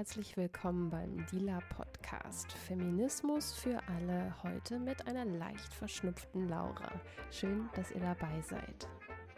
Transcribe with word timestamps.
Herzlich 0.00 0.34
willkommen 0.38 0.88
beim 0.88 1.26
Dila 1.26 1.58
Podcast 1.76 2.50
Feminismus 2.52 3.52
für 3.52 3.86
alle 3.86 4.34
heute 4.42 4.78
mit 4.78 5.06
einer 5.06 5.26
leicht 5.26 5.74
verschnupften 5.74 6.48
Laura. 6.48 6.90
Schön, 7.30 7.68
dass 7.74 7.90
ihr 7.90 8.00
dabei 8.00 8.40
seid. 8.40 8.88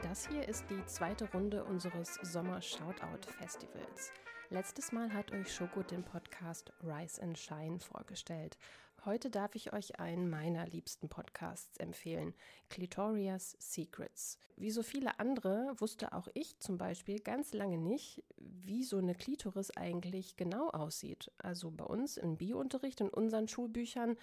Das 0.02 0.28
hier 0.28 0.46
ist 0.46 0.64
die 0.70 0.86
zweite 0.86 1.28
Runde 1.32 1.64
unseres 1.64 2.14
Sommer-Shoutout-Festivals. 2.22 4.12
Letztes 4.50 4.92
Mal 4.92 5.12
hat 5.12 5.32
euch 5.32 5.52
Schoko 5.52 5.82
den 5.82 6.04
Podcast 6.04 6.72
Rise 6.84 7.20
and 7.20 7.36
Shine 7.36 7.80
vorgestellt. 7.80 8.56
Heute 9.04 9.30
darf 9.30 9.56
ich 9.56 9.72
euch 9.72 9.98
einen 9.98 10.30
meiner 10.30 10.68
liebsten 10.68 11.08
Podcasts 11.08 11.76
empfehlen, 11.78 12.34
Clitoria's 12.68 13.56
Secrets. 13.58 14.38
Wie 14.54 14.70
so 14.70 14.84
viele 14.84 15.18
andere 15.18 15.74
wusste 15.78 16.12
auch 16.12 16.28
ich 16.34 16.56
zum 16.60 16.78
Beispiel 16.78 17.18
ganz 17.18 17.52
lange 17.52 17.78
nicht, 17.78 18.22
wie 18.64 18.84
so 18.84 18.98
eine 18.98 19.14
Klitoris 19.14 19.70
eigentlich 19.76 20.36
genau 20.36 20.70
aussieht. 20.70 21.30
Also 21.38 21.70
bei 21.70 21.84
uns 21.84 22.16
im 22.16 22.36
Biounterricht 22.36 23.00
in 23.00 23.08
unseren 23.08 23.48
Schulbüchern 23.48 24.16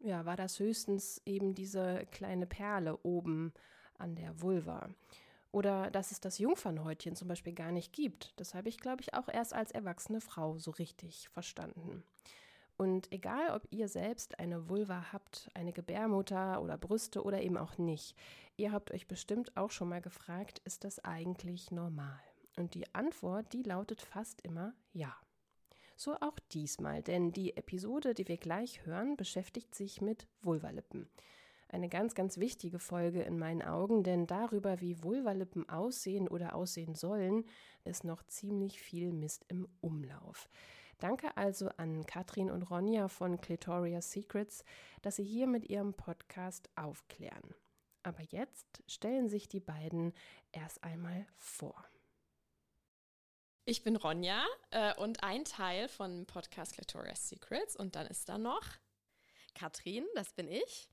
ja, 0.00 0.24
war 0.24 0.36
das 0.36 0.58
höchstens 0.58 1.22
eben 1.24 1.54
diese 1.54 2.06
kleine 2.10 2.46
Perle 2.46 2.98
oben 3.02 3.52
an 3.98 4.16
der 4.16 4.40
Vulva. 4.40 4.88
Oder 5.52 5.90
dass 5.90 6.10
es 6.10 6.20
das 6.20 6.38
Jungfernhäutchen 6.38 7.14
zum 7.14 7.28
Beispiel 7.28 7.52
gar 7.52 7.72
nicht 7.72 7.92
gibt. 7.92 8.32
Das 8.40 8.54
habe 8.54 8.68
ich, 8.68 8.78
glaube 8.78 9.02
ich, 9.02 9.14
auch 9.14 9.28
erst 9.28 9.52
als 9.52 9.70
erwachsene 9.70 10.20
Frau 10.20 10.58
so 10.58 10.70
richtig 10.70 11.28
verstanden. 11.28 12.02
Und 12.78 13.12
egal, 13.12 13.54
ob 13.54 13.68
ihr 13.70 13.86
selbst 13.86 14.40
eine 14.40 14.68
Vulva 14.68 15.12
habt, 15.12 15.50
eine 15.54 15.72
Gebärmutter 15.72 16.60
oder 16.62 16.78
Brüste 16.78 17.22
oder 17.22 17.42
eben 17.42 17.58
auch 17.58 17.78
nicht, 17.78 18.16
ihr 18.56 18.72
habt 18.72 18.90
euch 18.92 19.06
bestimmt 19.06 19.56
auch 19.56 19.70
schon 19.70 19.90
mal 19.90 20.00
gefragt, 20.00 20.60
ist 20.64 20.84
das 20.84 20.98
eigentlich 21.04 21.70
normal? 21.70 22.20
Und 22.56 22.74
die 22.74 22.94
Antwort, 22.94 23.52
die 23.52 23.62
lautet 23.62 24.00
fast 24.02 24.40
immer 24.42 24.74
ja. 24.92 25.16
So 25.96 26.16
auch 26.16 26.38
diesmal, 26.52 27.02
denn 27.02 27.32
die 27.32 27.56
Episode, 27.56 28.14
die 28.14 28.28
wir 28.28 28.36
gleich 28.36 28.84
hören, 28.84 29.16
beschäftigt 29.16 29.74
sich 29.74 30.00
mit 30.00 30.26
Vulvalippen 30.40 31.08
eine 31.72 31.88
ganz, 31.88 32.14
ganz 32.14 32.38
wichtige 32.38 32.78
Folge 32.78 33.22
in 33.22 33.38
meinen 33.38 33.62
Augen, 33.62 34.02
denn 34.02 34.26
darüber, 34.26 34.80
wie 34.80 35.02
Vulvalippen 35.02 35.68
aussehen 35.68 36.28
oder 36.28 36.54
aussehen 36.54 36.94
sollen, 36.94 37.44
ist 37.84 38.04
noch 38.04 38.22
ziemlich 38.24 38.80
viel 38.80 39.12
Mist 39.12 39.44
im 39.48 39.66
Umlauf. 39.80 40.48
Danke 40.98 41.36
also 41.36 41.68
an 41.78 42.04
Katrin 42.04 42.50
und 42.50 42.70
Ronja 42.70 43.08
von 43.08 43.40
Clitoria 43.40 44.00
Secrets, 44.02 44.64
dass 45.00 45.16
sie 45.16 45.24
hier 45.24 45.46
mit 45.46 45.68
ihrem 45.68 45.94
Podcast 45.94 46.70
aufklären. 46.76 47.54
Aber 48.04 48.22
jetzt 48.22 48.82
stellen 48.86 49.28
sich 49.28 49.48
die 49.48 49.60
beiden 49.60 50.12
erst 50.52 50.84
einmal 50.84 51.26
vor. 51.38 51.84
Ich 53.64 53.84
bin 53.84 53.94
Ronja 53.94 54.44
äh, 54.72 54.92
und 54.96 55.22
ein 55.22 55.44
Teil 55.44 55.86
von 55.86 56.26
Podcast 56.26 56.72
Clitoria 56.72 57.14
Secrets 57.14 57.76
und 57.76 57.94
dann 57.94 58.08
ist 58.08 58.28
da 58.28 58.36
noch 58.36 58.64
Katrin, 59.54 60.04
das 60.16 60.32
bin 60.32 60.48
ich. 60.48 60.88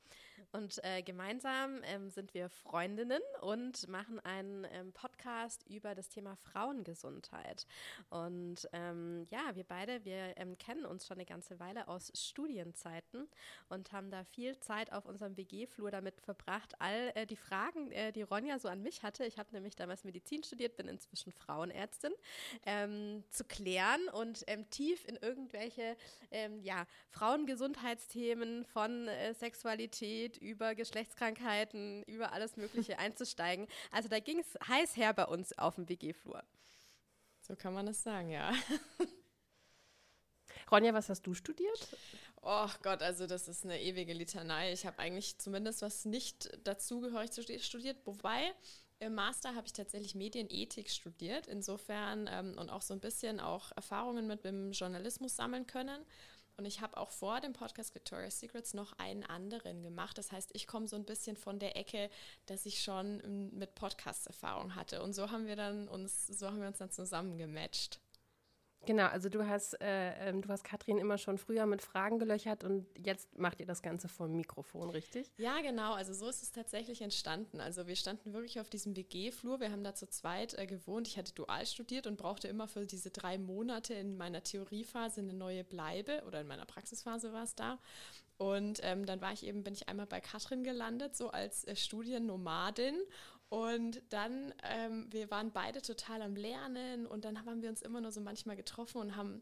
Und 0.52 0.84
äh, 0.84 1.02
gemeinsam 1.02 1.82
ähm, 1.84 2.10
sind 2.10 2.34
wir 2.34 2.50
Freundinnen 2.50 3.22
und 3.42 3.88
machen 3.88 4.20
einen 4.20 4.66
ähm, 4.72 4.94
Podcast 4.94 5.64
über 5.68 5.96
das 5.96 6.10
Thema 6.10 6.36
Frauengesundheit. 6.36 7.68
Und 8.10 8.68
ähm, 8.74 9.28
ja, 9.30 9.56
wir 9.56 9.64
beide, 9.64 10.04
wir 10.06 10.38
ähm, 10.38 10.58
kennen 10.58 10.86
uns 10.86 11.06
schon 11.06 11.18
eine 11.18 11.26
ganze 11.26 11.60
Weile 11.60 11.88
aus 11.88 12.12
Studienzeiten 12.16 13.28
und 13.68 13.92
haben 13.92 14.10
da 14.10 14.24
viel 14.24 14.58
Zeit 14.60 14.92
auf 14.92 15.06
unserem 15.06 15.38
WG-Flur 15.38 15.92
damit 15.92 16.22
verbracht, 16.22 16.74
all 16.80 17.12
äh, 17.16 17.26
die 17.26 17.36
Fragen, 17.36 17.92
äh, 17.92 18.12
die 18.12 18.24
Ronja 18.24 18.60
so 18.60 18.68
an 18.68 18.82
mich 18.82 19.04
hatte, 19.04 19.26
ich 19.26 19.38
habe 19.38 19.54
nämlich 19.54 19.76
damals 19.76 20.04
Medizin 20.04 20.44
studiert, 20.44 20.78
bin 20.78 20.88
inzwischen 20.88 21.32
Frauenärztin, 21.32 22.14
ähm, 22.66 23.24
zu 23.30 23.44
klären 23.44 24.08
und 24.14 24.44
ähm, 24.48 24.70
tief 24.70 25.06
in 25.08 25.16
irgendwelche 25.16 25.96
ja, 26.62 26.86
Frauengesundheitsthemen 27.10 28.30
Themen 28.40 28.66
von 28.66 29.08
äh, 29.08 29.34
Sexualität 29.34 30.38
über 30.40 30.76
Geschlechtskrankheiten, 30.76 32.04
über 32.04 32.32
alles 32.34 32.58
Mögliche 32.58 33.00
einzusteigen. 33.00 33.68
Also 33.92 34.10
da 34.10 34.20
ging 34.20 34.40
es 34.40 34.58
heiß 34.68 34.98
her 34.98 35.14
bei 35.14 35.26
uns 35.26 35.58
auf 35.58 35.76
dem 35.76 35.88
WG-Flur. 35.88 36.44
So 37.42 37.56
kann 37.56 37.74
man 37.74 37.88
es 37.88 38.04
sagen, 38.04 38.30
ja. 38.30 38.54
Ronja, 40.72 40.94
was 40.94 41.10
hast 41.10 41.26
du 41.26 41.34
studiert? 41.34 41.98
Oh 42.42 42.70
Gott, 42.84 43.02
also 43.02 43.26
das 43.28 43.48
ist 43.48 43.66
eine 43.66 43.82
ewige 43.82 44.14
Litanei. 44.14 44.72
Ich 44.72 44.86
habe 44.86 45.00
eigentlich 45.00 45.38
zumindest 45.40 45.82
was 45.82 46.06
nicht 46.06 46.50
dazugehörig 46.64 47.32
studiert, 47.64 47.98
wobei 48.06 48.54
im 49.00 49.16
Master 49.16 49.56
habe 49.56 49.66
ich 49.66 49.74
tatsächlich 49.74 50.14
Medienethik 50.14 50.90
studiert, 50.90 51.48
insofern 51.48 52.30
ähm, 52.32 52.58
und 52.58 52.70
auch 52.70 52.82
so 52.82 52.94
ein 52.94 53.00
bisschen 53.00 53.40
auch 53.40 53.72
Erfahrungen 53.76 54.28
mit 54.28 54.44
dem 54.44 54.72
Journalismus 54.72 55.36
sammeln 55.36 55.68
können. 55.68 56.06
Und 56.60 56.66
ich 56.66 56.82
habe 56.82 56.98
auch 56.98 57.10
vor 57.10 57.40
dem 57.40 57.54
Podcast 57.54 57.96
Victoria's 57.96 58.42
Secrets 58.42 58.74
noch 58.74 58.92
einen 59.00 59.24
anderen 59.24 59.82
gemacht. 59.82 60.18
Das 60.18 60.34
heißt, 60.34 60.50
ich 60.54 60.68
komme 60.68 60.90
so 60.90 60.98
ein 60.98 61.06
bisschen 61.06 61.38
von 61.38 61.58
der 61.58 61.78
Ecke, 61.78 62.10
dass 62.48 62.66
ich 62.66 62.84
schon 62.84 63.50
mit 63.58 63.76
Podcast 63.76 64.28
Erfahrung 64.28 64.76
hatte. 64.76 65.02
Und 65.02 65.14
so 65.14 65.32
haben 65.32 65.48
wir 65.48 65.56
dann 65.56 65.88
uns, 65.88 66.28
so 66.28 66.48
haben 66.48 66.60
wir 66.60 66.68
uns 66.68 66.80
dann 66.80 66.92
zusammen 66.92 67.38
gematcht. 67.38 68.02
Genau, 68.86 69.08
also 69.08 69.30
du 69.30 69.48
hast, 69.48 69.80
äh, 69.82 70.30
ähm, 70.30 70.42
du 70.42 70.50
hast 70.50 70.64
Katrin 70.64 70.98
immer 70.98 71.18
schon 71.18 71.38
früher 71.38 71.66
mit 71.66 71.82
Fragen 71.82 72.18
gelöchert 72.18 72.64
und 72.64 72.88
jetzt 72.98 73.38
macht 73.38 73.60
ihr 73.60 73.66
das 73.66 73.82
Ganze 73.82 74.08
vom 74.08 74.36
Mikrofon, 74.36 74.90
richtig? 74.90 75.32
Ja, 75.38 75.62
genau. 75.62 75.94
Also 75.94 76.14
so 76.14 76.28
ist 76.28 76.42
es 76.42 76.52
tatsächlich 76.52 77.02
entstanden. 77.02 77.60
Also 77.60 77.88
wir 77.88 77.96
standen 77.96 78.34
wirklich 78.34 78.60
auf 78.60 78.70
diesem 78.70 78.96
WG-Flur. 78.96 79.60
Wir 79.60 79.72
haben 79.72 79.84
da 79.84 79.94
zu 79.94 80.10
zweit 80.10 80.58
äh, 80.58 80.66
gewohnt. 80.66 81.08
Ich 81.08 81.18
hatte 81.18 81.34
dual 81.34 81.66
studiert 81.66 82.08
und 82.08 82.18
brauchte 82.18 82.48
immer 82.48 82.68
für 82.68 82.86
diese 82.86 83.12
drei 83.12 83.38
Monate 83.38 83.94
in 83.94 84.18
meiner 84.18 84.44
Theoriephase 84.44 85.22
eine 85.22 85.34
neue 85.34 85.64
Bleibe 85.64 86.24
oder 86.26 86.42
in 86.42 86.48
meiner 86.48 86.66
Praxisphase 86.66 87.34
war 87.34 87.44
es 87.44 87.56
da. 87.56 87.80
Und 88.38 88.80
ähm, 88.84 89.06
dann 89.06 89.20
war 89.20 89.34
ich 89.34 89.46
eben, 89.46 89.64
bin 89.64 89.74
ich 89.74 89.90
einmal 89.90 90.08
bei 90.08 90.22
Katrin 90.22 90.64
gelandet, 90.64 91.16
so 91.16 91.30
als 91.30 91.66
äh, 91.66 91.76
Studiennomadin. 91.76 92.96
Und 93.50 94.02
dann, 94.10 94.54
ähm, 94.64 95.08
wir 95.12 95.32
waren 95.32 95.52
beide 95.52 95.82
total 95.82 96.22
am 96.22 96.36
Lernen 96.36 97.08
und 97.08 97.26
dann 97.26 97.46
haben 97.46 97.62
wir 97.62 97.70
uns 97.70 97.82
immer 97.82 98.00
nur 98.00 98.12
so 98.12 98.22
manchmal 98.22 98.56
getroffen 98.56 99.00
und 99.00 99.16
haben 99.16 99.42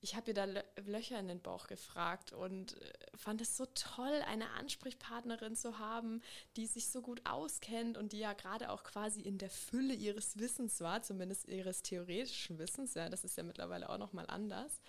ich 0.00 0.14
habe 0.14 0.30
ihr 0.30 0.34
da 0.34 0.46
Löcher 0.84 1.18
in 1.18 1.28
den 1.28 1.40
Bauch 1.40 1.66
gefragt 1.66 2.32
und 2.32 2.80
äh, 2.80 2.92
fand 3.16 3.40
es 3.40 3.56
so 3.56 3.66
toll, 3.74 4.22
eine 4.28 4.50
Ansprechpartnerin 4.50 5.56
zu 5.56 5.78
haben, 5.78 6.22
die 6.56 6.66
sich 6.66 6.88
so 6.88 7.00
gut 7.02 7.22
auskennt 7.24 7.96
und 7.96 8.12
die 8.12 8.18
ja 8.18 8.32
gerade 8.34 8.70
auch 8.70 8.84
quasi 8.84 9.20
in 9.20 9.38
der 9.38 9.50
Fülle 9.50 9.94
ihres 9.94 10.38
Wissens 10.38 10.80
war, 10.80 11.02
zumindest 11.02 11.48
ihres 11.48 11.82
theoretischen 11.82 12.58
Wissens. 12.58 12.94
Ja, 12.94 13.08
das 13.08 13.24
ist 13.24 13.36
ja 13.36 13.42
mittlerweile 13.42 13.88
auch 13.88 13.98
nochmal 13.98 14.26
anders. 14.28 14.80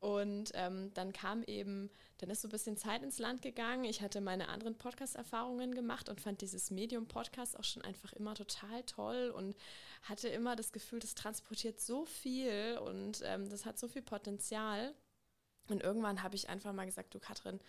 Und 0.00 0.50
ähm, 0.54 0.92
dann 0.94 1.12
kam 1.12 1.42
eben, 1.44 1.90
dann 2.18 2.30
ist 2.30 2.42
so 2.42 2.48
ein 2.48 2.50
bisschen 2.50 2.76
Zeit 2.76 3.02
ins 3.02 3.18
Land 3.18 3.42
gegangen. 3.42 3.84
Ich 3.84 4.00
hatte 4.00 4.20
meine 4.20 4.48
anderen 4.48 4.76
Podcast-Erfahrungen 4.76 5.74
gemacht 5.74 6.08
und 6.08 6.20
fand 6.20 6.40
dieses 6.40 6.70
Medium-Podcast 6.70 7.58
auch 7.58 7.64
schon 7.64 7.82
einfach 7.82 8.12
immer 8.14 8.34
total 8.34 8.82
toll 8.84 9.32
und 9.36 9.56
hatte 10.02 10.28
immer 10.28 10.56
das 10.56 10.72
Gefühl, 10.72 10.98
das 10.98 11.14
transportiert 11.14 11.80
so 11.80 12.06
viel 12.06 12.78
und 12.84 13.22
ähm, 13.24 13.48
das 13.50 13.66
hat 13.66 13.78
so 13.78 13.88
viel 13.88 14.02
Potenzial. 14.02 14.94
Und 15.68 15.82
irgendwann 15.82 16.22
habe 16.22 16.36
ich 16.36 16.48
einfach 16.48 16.72
mal 16.72 16.86
gesagt, 16.86 17.14
du 17.14 17.18
Katrin, 17.18 17.60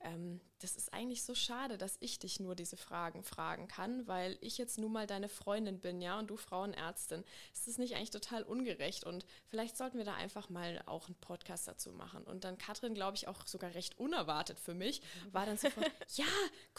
ähm, 0.00 0.40
das 0.60 0.76
ist 0.76 0.92
eigentlich 0.92 1.22
so 1.22 1.34
schade, 1.34 1.78
dass 1.78 1.96
ich 2.00 2.18
dich 2.18 2.40
nur 2.40 2.54
diese 2.54 2.76
Fragen 2.76 3.22
fragen 3.22 3.68
kann, 3.68 4.06
weil 4.06 4.38
ich 4.40 4.58
jetzt 4.58 4.78
nun 4.78 4.92
mal 4.92 5.06
deine 5.06 5.28
Freundin 5.28 5.80
bin, 5.80 6.00
ja, 6.00 6.18
und 6.18 6.28
du 6.30 6.36
Frauenärztin. 6.36 7.24
Ist 7.52 7.66
das 7.66 7.78
nicht 7.78 7.94
eigentlich 7.94 8.10
total 8.10 8.42
ungerecht? 8.42 9.04
Und 9.04 9.26
vielleicht 9.46 9.76
sollten 9.76 9.98
wir 9.98 10.04
da 10.04 10.14
einfach 10.14 10.50
mal 10.50 10.82
auch 10.86 11.06
einen 11.06 11.16
Podcast 11.16 11.68
dazu 11.68 11.92
machen. 11.92 12.24
Und 12.24 12.44
dann 12.44 12.58
Katrin, 12.58 12.94
glaube 12.94 13.16
ich, 13.16 13.28
auch 13.28 13.46
sogar 13.46 13.74
recht 13.74 13.98
unerwartet 13.98 14.60
für 14.60 14.74
mich, 14.74 15.02
war 15.32 15.46
dann 15.46 15.58
sofort, 15.58 15.90
ja, 16.14 16.26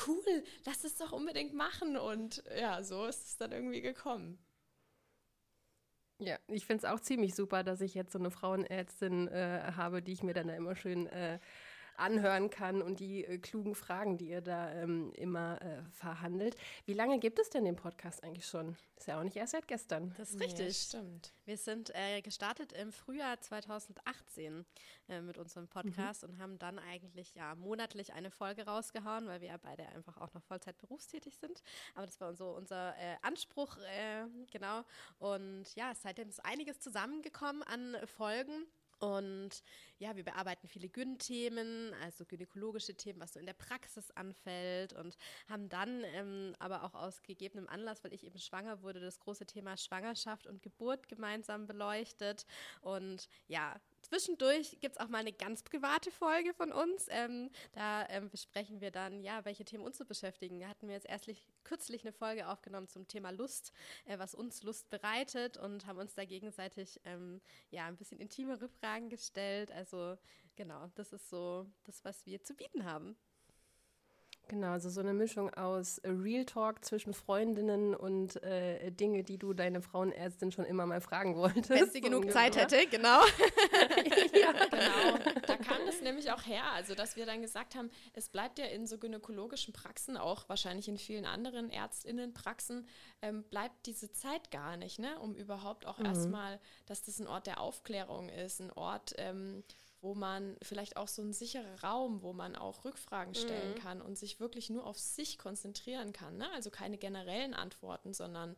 cool, 0.08 0.44
lass 0.66 0.84
es 0.84 0.98
doch 0.98 1.12
unbedingt 1.12 1.54
machen. 1.54 1.98
Und 1.98 2.44
ja, 2.58 2.84
so 2.84 3.06
ist 3.06 3.26
es 3.26 3.38
dann 3.38 3.52
irgendwie 3.52 3.82
gekommen. 3.82 4.40
Ja, 6.22 6.38
ich 6.48 6.66
finde 6.66 6.86
es 6.86 6.92
auch 6.92 7.00
ziemlich 7.00 7.34
super, 7.34 7.64
dass 7.64 7.80
ich 7.80 7.94
jetzt 7.94 8.12
so 8.12 8.20
eine 8.20 8.30
Frauenärztin 8.30 9.30
äh, 9.30 9.72
habe, 9.78 10.02
die 10.02 10.12
ich 10.12 10.22
mir 10.22 10.34
dann 10.34 10.50
da 10.50 10.54
immer 10.54 10.76
schön 10.76 11.08
äh, 11.08 11.40
anhören 12.00 12.50
kann 12.50 12.82
und 12.82 13.00
die 13.00 13.26
äh, 13.26 13.38
klugen 13.38 13.76
Fragen, 13.76 14.18
die 14.18 14.30
ihr 14.30 14.42
da 14.42 14.72
ähm, 14.72 15.12
immer 15.16 15.62
äh, 15.62 15.82
verhandelt. 15.92 16.56
Wie 16.86 16.94
lange 16.94 17.20
gibt 17.20 17.40
es 17.40 17.50
denn 17.50 17.66
den 17.66 17.76
Podcast 17.76 18.24
eigentlich 18.24 18.46
schon? 18.46 18.76
Ist 18.98 19.08
ja 19.08 19.20
auch 19.20 19.24
nicht 19.24 19.38
erst 19.38 19.54
seit 19.54 19.68
gestern. 19.68 20.14
Das 20.18 20.32
ist 20.32 20.42
richtig. 20.42 20.68
Ja, 20.68 21.00
stimmt. 21.00 21.34
Wir 21.46 21.58
sind 21.58 21.92
äh, 21.96 22.22
gestartet 22.22 22.74
im 22.74 22.92
Frühjahr 22.92 23.40
2018 23.40 24.66
äh, 25.08 25.22
mit 25.22 25.38
unserem 25.38 25.68
Podcast 25.68 26.24
mhm. 26.24 26.30
und 26.30 26.40
haben 26.40 26.60
dann 26.60 26.80
eigentlich 26.80 27.34
ja 27.34 27.56
monatlich 27.56 28.14
eine 28.14 28.30
Folge 28.30 28.66
rausgehauen, 28.66 29.28
weil 29.28 29.42
wir 29.42 29.48
ja 29.50 29.58
beide 29.58 29.88
einfach 29.90 30.18
auch 30.18 30.34
noch 30.34 30.44
Vollzeit 30.44 30.78
berufstätig 30.78 31.38
sind. 31.38 31.62
Aber 31.96 32.06
das 32.06 32.20
war 32.20 32.34
so 32.34 32.50
unser 32.50 32.96
äh, 32.98 33.16
Anspruch, 33.22 33.78
äh, 33.78 34.26
genau. 34.52 34.84
Und 35.18 35.66
ja, 35.76 35.94
seitdem 35.96 36.30
ist 36.30 36.44
einiges 36.46 36.80
zusammengekommen 36.80 37.64
an 37.64 37.96
Folgen. 38.06 38.66
Und 39.00 39.64
ja, 39.98 40.16
wir 40.16 40.24
bearbeiten 40.24 40.68
viele 40.68 40.90
Gyn-Themen, 40.90 41.94
also 42.04 42.26
gynäkologische 42.26 42.96
Themen, 42.96 43.20
was 43.20 43.34
so 43.34 43.40
in 43.40 43.46
der 43.46 43.54
Praxis 43.54 44.12
anfällt 44.12 44.94
und 44.94 45.18
haben 45.48 45.70
dann 45.70 46.04
ähm, 46.06 46.56
aber 46.60 46.84
auch 46.84 46.94
aus 46.94 47.22
gegebenem 47.22 47.68
Anlass, 47.68 48.04
weil 48.04 48.14
ich 48.14 48.26
eben 48.26 48.40
schwanger 48.40 48.82
wurde, 48.82 49.00
das 49.00 49.20
große 49.20 49.46
Thema 49.46 49.78
Schwangerschaft 49.78 50.48
und 50.48 50.62
Geburt 50.62 51.08
gemeinsam 51.08 51.66
beleuchtet. 51.68 52.46
Und 52.82 53.28
ja, 53.48 53.80
Zwischendurch 54.10 54.80
gibt 54.80 54.96
es 54.96 54.98
auch 55.00 55.08
mal 55.08 55.20
eine 55.20 55.32
ganz 55.32 55.62
private 55.62 56.10
Folge 56.10 56.54
von 56.56 56.72
uns. 56.72 57.06
Ähm, 57.10 57.52
da 57.74 58.08
ähm, 58.10 58.30
besprechen 58.30 58.82
wir 58.82 58.90
dann, 58.90 59.22
ja, 59.22 59.46
welche 59.46 59.64
Themen 59.64 59.84
uns 59.84 60.00
so 60.00 60.06
beschäftigen. 60.06 60.60
Da 60.60 60.68
hatten 60.68 60.88
wir 60.88 60.96
jetzt 60.96 61.08
erstlich 61.08 61.48
kürzlich 61.64 62.02
eine 62.02 62.12
Folge 62.12 62.48
aufgenommen 62.48 62.88
zum 62.88 63.08
Thema 63.08 63.30
Lust, 63.30 63.72
äh, 64.06 64.18
was 64.18 64.34
uns 64.34 64.64
Lust 64.64 64.90
bereitet 64.90 65.58
und 65.58 65.86
haben 65.86 66.00
uns 66.00 66.16
da 66.16 66.26
gegenseitig 66.26 67.00
ähm, 67.06 67.40
ja 67.70 67.86
ein 67.86 67.98
bisschen 67.98 68.20
intimere 68.20 68.68
Fragen 68.68 69.10
gestellt. 69.10 69.72
Also 69.72 70.18
genau, 70.56 70.90
das 70.96 71.14
ist 71.14 71.30
so 71.30 71.68
das, 71.84 72.04
was 72.04 72.26
wir 72.26 72.44
zu 72.44 72.56
bieten 72.56 72.86
haben. 72.86 73.16
Genau, 74.50 74.72
also 74.72 74.90
so 74.90 75.00
eine 75.00 75.14
Mischung 75.14 75.54
aus 75.54 76.02
Real 76.04 76.44
Talk 76.44 76.84
zwischen 76.84 77.14
Freundinnen 77.14 77.94
und 77.94 78.42
äh, 78.42 78.90
Dinge, 78.90 79.24
die 79.24 79.38
du 79.38 79.54
deine 79.54 79.80
Frauenärztin 79.80 80.52
schon 80.52 80.66
immer 80.66 80.88
mal 80.88 81.02
fragen 81.02 81.36
wolltest. 81.36 81.70
Wenn 81.70 81.88
sie 81.92 82.02
genug 82.02 82.32
Zeit 82.32 82.58
hätte, 82.58 82.88
genau. 82.88 83.22
ja, 84.34 84.52
genau. 84.52 85.40
Da 85.46 85.56
kam 85.56 85.86
das 85.86 86.02
nämlich 86.02 86.32
auch 86.32 86.48
her, 86.48 86.64
also 86.74 86.96
dass 86.96 87.16
wir 87.16 87.28
dann 87.28 87.44
gesagt 87.44 87.76
haben, 87.76 87.92
es 88.14 88.30
bleibt 88.30 88.58
ja 88.58 88.66
in 88.66 88.88
so 88.88 88.98
gynäkologischen 88.98 89.72
Praxen, 89.72 90.18
auch 90.18 90.50
wahrscheinlich 90.50 90.88
in 90.88 90.98
vielen 90.98 91.26
anderen 91.26 91.70
Ärztinnenpraxen, 91.70 92.88
ähm, 93.22 93.44
bleibt 93.44 93.86
diese 93.86 94.12
Zeit 94.12 94.50
gar 94.50 94.78
nicht, 94.78 94.98
ne? 94.98 95.20
um 95.20 95.36
überhaupt 95.36 95.86
auch 95.86 96.00
mhm. 96.00 96.06
erstmal, 96.08 96.60
dass 96.88 97.04
das 97.04 97.20
ein 97.20 97.28
Ort 97.28 97.46
der 97.46 97.62
Aufklärung 97.62 98.30
ist, 98.30 98.62
ein 98.62 98.72
Ort, 98.72 99.14
ähm, 99.18 99.64
wo 100.02 100.16
man 100.16 100.56
vielleicht 100.62 100.98
auch 100.98 101.08
so 101.08 101.22
ein 101.22 101.34
sicherer 101.34 101.84
Raum, 101.84 102.22
wo 102.22 102.34
man 102.34 102.56
auch 102.56 102.86
Rückfragen 102.86 103.36
stellen 103.36 103.74
mhm. 103.74 103.80
kann 103.80 104.02
und 104.02 104.18
sich 104.18 104.40
wirklich 104.40 104.70
nur 104.70 104.86
auf 104.86 104.98
sich 104.98 105.38
konzentrieren 105.38 106.14
kann. 106.14 106.38
Ne? 106.38 106.50
Also 106.54 106.70
keine 106.70 106.98
generellen 106.98 107.54
Antworten, 107.54 108.14
sondern 108.14 108.56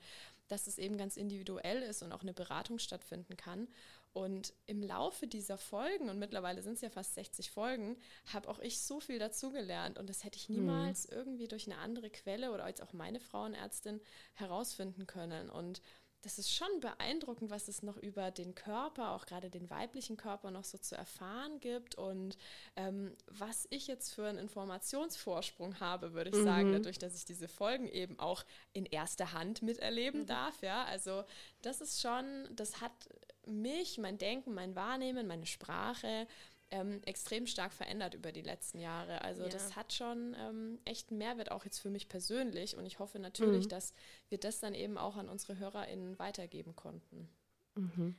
dass 0.47 0.67
es 0.67 0.77
eben 0.77 0.97
ganz 0.97 1.17
individuell 1.17 1.81
ist 1.81 2.03
und 2.03 2.11
auch 2.11 2.21
eine 2.21 2.33
Beratung 2.33 2.77
stattfinden 2.77 3.37
kann. 3.37 3.67
Und 4.13 4.53
im 4.65 4.83
Laufe 4.83 5.25
dieser 5.25 5.57
Folgen, 5.57 6.09
und 6.09 6.19
mittlerweile 6.19 6.61
sind 6.61 6.73
es 6.73 6.81
ja 6.81 6.89
fast 6.89 7.15
60 7.15 7.49
Folgen, 7.49 7.97
habe 8.33 8.49
auch 8.49 8.59
ich 8.59 8.81
so 8.81 8.99
viel 8.99 9.19
dazugelernt. 9.19 9.97
Und 9.97 10.09
das 10.09 10.25
hätte 10.25 10.37
ich 10.37 10.49
mhm. 10.49 10.55
niemals 10.57 11.07
mhm. 11.07 11.15
irgendwie 11.15 11.47
durch 11.47 11.67
eine 11.67 11.77
andere 11.77 12.09
Quelle 12.09 12.51
oder 12.51 12.65
als 12.65 12.81
auch 12.81 12.91
meine 12.91 13.21
Frauenärztin 13.21 14.01
herausfinden 14.33 15.07
können. 15.07 15.49
Und 15.49 15.81
das 16.21 16.37
ist 16.37 16.53
schon 16.53 16.79
beeindruckend, 16.79 17.49
was 17.49 17.67
es 17.67 17.81
noch 17.81 17.97
über 17.97 18.31
den 18.31 18.53
Körper, 18.55 19.11
auch 19.11 19.25
gerade 19.25 19.49
den 19.49 19.69
weiblichen 19.69 20.17
Körper, 20.17 20.51
noch 20.51 20.63
so 20.63 20.77
zu 20.77 20.95
erfahren 20.95 21.59
gibt 21.59 21.95
und 21.95 22.37
ähm, 22.75 23.15
was 23.27 23.67
ich 23.69 23.87
jetzt 23.87 24.13
für 24.13 24.27
einen 24.27 24.37
Informationsvorsprung 24.37 25.79
habe, 25.79 26.13
würde 26.13 26.29
ich 26.29 26.35
mhm. 26.35 26.43
sagen, 26.43 26.71
dadurch, 26.73 26.99
dass 26.99 27.15
ich 27.15 27.25
diese 27.25 27.47
Folgen 27.47 27.87
eben 27.87 28.19
auch 28.19 28.43
in 28.73 28.85
erster 28.85 29.33
Hand 29.33 29.61
miterleben 29.61 30.21
mhm. 30.21 30.27
darf. 30.27 30.61
Ja, 30.61 30.85
also 30.85 31.23
das 31.61 31.81
ist 31.81 32.01
schon, 32.01 32.47
das 32.55 32.81
hat 32.81 32.91
mich, 33.47 33.97
mein 33.97 34.17
Denken, 34.17 34.53
mein 34.53 34.75
Wahrnehmen, 34.75 35.27
meine 35.27 35.45
Sprache 35.45 36.27
ähm, 36.71 37.01
extrem 37.05 37.45
stark 37.45 37.73
verändert 37.73 38.13
über 38.13 38.31
die 38.31 38.41
letzten 38.41 38.79
Jahre. 38.79 39.21
Also 39.21 39.43
ja. 39.43 39.49
das 39.49 39.75
hat 39.75 39.93
schon 39.93 40.35
ähm, 40.39 40.79
echt 40.85 41.09
einen 41.09 41.19
Mehrwert 41.19 41.51
auch 41.51 41.65
jetzt 41.65 41.79
für 41.79 41.89
mich 41.89 42.09
persönlich 42.09 42.77
und 42.77 42.85
ich 42.85 42.99
hoffe 42.99 43.19
natürlich, 43.19 43.65
mhm. 43.65 43.69
dass 43.69 43.93
wir 44.29 44.39
das 44.39 44.59
dann 44.59 44.73
eben 44.73 44.97
auch 44.97 45.17
an 45.17 45.29
unsere 45.29 45.57
HörerInnen 45.57 46.17
weitergeben 46.17 46.75
konnten. 46.75 47.29
Mhm. 47.75 48.15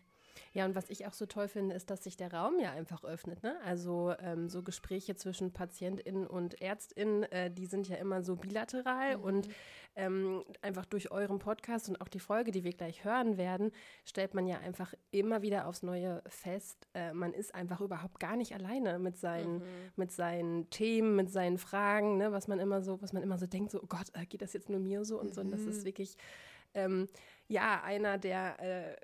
Ja, 0.54 0.66
und 0.66 0.74
was 0.74 0.90
ich 0.90 1.06
auch 1.06 1.12
so 1.12 1.26
toll 1.26 1.48
finde, 1.48 1.74
ist, 1.74 1.90
dass 1.90 2.04
sich 2.04 2.16
der 2.16 2.32
Raum 2.32 2.58
ja 2.58 2.72
einfach 2.72 3.04
öffnet. 3.04 3.42
Ne? 3.42 3.56
Also 3.64 4.14
ähm, 4.18 4.48
so 4.48 4.62
Gespräche 4.62 5.14
zwischen 5.14 5.52
PatientInnen 5.52 6.26
und 6.26 6.60
ÄrztInnen, 6.60 7.24
äh, 7.24 7.50
die 7.50 7.66
sind 7.66 7.88
ja 7.88 7.96
immer 7.96 8.22
so 8.22 8.36
bilateral 8.36 9.16
mhm. 9.18 9.24
und 9.24 9.48
ähm, 9.94 10.42
einfach 10.62 10.86
durch 10.86 11.10
euren 11.10 11.38
Podcast 11.38 11.88
und 11.88 12.00
auch 12.00 12.08
die 12.08 12.20
Folge, 12.20 12.50
die 12.50 12.64
wir 12.64 12.72
gleich 12.72 13.04
hören 13.04 13.36
werden, 13.36 13.72
stellt 14.04 14.34
man 14.34 14.46
ja 14.46 14.58
einfach 14.58 14.94
immer 15.10 15.42
wieder 15.42 15.66
aufs 15.66 15.82
Neue 15.82 16.22
fest, 16.26 16.88
äh, 16.94 17.12
man 17.12 17.32
ist 17.32 17.54
einfach 17.54 17.80
überhaupt 17.80 18.18
gar 18.20 18.36
nicht 18.36 18.54
alleine 18.54 18.98
mit 18.98 19.16
seinen, 19.16 19.58
mhm. 19.58 19.92
mit 19.96 20.12
seinen 20.12 20.70
Themen, 20.70 21.16
mit 21.16 21.30
seinen 21.30 21.58
Fragen, 21.58 22.16
ne? 22.16 22.32
was 22.32 22.48
man 22.48 22.58
immer 22.58 22.82
so, 22.82 23.00
was 23.02 23.12
man 23.12 23.22
immer 23.22 23.38
so 23.38 23.46
denkt, 23.46 23.70
so, 23.70 23.82
oh 23.82 23.86
Gott, 23.86 24.06
äh, 24.14 24.26
geht 24.26 24.42
das 24.42 24.52
jetzt 24.52 24.70
nur 24.70 24.80
mir 24.80 25.04
so 25.04 25.20
und 25.20 25.30
mhm. 25.30 25.34
so. 25.34 25.40
Und 25.42 25.50
das 25.50 25.62
ist 25.62 25.80
mhm. 25.80 25.84
wirklich 25.84 26.16
ähm, 26.74 27.08
ja 27.48 27.82
einer 27.82 28.18
der 28.18 28.60
äh, 28.60 28.96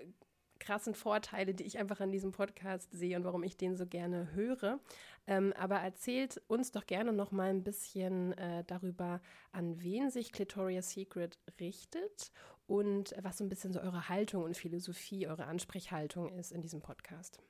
krassen 0.58 0.94
Vorteile, 0.94 1.54
die 1.54 1.64
ich 1.64 1.78
einfach 1.78 2.00
an 2.00 2.12
diesem 2.12 2.32
Podcast 2.32 2.90
sehe 2.92 3.16
und 3.16 3.24
warum 3.24 3.42
ich 3.42 3.56
den 3.56 3.76
so 3.76 3.86
gerne 3.86 4.32
höre. 4.34 4.80
Ähm, 5.28 5.52
aber 5.58 5.76
erzählt 5.76 6.40
uns 6.48 6.72
doch 6.72 6.86
gerne 6.86 7.12
noch 7.12 7.32
mal 7.32 7.50
ein 7.50 7.62
bisschen 7.62 8.32
äh, 8.38 8.64
darüber, 8.64 9.20
an 9.52 9.78
wen 9.82 10.10
sich 10.10 10.32
Clitoria's 10.32 10.90
Secret 10.90 11.38
richtet 11.60 12.32
und 12.66 13.14
was 13.20 13.36
so 13.36 13.44
ein 13.44 13.50
bisschen 13.50 13.74
so 13.74 13.80
eure 13.80 14.08
Haltung 14.08 14.44
und 14.44 14.56
Philosophie, 14.56 15.28
eure 15.28 15.44
Ansprechhaltung 15.44 16.32
ist 16.32 16.50
in 16.50 16.62
diesem 16.62 16.80
Podcast. 16.80 17.42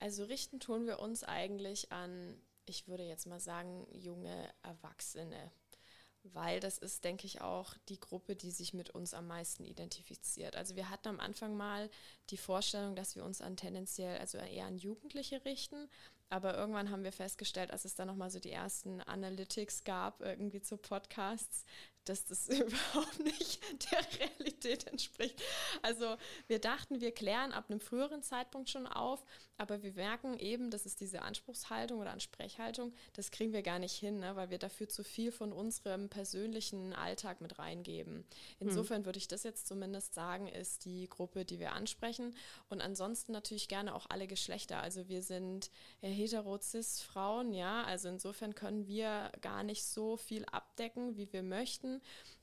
Also 0.00 0.24
richten 0.24 0.58
tun 0.58 0.88
wir 0.88 0.98
uns 0.98 1.22
eigentlich 1.22 1.92
an, 1.92 2.42
ich 2.64 2.88
würde 2.88 3.04
jetzt 3.04 3.28
mal 3.28 3.38
sagen, 3.38 3.86
junge 3.92 4.52
Erwachsene 4.64 5.52
weil 6.22 6.60
das 6.60 6.78
ist, 6.78 7.04
denke 7.04 7.26
ich, 7.26 7.40
auch 7.40 7.74
die 7.88 7.98
Gruppe, 7.98 8.36
die 8.36 8.50
sich 8.50 8.74
mit 8.74 8.90
uns 8.90 9.14
am 9.14 9.26
meisten 9.26 9.64
identifiziert. 9.64 10.56
Also 10.56 10.76
wir 10.76 10.90
hatten 10.90 11.08
am 11.08 11.20
Anfang 11.20 11.56
mal 11.56 11.90
die 12.30 12.36
Vorstellung, 12.36 12.94
dass 12.94 13.16
wir 13.16 13.24
uns 13.24 13.40
an 13.40 13.56
tendenziell, 13.56 14.18
also 14.18 14.38
eher 14.38 14.66
an 14.66 14.78
Jugendliche 14.78 15.44
richten, 15.44 15.88
aber 16.28 16.56
irgendwann 16.56 16.90
haben 16.90 17.02
wir 17.02 17.12
festgestellt, 17.12 17.72
als 17.72 17.84
es 17.84 17.96
dann 17.96 18.06
nochmal 18.06 18.30
so 18.30 18.38
die 18.38 18.52
ersten 18.52 19.00
Analytics 19.00 19.82
gab, 19.82 20.20
irgendwie 20.20 20.62
zu 20.62 20.76
Podcasts, 20.76 21.64
dass 22.04 22.24
das 22.24 22.48
überhaupt 22.48 23.20
nicht 23.20 23.60
der 23.92 24.04
Realität 24.20 24.86
entspricht. 24.86 25.40
Also 25.82 26.16
wir 26.46 26.58
dachten, 26.58 27.00
wir 27.00 27.12
klären 27.12 27.52
ab 27.52 27.66
einem 27.68 27.80
früheren 27.80 28.22
Zeitpunkt 28.22 28.70
schon 28.70 28.86
auf, 28.86 29.24
aber 29.56 29.82
wir 29.82 29.92
merken 29.92 30.38
eben, 30.38 30.70
das 30.70 30.86
ist 30.86 31.00
diese 31.00 31.22
Anspruchshaltung 31.22 32.00
oder 32.00 32.12
Ansprechhaltung, 32.12 32.94
das 33.12 33.30
kriegen 33.30 33.52
wir 33.52 33.62
gar 33.62 33.78
nicht 33.78 33.94
hin, 33.94 34.20
ne, 34.20 34.34
weil 34.34 34.50
wir 34.50 34.58
dafür 34.58 34.88
zu 34.88 35.04
viel 35.04 35.32
von 35.32 35.52
unserem 35.52 36.08
persönlichen 36.08 36.94
Alltag 36.94 37.40
mit 37.40 37.58
reingeben. 37.58 38.24
Insofern 38.58 38.98
hm. 38.98 39.04
würde 39.04 39.18
ich 39.18 39.28
das 39.28 39.42
jetzt 39.42 39.66
zumindest 39.66 40.14
sagen, 40.14 40.48
ist 40.48 40.84
die 40.84 41.08
Gruppe, 41.08 41.44
die 41.44 41.58
wir 41.58 41.72
ansprechen. 41.72 42.34
Und 42.68 42.80
ansonsten 42.80 43.32
natürlich 43.32 43.68
gerne 43.68 43.94
auch 43.94 44.06
alle 44.08 44.26
Geschlechter. 44.26 44.80
Also 44.80 45.08
wir 45.08 45.22
sind 45.22 45.70
hetero-cis-Frauen, 46.00 47.52
ja, 47.52 47.84
also 47.84 48.08
insofern 48.08 48.54
können 48.54 48.86
wir 48.86 49.30
gar 49.40 49.62
nicht 49.62 49.84
so 49.84 50.16
viel 50.16 50.44
abdecken, 50.46 51.16
wie 51.16 51.32
wir 51.32 51.42
möchten. 51.42 51.89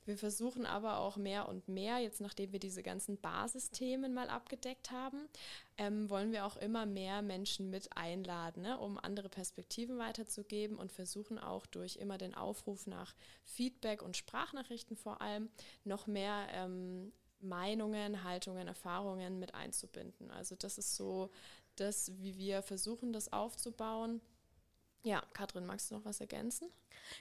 Wir 0.04 0.16
versuchen 0.16 0.64
aber 0.64 1.00
auch 1.00 1.18
mehr 1.18 1.48
und 1.48 1.68
mehr, 1.68 1.98
jetzt 1.98 2.22
nachdem 2.22 2.52
wir 2.52 2.58
diese 2.58 2.82
ganzen 2.82 3.18
Basisthemen 3.18 4.14
mal 4.14 4.30
abgedeckt 4.30 4.90
haben, 4.90 5.28
ähm, 5.76 6.08
wollen 6.08 6.32
wir 6.32 6.46
auch 6.46 6.56
immer 6.56 6.86
mehr 6.86 7.20
Menschen 7.20 7.68
mit 7.68 7.94
einladen, 7.94 8.62
ne, 8.62 8.78
um 8.78 8.98
andere 8.98 9.28
Perspektiven 9.28 9.98
weiterzugeben 9.98 10.78
und 10.78 10.92
versuchen 10.92 11.38
auch 11.38 11.66
durch 11.66 11.96
immer 11.96 12.16
den 12.16 12.34
Aufruf 12.34 12.86
nach 12.86 13.14
Feedback 13.44 14.00
und 14.00 14.16
Sprachnachrichten 14.16 14.96
vor 14.96 15.20
allem 15.20 15.50
noch 15.84 16.06
mehr 16.06 16.46
ähm, 16.52 17.12
Meinungen, 17.40 18.24
Haltungen, 18.24 18.66
Erfahrungen 18.66 19.38
mit 19.38 19.54
einzubinden. 19.54 20.30
Also 20.30 20.56
das 20.56 20.78
ist 20.78 20.96
so 20.96 21.30
das, 21.76 22.12
wie 22.18 22.36
wir 22.36 22.62
versuchen, 22.62 23.12
das 23.12 23.32
aufzubauen. 23.32 24.20
Ja, 25.04 25.22
Katrin, 25.32 25.66
magst 25.66 25.90
du 25.90 25.96
noch 25.96 26.04
was 26.04 26.20
ergänzen? 26.20 26.70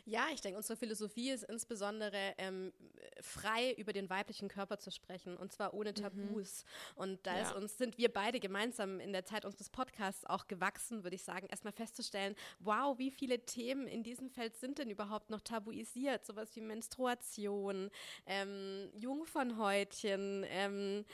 Ja, 0.06 0.28
ich 0.34 0.42
denke, 0.42 0.58
unsere 0.58 0.78
Philosophie 0.78 1.32
ist 1.32 1.44
insbesondere 1.44 2.34
ähm, 2.38 2.74
frei 3.22 3.74
über 3.74 3.94
den 3.94 4.10
weiblichen 4.10 4.48
Körper 4.48 4.80
zu 4.80 4.92
sprechen 4.92 5.38
und 5.38 5.52
zwar 5.52 5.74
ohne 5.74 5.94
Tabus. 5.94 6.64
Mhm. 6.96 7.02
Und 7.02 7.28
da 7.28 7.38
ja. 7.38 7.52
uns, 7.52 7.78
sind 7.78 7.98
wir 7.98 8.12
beide 8.12 8.40
gemeinsam 8.40 9.00
in 9.00 9.14
der 9.14 9.26
Zeit 9.26 9.46
unseres 9.46 9.70
Podcasts 9.70 10.26
auch 10.26 10.48
gewachsen, 10.48 11.04
würde 11.04 11.16
ich 11.16 11.24
sagen, 11.24 11.48
erstmal 11.48 11.74
festzustellen, 11.74 12.36
wow, 12.60 12.98
wie 12.98 13.12
viele 13.12 13.46
Themen 13.46 13.88
in 13.88 14.04
diesem 14.04 14.30
Feld 14.30 14.56
sind 14.56 14.78
denn 14.78 14.90
überhaupt 14.90 15.30
noch 15.30 15.42
tabuisiert? 15.42 16.26
Sowas 16.26 16.56
wie 16.56 16.62
Menstruation, 16.62 17.90
ähm, 18.26 18.90
Jungfernhäutchen, 18.94 20.46
ähm, 20.50 21.06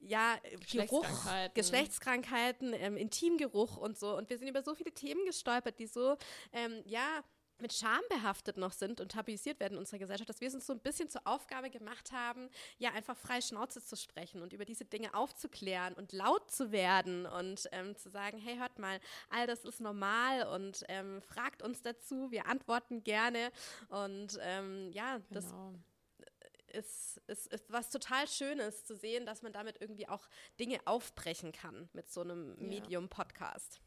ja, 0.00 0.36
Geschlechtskrankheiten, 0.60 1.54
Geruch, 1.54 1.54
Geschlechtskrankheiten 1.54 2.74
ähm, 2.74 2.96
Intimgeruch 2.96 3.76
und 3.76 3.98
so. 3.98 4.16
Und 4.16 4.30
wir 4.30 4.38
sind 4.38 4.48
über 4.48 4.62
so 4.62 4.74
viele 4.74 4.92
Themen 4.92 5.24
gestolpert, 5.24 5.78
die 5.78 5.86
so, 5.86 6.16
ähm, 6.52 6.82
ja, 6.84 7.22
mit 7.60 7.72
Scham 7.72 8.00
behaftet 8.08 8.56
noch 8.56 8.72
sind 8.72 9.00
und 9.00 9.12
tabuisiert 9.12 9.60
werden 9.60 9.74
in 9.74 9.78
unserer 9.78 9.98
Gesellschaft, 9.98 10.28
dass 10.28 10.40
wir 10.40 10.48
es 10.48 10.54
uns 10.54 10.66
so 10.66 10.72
ein 10.72 10.80
bisschen 10.80 11.08
zur 11.08 11.26
Aufgabe 11.26 11.70
gemacht 11.70 12.12
haben, 12.12 12.48
ja, 12.78 12.92
einfach 12.92 13.16
frei 13.16 13.40
Schnauze 13.40 13.84
zu 13.84 13.96
sprechen 13.96 14.42
und 14.42 14.52
über 14.52 14.64
diese 14.64 14.84
Dinge 14.84 15.14
aufzuklären 15.14 15.94
und 15.94 16.12
laut 16.12 16.50
zu 16.50 16.72
werden 16.72 17.26
und 17.26 17.68
ähm, 17.72 17.96
zu 17.96 18.10
sagen, 18.10 18.38
hey, 18.38 18.56
hört 18.56 18.78
mal, 18.78 19.00
all 19.30 19.46
das 19.46 19.64
ist 19.64 19.80
normal 19.80 20.46
und 20.48 20.84
ähm, 20.88 21.22
fragt 21.22 21.62
uns 21.62 21.82
dazu, 21.82 22.30
wir 22.30 22.46
antworten 22.46 23.04
gerne 23.04 23.50
und 23.88 24.38
ähm, 24.40 24.90
ja, 24.92 25.18
genau. 25.18 25.24
das 25.30 25.54
ist, 26.72 27.20
ist, 27.26 27.46
ist 27.52 27.72
was 27.72 27.90
total 27.90 28.26
Schönes 28.28 28.84
zu 28.84 28.96
sehen, 28.96 29.26
dass 29.26 29.42
man 29.42 29.52
damit 29.52 29.80
irgendwie 29.80 30.08
auch 30.08 30.28
Dinge 30.58 30.78
aufbrechen 30.84 31.52
kann 31.52 31.88
mit 31.92 32.10
so 32.10 32.20
einem 32.20 32.56
ja. 32.58 32.66
Medium-Podcast 32.68 33.80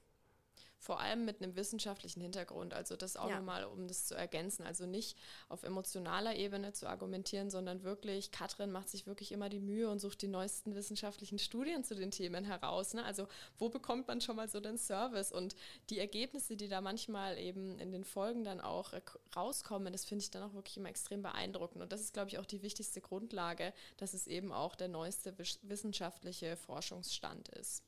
vor 0.84 1.00
allem 1.00 1.24
mit 1.24 1.42
einem 1.42 1.56
wissenschaftlichen 1.56 2.20
Hintergrund. 2.20 2.74
Also 2.74 2.98
das 2.98 3.16
auch 3.16 3.30
ja. 3.30 3.38
nochmal, 3.38 3.64
um 3.64 3.88
das 3.88 4.06
zu 4.06 4.16
ergänzen. 4.16 4.66
Also 4.66 4.86
nicht 4.86 5.18
auf 5.48 5.64
emotionaler 5.64 6.36
Ebene 6.36 6.74
zu 6.74 6.88
argumentieren, 6.88 7.50
sondern 7.50 7.84
wirklich, 7.84 8.32
Katrin 8.32 8.70
macht 8.70 8.90
sich 8.90 9.08
wirklich 9.08 9.32
immer 9.32 9.48
die 9.48 9.62
Mühe 9.62 9.90
und 9.90 10.00
sucht 10.00 10.22
die 10.22 10.28
neuesten 10.28 10.76
wissenschaftlichen 10.76 11.40
Studien 11.40 11.86
zu 11.86 11.96
den 11.96 12.12
Themen 12.12 12.44
heraus. 12.44 12.94
Ne? 12.94 13.06
Also 13.06 13.28
wo 13.58 13.70
bekommt 13.70 14.10
man 14.10 14.20
schon 14.20 14.36
mal 14.36 14.50
so 14.50 14.60
den 14.60 14.78
Service? 14.78 15.32
Und 15.32 15.56
die 15.90 16.00
Ergebnisse, 16.00 16.58
die 16.58 16.68
da 16.68 16.82
manchmal 16.82 17.38
eben 17.38 17.80
in 17.80 17.94
den 17.94 18.04
Folgen 18.04 18.44
dann 18.44 18.60
auch 18.60 18.92
äh, 18.92 19.02
rauskommen, 19.34 19.94
das 19.94 20.04
finde 20.04 20.24
ich 20.24 20.32
dann 20.32 20.44
auch 20.44 20.54
wirklich 20.54 20.76
immer 20.76 20.90
extrem 20.90 21.22
beeindruckend. 21.22 21.82
Und 21.82 21.94
das 21.94 22.02
ist, 22.02 22.14
glaube 22.14 22.28
ich, 22.28 22.40
auch 22.40 22.46
die 22.46 22.62
wichtigste 22.62 23.00
Grundlage, 23.00 23.74
dass 23.96 24.14
es 24.14 24.28
eben 24.28 24.52
auch 24.52 24.76
der 24.76 24.90
neueste 24.90 25.34
wissenschaftliche 25.38 26.58
Forschungsstand 26.58 27.48
ist. 27.50 27.84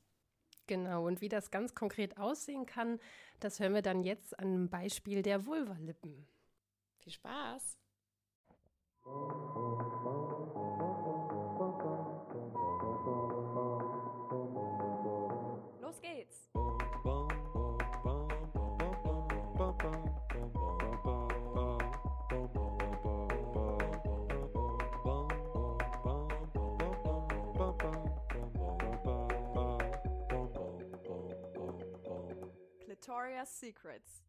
Genau, 0.66 1.06
und 1.06 1.20
wie 1.20 1.28
das 1.28 1.50
ganz 1.50 1.74
konkret 1.74 2.18
aussehen 2.18 2.66
kann, 2.66 2.98
das 3.40 3.60
hören 3.60 3.74
wir 3.74 3.82
dann 3.82 4.02
jetzt 4.02 4.38
an 4.38 4.48
einem 4.48 4.68
Beispiel 4.68 5.22
der 5.22 5.46
Vulvalippen. 5.46 6.26
Viel 6.98 7.12
Spaß! 7.12 7.78
Victoria's 33.06 33.60
Secrets. 33.60 34.24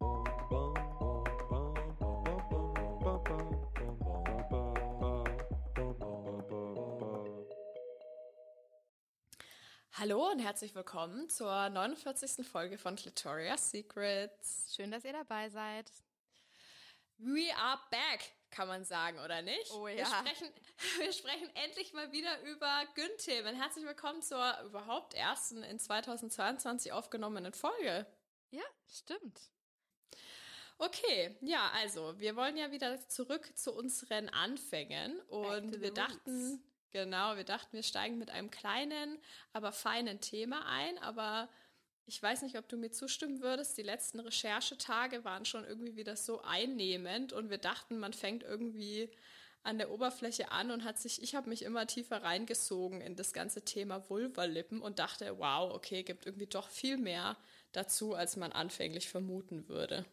Hallo 9.94 10.30
und 10.30 10.38
herzlich 10.38 10.76
willkommen 10.76 11.28
zur 11.28 11.70
49. 11.70 12.46
Folge 12.46 12.78
von 12.78 12.96
Clitoria's 12.96 13.72
Secrets. 13.72 14.76
Schön, 14.76 14.92
dass 14.92 15.04
ihr 15.06 15.14
dabei 15.14 15.50
seid. 15.50 15.92
We 17.18 17.52
are 17.58 17.80
back, 17.90 18.32
kann 18.52 18.68
man 18.68 18.86
sagen, 18.86 19.18
oder 19.18 19.42
nicht? 19.42 19.72
Oh 19.72 19.88
ja. 19.88 19.98
Wir 19.98 20.06
sprechen, 20.06 20.54
wir 21.00 21.14
sprechen 21.14 21.50
endlich 21.66 21.94
mal 21.94 22.12
wieder 22.12 22.40
über 22.44 22.84
Gün-Themen. 22.94 23.56
Herzlich 23.56 23.86
willkommen 23.86 24.22
zur 24.22 24.62
überhaupt 24.66 25.16
ersten 25.16 25.64
in 25.64 25.80
2022 25.80 26.92
aufgenommenen 26.92 27.54
Folge. 27.54 28.06
Ja, 28.52 28.64
stimmt. 28.88 29.42
Okay, 30.80 31.36
ja, 31.42 31.72
also 31.74 32.20
wir 32.20 32.36
wollen 32.36 32.56
ja 32.56 32.72
wieder 32.72 33.00
zurück 33.08 33.50
zu 33.58 33.74
unseren 33.74 34.30
Anfängen 34.30 35.20
und 35.22 35.82
wir 35.82 35.92
dachten, 35.92 36.52
roots. 36.52 36.60
genau, 36.92 37.36
wir 37.36 37.44
dachten, 37.44 37.76
wir 37.76 37.84
steigen 37.84 38.20
mit 38.20 38.30
einem 38.30 38.52
kleinen, 38.52 39.18
aber 39.54 39.72
feinen 39.72 40.22
Thema 40.22 40.66
ein, 40.68 41.00
aber 41.00 41.50
ich 42.06 42.22
weiß 42.22 42.44
nicht, 42.44 42.58
ob 42.58 42.70
du 42.70 42.78
mir 42.78 42.92
zustimmen 42.92 43.42
würdest. 43.42 43.78
Die 43.78 43.84
letzten 43.84 44.20
Recherchetage 44.20 45.26
waren 45.26 45.46
schon 45.46 45.66
irgendwie 45.66 45.96
wieder 45.96 46.16
so 46.16 46.42
einnehmend 46.42 47.34
und 47.34 47.50
wir 47.50 47.58
dachten, 47.58 47.98
man 47.98 48.14
fängt 48.14 48.44
irgendwie 48.44 49.12
an 49.64 49.80
der 49.80 49.90
Oberfläche 49.92 50.52
an 50.52 50.72
und 50.72 50.86
hat 50.86 50.98
sich, 51.00 51.22
ich 51.22 51.36
habe 51.36 51.50
mich 51.50 51.64
immer 51.64 51.88
tiefer 51.88 52.24
reingesogen 52.24 53.02
in 53.02 53.16
das 53.18 53.34
ganze 53.34 53.66
Thema 53.66 54.10
Vulvalippen 54.10 54.82
und 54.82 55.00
dachte, 55.00 55.40
wow, 55.40 55.74
okay, 55.74 56.04
gibt 56.04 56.26
irgendwie 56.26 56.48
doch 56.48 56.70
viel 56.70 56.98
mehr 56.98 57.36
dazu, 57.72 58.14
als 58.14 58.36
man 58.36 58.52
anfänglich 58.52 59.10
vermuten 59.10 59.68
würde. 59.68 60.06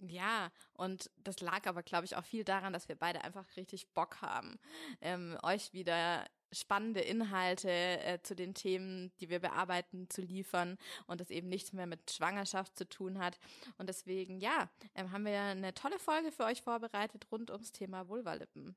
Ja, 0.00 0.50
und 0.74 1.10
das 1.16 1.40
lag 1.40 1.66
aber, 1.66 1.82
glaube 1.82 2.04
ich, 2.04 2.16
auch 2.16 2.24
viel 2.24 2.44
daran, 2.44 2.72
dass 2.72 2.88
wir 2.88 2.96
beide 2.96 3.24
einfach 3.24 3.44
richtig 3.56 3.92
Bock 3.94 4.20
haben, 4.22 4.58
ähm, 5.00 5.36
euch 5.42 5.72
wieder 5.72 6.24
spannende 6.52 7.00
Inhalte 7.00 7.70
äh, 7.70 8.22
zu 8.22 8.34
den 8.34 8.54
Themen, 8.54 9.12
die 9.20 9.28
wir 9.28 9.40
bearbeiten, 9.40 10.08
zu 10.08 10.22
liefern 10.22 10.78
und 11.06 11.20
das 11.20 11.30
eben 11.30 11.48
nichts 11.48 11.72
mehr 11.72 11.86
mit 11.86 12.10
Schwangerschaft 12.10 12.76
zu 12.76 12.88
tun 12.88 13.18
hat. 13.18 13.38
Und 13.76 13.88
deswegen, 13.88 14.40
ja, 14.40 14.70
ähm, 14.94 15.12
haben 15.12 15.26
wir 15.26 15.40
eine 15.40 15.74
tolle 15.74 15.98
Folge 15.98 16.32
für 16.32 16.44
euch 16.44 16.62
vorbereitet 16.62 17.26
rund 17.30 17.50
ums 17.50 17.72
Thema 17.72 18.08
Vulvalippen. 18.08 18.76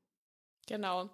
Genau. 0.68 1.10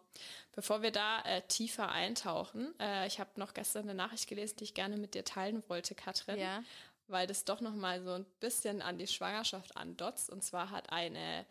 Bevor 0.51 0.81
wir 0.81 0.91
da 0.91 1.21
äh, 1.21 1.41
tiefer 1.47 1.89
eintauchen, 1.89 2.73
äh, 2.79 3.07
ich 3.07 3.19
habe 3.19 3.39
noch 3.39 3.53
gestern 3.53 3.83
eine 3.83 3.93
Nachricht 3.93 4.27
gelesen, 4.27 4.57
die 4.57 4.65
ich 4.65 4.73
gerne 4.73 4.97
mit 4.97 5.13
dir 5.13 5.23
teilen 5.23 5.63
wollte, 5.67 5.95
Katrin. 5.95 6.39
Ja 6.39 6.63
weil 7.07 7.27
das 7.27 7.45
doch 7.45 7.61
noch 7.61 7.75
mal 7.75 8.01
so 8.03 8.11
ein 8.11 8.25
bisschen 8.39 8.81
an 8.81 8.97
die 8.97 9.07
Schwangerschaft 9.07 9.75
andotzt. 9.75 10.29
Und 10.29 10.43
zwar 10.43 10.69
hat 10.71 10.91
eine 10.91 11.45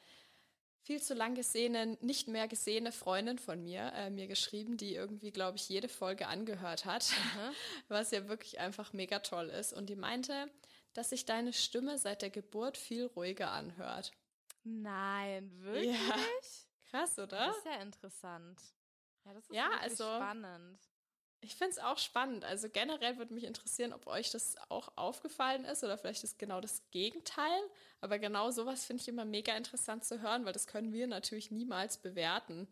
viel 0.83 1.03
zu 1.03 1.15
lang 1.15 1.35
gesehene, 1.35 1.99
nicht 2.01 2.29
mehr 2.29 2.47
gesehene 2.47 2.93
Freundin 2.93 3.39
von 3.39 3.63
mir 3.63 3.93
äh, 3.95 4.09
mir 4.09 4.29
geschrieben, 4.29 4.77
die 4.77 4.95
irgendwie, 4.95 5.33
glaube 5.33 5.57
ich, 5.57 5.69
jede 5.69 5.89
Folge 5.89 6.29
angehört 6.29 6.85
hat, 6.85 7.11
mhm. 7.11 7.55
was 7.89 8.13
ja 8.13 8.29
wirklich 8.29 8.61
einfach 8.61 8.93
mega 8.93 9.19
toll 9.19 9.49
ist. 9.49 9.73
Und 9.73 9.91
die 9.91 9.97
meinte, 9.97 10.49
dass 10.95 11.11
sich 11.11 11.25
deine 11.25 11.53
Stimme 11.53 11.99
seit 11.99 12.23
der 12.23 12.31
Geburt 12.31 12.79
viel 12.79 13.07
ruhiger 13.07 13.51
anhört. 13.51 14.13
Nein, 14.63 15.51
wirklich? 15.61 15.97
Ja. 15.97 16.17
Krass, 16.91 17.19
oder? 17.19 17.47
Das 17.47 17.57
ist 17.59 17.67
ja 17.67 17.83
interessant. 17.83 18.61
Ja, 19.25 19.35
das 19.35 19.45
ist 19.45 19.55
ja, 19.55 19.71
also, 19.81 20.05
spannend. 20.05 20.79
Ich 21.41 21.55
finde 21.55 21.73
es 21.73 21.79
auch 21.79 21.99
spannend. 21.99 22.45
Also 22.45 22.69
generell 22.69 23.19
würde 23.19 23.35
mich 23.35 23.45
interessieren, 23.45 23.93
ob 23.93 24.07
euch 24.07 24.31
das 24.31 24.57
auch 24.69 24.89
aufgefallen 24.97 25.65
ist 25.65 25.85
oder 25.85 25.99
vielleicht 25.99 26.25
ist 26.25 26.39
genau 26.39 26.61
das 26.61 26.83
Gegenteil. 26.91 27.61
Aber 28.01 28.19
genau 28.19 28.51
sowas 28.51 28.85
finde 28.85 29.03
ich 29.03 29.09
immer 29.09 29.25
mega 29.25 29.57
interessant 29.57 30.05
zu 30.05 30.21
hören, 30.21 30.45
weil 30.45 30.53
das 30.53 30.67
können 30.67 30.93
wir 30.93 31.07
natürlich 31.07 31.51
niemals 31.51 31.99
bewerten. 31.99 32.69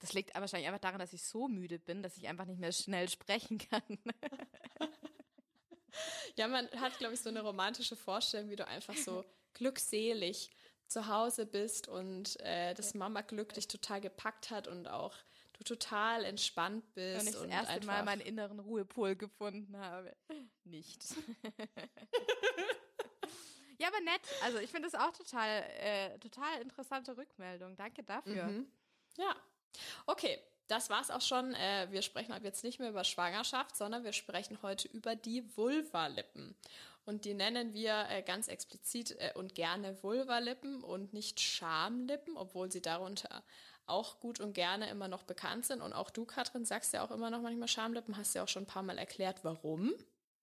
Das 0.00 0.12
liegt 0.12 0.34
aber 0.34 0.42
wahrscheinlich 0.42 0.66
einfach 0.66 0.80
daran, 0.80 0.98
dass 0.98 1.12
ich 1.12 1.22
so 1.22 1.46
müde 1.46 1.78
bin, 1.78 2.02
dass 2.02 2.16
ich 2.16 2.26
einfach 2.26 2.44
nicht 2.44 2.58
mehr 2.58 2.72
schnell 2.72 3.08
sprechen 3.08 3.58
kann. 3.58 3.98
ja, 6.36 6.48
man 6.48 6.68
hat, 6.72 6.98
glaube 6.98 7.14
ich, 7.14 7.20
so 7.20 7.28
eine 7.28 7.42
romantische 7.42 7.94
Vorstellung, 7.94 8.50
wie 8.50 8.56
du 8.56 8.66
einfach 8.66 8.96
so 8.96 9.24
glückselig 9.54 10.50
zu 10.88 11.06
Hause 11.06 11.46
bist 11.46 11.86
und 11.88 12.38
äh, 12.40 12.74
das 12.74 12.94
Mama-Glück 12.94 13.54
dich 13.54 13.68
total 13.68 14.00
gepackt 14.00 14.50
hat 14.50 14.66
und 14.66 14.88
auch 14.88 15.14
du 15.62 15.76
total 15.76 16.24
entspannt 16.24 16.94
bist. 16.94 17.20
Und 17.20 17.28
ich 17.28 17.34
das 17.34 17.68
erste 17.68 17.86
Mal 17.86 18.04
meinen 18.04 18.20
inneren 18.20 18.60
Ruhepol 18.60 19.16
gefunden 19.16 19.76
habe. 19.76 20.14
Nicht. 20.64 21.04
ja, 23.78 23.88
aber 23.88 24.00
nett. 24.00 24.20
Also 24.42 24.58
ich 24.58 24.70
finde 24.70 24.88
es 24.88 24.94
auch 24.94 25.12
total, 25.12 25.62
äh, 25.78 26.18
total 26.18 26.62
interessante 26.62 27.16
Rückmeldung. 27.16 27.76
Danke 27.76 28.02
dafür. 28.02 28.44
Mhm. 28.44 28.66
Ja. 29.16 29.36
Okay, 30.06 30.38
das 30.68 30.90
war's 30.90 31.10
auch 31.10 31.20
schon. 31.20 31.54
Äh, 31.54 31.88
wir 31.90 32.02
sprechen 32.02 32.32
ab 32.32 32.42
jetzt 32.44 32.64
nicht 32.64 32.78
mehr 32.78 32.90
über 32.90 33.04
Schwangerschaft, 33.04 33.76
sondern 33.76 34.04
wir 34.04 34.12
sprechen 34.12 34.58
heute 34.62 34.88
über 34.88 35.16
die 35.16 35.56
Vulvalippen. 35.56 36.56
Und 37.04 37.24
die 37.24 37.34
nennen 37.34 37.74
wir 37.74 38.06
äh, 38.10 38.22
ganz 38.22 38.48
explizit 38.48 39.16
äh, 39.18 39.32
und 39.34 39.54
gerne 39.54 40.02
Vulvalippen 40.02 40.84
und 40.84 41.12
nicht 41.12 41.40
Schamlippen, 41.40 42.36
obwohl 42.36 42.70
sie 42.70 42.80
darunter 42.80 43.42
auch 43.86 44.20
gut 44.20 44.40
und 44.40 44.52
gerne 44.52 44.88
immer 44.90 45.08
noch 45.08 45.22
bekannt 45.22 45.66
sind. 45.66 45.82
Und 45.82 45.92
auch 45.92 46.10
du, 46.10 46.24
Katrin, 46.24 46.64
sagst 46.64 46.92
ja 46.92 47.02
auch 47.02 47.10
immer 47.10 47.30
noch 47.30 47.42
manchmal 47.42 47.68
Schamlippen, 47.68 48.16
hast 48.16 48.34
ja 48.34 48.42
auch 48.42 48.48
schon 48.48 48.64
ein 48.64 48.66
paar 48.66 48.82
Mal 48.82 48.98
erklärt, 48.98 49.44
warum. 49.44 49.92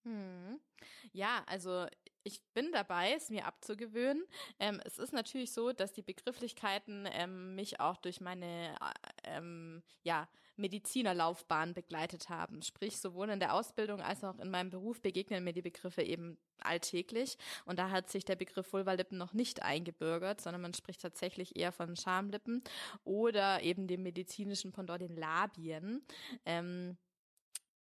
Hm. 0.03 0.60
Ja, 1.12 1.43
also 1.48 1.88
ich 2.24 2.41
bin 2.53 2.72
dabei, 2.72 3.13
es 3.13 3.29
mir 3.29 3.46
abzugewöhnen. 3.46 4.24
Ähm, 4.60 4.81
es 4.86 5.00
ist 5.00 5.13
natürlich 5.13 5.51
so, 5.51 5.72
dass 5.72 5.93
die 5.93 6.01
Begrifflichkeiten 6.01 7.08
ähm, 7.12 7.55
mich 7.55 7.79
auch 7.79 7.98
durch 7.98 8.22
meine 8.22 8.75
äh, 8.75 9.38
ähm, 9.38 9.84
ja, 10.03 10.27
Medizinerlaufbahn 10.59 11.73
begleitet 11.73 12.29
haben. 12.29 12.61
Sprich, 12.61 12.97
sowohl 12.97 13.29
in 13.29 13.39
der 13.39 13.53
Ausbildung 13.53 14.01
als 14.01 14.23
auch 14.23 14.37
in 14.39 14.51
meinem 14.51 14.69
Beruf 14.69 15.01
begegnen 15.01 15.43
mir 15.43 15.53
die 15.53 15.61
Begriffe 15.61 16.03
eben 16.03 16.37
alltäglich. 16.59 17.37
Und 17.65 17.79
da 17.79 17.89
hat 17.89 18.09
sich 18.09 18.25
der 18.25 18.35
Begriff 18.35 18.71
Vulvalippen 18.71 19.17
noch 19.17 19.33
nicht 19.33 19.63
eingebürgert, 19.63 20.41
sondern 20.41 20.61
man 20.61 20.73
spricht 20.73 21.01
tatsächlich 21.01 21.55
eher 21.55 21.71
von 21.71 21.95
Schamlippen 21.95 22.63
oder 23.03 23.61
eben 23.63 23.87
dem 23.87 24.03
medizinischen 24.03 24.71
Pendant, 24.71 25.01
den 25.01 25.15
Labien. 25.15 26.03
Ähm, 26.45 26.97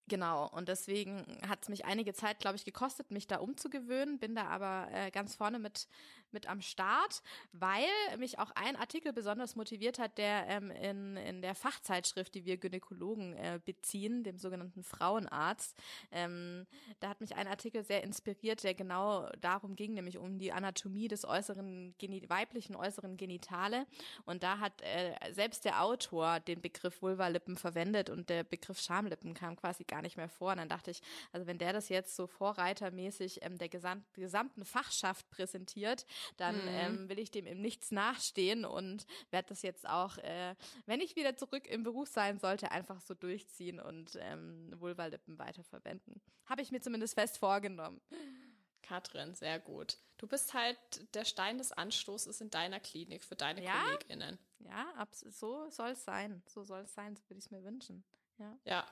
Genau, 0.09 0.47
und 0.49 0.69
deswegen 0.69 1.25
hat 1.47 1.63
es 1.63 1.69
mich 1.69 1.83
einige 1.83 2.13
Zeit, 2.13 2.39
glaube 2.39 2.55
ich, 2.55 2.63
gekostet, 2.63 3.11
mich 3.11 3.27
da 3.27 3.37
umzugewöhnen, 3.37 4.19
bin 4.19 4.35
da 4.35 4.45
aber 4.47 4.87
äh, 4.93 5.11
ganz 5.11 5.35
vorne 5.35 5.59
mit 5.59 5.87
mit 6.31 6.47
am 6.47 6.61
Start, 6.61 7.21
weil 7.53 7.87
mich 8.17 8.39
auch 8.39 8.51
ein 8.55 8.75
Artikel 8.75 9.13
besonders 9.13 9.55
motiviert 9.55 9.99
hat, 9.99 10.17
der 10.17 10.45
ähm, 10.47 10.71
in, 10.71 11.17
in 11.17 11.41
der 11.41 11.55
Fachzeitschrift, 11.55 12.35
die 12.35 12.45
wir 12.45 12.57
Gynäkologen 12.57 13.35
äh, 13.37 13.59
beziehen, 13.63 14.23
dem 14.23 14.37
sogenannten 14.37 14.83
Frauenarzt, 14.83 15.77
ähm, 16.11 16.67
da 16.99 17.09
hat 17.09 17.21
mich 17.21 17.35
ein 17.35 17.47
Artikel 17.47 17.83
sehr 17.83 18.03
inspiriert, 18.03 18.63
der 18.63 18.73
genau 18.73 19.29
darum 19.41 19.75
ging, 19.75 19.93
nämlich 19.93 20.17
um 20.17 20.37
die 20.37 20.51
Anatomie 20.51 21.07
des 21.07 21.25
äußeren 21.25 21.95
weiblichen 22.27 22.75
äußeren 22.75 23.17
Genitale. 23.17 23.85
Und 24.25 24.43
da 24.43 24.59
hat 24.59 24.81
äh, 24.81 25.33
selbst 25.33 25.65
der 25.65 25.83
Autor 25.83 26.39
den 26.39 26.61
Begriff 26.61 27.01
Vulvalippen 27.01 27.55
verwendet 27.55 28.09
und 28.09 28.29
der 28.29 28.43
Begriff 28.43 28.79
Schamlippen 28.79 29.33
kam 29.33 29.55
quasi 29.55 29.83
gar 29.83 29.96
nicht 30.01 30.17
mehr 30.17 30.29
vor. 30.29 30.51
Und 30.51 30.57
dann 30.57 30.69
dachte 30.69 30.91
ich, 30.91 31.01
also 31.31 31.47
wenn 31.47 31.57
der 31.57 31.73
das 31.73 31.89
jetzt 31.89 32.15
so 32.15 32.27
vorreitermäßig 32.27 33.43
ähm, 33.43 33.57
der 33.57 33.69
gesam 33.69 34.03
gesamten 34.13 34.65
Fachschaft 34.65 35.29
präsentiert, 35.29 36.05
dann 36.37 36.55
mhm. 36.55 36.67
ähm, 36.67 37.09
will 37.09 37.19
ich 37.19 37.31
dem 37.31 37.45
im 37.45 37.61
Nichts 37.61 37.91
nachstehen 37.91 38.65
und 38.65 39.05
werde 39.31 39.49
das 39.49 39.61
jetzt 39.61 39.87
auch, 39.87 40.17
äh, 40.19 40.55
wenn 40.85 41.01
ich 41.01 41.15
wieder 41.15 41.35
zurück 41.35 41.67
im 41.67 41.83
Beruf 41.83 42.07
sein 42.09 42.39
sollte, 42.39 42.71
einfach 42.71 43.01
so 43.01 43.13
durchziehen 43.13 43.79
und 43.79 44.17
ähm, 44.19 44.73
Vulvalippen 44.75 45.37
weiterverwenden. 45.37 46.21
Habe 46.45 46.61
ich 46.61 46.71
mir 46.71 46.81
zumindest 46.81 47.15
fest 47.15 47.37
vorgenommen. 47.37 48.01
Katrin, 48.81 49.35
sehr 49.35 49.59
gut. 49.59 49.97
Du 50.17 50.27
bist 50.27 50.53
halt 50.53 50.77
der 51.13 51.25
Stein 51.25 51.57
des 51.57 51.71
Anstoßes 51.71 52.41
in 52.41 52.49
deiner 52.49 52.79
Klinik 52.79 53.23
für 53.23 53.35
deine 53.35 53.63
ja? 53.63 53.83
KollegInnen. 53.83 54.39
Ja, 54.59 55.07
so 55.11 55.69
soll 55.69 55.91
es 55.91 56.03
sein. 56.03 56.41
So 56.47 56.63
soll 56.63 56.81
es 56.81 56.93
sein, 56.93 57.15
so 57.15 57.21
würde 57.29 57.39
ich 57.39 57.45
es 57.45 57.51
mir 57.51 57.63
wünschen. 57.63 58.03
Ja. 58.37 58.57
ja. 58.65 58.87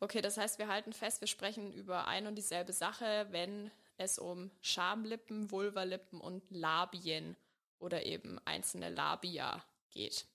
Okay, 0.00 0.20
das 0.20 0.36
heißt, 0.36 0.58
wir 0.58 0.68
halten 0.68 0.92
fest, 0.92 1.20
wir 1.20 1.28
sprechen 1.28 1.72
über 1.72 2.06
ein 2.06 2.26
und 2.26 2.34
dieselbe 2.34 2.72
Sache, 2.72 3.26
wenn 3.30 3.70
es 3.96 4.18
um 4.18 4.50
Schamlippen, 4.62 5.50
Vulvalippen 5.50 6.20
und 6.20 6.50
Labien 6.50 7.36
oder 7.78 8.04
eben 8.06 8.38
einzelne 8.46 8.88
Labia 8.88 9.64
geht. 9.90 10.26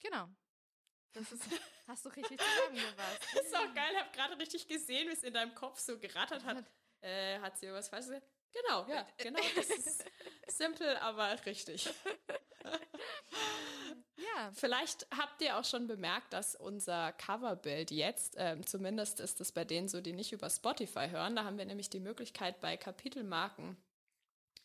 Genau. 0.00 0.28
Das 1.12 1.32
ist, 1.32 1.42
hast 1.86 2.04
du 2.04 2.10
richtig 2.10 2.38
zusammengefasst. 2.40 3.20
das 3.34 3.46
ist 3.46 3.56
auch 3.56 3.74
geil, 3.74 3.90
ich 3.92 3.98
habe 3.98 4.10
gerade 4.12 4.38
richtig 4.38 4.68
gesehen, 4.68 5.08
wie 5.08 5.12
es 5.12 5.22
in 5.22 5.32
deinem 5.32 5.54
Kopf 5.54 5.78
so 5.78 5.98
gerattert 5.98 6.44
hat. 6.44 6.64
Äh, 7.00 7.38
hat 7.40 7.56
sie 7.58 7.66
irgendwas 7.66 7.88
falsch 7.88 8.06
gesagt? 8.06 8.26
Genau, 8.52 8.86
ja, 8.88 9.06
genau. 9.18 9.40
Das 9.56 9.68
ist 9.68 10.04
simpel, 10.48 10.96
aber 10.98 11.44
richtig. 11.44 11.92
Ja. 14.16 14.52
Vielleicht 14.52 15.06
habt 15.16 15.42
ihr 15.42 15.58
auch 15.58 15.64
schon 15.64 15.86
bemerkt, 15.86 16.32
dass 16.32 16.54
unser 16.54 17.12
Coverbild 17.12 17.90
jetzt, 17.90 18.34
ähm, 18.38 18.64
zumindest 18.66 19.20
ist 19.20 19.40
es 19.40 19.52
bei 19.52 19.64
denen 19.64 19.88
so, 19.88 20.00
die 20.00 20.12
nicht 20.12 20.32
über 20.32 20.48
Spotify 20.48 21.08
hören, 21.10 21.34
da 21.36 21.44
haben 21.44 21.58
wir 21.58 21.64
nämlich 21.64 21.90
die 21.90 22.00
Möglichkeit, 22.00 22.60
bei 22.60 22.76
Kapitelmarken 22.76 23.76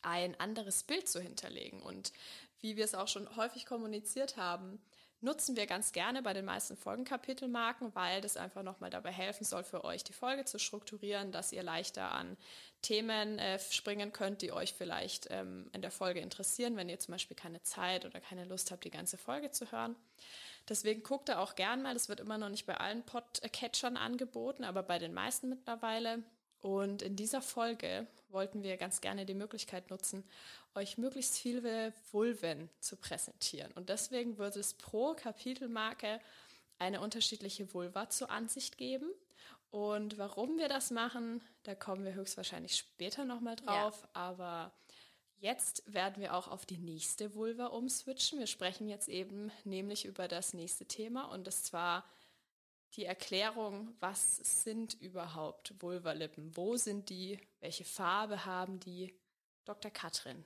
ein 0.02 0.40
anderes 0.40 0.84
Bild 0.84 1.08
zu 1.10 1.20
hinterlegen. 1.20 1.82
Und 1.82 2.14
wie 2.62 2.78
wir 2.78 2.86
es 2.86 2.96
auch 2.96 3.08
schon 3.08 3.36
häufig 3.36 3.66
kommuniziert 3.66 4.38
haben, 4.38 4.80
nutzen 5.22 5.56
wir 5.56 5.68
ganz 5.68 5.92
gerne 5.92 6.22
bei 6.22 6.34
den 6.34 6.46
meisten 6.46 6.78
Folgenkapitelmarken, 6.78 7.94
weil 7.94 8.22
das 8.22 8.38
einfach 8.38 8.64
nochmal 8.64 8.90
dabei 8.90 9.12
helfen 9.12 9.44
soll, 9.44 9.64
für 9.64 9.84
euch 9.84 10.04
die 10.04 10.14
Folge 10.14 10.46
zu 10.46 10.60
strukturieren, 10.60 11.32
dass 11.32 11.52
ihr 11.52 11.64
leichter 11.64 12.12
an 12.12 12.38
Themen 12.82 13.40
äh, 13.40 13.60
springen 13.60 14.14
könnt, 14.14 14.42
die 14.42 14.52
euch 14.52 14.74
vielleicht 14.74 15.28
ähm, 15.30 15.70
in 15.74 15.82
der 15.82 15.92
Folge 15.92 16.22
interessieren, 16.22 16.78
wenn 16.78 16.90
ihr 16.90 17.00
zum 17.00 17.14
Beispiel 17.14 17.36
keine 17.36 17.62
Zeit 17.64 18.06
oder 18.06 18.20
keine 18.22 18.46
Lust 18.46 18.72
habt, 18.72 18.84
die 18.86 18.92
ganze 18.92 19.18
Folge 19.18 19.52
zu 19.52 19.72
hören. 19.72 19.96
Deswegen 20.68 21.04
guckt 21.04 21.30
da 21.30 21.40
auch 21.40 21.56
gern 21.56 21.82
mal. 21.82 21.94
Das 21.94 22.10
wird 22.10 22.20
immer 22.20 22.38
noch 22.38 22.50
nicht 22.50 22.66
bei 22.66 22.78
allen 22.78 23.04
Podcatchern 23.04 23.98
angeboten, 23.98 24.64
aber 24.64 24.84
bei 24.84 25.00
den 25.00 25.14
meisten 25.14 25.50
mittlerweile. 25.50 26.24
Und 26.62 27.02
in 27.02 27.16
dieser 27.16 27.42
Folge 27.42 28.06
wollten 28.30 28.64
wir 28.64 28.78
ganz 28.78 29.02
gerne 29.02 29.26
die 29.26 29.34
Möglichkeit 29.34 29.90
nutzen, 29.90 30.24
euch 30.76 30.98
möglichst 30.98 31.38
viele 31.38 31.94
Vulven 32.12 32.70
zu 32.80 32.96
präsentieren. 32.96 33.72
Und 33.74 33.90
deswegen 33.90 34.38
wird 34.38 34.56
es 34.56 34.74
pro 34.74 35.14
Kapitelmarke 35.14 36.20
eine 36.78 37.02
unterschiedliche 37.02 37.74
Vulva 37.74 38.10
zur 38.10 38.30
Ansicht 38.30 38.78
geben. 38.78 39.10
Und 39.72 40.18
warum 40.18 40.58
wir 40.58 40.68
das 40.68 40.92
machen, 40.92 41.42
da 41.64 41.76
kommen 41.76 42.04
wir 42.04 42.14
höchstwahrscheinlich 42.14 42.76
später 42.76 43.26
nochmal 43.26 43.56
drauf. 43.56 44.02
Ja. 44.02 44.10
Aber 44.14 44.72
jetzt 45.40 45.84
werden 45.92 46.22
wir 46.22 46.34
auch 46.36 46.48
auf 46.48 46.66
die 46.66 46.78
nächste 46.78 47.36
Vulva 47.36 47.68
umswitchen. 47.68 48.40
Wir 48.40 48.48
sprechen 48.48 48.88
jetzt 48.88 49.08
eben 49.08 49.52
nämlich 49.64 50.06
über 50.06 50.28
das 50.28 50.54
nächste 50.54 50.86
Thema 50.86 51.26
und 51.26 51.46
das 51.48 51.64
zwar 51.64 52.04
die 52.94 53.06
Erklärung, 53.06 53.96
was 54.00 54.38
sind 54.64 54.96
überhaupt 55.02 55.74
Vulvalippen? 55.80 56.56
Wo 56.56 56.76
sind 56.76 57.10
die? 57.10 57.40
Welche 57.60 57.86
Farbe 57.86 58.46
haben 58.46 58.80
die? 58.80 59.14
Dr. 59.66 59.92
Katrin. 59.92 60.46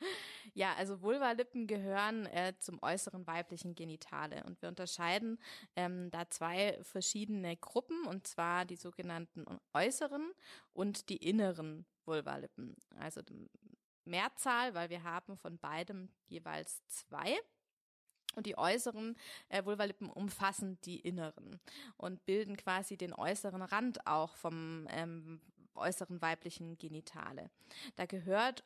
Ja, 0.52 0.74
also 0.74 1.00
Vulvalippen 1.00 1.66
gehören 1.66 2.26
äh, 2.26 2.52
zum 2.60 2.80
äußeren 2.82 3.26
weiblichen 3.26 3.74
Genitale 3.74 4.44
und 4.44 4.60
wir 4.60 4.68
unterscheiden 4.68 5.38
ähm, 5.74 6.10
da 6.10 6.28
zwei 6.28 6.78
verschiedene 6.82 7.56
Gruppen 7.56 8.06
und 8.06 8.26
zwar 8.26 8.66
die 8.66 8.76
sogenannten 8.76 9.46
äußeren 9.72 10.32
und 10.74 11.08
die 11.08 11.16
inneren 11.16 11.86
Vulvalippen. 12.04 12.76
Also 12.98 13.22
Mehrzahl, 14.04 14.74
weil 14.74 14.90
wir 14.90 15.02
haben 15.02 15.38
von 15.38 15.58
beidem 15.58 16.10
jeweils 16.26 16.86
zwei. 16.88 17.36
Und 18.34 18.46
die 18.46 18.58
äußeren 18.58 19.16
äh, 19.48 19.64
Vulvalippen 19.64 20.10
umfassen 20.10 20.78
die 20.84 21.00
inneren 21.00 21.60
und 21.96 22.24
bilden 22.26 22.56
quasi 22.56 22.96
den 22.96 23.12
äußeren 23.12 23.62
Rand 23.62 24.06
auch 24.06 24.36
vom 24.36 24.86
ähm, 24.90 25.40
äußeren 25.74 26.22
weiblichen 26.22 26.78
Genitale. 26.78 27.50
Da 27.96 28.06
gehört 28.06 28.64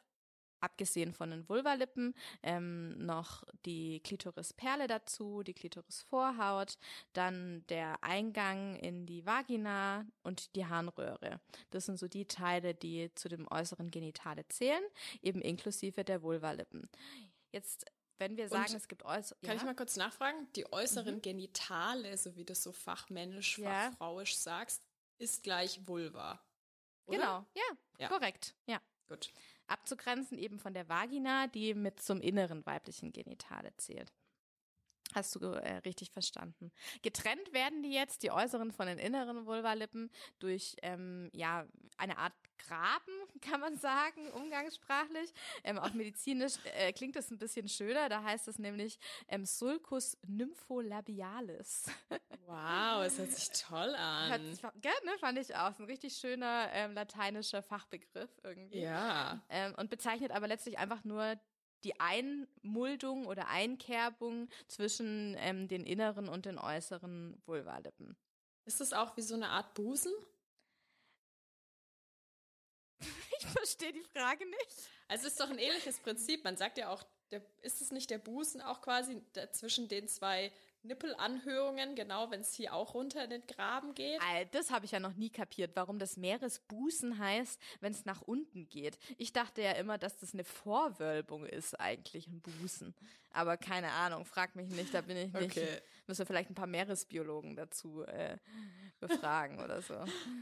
abgesehen 0.61 1.13
von 1.13 1.31
den 1.31 1.49
Vulvalippen 1.49 2.15
ähm, 2.43 2.99
noch 2.99 3.45
die 3.65 4.01
Klitorisperle 4.01 4.87
dazu, 4.87 5.43
die 5.43 5.55
Klitorisvorhaut, 5.55 6.79
dann 7.13 7.65
der 7.69 8.03
Eingang 8.03 8.77
in 8.77 9.07
die 9.07 9.25
Vagina 9.25 10.05
und 10.23 10.55
die 10.57 10.67
Harnröhre. 10.67 11.41
Das 11.71 11.87
sind 11.87 11.99
so 11.99 12.09
die 12.09 12.27
Teile, 12.27 12.75
die 12.75 13.15
zu 13.15 13.29
dem 13.29 13.47
äußeren 13.49 13.91
Genitale 13.91 14.47
zählen, 14.49 14.83
eben 15.23 15.41
inklusive 15.41 16.05
der 16.05 16.23
Vulvalippen. 16.23 16.89
Jetzt 17.53 17.87
wenn 18.19 18.37
wir 18.37 18.49
sagen, 18.49 18.71
und 18.71 18.77
es 18.77 18.89
gibt 18.89 19.05
äußere. 19.05 19.39
Kann 19.41 19.51
ja? 19.51 19.57
ich 19.57 19.65
mal 19.65 19.75
kurz 19.75 19.97
nachfragen? 19.97 20.49
Die 20.55 20.71
äußeren 20.73 21.17
mhm. 21.17 21.23
Genitale, 21.23 22.17
so 22.19 22.37
wie 22.37 22.45
du 22.45 22.55
so 22.55 22.73
fachmännisch, 22.73 23.59
ja. 23.59 23.91
fachfrauisch 23.91 24.37
sagst, 24.37 24.83
ist 25.19 25.43
gleich 25.43 25.87
Vulva. 25.87 26.45
Oder? 27.07 27.19
Genau, 27.19 27.47
ja, 27.55 27.79
ja, 27.99 28.09
korrekt. 28.09 28.55
Ja. 28.67 28.81
Gut. 29.09 29.33
Abzugrenzen 29.67 30.39
eben 30.39 30.59
von 30.59 30.75
der 30.75 30.89
Vagina, 30.89 31.47
die 31.47 31.75
mit 31.75 32.01
zum 32.01 32.21
inneren 32.21 32.65
weiblichen 32.67 33.13
Genitale 33.13 33.75
zählt. 33.77 34.13
Hast 35.15 35.35
du 35.35 35.41
äh, 35.41 35.77
richtig 35.79 36.11
verstanden. 36.11 36.71
Getrennt 37.01 37.53
werden 37.53 37.83
die 37.83 37.93
jetzt, 37.93 38.23
die 38.23 38.31
äußeren 38.31 38.73
von 38.73 38.87
den 38.87 38.99
inneren 38.99 39.47
Vulvalippen, 39.47 40.11
durch 40.39 40.77
ähm, 40.83 41.31
ja 41.33 41.67
eine 41.97 42.19
Art 42.19 42.35
Graben, 42.59 43.13
kann 43.41 43.61
man 43.61 43.77
sagen, 43.77 44.31
umgangssprachlich. 44.33 45.33
Ähm, 45.65 45.79
auch 45.79 45.93
medizinisch 45.93 46.55
äh, 46.77 46.93
klingt 46.93 47.17
das 47.17 47.31
ein 47.31 47.39
bisschen 47.39 47.69
schöner. 47.69 48.09
Da 48.09 48.23
heißt 48.23 48.49
es 48.49 48.59
nämlich 48.59 48.99
ähm, 49.29 49.45
Sulcus 49.45 50.17
nympholabialis. 50.27 51.87
Wow, 52.49 53.05
es 53.05 53.19
hört 53.19 53.31
sich 53.31 53.51
toll 53.51 53.95
an. 53.95 54.31
Hört 54.31 54.43
sich, 54.43 54.63
gell, 54.81 54.91
ne, 55.05 55.19
fand 55.21 55.39
ich 55.39 55.55
auch. 55.55 55.79
Ein 55.79 55.85
richtig 55.85 56.17
schöner 56.17 56.71
ähm, 56.73 56.95
lateinischer 56.95 57.63
Fachbegriff 57.63 58.31
irgendwie. 58.43 58.81
Ja. 58.81 59.43
Ähm, 59.51 59.75
und 59.77 59.91
bezeichnet 59.91 60.33
aber 60.33 60.49
letztlich 60.49 60.79
einfach 60.79 61.05
nur 61.05 61.39
die 61.85 62.01
Einmuldung 62.01 63.27
oder 63.27 63.49
Einkerbung 63.49 64.49
zwischen 64.67 65.37
ähm, 65.39 65.69
den 65.69 65.85
inneren 65.85 66.29
und 66.29 66.47
den 66.47 66.59
äußeren 66.59 67.41
Vulvalippen. 67.45 68.17
Ist 68.65 68.81
das 68.81 68.93
auch 68.93 69.17
wie 69.17 69.23
so 69.23 69.35
eine 69.35 69.49
Art 69.49 69.75
Busen? 69.75 70.13
Verstehe 73.49 73.93
die 73.93 74.05
Frage 74.13 74.45
nicht. 74.47 74.89
Also 75.09 75.27
es 75.27 75.33
ist 75.33 75.41
doch 75.41 75.51
ein 75.51 75.59
ähnliches 75.59 76.01
Prinzip. 76.01 76.45
Man 76.45 76.57
sagt 76.57 76.79
ja 76.79 76.91
auch, 76.91 77.03
der, 77.31 77.43
ist 77.63 77.81
es 77.81 77.93
nicht 77.93 78.11
der 78.11 78.19
Busen 78.19 78.61
auch 78.61 78.81
quasi 78.81 79.23
zwischen 79.53 79.89
den 79.89 80.09
zwei 80.09 80.51
Nippelanhörungen, 80.83 81.95
genau, 81.95 82.31
wenn 82.31 82.41
es 82.41 82.55
hier 82.55 82.73
auch 82.73 82.95
runter 82.95 83.25
in 83.25 83.31
den 83.31 83.47
Graben 83.47 83.95
geht. 83.95 84.21
All, 84.23 84.47
das 84.47 84.71
habe 84.71 84.87
ich 84.87 84.93
ja 84.93 85.01
noch 85.01 85.15
nie 85.15 85.31
kapiert, 85.31 85.73
warum 85.75 85.99
das 85.99 86.17
Meeresbusen 86.17 87.19
heißt, 87.19 87.61
wenn 87.81 87.93
es 87.93 88.05
nach 88.05 88.23
unten 88.23 88.69
geht. 88.69 88.99
Ich 89.19 89.33
dachte 89.33 89.63
ja 89.63 89.73
immer, 89.73 89.99
dass 89.99 90.17
das 90.17 90.35
eine 90.35 90.45
Vorwölbung 90.45 91.45
ist, 91.45 91.79
eigentlich 91.79 92.29
ein 92.29 92.41
Busen. 92.41 92.95
Aber 93.39 93.57
keine 93.57 93.93
Ahnung, 93.93 94.25
frag 94.25 94.57
mich 94.57 94.69
nicht, 94.69 94.93
da 94.93 95.01
bin 95.01 95.17
ich 95.17 95.33
nicht. 95.33 95.57
Okay. 95.57 95.81
Müssen 96.09 96.19
wir 96.19 96.27
vielleicht 96.27 96.51
ein 96.51 96.57
paar 96.57 96.67
Meeresbiologen 96.67 97.55
dazu 97.55 98.03
äh, 98.03 98.37
befragen 98.99 99.63
oder 99.63 99.81
so. 99.81 99.95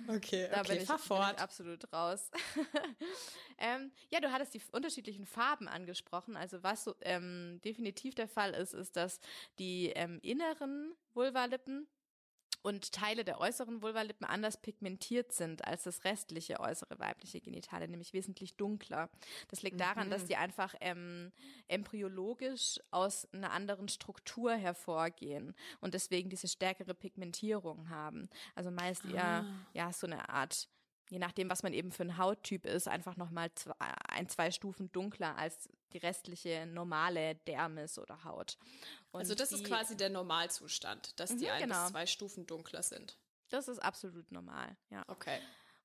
Okay, 0.09 0.49
Da 0.51 0.61
okay, 0.61 0.69
bin, 0.69 0.83
ich, 0.83 0.89
bin 0.89 0.97
ich 0.97 1.39
absolut 1.39 1.93
raus. 1.93 2.31
ähm, 3.59 3.93
ja, 4.09 4.21
du 4.21 4.33
hattest 4.33 4.55
die 4.55 4.63
unterschiedlichen 4.73 5.27
Farben 5.27 5.69
angesprochen. 5.69 6.39
Also 6.39 6.63
was 6.63 6.85
so, 6.85 6.95
ähm, 7.03 7.61
definitiv 7.63 8.15
der 8.15 8.29
Fall 8.29 8.55
ist, 8.55 8.73
ist, 8.73 8.97
dass 8.97 9.21
die 9.59 9.91
ähm, 9.91 10.19
inneren 10.23 10.95
Vulvalippen 11.13 11.87
und 12.67 12.91
Teile 12.91 13.23
der 13.25 13.41
äußeren 13.41 13.81
Vulvalippen 13.81 14.27
anders 14.27 14.57
pigmentiert 14.57 15.31
sind 15.31 15.65
als 15.65 15.85
das 15.85 16.03
restliche 16.03 16.59
äußere 16.59 16.99
weibliche 16.99 17.41
Genitale, 17.41 17.87
nämlich 17.87 18.13
wesentlich 18.13 18.57
dunkler. 18.57 19.09
Das 19.47 19.63
liegt 19.63 19.79
daran, 19.79 20.11
dass 20.11 20.25
die 20.25 20.35
einfach 20.35 20.75
ähm, 20.81 21.31
embryologisch 21.69 22.81
aus 22.91 23.33
einer 23.33 23.53
anderen 23.53 23.87
Struktur 23.87 24.53
hervorgehen 24.53 25.55
und 25.81 25.95
deswegen 25.95 26.29
diese 26.29 26.49
stärkere 26.49 26.95
Pigmentierung 26.95 27.89
haben. 27.89 28.29
Also 28.57 28.73
meist 28.73 29.05
eher 29.05 29.47
ja 29.73 29.93
so 29.93 30.09
eine 30.09 30.29
Art 30.29 30.69
je 31.11 31.19
nachdem, 31.19 31.49
was 31.51 31.63
man 31.63 31.73
eben 31.73 31.93
für 31.93 32.03
ein 32.03 32.19
Hauttyp 32.19 32.67
ist, 32.67 32.89
einfach 32.89 33.17
nochmal 33.17 33.51
ein, 34.09 34.29
zwei 34.29 34.51
Stufen 34.51 34.91
dunkler 34.93 35.37
als 35.37 35.69
die 35.93 35.99
restliche 35.99 36.67
normale 36.67 37.37
Dermis 37.47 37.99
oder 37.99 38.25
Haut. 38.25 38.59
Und 39.13 39.21
Also 39.21 39.35
das 39.35 39.51
die, 39.51 39.57
ist 39.57 39.65
quasi 39.65 39.97
der 39.97 40.11
Normalzustand, 40.11 41.19
dass 41.21 41.37
die 41.37 41.45
Mhm, 41.47 41.51
ein 41.53 41.63
genau. 41.63 41.83
bis 41.85 41.93
zwei 41.93 42.07
Stufen 42.07 42.47
dunkler 42.47 42.83
sind. 42.83 43.17
Das 43.49 43.69
ist 43.69 43.79
absolut 43.79 44.33
normal, 44.33 44.77
ja. 44.91 45.05
Okay. 45.07 45.39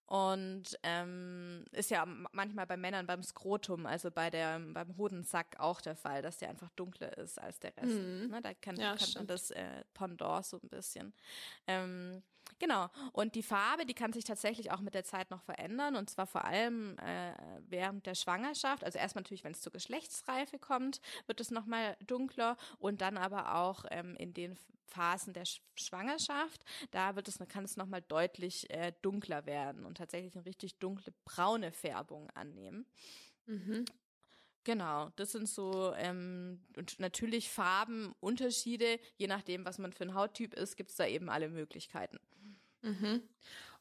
Und 0.08 0.78
ähm, 0.84 1.64
ist 1.72 1.90
ja 1.90 2.06
manchmal 2.06 2.68
bei 2.68 2.76
Männern 2.76 3.08
beim 3.08 3.24
Skrotum, 3.24 3.86
also 3.86 4.12
bei 4.12 4.30
der, 4.30 4.60
beim 4.60 4.98
Hodensack 4.98 5.56
auch 5.58 5.80
der 5.80 5.96
Fall, 5.96 6.22
dass 6.22 6.38
der 6.38 6.50
einfach 6.50 6.70
dunkler 6.72 7.18
ist 7.18 7.40
als 7.40 7.60
der 7.60 7.78
Rest. 7.78 7.94
Ne, 8.30 8.42
da 8.42 8.54
kann, 8.56 8.76
Ja, 8.76 8.98
kann 8.98 9.08
man 9.16 9.28
das 9.28 9.52
äh, 9.52 9.86
Pendant 9.94 10.46
so 10.46 10.58
ein 10.62 10.68
bisschen. 10.68 11.14
Ähm, 11.66 12.24
genau. 12.60 12.90
Und 13.14 13.36
die 13.36 13.44
Farbe, 13.44 13.86
die 13.86 13.94
kann 13.94 14.14
sich 14.14 14.24
tatsächlich 14.24 14.72
auch 14.72 14.82
mit 14.82 14.94
der 14.94 15.04
Zeit 15.04 15.32
noch 15.32 15.42
verändern. 15.42 15.96
Und 15.96 16.10
zwar 16.10 16.28
vor 16.28 16.46
allem 16.46 16.98
äh, 17.00 17.34
während 17.70 18.06
der 18.06 18.16
Schwangerschaft. 18.16 18.84
Also 18.84 19.00
erstmal 19.00 19.24
natürlich, 19.24 19.44
wenn 19.44 19.54
es 19.54 19.62
zur 19.62 19.72
Geschlechtsreife 19.72 20.60
kommt, 20.60 21.02
wird 21.28 21.40
es 21.40 21.52
nochmal 21.52 21.98
dunkler. 22.06 22.58
Und 22.80 23.02
dann 23.02 23.18
aber 23.18 23.56
auch 23.56 23.86
ähm, 23.92 24.16
in 24.18 24.34
den 24.34 24.58
Phasen 24.92 25.34
der 25.34 25.46
Sch 25.46 25.62
Schwangerschaft, 25.76 26.64
da 26.92 27.16
wird 27.16 27.28
es, 27.28 27.40
kann 27.48 27.64
es 27.64 27.78
nochmal 27.78 28.02
deutlich 28.02 28.70
äh, 28.70 28.94
dunkler 29.02 29.46
werden 29.46 29.86
und 29.86 29.98
tatsächlich 29.98 30.36
eine 30.36 30.46
richtig 30.46 30.78
dunkle 30.80 31.14
braune 31.26 31.72
Färbung 31.72 32.30
annehmen. 32.32 32.86
Genau, 34.64 35.10
das 35.16 35.32
sind 35.32 35.50
so 35.50 35.94
ähm, 35.96 36.60
und 36.78 37.00
natürlich 37.00 37.50
Farbenunterschiede, 37.50 39.00
je 39.18 39.28
nachdem, 39.28 39.66
was 39.66 39.80
man 39.80 39.92
für 39.92 40.04
ein 40.04 40.14
Hauttyp 40.14 40.54
ist, 40.54 40.76
gibt 40.78 40.92
es 40.92 40.98
da 40.98 41.08
eben 41.08 41.30
alle 41.30 41.50
Möglichkeiten. 41.50 42.20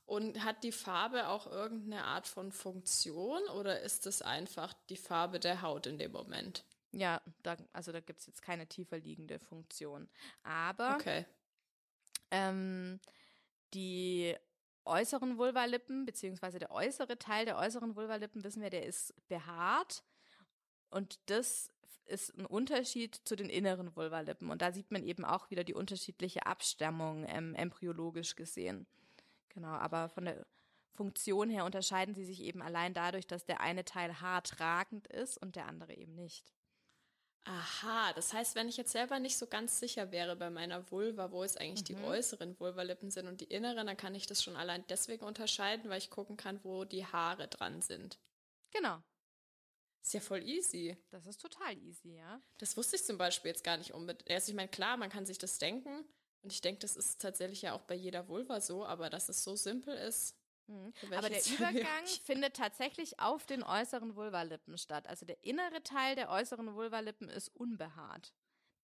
Und 0.07 0.45
hat 0.45 0.65
die 0.65 0.73
Farbe 0.73 1.29
auch 1.29 1.47
irgendeine 1.47 2.05
Art 2.05 2.27
von 2.27 2.51
Funktion 2.53 3.43
oder 3.55 3.81
ist 3.81 4.07
es 4.07 4.23
einfach 4.23 4.75
die 4.89 4.97
Farbe 4.97 5.39
der 5.39 5.63
Haut 5.63 5.87
in 5.87 5.99
dem 5.99 6.13
Moment? 6.13 6.65
Ja, 6.93 7.21
da, 7.43 7.57
also 7.73 7.93
da 7.93 8.01
gibt 8.01 8.21
es 8.21 8.27
jetzt 8.27 8.43
keine 8.43 8.67
tiefer 8.67 8.99
liegende 8.99 9.39
Funktion. 9.39 10.09
Aber 10.43 10.97
Okay. 10.97 11.25
ähm, 12.31 13.01
die 13.75 14.37
äußeren 14.85 15.39
Vulvalippen, 15.39 16.05
beziehungsweise 16.07 16.59
der 16.59 16.71
äußere 16.71 17.19
Teil 17.19 17.45
der 17.45 17.59
äußeren 17.59 17.97
Vulvalippen, 17.97 18.43
wissen 18.45 18.63
wir, 18.63 18.71
der 18.71 18.87
ist 18.87 19.15
behaart. 19.29 20.03
Und 20.91 21.21
das 21.27 21.71
ist 22.11 22.37
ein 22.37 22.47
Unterschied 22.47 23.21
zu 23.25 23.37
den 23.37 23.49
inneren 23.49 23.95
Vulvalippen. 23.95 24.51
Und 24.51 24.63
da 24.63 24.73
sieht 24.73 24.91
man 24.91 25.05
eben 25.05 25.25
auch 25.25 25.51
wieder 25.51 25.65
die 25.65 25.75
unterschiedliche 25.75 26.47
Abstammung 26.47 27.25
ähm, 27.29 27.55
embryologisch 27.55 28.37
gesehen. 28.37 28.87
Genau, 29.49 29.69
aber 29.69 30.09
von 30.09 30.27
der 30.27 30.47
Funktion 30.93 31.49
her 31.51 31.65
unterscheiden 31.65 32.15
sie 32.15 32.25
sich 32.25 32.43
eben 32.43 32.63
allein 32.63 32.95
dadurch, 32.95 33.27
dass 33.27 33.47
der 33.47 33.61
eine 33.61 33.85
Teil 33.85 34.21
hart 34.21 34.61
ragend 34.61 35.07
ist 35.07 35.39
und 35.39 35.57
der 35.57 35.67
andere 35.67 35.95
eben 35.95 36.15
nicht. 36.15 36.53
Aha, 37.45 38.13
das 38.13 38.35
heißt, 38.35 38.55
wenn 38.55 38.69
ich 38.69 38.77
jetzt 38.77 38.93
selber 38.93 39.19
nicht 39.19 39.39
so 39.39 39.47
ganz 39.47 39.81
sicher 39.81 40.13
wäre 40.13 40.37
bei 40.37 40.51
meiner 40.51 40.91
Vulva, 40.91 41.33
wo 41.33 41.43
es 41.43 41.57
eigentlich 41.57 41.85
die 41.85 41.97
äußeren 41.97 42.59
Vulvalippen 42.61 43.11
sind 43.11 43.27
und 43.29 43.41
die 43.41 43.47
inneren, 43.47 43.87
dann 43.87 43.97
kann 43.97 44.15
ich 44.15 44.27
das 44.27 44.43
schon 44.43 44.57
allein 44.57 44.85
deswegen 44.89 45.25
unterscheiden, 45.25 45.89
weil 45.89 45.99
ich 45.99 46.11
gucken 46.11 46.37
kann, 46.37 46.63
wo 46.65 46.85
die 46.85 47.07
Haare 47.07 47.49
dran 47.49 47.81
sind. 47.81 48.19
Genau, 48.73 49.03
Ist 50.03 50.15
ja 50.15 50.21
voll 50.21 50.43
easy. 50.49 50.97
das 51.11 51.27
ist 51.27 51.41
total 51.41 51.77
easy, 51.79 52.17
ja. 52.17 52.41
Das 52.59 52.77
wusste 52.77 52.97
ich 52.97 53.05
zum 53.05 53.19
Beispiel 53.19 53.51
jetzt 53.51 53.65
gar 53.65 53.77
nicht 53.77 53.93
unbedingt. 53.93 54.31
Also 54.31 54.51
ich 54.51 54.57
meine, 54.57 54.69
klar, 54.69 54.97
man 54.97 55.11
kann 55.11 55.27
sich 55.27 55.39
das 55.39 55.59
denken. 55.59 56.05
Und 56.43 56.53
ich 56.53 56.61
denke, 56.63 56.81
das 56.81 56.97
ist 56.97 57.21
tatsächlich 57.21 57.63
ja 57.63 57.75
auch 57.75 57.83
bei 57.83 57.95
jeder 57.95 58.27
Vulva 58.29 58.61
so, 58.61 58.85
aber 58.85 59.11
dass 59.11 59.29
es 59.29 59.45
so 59.45 59.57
simpel 59.57 59.95
ist. 59.95 60.37
wär 60.67 61.19
Aber 61.19 61.29
der 61.29 61.45
Übergang 61.45 62.07
findet 62.25 62.57
tatsächlich 62.57 63.21
auf 63.21 63.45
den 63.45 63.63
äußeren 63.63 64.17
Vulvalippen 64.17 64.79
statt. 64.79 65.07
Also 65.07 65.27
der 65.27 65.45
innere 65.45 65.83
Teil 65.83 66.17
der 66.17 66.31
äußeren 66.31 66.75
Vulvalippen 66.75 67.29
ist 67.29 67.49
unbehaart. 67.49 68.33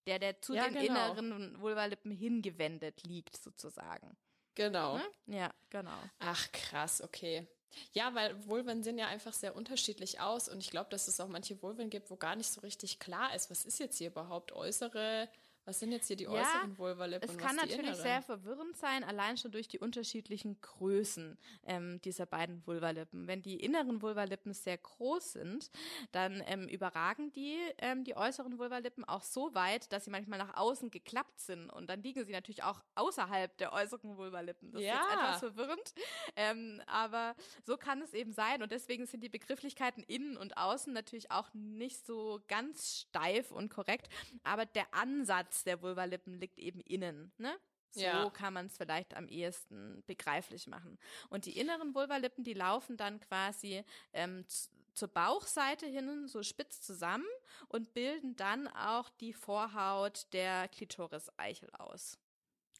Der, 0.06 0.18
der 0.18 0.40
zu 0.40 0.54
Ja, 0.54 0.68
den 0.68 0.74
genau. 0.74 1.12
inneren 1.12 1.60
Vulvalippen 1.60 2.10
hingewendet 2.12 3.02
liegt, 3.04 3.36
sozusagen. 3.42 4.16
Genau. 4.54 4.98
Ne? 4.98 5.04
Ja, 5.26 5.54
genau. 5.70 5.98
Ach, 6.18 6.52
krass, 6.52 7.00
okay. 7.02 7.46
Ja, 7.92 8.14
weil 8.14 8.46
Vulven 8.46 8.82
sehen 8.82 8.98
ja 8.98 9.06
einfach 9.08 9.32
sehr 9.32 9.56
unterschiedlich 9.56 10.20
aus 10.20 10.48
und 10.48 10.58
ich 10.58 10.70
glaube, 10.70 10.90
dass 10.90 11.08
es 11.08 11.20
auch 11.20 11.28
manche 11.28 11.60
Vulven 11.62 11.90
gibt, 11.90 12.10
wo 12.10 12.16
gar 12.16 12.36
nicht 12.36 12.50
so 12.50 12.60
richtig 12.60 12.98
klar 12.98 13.34
ist, 13.34 13.50
was 13.50 13.64
ist 13.64 13.78
jetzt 13.78 13.98
hier 13.98 14.08
überhaupt 14.08 14.52
äußere, 14.52 15.28
was 15.66 15.80
sind 15.80 15.92
jetzt 15.92 16.06
hier 16.06 16.16
die 16.16 16.24
Ja, 16.24 16.30
äußeren 16.30 16.78
Vulvalippen 16.78 17.28
Es 17.28 17.36
kann 17.36 17.56
natürlich 17.56 17.80
inneren? 17.86 18.02
sehr 18.02 18.22
verwirrend 18.22 18.76
sein, 18.76 19.04
allein 19.04 19.36
schon 19.36 19.50
durch 19.50 19.68
die 19.68 19.78
unterschiedlichen 19.80 20.60
Größen 20.60 21.36
ähm, 21.64 22.00
dieser 22.02 22.24
beiden 22.26 22.64
Vulvalippen. 22.66 23.26
Wenn 23.26 23.42
die 23.42 23.60
inneren 23.60 24.00
Vulvalippen 24.00 24.54
sehr 24.54 24.78
groß 24.78 25.32
sind, 25.32 25.70
dann 26.12 26.42
ähm, 26.46 26.68
überragen 26.68 27.32
die 27.32 27.58
ähm, 27.78 28.04
die 28.04 28.16
äußeren 28.16 28.58
Vulvalippen 28.58 29.04
auch 29.04 29.22
so 29.24 29.54
weit, 29.54 29.92
dass 29.92 30.04
sie 30.04 30.10
manchmal 30.10 30.38
nach 30.38 30.56
außen 30.56 30.90
geklappt 30.90 31.40
sind 31.40 31.68
und 31.70 31.90
dann 31.90 32.02
liegen 32.02 32.24
sie 32.24 32.32
natürlich 32.32 32.62
auch 32.62 32.80
außerhalb 32.94 33.56
der 33.58 33.72
äußeren 33.72 34.16
Vulvalippen. 34.16 34.70
Das 34.72 34.80
ist 34.82 34.86
Ja. 34.88 34.94
jetzt 34.94 35.10
etwas 35.10 35.38
verwirrend, 35.40 35.94
ähm, 36.36 36.80
aber 36.86 37.34
so 37.64 37.76
kann 37.76 38.00
es 38.02 38.14
eben 38.14 38.32
sein 38.32 38.62
und 38.62 38.70
deswegen 38.70 39.06
sind 39.06 39.22
die 39.24 39.28
Begrifflichkeiten 39.28 40.04
innen 40.04 40.36
und 40.36 40.56
außen 40.56 40.92
natürlich 40.92 41.30
auch 41.32 41.48
nicht 41.54 42.06
so 42.06 42.40
ganz 42.46 43.00
steif 43.00 43.50
und 43.50 43.68
korrekt, 43.68 44.08
aber 44.44 44.64
der 44.64 44.86
Ansatz 44.94 45.55
der 45.64 45.82
Vulvalippen 45.82 46.34
liegt 46.34 46.58
eben 46.58 46.80
innen, 46.80 47.32
ne? 47.38 47.56
So 47.90 48.02
Ja. 48.02 48.30
kann 48.30 48.52
man 48.52 48.66
es 48.66 48.76
vielleicht 48.76 49.14
am 49.14 49.28
ehesten 49.28 50.02
begreiflich 50.06 50.66
machen. 50.66 50.98
Und 51.30 51.46
die 51.46 51.58
inneren 51.58 51.94
Vulvalippen, 51.94 52.44
die 52.44 52.52
laufen 52.54 52.96
dann 52.96 53.20
quasi 53.20 53.84
ähm, 54.12 54.44
zur 54.92 55.08
Bauchseite 55.08 55.86
hin 55.86 56.26
so 56.28 56.42
spitz 56.42 56.80
zusammen 56.82 57.26
und 57.68 57.94
bilden 57.94 58.36
dann 58.36 58.68
auch 58.68 59.08
die 59.08 59.32
Vorhaut 59.32 60.26
der 60.32 60.68
Klitoris-Eichel 60.68 61.70
aus. 61.74 62.18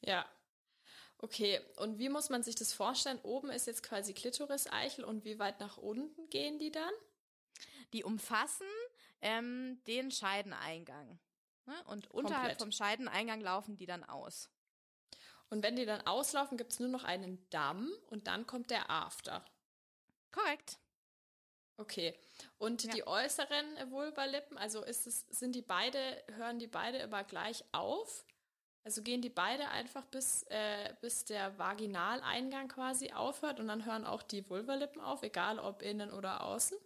Ja. 0.03 0.27
Okay, 1.19 1.61
und 1.77 1.99
wie 1.99 2.11
muss 2.11 2.29
man 2.29 2.43
sich 2.43 2.55
das 2.57 2.73
vorstellen? 2.75 3.19
Oben 3.23 3.49
ist 3.51 3.67
jetzt 3.67 3.83
quasi 3.83 4.13
Klitoris-Eichel 4.13 5.05
und 5.05 5.25
wie 5.25 5.39
weit 5.39 5.61
nach 5.61 5.79
unten 5.79 6.29
gehen 6.29 6.59
die 6.59 6.71
dann? 6.71 6.93
Die 7.93 8.05
umfassen 8.05 8.67
ähm, 9.23 9.81
den 9.87 10.11
Scheideneingang. 10.11 11.19
Ne? 11.67 11.75
Und 11.85 12.11
unterhalb 12.11 12.59
Komplett. 12.59 12.59
vom 12.59 12.73
Scheideneingang 12.73 13.41
laufen 13.41 13.77
die 13.77 13.87
dann 13.87 14.05
aus. 14.05 14.51
Und 15.49 15.63
wenn 15.63 15.77
die 15.77 15.87
dann 15.87 16.01
auslaufen, 16.07 16.57
gibt 16.59 16.73
es 16.73 16.81
nur 16.81 16.89
noch 16.89 17.05
einen 17.05 17.49
Damm 17.51 17.91
und 18.09 18.27
dann 18.27 18.47
kommt 18.47 18.71
der 18.71 18.91
After. 18.91 19.45
Korrekt. 20.33 20.79
Okay. 21.79 22.19
Und 22.59 22.85
Ja. 22.85 22.93
die 22.95 23.07
äußeren 23.07 23.91
Vulvalippen, 23.91 24.57
also 24.59 24.83
ist 24.83 25.07
es, 25.07 25.21
sind 25.29 25.55
die 25.55 25.63
beide, 25.63 26.25
hören 26.33 26.59
die 26.59 26.67
beide 26.67 26.99
immer 26.99 27.23
gleich 27.25 27.65
auf? 27.73 28.25
Also 28.85 29.03
gehen 29.03 29.21
die 29.21 29.31
beide 29.31 29.69
einfach 29.69 30.05
bis, 30.07 30.45
äh, 30.45 30.95
bis 31.01 31.25
der 31.25 31.59
Vaginaleingang 31.59 32.69
quasi 32.69 33.13
aufhört 33.13 33.59
und 33.61 33.69
dann 33.69 33.85
hören 33.85 34.07
auch 34.07 34.23
die 34.23 34.49
Vulvalippen 34.49 35.01
auf, 35.03 35.23
egal 35.23 35.59
ob 35.59 35.83
innen 35.83 36.13
oder 36.13 36.45
außen? 36.45 36.79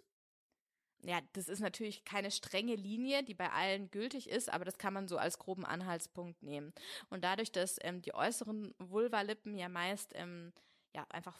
Ja, 1.02 1.20
das 1.32 1.48
ist 1.48 1.60
natürlich 1.60 2.04
keine 2.04 2.30
strenge 2.30 2.74
Linie, 2.74 3.22
die 3.22 3.34
bei 3.34 3.50
allen 3.50 3.90
gültig 3.90 4.28
ist, 4.28 4.52
aber 4.52 4.64
das 4.64 4.76
kann 4.76 4.92
man 4.92 5.08
so 5.08 5.16
als 5.16 5.38
groben 5.38 5.64
Anhaltspunkt 5.64 6.42
nehmen. 6.42 6.74
Und 7.08 7.24
dadurch, 7.24 7.52
dass 7.52 7.78
ähm, 7.80 8.02
die 8.02 8.14
äußeren 8.14 8.74
Vulvalippen 8.78 9.56
ja 9.56 9.68
meist 9.68 10.12
ähm, 10.14 10.52
ja 10.94 11.06
einfach 11.08 11.38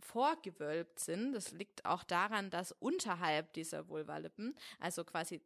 vorgewölbt 0.00 0.98
sind, 0.98 1.32
das 1.32 1.52
liegt 1.52 1.84
auch 1.84 2.04
daran, 2.04 2.50
dass 2.50 2.72
unterhalb 2.72 3.52
dieser 3.52 3.88
Vulvalippen, 3.88 4.56
also 4.80 5.04
quasi 5.04 5.42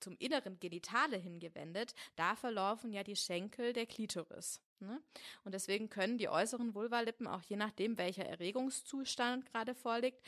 zum 0.00 0.16
inneren 0.18 0.58
Genitale 0.60 1.16
hingewendet, 1.16 1.94
da 2.16 2.36
verlaufen 2.36 2.92
ja 2.92 3.02
die 3.02 3.16
Schenkel 3.16 3.72
der 3.72 3.86
Klitoris. 3.86 4.60
Ne? 4.80 5.00
Und 5.44 5.52
deswegen 5.54 5.88
können 5.88 6.18
die 6.18 6.28
äußeren 6.28 6.74
Vulvalippen 6.74 7.26
auch 7.26 7.42
je 7.42 7.56
nachdem, 7.56 7.96
welcher 7.96 8.26
Erregungszustand 8.26 9.46
gerade 9.46 9.74
vorliegt, 9.74 10.20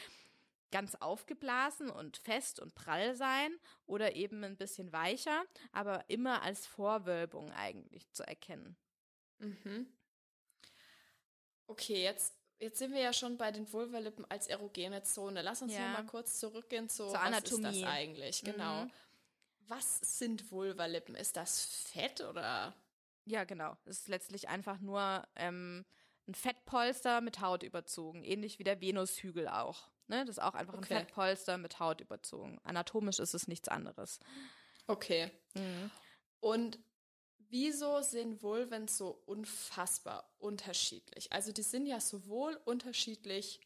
ganz 0.71 0.95
aufgeblasen 0.97 1.91
und 1.91 2.17
fest 2.19 2.61
und 2.61 2.75
prall 2.75 3.15
sein 3.17 3.51
oder 3.87 4.15
eben 4.17 4.45
ein 4.45 4.57
bisschen 4.57 4.93
weicher, 4.93 5.45
aber 5.73 6.05
immer 6.09 6.43
als 6.43 6.67
Vorwölbung 6.67 7.51
eigentlich 7.53 8.11
zu 8.13 8.23
erkennen. 8.27 8.77
Mhm. 9.39 9.87
Okay, 11.67 12.03
jetzt, 12.03 12.35
jetzt 12.59 12.79
sind 12.79 12.93
wir 12.93 13.01
ja 13.01 13.13
schon 13.13 13.37
bei 13.37 13.51
den 13.51 13.71
Vulvalippen 13.73 14.25
als 14.31 14.47
erogene 14.47 15.03
Zone. 15.03 15.43
Lass 15.43 15.63
uns 15.63 15.73
Ja. 15.75 15.89
noch 15.93 15.99
mal 15.99 16.07
kurz 16.07 16.39
zurückgehen 16.39 16.89
zu, 16.89 17.05
Zur 17.05 17.13
was 17.15 17.21
Anatomie. 17.21 17.69
ist 17.69 17.83
das 17.83 17.91
eigentlich? 17.91 18.43
Genau. 18.43 18.85
Mhm. 18.85 18.91
Was 19.69 19.99
sind 20.19 20.51
Vulvalippen? 20.51 21.15
Ist 21.15 21.37
das 21.37 21.63
Fett 21.67 22.23
oder? 22.23 22.75
Ja, 23.27 23.45
genau. 23.45 23.77
Es 23.85 23.99
ist 24.01 24.09
letztlich 24.09 24.49
einfach 24.49 24.81
nur 24.81 25.27
ähm, 25.37 25.85
ein 26.29 26.35
Fettpolster 26.35 27.21
mit 27.21 27.41
Haut 27.41 27.63
überzogen, 27.63 28.23
ähnlich 28.23 28.59
wie 28.59 28.65
der 28.65 28.81
Venushügel 28.81 29.49
auch. 29.49 29.89
Ne? 30.07 30.25
Das 30.25 30.37
ist 30.37 30.43
auch 30.43 30.55
einfach 30.55 30.75
Okay. 30.75 30.95
ein 30.95 31.01
Fettpolster 31.01 31.59
mit 31.59 31.81
Haut 31.81 32.01
überzogen. 32.01 32.61
Anatomisch 32.65 33.19
ist 33.19 33.35
es 33.35 33.49
nichts 33.49 33.69
anderes. 33.69 34.21
Okay. 34.87 35.31
Mhm. 35.55 35.91
Und 36.41 36.79
wieso 37.39 38.03
sind 38.03 38.43
Vulven 38.43 38.89
so 38.89 39.23
unfassbar 39.27 40.31
unterschiedlich? 40.39 41.33
Also 41.33 41.53
die 41.53 41.63
sind 41.63 41.87
ja 41.87 42.01
sowohl 42.01 42.61
unterschiedlich, 42.65 43.61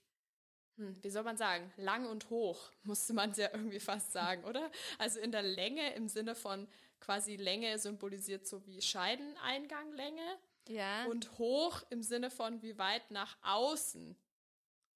hm, 0.77 1.03
wie 1.03 1.11
soll 1.11 1.25
man 1.25 1.37
sagen, 1.37 1.72
lang 1.77 2.07
und 2.07 2.31
hoch, 2.31 2.70
musste 2.85 3.12
man 3.12 3.33
ja 3.35 3.51
irgendwie 3.53 3.81
fast 3.81 4.12
sagen, 4.12 4.44
oder? 4.44 4.70
Also 4.98 5.20
in 5.20 5.33
der 5.33 5.42
Länge 5.42 5.94
im 5.94 6.09
Sinne 6.09 6.35
von 6.35 6.68
quasi 7.01 7.35
Länge 7.37 7.79
symbolisiert 7.79 8.46
so 8.46 8.64
wie 8.66 8.81
Scheideneinganglänge 8.81 10.38
Ja, 10.68 11.07
und 11.07 11.38
hoch 11.38 11.83
im 11.90 12.03
Sinne 12.03 12.31
von 12.31 12.62
wie 12.62 12.79
weit 12.79 13.11
nach 13.11 13.37
außen. 13.42 14.16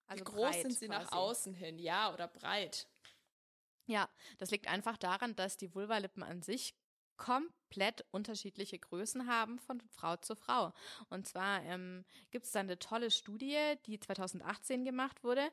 also 0.06 0.20
wie 0.20 0.24
groß 0.24 0.62
sind 0.62 0.78
sie 0.78 0.88
nach 0.88 1.08
quasi. 1.08 1.16
außen 1.16 1.54
hin? 1.54 1.78
Ja, 1.78 2.12
oder 2.12 2.28
breit? 2.28 2.86
Ja, 3.86 4.08
das 4.38 4.50
liegt 4.50 4.68
einfach 4.68 4.96
daran, 4.96 5.36
dass 5.36 5.56
die 5.56 5.74
Vulvalippen 5.74 6.22
an 6.22 6.42
sich 6.42 6.74
komplett 7.16 8.04
unterschiedliche 8.10 8.78
Größen 8.78 9.26
haben 9.26 9.58
von 9.58 9.80
Frau 9.80 10.16
zu 10.16 10.36
Frau. 10.36 10.72
Und 11.08 11.26
zwar 11.26 11.62
ähm, 11.62 12.04
gibt 12.30 12.46
es 12.46 12.52
da 12.52 12.60
eine 12.60 12.78
tolle 12.78 13.10
Studie, 13.10 13.74
die 13.86 13.98
2018 13.98 14.84
gemacht 14.84 15.24
wurde. 15.24 15.50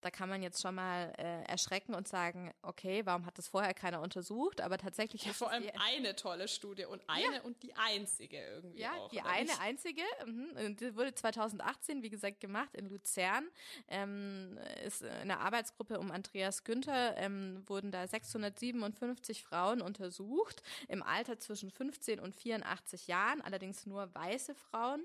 Da 0.00 0.10
kann 0.10 0.28
man 0.28 0.42
jetzt 0.42 0.62
schon 0.62 0.74
mal 0.74 1.12
äh, 1.18 1.42
erschrecken 1.44 1.94
und 1.94 2.08
sagen, 2.08 2.52
okay, 2.62 3.04
warum 3.04 3.26
hat 3.26 3.36
das 3.36 3.48
vorher 3.48 3.74
keiner 3.74 4.00
untersucht? 4.00 4.60
Aber 4.60 4.78
tatsächlich 4.78 5.24
Ja, 5.24 5.30
ist 5.32 5.38
vor 5.38 5.50
allem 5.50 5.64
eine 5.78 6.16
tolle 6.16 6.48
Studie 6.48 6.86
und 6.86 7.02
eine 7.06 7.42
und 7.42 7.62
die 7.62 7.74
einzige 7.74 8.38
irgendwie 8.38 8.80
Ja, 8.80 8.94
auch. 8.94 9.10
die 9.10 9.20
eine 9.20 9.42
nicht? 9.44 9.60
einzige, 9.60 10.02
mhm, 10.24 10.50
und 10.66 10.80
die 10.80 10.96
wurde 10.96 11.14
2018, 11.14 12.02
wie 12.02 12.10
gesagt, 12.10 12.40
gemacht 12.40 12.74
in 12.74 12.88
Luzern. 12.88 13.48
Ähm, 13.88 14.58
ist 14.84 15.02
in 15.02 15.08
einer 15.08 15.40
Arbeitsgruppe 15.40 15.98
um 15.98 16.10
Andreas 16.10 16.64
Günther 16.64 17.16
ähm, 17.18 17.62
wurden 17.66 17.90
da 17.90 18.06
657 18.06 19.42
Frauen 19.42 19.82
untersucht, 19.82 20.62
im 20.88 21.02
Alter 21.02 21.38
zwischen 21.38 21.70
15 21.70 22.20
und 22.20 22.34
84 22.34 23.06
Jahren, 23.06 23.40
allerdings 23.42 23.86
nur 23.86 24.14
weiße 24.14 24.54
Frauen. 24.54 25.02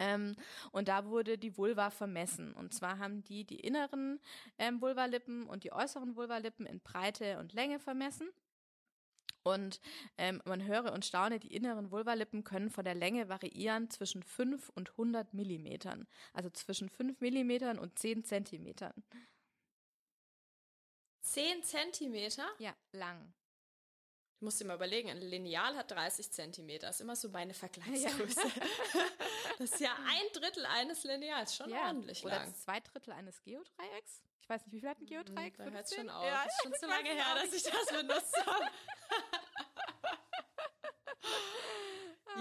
Ähm, 0.00 0.34
und 0.72 0.88
da 0.88 1.04
wurde 1.04 1.38
die 1.38 1.56
Vulva 1.56 1.90
vermessen. 1.90 2.52
Und 2.54 2.74
zwar 2.74 2.98
haben 2.98 3.22
die 3.22 3.44
die 3.44 3.60
inneren 3.60 4.18
ähm, 4.58 4.80
Vulvalippen 4.80 5.46
und 5.46 5.62
die 5.62 5.72
äußeren 5.72 6.16
Vulvalippen 6.16 6.66
in 6.66 6.80
Breite 6.80 7.38
und 7.38 7.52
Länge 7.52 7.78
vermessen. 7.78 8.28
Und 9.42 9.80
ähm, 10.18 10.42
man 10.44 10.66
höre 10.66 10.92
und 10.92 11.04
staune, 11.04 11.38
die 11.38 11.54
inneren 11.54 11.90
Vulvalippen 11.90 12.44
können 12.44 12.70
von 12.70 12.84
der 12.84 12.94
Länge 12.94 13.28
variieren 13.28 13.88
zwischen 13.88 14.22
5 14.22 14.70
und 14.70 14.90
100 14.90 15.32
Millimetern. 15.34 16.06
Also 16.32 16.50
zwischen 16.50 16.88
5 16.88 17.20
Millimetern 17.20 17.78
und 17.78 17.98
10 17.98 18.24
Zentimetern. 18.24 18.92
Zehn 21.22 21.62
Zentimeter? 21.62 22.48
Ja, 22.58 22.74
lang. 22.92 23.32
Ich 24.40 24.42
muss 24.42 24.56
dir 24.56 24.64
mal 24.64 24.76
überlegen, 24.76 25.10
ein 25.10 25.20
Lineal 25.20 25.76
hat 25.76 25.90
30 25.90 26.32
Zentimeter. 26.32 26.88
Ist 26.88 27.02
immer 27.02 27.14
so 27.14 27.28
meine 27.28 27.52
Vergleichsgröße. 27.52 28.40
das 29.58 29.72
ist 29.72 29.80
ja 29.80 29.94
ein 29.94 30.32
Drittel 30.32 30.64
eines 30.64 31.04
Lineals. 31.04 31.54
Schon 31.54 31.68
ja. 31.68 31.88
ordentlich 31.88 32.24
Oder 32.24 32.36
lang. 32.36 32.54
zwei 32.54 32.80
Drittel 32.80 33.12
eines 33.12 33.42
Geodreiecks. 33.42 34.22
Ich 34.40 34.48
weiß 34.48 34.64
nicht, 34.64 34.72
wie 34.72 34.80
viel 34.80 34.88
hat 34.88 34.98
ein 34.98 35.04
Geodreieck? 35.04 35.58
Da 35.58 35.64
hört 35.64 35.74
15? 35.74 35.98
schon 35.98 36.08
auf. 36.08 36.24
Ja, 36.24 36.42
das 36.42 36.54
ist 36.54 36.62
schon 36.62 36.72
zu 36.80 36.86
lange 36.86 37.10
her, 37.10 37.34
dass 37.34 37.52
ich 37.52 37.62
das 37.64 37.86
benutzt 37.86 38.46
habe. 38.46 38.64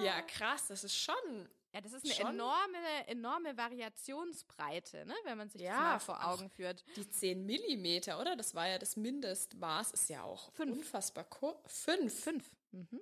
ja, 0.01 0.21
krass. 0.21 0.67
Das 0.69 0.85
ist 0.85 0.95
schon. 0.95 1.49
Ja, 1.73 1.81
das 1.81 1.93
ist 1.93 2.05
eine 2.05 2.13
Schon? 2.13 2.33
enorme, 2.35 3.07
enorme 3.07 3.55
Variationsbreite, 3.55 5.05
ne? 5.05 5.13
wenn 5.23 5.37
man 5.37 5.49
sich 5.49 5.61
Ja, 5.61 5.71
das 5.71 5.79
mal 5.79 5.99
vor 5.99 6.27
Augen 6.27 6.49
führt. 6.49 6.83
Die 6.95 7.07
10 7.07 7.45
Millimeter, 7.45 8.19
oder? 8.19 8.35
Das 8.35 8.55
war 8.55 8.67
ja 8.67 8.79
das 8.79 8.95
Mindestmaß. 8.95 9.91
Ist 9.91 10.09
ja 10.09 10.23
auch 10.23 10.51
Fünf. 10.53 10.77
unfassbar 10.77 11.25
kurz. 11.25 11.83
Fünf. 11.83 12.23
Fünf. 12.23 12.55
Mhm. 12.71 13.01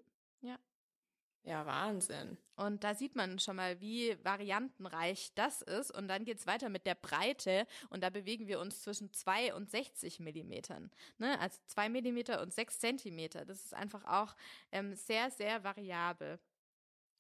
Ja, 1.47 1.65
Wahnsinn. 1.65 2.37
Und 2.57 2.83
da 2.83 2.93
sieht 2.93 3.15
man 3.15 3.39
schon 3.39 3.55
mal, 3.55 3.79
wie 3.79 4.17
variantenreich 4.25 5.31
das 5.33 5.61
ist. 5.61 5.91
Und 5.91 6.09
dann 6.09 6.25
geht's 6.25 6.45
weiter 6.45 6.67
mit 6.67 6.85
der 6.85 6.95
Breite. 6.95 7.65
Und 7.89 8.03
da 8.03 8.09
bewegen 8.09 8.47
wir 8.49 8.59
uns 8.59 8.81
zwischen 8.81 9.13
2 9.13 9.53
und 9.53 9.71
60 9.71 10.19
Millimetern. 10.19 10.91
Ne? 11.19 11.39
Also 11.39 11.57
2 11.67 11.87
Millimeter 11.87 12.41
und 12.41 12.53
6 12.53 12.79
Zentimeter. 12.79 13.45
Das 13.45 13.63
ist 13.63 13.73
einfach 13.73 14.03
auch 14.03 14.35
ähm, 14.73 14.93
sehr, 14.93 15.31
sehr 15.31 15.63
variabel. 15.63 16.37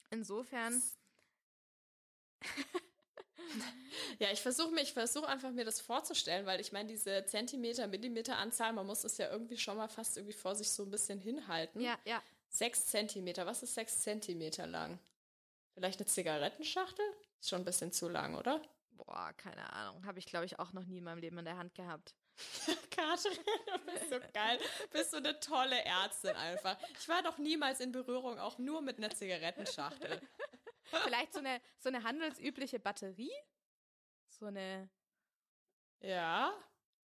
Insofern, 0.09 0.81
Ja, 4.19 4.31
ich 4.31 4.41
versuche 4.41 4.71
mir, 4.71 4.81
ich 4.81 4.93
versuche 4.93 5.27
einfach 5.27 5.51
mir 5.51 5.65
das 5.65 5.79
vorzustellen, 5.79 6.45
weil 6.45 6.59
ich 6.59 6.71
meine, 6.71 6.89
diese 6.89 7.25
Zentimeter, 7.25 7.87
Millimeter 7.87 8.37
Anzahl, 8.37 8.73
man 8.73 8.85
muss 8.85 9.03
es 9.03 9.17
ja 9.17 9.29
irgendwie 9.29 9.57
schon 9.57 9.77
mal 9.77 9.87
fast 9.87 10.17
irgendwie 10.17 10.35
vor 10.35 10.55
sich 10.55 10.71
so 10.71 10.83
ein 10.83 10.91
bisschen 10.91 11.19
hinhalten. 11.19 11.81
ja, 11.81 11.97
ja. 12.05 12.21
Sechs 12.49 12.85
Zentimeter, 12.87 13.45
was 13.45 13.61
ist 13.61 13.73
sechs 13.75 13.99
Zentimeter 13.99 14.65
lang? 14.67 14.99
Vielleicht 15.73 15.99
eine 15.99 16.07
Zigarettenschachtel? 16.07 17.05
Ist 17.39 17.49
schon 17.49 17.61
ein 17.61 17.65
bisschen 17.65 17.91
zu 17.91 18.09
lang, 18.09 18.35
oder? 18.35 18.61
Boah, 18.91 19.33
keine 19.37 19.71
Ahnung. 19.73 20.05
Habe 20.05 20.17
ich, 20.19 20.25
glaube 20.25 20.45
ich, 20.45 20.57
auch 20.57 20.73
noch 20.73 20.85
nie 20.85 20.97
in 20.97 21.03
meinem 21.03 21.19
Leben 21.19 21.37
in 21.37 21.45
der 21.45 21.57
Hand 21.57 21.75
gehabt. 21.75 22.15
Katrin, 22.91 23.37
du 23.67 23.91
bist 23.91 24.09
so 24.09 24.19
geil. 24.33 24.59
Bist 24.91 25.13
du 25.13 25.17
eine 25.17 25.39
tolle 25.39 25.83
Ärztin 25.83 26.35
einfach. 26.35 26.77
Ich 26.99 27.07
war 27.07 27.21
noch 27.21 27.37
niemals 27.37 27.79
in 27.79 27.91
Berührung, 27.91 28.39
auch 28.39 28.57
nur 28.57 28.81
mit 28.81 28.97
einer 28.97 29.09
Zigarettenschachtel. 29.09 30.21
Vielleicht 31.03 31.33
so 31.33 31.39
eine, 31.39 31.61
so 31.79 31.89
eine 31.89 32.03
handelsübliche 32.03 32.79
Batterie? 32.79 33.31
So 34.29 34.45
eine, 34.47 34.89
Ja. 36.01 36.53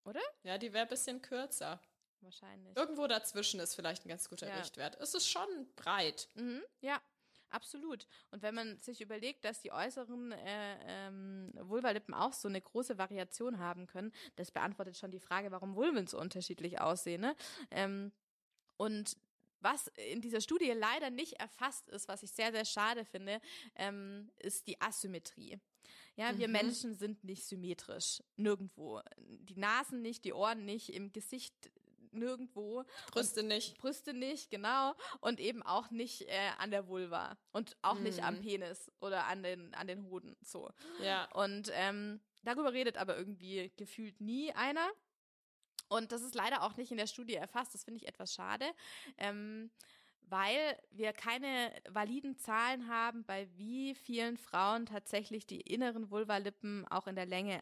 Oder? 0.05 0.21
Ja, 0.43 0.57
die 0.57 0.73
wäre 0.73 0.83
ein 0.85 0.89
bisschen 0.89 1.21
kürzer. 1.21 1.79
wahrscheinlich. 2.21 2.75
Irgendwo 2.77 3.05
dazwischen 3.07 3.59
ist 3.59 3.75
vielleicht 3.75 4.05
ein 4.05 4.09
ganz 4.09 4.29
guter 4.29 4.47
Ja. 4.47 4.55
Richtwert. 4.57 4.95
Es 5.01 5.13
ist 5.13 5.27
schon 5.27 5.73
breit. 5.75 6.29
Mhm, 6.35 6.61
ja, 6.81 7.01
absolut. 7.49 8.07
Und 8.31 8.41
wenn 8.43 8.55
man 8.55 8.79
sich 8.79 9.01
überlegt, 9.01 9.43
dass 9.43 9.59
die 9.61 9.71
äußeren 9.73 10.31
äh, 10.31 10.77
ähm, 11.07 11.51
Vulvalippen 11.55 12.13
auch 12.13 12.31
so 12.33 12.47
eine 12.47 12.61
große 12.61 12.97
Variation 12.97 13.59
haben 13.59 13.87
können, 13.87 14.13
das 14.37 14.51
beantwortet 14.51 14.97
schon 14.97 15.11
die 15.11 15.19
Frage, 15.19 15.51
warum 15.51 15.75
Vulven 15.75 16.07
so 16.07 16.17
unterschiedlich 16.19 16.79
aussehen. 16.79 17.21
Ne? 17.21 17.35
Ähm, 17.71 18.11
und 18.77 19.17
was 19.63 19.88
in 20.12 20.21
dieser 20.21 20.41
Studie 20.41 20.71
leider 20.71 21.10
nicht 21.10 21.34
erfasst 21.34 21.89
ist, 21.89 22.08
was 22.08 22.21
ich 22.23 22.32
sehr, 22.32 22.52
sehr 22.52 22.65
schade 22.65 23.06
finde, 23.06 23.39
ähm, 23.76 24.30
ist 24.39 24.67
die 24.67 24.80
Asymmetrie. 24.82 25.58
Ja, 26.15 26.38
wir 26.38 26.47
Mhm. 26.47 26.54
Menschen 26.54 26.93
sind 26.95 27.23
nicht 27.23 27.43
symmetrisch. 27.45 28.21
Nirgendwo. 28.36 29.02
Die 29.17 29.58
Nasen 29.58 30.02
nicht, 30.02 30.26
die 30.26 30.34
Ohren 30.34 30.63
nicht, 30.65 30.93
im 30.93 31.12
Gesicht 31.12 31.71
nirgendwo. 32.12 32.84
Brüste 33.12 33.41
nicht. 33.41 33.78
Brüste 33.80 34.13
nicht, 34.13 34.52
genau. 34.52 34.93
Und 35.21 35.39
eben 35.39 35.63
auch 35.63 35.89
nicht 35.89 36.21
äh, 36.30 36.49
an 36.60 36.69
der 36.69 36.88
Vulva. 36.88 37.36
Und 37.52 37.76
auch 37.82 37.97
nicht 37.97 38.23
am 38.23 38.36
Mhm. 38.38 38.41
Penis 38.41 38.91
oder 39.02 39.26
an 39.26 39.41
den, 39.41 39.73
an 39.73 39.88
den 39.88 40.04
Hoden. 40.04 40.36
So. 40.41 40.69
Ja. 41.02 41.26
Und 41.34 41.71
ähm, 41.73 42.21
darüber 42.43 42.73
redet 42.73 42.97
aber 42.97 43.17
irgendwie 43.17 43.71
gefühlt 43.78 44.21
nie 44.21 44.52
einer. 44.54 44.88
Und 45.95 46.12
das 46.12 46.21
ist 46.21 46.36
leider 46.36 46.63
auch 46.63 46.75
nicht 46.77 46.91
in 46.91 46.97
der 46.97 47.08
Studie 47.08 47.36
erfasst. 47.36 47.73
Das 47.73 47.84
finde 47.84 47.99
ich 48.01 48.08
etwas 48.08 48.34
schade. 48.34 48.65
Ähm, 49.17 49.71
weil 50.21 50.77
wir 50.91 51.13
keine 51.13 51.71
validen 51.89 52.38
Zahlen 52.38 52.88
haben, 52.88 53.23
bei 53.25 53.47
wie 53.58 53.93
vielen 53.93 54.38
Frauen 54.38 54.86
tatsächlich 54.86 55.45
die 55.45 55.62
inneren 55.62 56.10
Vulvalippen 56.10 56.88
auch 56.88 57.08
in 57.08 57.15
der 57.15 57.25
Länge 57.25 57.62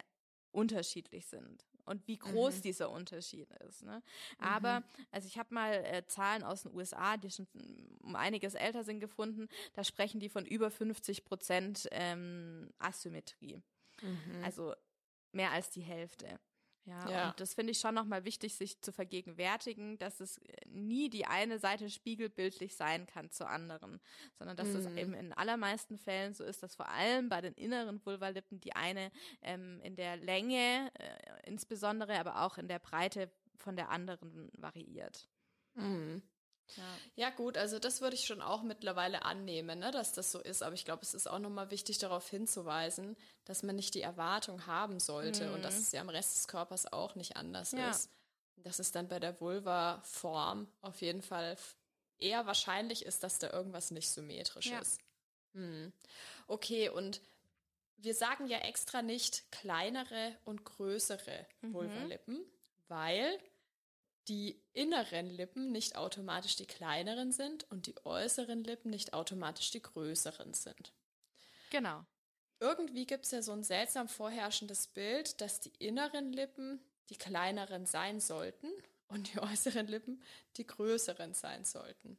unterschiedlich 0.52 1.26
sind 1.28 1.66
und 1.86 2.08
wie 2.08 2.18
groß 2.18 2.58
Mhm. 2.58 2.62
dieser 2.62 2.92
Unterschied 2.92 3.50
ist. 3.68 3.84
Ne? 3.84 4.04
Aber, 4.38 4.84
also 5.12 5.28
ich 5.28 5.38
habe 5.38 5.54
mal 5.54 5.74
äh, 5.74 6.06
Zahlen 6.06 6.44
aus 6.44 6.64
den 6.64 6.74
USA, 6.76 7.18
die 7.18 7.32
schon 7.32 7.48
um 8.04 8.16
einiges 8.16 8.54
älter 8.54 8.84
sind, 8.84 9.00
gefunden. 9.00 9.48
Da 9.74 9.84
sprechen 9.84 10.20
die 10.20 10.30
von 10.30 10.46
über 10.46 10.70
50 10.70 11.24
Prozent 11.26 11.88
ähm, 11.92 12.70
Asymmetrie. 12.78 13.60
Mhm. 14.02 14.44
Also 14.44 14.76
mehr 15.32 15.52
als 15.52 15.70
die 15.72 15.82
Hälfte. 15.82 16.40
Ja, 16.86 17.08
Ja. 17.10 17.30
und 17.30 17.40
das 17.40 17.54
finde 17.54 17.72
ich 17.72 17.80
schon 17.80 17.94
nochmal 17.94 18.26
wichtig, 18.26 18.56
sich 18.56 18.82
zu 18.82 18.92
vergegenwärtigen, 18.92 19.98
dass 20.00 20.20
es 20.20 20.40
äh, 20.40 20.68
nie 20.68 21.10
die 21.10 21.26
eine 21.26 21.60
Seite 21.60 21.90
spiegelbildlich 21.90 22.76
sein 22.76 23.06
kann 23.06 23.30
zur 23.30 23.50
anderen, 23.50 24.00
sondern 24.38 24.58
dass 24.58 24.74
es 24.74 24.86
Mhm. 24.86 24.98
eben 24.98 25.14
in 25.14 25.34
allermeisten 25.34 25.98
Fällen 25.98 26.34
so 26.34 26.44
ist, 26.44 26.64
dass 26.64 26.76
vor 26.76 26.90
allem 26.90 27.30
bei 27.30 27.40
den 27.42 27.54
inneren 27.54 28.04
Vulvalippen 28.04 28.60
die 28.60 28.76
eine 28.76 29.12
ähm, 29.42 29.80
in 29.84 29.96
der 29.96 30.18
Länge 30.18 30.92
äh, 30.96 31.48
insbesondere, 31.50 32.20
aber 32.20 32.42
auch 32.44 32.58
in 32.58 32.68
der 32.68 32.80
Breite 32.80 33.32
von 33.58 33.76
der 33.76 33.90
anderen 33.90 34.50
variiert. 34.58 35.30
Mhm. 35.76 36.22
Ja. 36.76 36.98
Ja 37.16 37.30
gut, 37.32 37.58
also 37.58 37.80
das 37.80 38.02
würde 38.02 38.16
ich 38.16 38.26
schon 38.26 38.42
auch 38.42 38.64
mittlerweile 38.64 39.24
annehmen, 39.26 39.80
ne, 39.80 39.92
dass 39.92 40.14
das 40.14 40.32
so 40.32 40.40
ist. 40.40 40.64
Aber 40.64 40.74
ich 40.74 40.86
glaube, 40.86 41.04
es 41.04 41.14
ist 41.14 41.28
auch 41.30 41.40
nochmal 41.40 41.72
wichtig 41.72 41.98
darauf 41.98 42.30
hinzuweisen, 42.30 43.16
dass 43.46 43.64
man 43.64 43.76
nicht 43.76 43.94
die 43.96 44.02
Erwartung 44.02 44.66
haben 44.68 45.00
sollte 45.00 45.52
und 45.52 45.64
dass 45.64 45.78
es 45.80 45.92
ja 45.92 46.02
am 46.02 46.10
Rest 46.10 46.36
des 46.36 46.48
Körpers 46.48 46.92
auch 46.92 47.16
nicht 47.16 47.36
anders 47.36 47.72
Ja. 47.74 47.90
ist. 47.90 48.10
Dass 48.58 48.80
es 48.80 48.92
dann 48.92 49.08
bei 49.08 49.20
der 49.20 49.40
Vulva-Form 49.42 50.68
auf 50.82 51.02
jeden 51.02 51.22
Fall 51.22 51.58
eher 52.20 52.46
wahrscheinlich 52.46 53.06
ist, 53.06 53.24
dass 53.24 53.40
da 53.40 53.50
irgendwas 53.52 53.92
nicht 53.92 54.10
symmetrisch 54.10 54.68
Ja. 54.68 54.80
ist. 54.80 55.00
Hm. 55.54 55.92
Okay, 56.48 56.90
und 56.90 57.22
wir 57.98 58.14
sagen 58.16 58.48
ja 58.48 58.60
extra 58.60 59.02
nicht 59.02 59.52
kleinere 59.52 60.38
und 60.46 60.64
größere 60.64 61.46
Mhm. 61.62 61.74
Vulvalippen, 61.74 62.46
weil 62.88 63.40
die 64.32 64.64
inneren 64.72 65.30
Lippen 65.30 65.74
nicht 65.74 65.98
automatisch 65.98 66.56
die 66.56 66.66
kleineren 66.66 67.34
sind 67.34 67.70
und 67.70 67.86
die 67.86 67.96
äußeren 68.06 68.64
Lippen 68.64 68.90
nicht 68.90 69.12
automatisch 69.12 69.72
die 69.72 69.82
größeren 69.82 70.54
sind. 70.54 70.94
Genau. 71.70 72.06
Irgendwie 72.62 73.06
gibt 73.06 73.26
es 73.26 73.32
ja 73.32 73.42
so 73.42 73.52
ein 73.52 73.66
seltsam 73.66 74.08
vorherrschendes 74.08 74.88
Bild, 74.88 75.42
dass 75.42 75.60
die 75.60 75.74
inneren 75.80 76.32
Lippen 76.32 76.80
die 77.10 77.18
kleineren 77.18 77.86
sein 77.86 78.22
sollten 78.22 78.68
und 79.10 79.34
die 79.34 79.40
äußeren 79.42 79.88
Lippen 79.88 80.24
die 80.56 80.66
größeren 80.66 81.34
sein 81.34 81.66
sollten. 81.66 82.18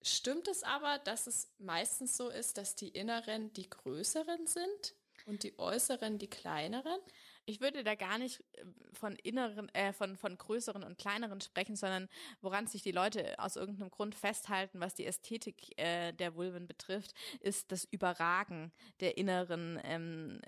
Stimmt 0.00 0.48
es 0.48 0.62
aber, 0.62 0.98
dass 1.00 1.26
es 1.26 1.52
meistens 1.58 2.16
so 2.16 2.30
ist, 2.30 2.56
dass 2.56 2.74
die 2.74 2.88
inneren 2.88 3.52
die 3.52 3.68
größeren 3.68 4.46
sind 4.46 4.94
und 5.26 5.42
die 5.42 5.58
äußeren 5.58 6.18
die 6.18 6.30
kleineren? 6.30 7.00
Ich 7.46 7.60
würde 7.60 7.84
da 7.84 7.94
gar 7.94 8.18
nicht 8.18 8.40
äh, 8.52 8.64
von 8.92 9.16
inneren, 9.16 9.68
äh, 9.74 9.92
von, 9.92 10.16
von 10.16 10.38
größeren 10.38 10.82
und 10.82 10.98
kleineren 10.98 11.40
sprechen, 11.40 11.76
sondern 11.76 12.08
woran 12.40 12.66
sich 12.66 12.82
die 12.82 12.92
Leute 12.92 13.38
aus 13.38 13.56
irgendeinem 13.56 13.90
Grund 13.90 14.14
festhalten, 14.14 14.80
was 14.80 14.94
die 14.94 15.04
Ästhetik 15.06 15.78
äh, 15.78 16.12
der 16.12 16.34
Vulven 16.36 16.66
betrifft, 16.66 17.14
ist 17.40 17.70
das 17.72 17.84
Überragen 17.84 18.72
der 19.00 19.18
inneren 19.18 19.80
ähm, 19.84 20.40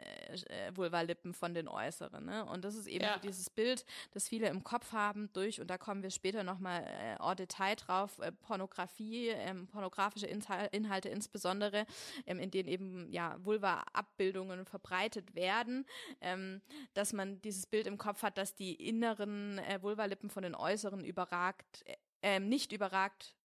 äh, 0.49 0.75
Vulvalippen 0.75 1.35
von 1.35 1.55
den 1.55 1.69
äußeren. 1.69 2.25
Ne? 2.25 2.45
Und 2.47 2.65
das 2.65 2.75
ist 2.75 2.87
eben 2.87 3.05
Ja. 3.05 3.19
dieses 3.19 3.51
Bild, 3.51 3.85
das 4.13 4.29
viele 4.29 4.49
im 4.49 4.65
Kopf 4.65 4.93
haben 4.93 5.31
durch, 5.33 5.61
und 5.61 5.69
da 5.69 5.79
kommen 5.79 6.03
wir 6.03 6.11
später 6.11 6.45
nochmal 6.45 6.83
äh, 6.85 7.17
en 7.23 7.37
Detail 7.37 7.75
drauf, 7.77 8.19
äh, 8.21 8.33
Pornografie, 8.33 9.29
ähm, 9.29 9.67
pornografische 9.67 10.27
Inhal 10.27 10.69
Inhalte 10.73 11.09
insbesondere, 11.09 11.87
ähm, 12.27 12.39
in 12.39 12.51
denen 12.51 12.69
eben 12.69 13.13
ja 13.13 13.37
Vulva-Abbildungen 13.45 14.65
verbreitet 14.65 15.35
werden. 15.35 15.87
Ähm, 16.21 16.63
dass 16.95 17.13
man 17.13 17.41
dieses 17.43 17.67
Bild 17.67 17.87
im 17.87 17.99
Kopf 17.99 18.23
hat, 18.23 18.39
dass 18.39 18.55
die 18.55 18.75
inneren 18.75 19.59
äh, 19.59 19.83
Vulvalippen 19.83 20.31
von 20.31 20.43
den 20.43 20.55
äußeren 20.55 21.05
überragt, 21.05 21.83
äh, 21.87 21.97
ähm, 22.23 22.49
nicht 22.49 22.73
überragt 22.73 23.37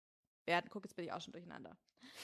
werden. 0.45 0.69
Guck, 0.69 0.85
jetzt 0.85 0.95
bin 0.95 1.05
ich 1.05 1.11
auch 1.11 1.21
schon 1.21 1.33
durcheinander. 1.33 1.77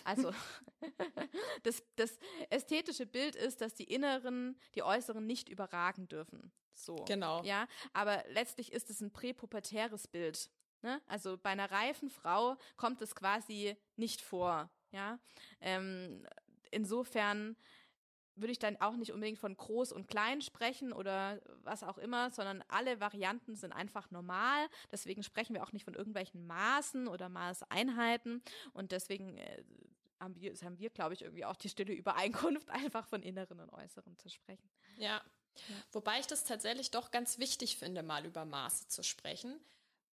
Also, 0.04 0.34
das, 1.64 1.84
das 1.96 2.18
ästhetische 2.50 3.06
Bild 3.06 3.36
ist, 3.36 3.62
dass 3.62 3.74
die 3.76 3.86
inneren, 3.86 4.60
die 4.76 4.84
äußeren 4.84 5.26
nicht 5.26 5.50
überragen 5.50 6.08
dürfen. 6.08 6.52
So. 6.74 6.96
Genau. 7.06 7.44
Ja, 7.44 7.68
aber 7.94 8.24
letztlich 8.30 8.72
ist 8.72 8.90
es 8.90 9.02
ein 9.02 9.12
präpubertäres 9.12 10.08
Bild. 10.08 10.50
Ne? 10.84 11.02
Also 11.08 11.38
bei 11.38 11.50
einer 11.50 11.72
reifen 11.72 12.10
Frau 12.10 12.56
kommt 12.76 13.02
es 13.02 13.16
quasi 13.16 13.76
nicht 13.96 14.22
vor. 14.22 14.70
Ja, 14.92 15.20
ähm, 15.60 16.26
insofern 16.72 17.58
würde 18.40 18.52
ich 18.52 18.60
dann 18.60 18.78
auch 18.78 18.96
nicht 18.96 19.12
unbedingt 19.12 19.40
von 19.40 19.56
groß 19.56 19.92
und 19.92 20.08
klein 20.08 20.42
sprechen 20.42 20.94
oder 20.94 21.42
was 21.64 21.84
auch 21.84 21.98
immer, 21.98 22.30
sondern 22.32 22.64
alle 22.68 23.00
Varianten 23.00 23.56
sind 23.56 23.74
einfach 23.74 24.12
normal. 24.12 24.68
Deswegen 24.92 25.24
sprechen 25.24 25.54
wir 25.54 25.64
auch 25.64 25.74
nicht 25.74 25.86
von 25.86 25.96
irgendwelchen 25.96 26.46
Maßen 26.48 27.08
oder 27.08 27.30
Maßeinheiten 27.30 28.42
und 28.74 28.92
deswegen 28.92 29.38
äh, 29.38 29.64
haben 30.20 30.40
wir, 30.40 30.54
haben 30.56 30.80
wir, 30.80 30.90
glaube 30.90 31.14
ich, 31.14 31.22
irgendwie 31.22 31.46
auch 31.46 31.56
die 31.56 31.70
stille 31.70 31.94
Übereinkunft, 31.94 32.70
einfach 32.70 33.08
von 33.08 33.24
inneren 33.24 33.60
und 33.60 33.72
äußeren 33.72 34.18
zu 34.18 34.30
sprechen. 34.30 34.70
Ja. 34.98 35.22
Wobei 35.92 36.20
ich 36.20 36.28
das 36.28 36.44
tatsächlich 36.44 36.92
doch 36.92 37.10
ganz 37.10 37.40
wichtig 37.40 37.78
finde, 37.78 38.04
mal 38.04 38.26
über 38.26 38.46
Maße 38.46 38.88
zu 38.88 39.04
sprechen. 39.04 39.60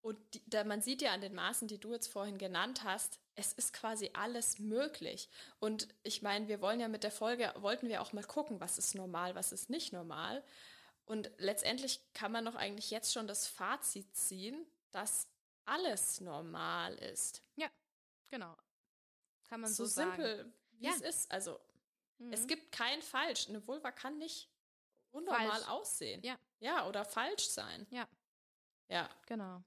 Und 0.04 0.18
die, 0.34 0.42
da, 0.50 0.64
man 0.64 0.82
sieht 0.82 1.00
ja 1.00 1.12
an 1.14 1.22
den 1.22 1.34
Maßen, 1.34 1.66
die 1.66 1.78
du 1.78 1.92
jetzt 1.92 2.08
vorhin 2.08 2.36
genannt 2.36 2.84
hast, 2.84 3.18
es 3.36 3.54
ist 3.54 3.72
quasi 3.72 4.10
alles 4.12 4.58
möglich. 4.58 5.30
Und 5.60 5.88
ich 6.02 6.20
meine, 6.20 6.46
wir 6.46 6.60
wollen 6.60 6.78
ja 6.78 6.88
mit 6.88 7.04
der 7.04 7.10
Folge, 7.10 7.50
wollten 7.56 7.88
wir 7.88 8.02
auch 8.02 8.12
mal 8.12 8.22
gucken, 8.24 8.60
was 8.60 8.76
ist 8.76 8.94
normal, 8.94 9.34
was 9.34 9.50
ist 9.50 9.70
nicht 9.70 9.94
normal. 9.94 10.44
Und 11.06 11.30
letztendlich 11.38 12.00
kann 12.12 12.32
man 12.32 12.44
doch 12.44 12.54
eigentlich 12.54 12.90
jetzt 12.90 13.14
schon 13.14 13.26
das 13.26 13.46
Fazit 13.46 14.14
ziehen, 14.14 14.66
dass 14.90 15.26
alles 15.64 16.20
normal 16.20 16.94
ist. 16.96 17.42
Genau. 18.28 18.54
Kann 19.48 19.62
man 19.62 19.70
so 19.72 19.84
so, 19.86 19.94
sagen. 19.94 20.10
simpel, 20.22 20.52
wie 20.72 20.84
Ja. 20.86 20.90
es 20.92 21.00
ist. 21.00 21.30
Also 21.32 21.58
Mhm. 22.18 22.32
es 22.32 22.46
gibt 22.46 22.72
kein 22.72 23.00
Falsch. 23.00 23.48
Eine 23.48 23.66
Vulva 23.66 23.90
kann 23.90 24.18
nicht 24.18 24.50
unnormal 25.12 25.48
Falsch. 25.48 25.68
aussehen. 25.68 26.20
Ja. 26.22 26.38
Ja, 26.60 26.86
oder 26.88 27.04
falsch 27.06 27.46
sein. 27.48 27.86
Ja. 27.90 28.06
Ja. 28.88 29.08
Genau. 29.26 29.62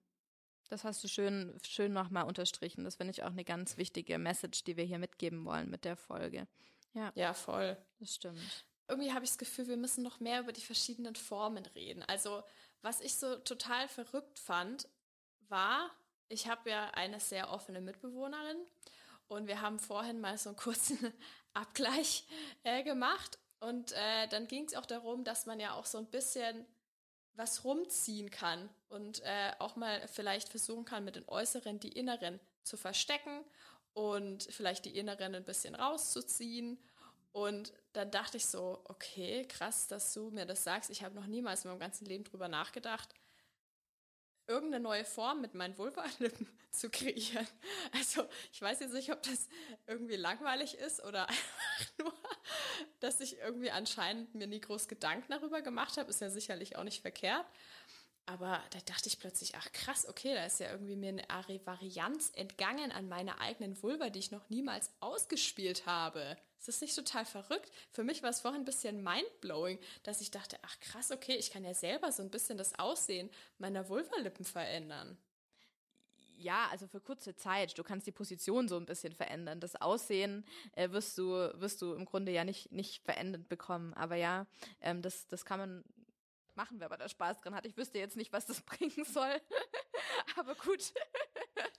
Das 0.70 0.84
hast 0.84 1.04
du 1.04 1.08
schön, 1.08 1.58
schön 1.66 1.94
nochmal 1.94 2.26
unterstrichen. 2.26 2.84
Das 2.84 2.96
finde 2.96 3.12
ich 3.12 3.24
auch 3.24 3.32
eine 3.32 3.46
ganz 3.46 3.78
wichtige 3.78 4.18
Message, 4.18 4.64
die 4.64 4.78
wir 4.78 4.84
hier 4.84 5.00
mitgeben 5.00 5.46
wollen 5.46 5.70
mit 5.70 5.86
der 5.86 5.96
Folge. 5.96 6.48
Ja, 6.94 7.12
voll. 7.34 7.78
Das 8.00 8.16
stimmt. 8.16 8.66
Irgendwie 8.88 9.14
habe 9.14 9.24
ich 9.24 9.32
das 9.32 9.38
Gefühl, 9.38 9.68
wir 9.68 9.78
müssen 9.78 10.04
noch 10.04 10.20
mehr 10.20 10.42
über 10.42 10.54
die 10.54 10.62
verschiedenen 10.62 11.16
Formen 11.16 11.66
reden. 11.68 12.04
Also, 12.04 12.44
was 12.82 13.02
ich 13.02 13.16
so 13.16 13.36
total 13.38 13.88
verrückt 13.88 14.40
fand, 14.40 14.88
war, 15.50 15.92
ich 16.30 16.48
habe 16.48 16.70
ja 16.70 16.90
eine 16.92 17.20
sehr 17.20 17.52
offene 17.52 17.82
Mitbewohnerin 17.82 18.58
und 19.28 19.48
wir 19.48 19.62
haben 19.62 19.80
vorhin 19.80 20.20
mal 20.20 20.38
so 20.38 20.50
einen 20.50 20.58
kurzen 20.58 20.98
Abgleich 21.54 22.26
äh, 22.64 22.84
gemacht. 22.84 23.40
Und 23.60 23.92
äh, 23.94 24.28
dann 24.30 24.48
ging 24.48 24.66
es 24.66 24.76
auch 24.76 24.86
darum, 24.86 25.24
dass 25.24 25.46
man 25.46 25.60
ja 25.60 25.74
auch 25.74 25.86
so 25.86 25.98
ein 25.98 26.06
bisschen 26.06 26.66
was 27.38 27.64
rumziehen 27.64 28.32
kann 28.32 28.70
und 28.90 29.22
äh, 29.24 29.52
auch 29.60 29.76
mal 29.76 30.08
vielleicht 30.08 30.50
versuchen 30.50 30.86
kann, 30.86 31.06
mit 31.06 31.16
den 31.16 31.28
Äußeren 31.28 31.80
die 31.80 31.92
Inneren 31.92 32.40
zu 32.64 32.78
verstecken 32.78 33.44
und 33.94 34.44
vielleicht 34.44 34.86
die 34.86 34.98
Inneren 34.98 35.36
ein 35.36 35.46
bisschen 35.46 35.76
rauszuziehen. 35.76 36.80
Und 37.32 37.72
dann 37.94 38.10
dachte 38.10 38.38
ich 38.38 38.46
so, 38.46 38.82
okay, 38.86 39.46
krass, 39.48 39.88
dass 39.88 40.14
du 40.14 40.32
mir 40.32 40.46
das 40.46 40.64
sagst. 40.64 40.90
Ich 40.90 41.04
habe 41.04 41.16
noch 41.16 41.28
niemals 41.28 41.64
in 41.64 41.72
meinem 41.72 41.80
ganzen 41.80 42.06
Leben 42.06 42.24
drüber 42.24 42.48
nachgedacht, 42.48 43.14
irgendeine 44.48 44.84
neue 44.84 45.06
Form 45.06 45.42
mit 45.42 45.54
meinen 45.54 45.78
Vulvalippen 45.78 46.48
zu 46.72 46.90
kreieren. 46.90 47.48
Also 47.94 48.28
ich 48.52 48.62
weiß 48.62 48.80
jetzt 48.80 48.94
nicht, 48.94 49.12
ob 49.12 49.22
das 49.24 49.48
irgendwie 49.86 50.16
langweilig 50.16 50.76
ist 50.76 51.04
oder 51.04 51.28
einfach 51.30 51.98
nur, 52.00 52.14
dass 53.00 53.20
ich 53.20 53.38
irgendwie 53.40 53.72
anscheinend 53.72 54.34
mir 54.36 54.48
nie 54.48 54.62
groß 54.62 54.88
Gedanken 54.88 55.32
darüber 55.32 55.62
gemacht 55.62 55.98
habe. 55.98 56.10
Ist 56.10 56.22
ja 56.22 56.30
sicherlich 56.30 56.78
auch 56.78 56.84
nicht 56.84 57.02
verkehrt. 57.02 57.46
Aber 58.30 58.62
da 58.72 58.80
dachte 58.86 59.08
ich 59.08 59.20
plötzlich, 59.20 59.56
ach 59.56 59.72
krass, 59.72 60.06
okay, 60.06 60.34
da 60.34 60.46
ist 60.46 60.60
ja 60.60 60.70
irgendwie 60.70 60.98
mir 60.98 61.10
eine 61.10 61.30
Ari- 61.30 61.66
Varianz 61.66 62.30
entgangen 62.36 62.92
an 62.92 63.08
meiner 63.08 63.40
eigenen 63.40 63.82
Vulva, 63.82 64.10
die 64.10 64.20
ich 64.20 64.32
noch 64.32 64.50
niemals 64.50 64.92
ausgespielt 65.00 65.86
habe. 65.86 66.36
Ist 66.60 66.68
das 66.68 66.82
nicht 66.82 66.94
total 66.94 67.24
verrückt? 67.24 67.72
Für 67.94 68.04
mich 68.04 68.24
war 68.24 68.30
es 68.30 68.42
vorhin 68.42 68.62
ein 68.62 68.66
bisschen 68.66 69.02
mindblowing, 69.02 69.80
dass 70.04 70.20
ich 70.20 70.30
dachte, 70.30 70.58
ach 70.64 70.78
krass, 70.82 71.12
okay, 71.12 71.36
ich 71.38 71.52
kann 71.52 71.64
ja 71.64 71.74
selber 71.74 72.12
so 72.12 72.22
ein 72.22 72.30
bisschen 72.30 72.58
das 72.58 72.78
Aussehen 72.78 73.30
meiner 73.60 73.88
Vulvalippen 73.88 74.44
verändern. 74.44 75.18
Ja, 76.36 76.68
also 76.70 76.86
für 76.86 77.00
kurze 77.00 77.34
Zeit. 77.34 77.78
Du 77.78 77.84
kannst 77.84 78.08
die 78.08 78.12
Position 78.12 78.68
so 78.68 78.76
ein 78.76 78.86
bisschen 78.86 79.14
verändern. 79.14 79.62
Das 79.62 79.78
Aussehen 79.78 80.46
äh, 80.74 80.92
wirst 80.92 81.18
du 81.18 81.32
wirst 81.60 81.82
du 81.82 81.94
im 81.94 82.04
Grunde 82.04 82.34
ja 82.34 82.44
nicht 82.44 82.74
nicht 82.74 83.04
verändert 83.04 83.48
bekommen. 83.48 83.94
Aber 83.94 84.18
ja, 84.18 84.46
ähm, 84.82 85.02
das 85.02 85.28
das 85.28 85.46
kann 85.46 85.60
man 85.60 85.84
machen, 86.58 86.80
wer 86.80 86.88
aber 86.88 86.98
da 86.98 87.08
Spaß 87.08 87.40
dran 87.40 87.56
hat. 87.56 87.66
Ich 87.66 87.78
wüsste 87.78 88.00
jetzt 88.00 88.18
nicht, 88.18 88.34
was 88.34 88.46
das 88.46 88.62
bringen 88.66 89.06
soll. 89.06 89.40
aber 90.36 90.56
gut. 90.56 90.92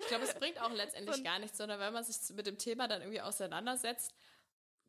Ich 0.00 0.06
glaube, 0.06 0.24
es 0.24 0.34
bringt 0.34 0.60
auch 0.62 0.72
letztendlich 0.72 1.16
ein- 1.18 1.24
gar 1.24 1.38
nichts, 1.38 1.58
sondern 1.58 1.78
wenn 1.80 1.92
man 1.92 2.04
sich 2.04 2.34
mit 2.34 2.46
dem 2.46 2.56
Thema 2.58 2.88
dann 2.88 3.02
irgendwie 3.02 3.20
auseinandersetzt, 3.20 4.14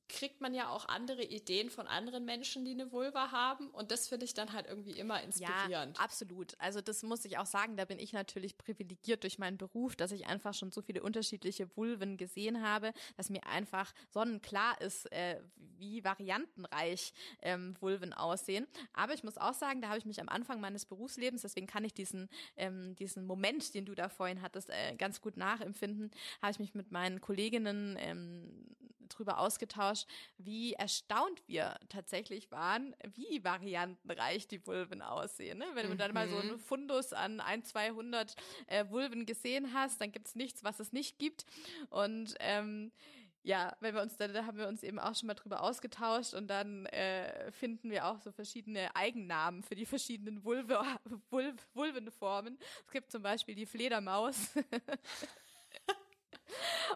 kriegt 0.09 0.41
man 0.41 0.53
ja 0.53 0.69
auch 0.69 0.87
andere 0.87 1.23
Ideen 1.23 1.69
von 1.69 1.87
anderen 1.87 2.25
Menschen, 2.25 2.65
die 2.65 2.71
eine 2.71 2.91
Vulva 2.91 3.31
haben. 3.31 3.69
Und 3.69 3.91
das 3.91 4.07
finde 4.07 4.25
ich 4.25 4.33
dann 4.33 4.51
halt 4.51 4.67
irgendwie 4.67 4.91
immer 4.91 5.21
inspirierend. 5.21 5.97
Ja, 5.97 6.03
absolut. 6.03 6.55
Also 6.59 6.81
das 6.81 7.03
muss 7.03 7.23
ich 7.25 7.37
auch 7.37 7.45
sagen, 7.45 7.77
da 7.77 7.85
bin 7.85 7.99
ich 7.99 8.11
natürlich 8.11 8.57
privilegiert 8.57 9.23
durch 9.23 9.39
meinen 9.39 9.57
Beruf, 9.57 9.95
dass 9.95 10.11
ich 10.11 10.25
einfach 10.25 10.53
schon 10.53 10.71
so 10.71 10.81
viele 10.81 11.03
unterschiedliche 11.03 11.69
Vulven 11.77 12.17
gesehen 12.17 12.61
habe, 12.61 12.91
dass 13.15 13.29
mir 13.29 13.45
einfach 13.45 13.93
sonnenklar 14.09 14.81
ist, 14.81 15.11
äh, 15.11 15.39
wie 15.77 16.03
variantenreich 16.03 17.13
ähm, 17.41 17.75
Vulven 17.79 18.13
aussehen. 18.13 18.67
Aber 18.93 19.13
ich 19.13 19.23
muss 19.23 19.37
auch 19.37 19.53
sagen, 19.53 19.81
da 19.81 19.89
habe 19.89 19.99
ich 19.99 20.05
mich 20.05 20.19
am 20.19 20.29
Anfang 20.29 20.59
meines 20.59 20.85
Berufslebens, 20.85 21.43
deswegen 21.43 21.67
kann 21.67 21.85
ich 21.85 21.93
diesen, 21.93 22.29
ähm, 22.57 22.95
diesen 22.95 23.25
Moment, 23.25 23.73
den 23.75 23.85
du 23.85 23.93
da 23.93 24.09
vorhin 24.09 24.41
hattest, 24.41 24.69
äh, 24.69 24.95
ganz 24.97 25.21
gut 25.21 25.37
nachempfinden, 25.37 26.11
habe 26.41 26.51
ich 26.51 26.59
mich 26.59 26.73
mit 26.73 26.91
meinen 26.91 27.21
Kolleginnen 27.21 27.95
ähm, 27.99 28.75
drüber 29.09 29.39
ausgetauscht, 29.39 30.07
wie 30.37 30.73
erstaunt 30.73 31.41
wir 31.47 31.75
tatsächlich 31.89 32.51
waren, 32.51 32.95
wie 33.13 33.43
variantenreich 33.43 34.47
die 34.47 34.65
Vulven 34.65 35.01
aussehen. 35.01 35.57
Ne? 35.57 35.65
Wenn 35.73 35.89
du 35.89 35.95
dann 35.95 36.13
mal 36.13 36.29
so 36.29 36.37
einen 36.37 36.53
mhm. 36.53 36.59
Fundus 36.59 37.13
an 37.13 37.39
ein, 37.39 37.63
200 37.63 38.35
äh, 38.67 38.89
Vulven 38.89 39.25
gesehen 39.25 39.73
hast, 39.73 39.99
dann 40.01 40.11
gibt 40.11 40.27
es 40.27 40.35
nichts, 40.35 40.63
was 40.63 40.79
es 40.79 40.93
nicht 40.93 41.19
gibt. 41.19 41.45
Und 41.89 42.35
ähm, 42.39 42.91
ja, 43.43 43.75
wenn 43.79 43.95
wir 43.95 44.01
uns 44.01 44.17
da, 44.17 44.27
da 44.27 44.45
haben 44.45 44.57
wir 44.57 44.67
uns 44.67 44.83
eben 44.83 44.99
auch 44.99 45.15
schon 45.15 45.27
mal 45.27 45.33
drüber 45.33 45.63
ausgetauscht 45.63 46.33
und 46.33 46.47
dann 46.47 46.85
äh, 46.87 47.51
finden 47.51 47.89
wir 47.89 48.05
auch 48.05 48.19
so 48.19 48.31
verschiedene 48.31 48.93
Eigennamen 48.95 49.63
für 49.63 49.75
die 49.75 49.85
verschiedenen 49.85 50.43
Vulve, 50.43 50.81
Vulv, 51.29 51.55
Vulvenformen. 51.73 52.57
Es 52.85 52.91
gibt 52.91 53.11
zum 53.11 53.23
Beispiel 53.23 53.55
die 53.55 53.65
Fledermaus. 53.65 54.51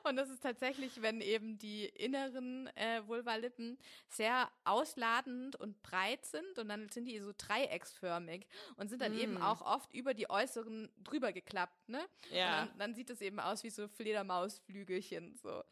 Und 0.03 0.15
das 0.15 0.29
ist 0.29 0.41
tatsächlich, 0.41 1.01
wenn 1.01 1.21
eben 1.21 1.57
die 1.57 1.85
inneren 1.85 2.67
äh, 2.75 3.05
Vulvalippen 3.07 3.77
sehr 4.09 4.49
ausladend 4.63 5.55
und 5.55 5.81
breit 5.83 6.25
sind 6.25 6.57
und 6.57 6.69
dann 6.69 6.89
sind 6.89 7.05
die 7.05 7.19
so 7.19 7.31
dreiecksförmig 7.37 8.47
und 8.77 8.89
sind 8.89 9.01
dann 9.01 9.15
mm. 9.15 9.19
eben 9.19 9.41
auch 9.41 9.61
oft 9.61 9.93
über 9.93 10.13
die 10.13 10.29
äußeren 10.29 10.89
drüber 11.03 11.31
geklappt, 11.31 11.89
ne? 11.89 12.03
Ja. 12.31 12.65
Dann, 12.65 12.77
dann, 12.77 12.95
sieht 12.95 13.09
es 13.09 13.21
eben 13.21 13.39
aus 13.39 13.63
wie 13.63 13.69
so 13.69 13.87
Fledermausflügelchen, 13.87 15.35
so. 15.35 15.63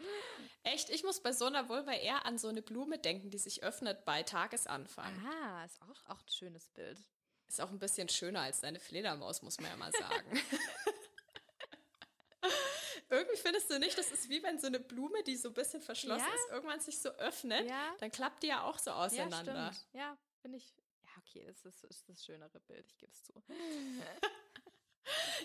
Echt? 0.63 0.89
Ich 0.89 1.03
muss 1.03 1.21
bei 1.21 1.33
so 1.33 1.45
einer 1.45 1.69
Vulva 1.69 1.93
eher 1.93 2.25
an 2.25 2.37
so 2.37 2.47
eine 2.47 2.61
Blume 2.61 2.97
denken, 2.99 3.29
die 3.29 3.37
sich 3.37 3.63
öffnet 3.63 4.05
bei 4.05 4.23
Tagesanfang. 4.23 5.11
Ah, 5.25 5.65
ist 5.65 5.81
auch, 5.81 6.09
auch 6.09 6.21
ein 6.21 6.29
schönes 6.29 6.67
Bild. 6.69 6.97
Ist 7.47 7.59
auch 7.59 7.69
ein 7.69 7.79
bisschen 7.79 8.07
schöner 8.07 8.41
als 8.41 8.61
deine 8.61 8.79
Fledermaus, 8.79 9.41
muss 9.41 9.59
man 9.59 9.71
ja 9.71 9.77
mal 9.77 9.91
sagen. 9.91 10.39
Irgendwie 13.11 13.35
findest 13.35 13.69
du 13.69 13.77
nicht, 13.77 13.97
das 13.97 14.09
ist 14.11 14.29
wie 14.29 14.41
wenn 14.41 14.57
so 14.57 14.67
eine 14.67 14.79
Blume, 14.79 15.21
die 15.23 15.35
so 15.35 15.49
ein 15.49 15.53
bisschen 15.53 15.81
verschlossen 15.81 16.25
ja? 16.25 16.33
ist, 16.33 16.51
irgendwann 16.51 16.79
sich 16.79 16.99
so 16.99 17.09
öffnet, 17.09 17.69
ja. 17.69 17.93
dann 17.99 18.09
klappt 18.09 18.41
die 18.41 18.47
ja 18.47 18.63
auch 18.63 18.79
so 18.79 18.91
auseinander. 18.91 19.71
Ja, 19.93 19.99
ja 19.99 20.17
finde 20.41 20.57
ich. 20.57 20.73
Ja, 21.03 21.09
okay, 21.17 21.45
das 21.45 21.65
ist, 21.65 21.83
ist 21.83 22.07
das 22.07 22.23
schönere 22.23 22.59
Bild, 22.61 22.87
ich 22.87 22.97
gebe 22.97 23.11
es 23.11 23.23
zu. 23.23 23.33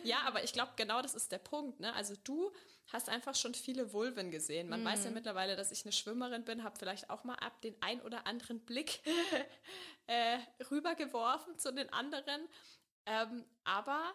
ja, 0.04 0.20
aber 0.26 0.44
ich 0.44 0.52
glaube, 0.52 0.72
genau 0.76 1.02
das 1.02 1.14
ist 1.14 1.32
der 1.32 1.38
Punkt. 1.38 1.80
Ne? 1.80 1.92
Also 1.94 2.14
du 2.22 2.52
hast 2.92 3.08
einfach 3.08 3.34
schon 3.34 3.54
viele 3.54 3.92
Vulven 3.92 4.30
gesehen. 4.30 4.68
Man 4.68 4.82
mhm. 4.82 4.86
weiß 4.86 5.02
ja 5.02 5.10
mhm. 5.10 5.14
mittlerweile, 5.14 5.56
dass 5.56 5.72
ich 5.72 5.84
eine 5.84 5.92
Schwimmerin 5.92 6.44
bin, 6.44 6.62
habe 6.62 6.78
vielleicht 6.78 7.10
auch 7.10 7.24
mal 7.24 7.34
ab 7.34 7.60
den 7.62 7.74
ein 7.82 8.00
oder 8.02 8.28
anderen 8.28 8.60
Blick 8.60 9.00
äh, 10.06 10.38
rübergeworfen 10.70 11.58
zu 11.58 11.72
den 11.72 11.92
anderen. 11.92 12.48
Ähm, 13.06 13.44
aber 13.64 14.14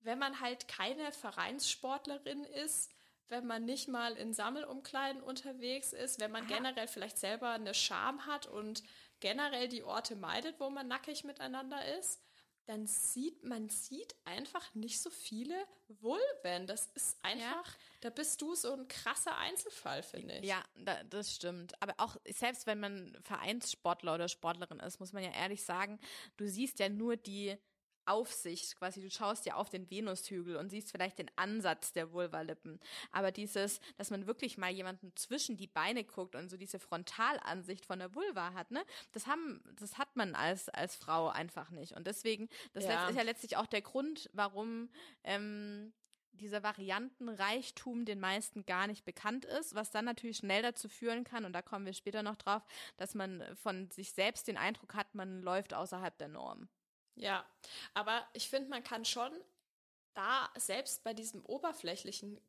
wenn 0.00 0.18
man 0.18 0.40
halt 0.40 0.68
keine 0.68 1.12
Vereinssportlerin 1.12 2.44
ist, 2.44 2.90
wenn 3.28 3.46
man 3.46 3.64
nicht 3.64 3.88
mal 3.88 4.14
in 4.16 4.32
Sammelumkleiden 4.32 5.20
unterwegs 5.22 5.92
ist, 5.92 6.20
wenn 6.20 6.30
man 6.30 6.44
Aha. 6.44 6.54
generell 6.54 6.88
vielleicht 6.88 7.18
selber 7.18 7.50
eine 7.50 7.74
Scham 7.74 8.26
hat 8.26 8.46
und 8.46 8.82
generell 9.20 9.68
die 9.68 9.82
Orte 9.82 10.14
meidet, 10.16 10.60
wo 10.60 10.70
man 10.70 10.86
nackig 10.86 11.24
miteinander 11.24 11.98
ist, 11.98 12.20
dann 12.66 12.86
sieht 12.86 13.44
man 13.44 13.68
sieht 13.68 14.14
einfach 14.24 14.74
nicht 14.74 15.00
so 15.00 15.08
viele 15.08 15.54
Vulven. 15.88 16.66
Das 16.66 16.86
ist 16.94 17.16
einfach, 17.22 17.66
ja. 17.66 17.80
da 18.00 18.10
bist 18.10 18.42
du 18.42 18.54
so 18.56 18.72
ein 18.72 18.88
krasser 18.88 19.36
Einzelfall, 19.36 20.02
finde 20.02 20.38
ich. 20.38 20.46
Ja, 20.46 20.62
da, 20.74 21.02
das 21.04 21.32
stimmt. 21.32 21.80
Aber 21.80 21.94
auch 21.98 22.16
selbst 22.28 22.66
wenn 22.66 22.80
man 22.80 23.16
Vereinssportler 23.22 24.14
oder 24.14 24.28
Sportlerin 24.28 24.80
ist, 24.80 24.98
muss 24.98 25.12
man 25.12 25.22
ja 25.22 25.30
ehrlich 25.30 25.64
sagen, 25.64 26.00
du 26.36 26.48
siehst 26.48 26.80
ja 26.80 26.88
nur 26.88 27.16
die 27.16 27.56
Aufsicht, 28.06 28.76
quasi 28.76 29.00
du 29.00 29.10
schaust 29.10 29.46
ja 29.46 29.54
auf 29.54 29.68
den 29.68 29.90
Venushügel 29.90 30.56
und 30.56 30.70
siehst 30.70 30.90
vielleicht 30.90 31.18
den 31.18 31.30
Ansatz 31.36 31.92
der 31.92 32.12
Vulvalippen. 32.12 32.80
Aber 33.12 33.32
dieses, 33.32 33.80
dass 33.96 34.10
man 34.10 34.26
wirklich 34.26 34.58
mal 34.58 34.70
jemanden 34.70 35.12
zwischen 35.16 35.56
die 35.56 35.66
Beine 35.66 36.04
guckt 36.04 36.34
und 36.34 36.48
so 36.48 36.56
diese 36.56 36.78
Frontalansicht 36.78 37.86
von 37.86 37.98
der 37.98 38.14
Vulva 38.14 38.54
hat, 38.54 38.70
ne, 38.70 38.84
das 39.12 39.26
haben, 39.26 39.60
das 39.78 39.98
hat 39.98 40.14
man 40.16 40.34
als, 40.34 40.68
als 40.68 40.96
Frau 40.96 41.28
einfach 41.28 41.70
nicht. 41.70 41.92
Und 41.92 42.06
deswegen, 42.06 42.48
das 42.72 42.84
ja. 42.84 43.08
ist 43.08 43.16
ja 43.16 43.22
letztlich 43.22 43.56
auch 43.56 43.66
der 43.66 43.82
Grund, 43.82 44.30
warum, 44.32 44.88
ähm, 45.24 45.92
dieser 46.36 46.62
Variantenreichtum 46.62 48.04
den 48.04 48.20
meisten 48.20 48.66
gar 48.66 48.86
nicht 48.86 49.04
bekannt 49.04 49.44
ist, 49.44 49.74
was 49.74 49.90
dann 49.90 50.04
natürlich 50.04 50.38
schnell 50.38 50.62
dazu 50.62 50.88
führen 50.88 51.24
kann, 51.24 51.44
und 51.44 51.52
da 51.52 51.62
kommen 51.62 51.86
wir 51.86 51.92
später 51.92 52.22
noch 52.22 52.36
drauf, 52.36 52.62
dass 52.96 53.14
man 53.14 53.42
von 53.56 53.90
sich 53.90 54.12
selbst 54.12 54.48
den 54.48 54.56
Eindruck 54.56 54.94
hat, 54.94 55.14
man 55.14 55.42
läuft 55.42 55.74
außerhalb 55.74 56.16
der 56.18 56.28
Norm. 56.28 56.68
Ja, 57.16 57.46
aber 57.94 58.26
ich 58.32 58.48
finde, 58.48 58.68
man 58.68 58.84
kann 58.84 59.04
schon 59.04 59.32
da 60.14 60.48
selbst 60.56 61.02
bei 61.04 61.12
diesem 61.12 61.44
oberflächlichen 61.44 62.40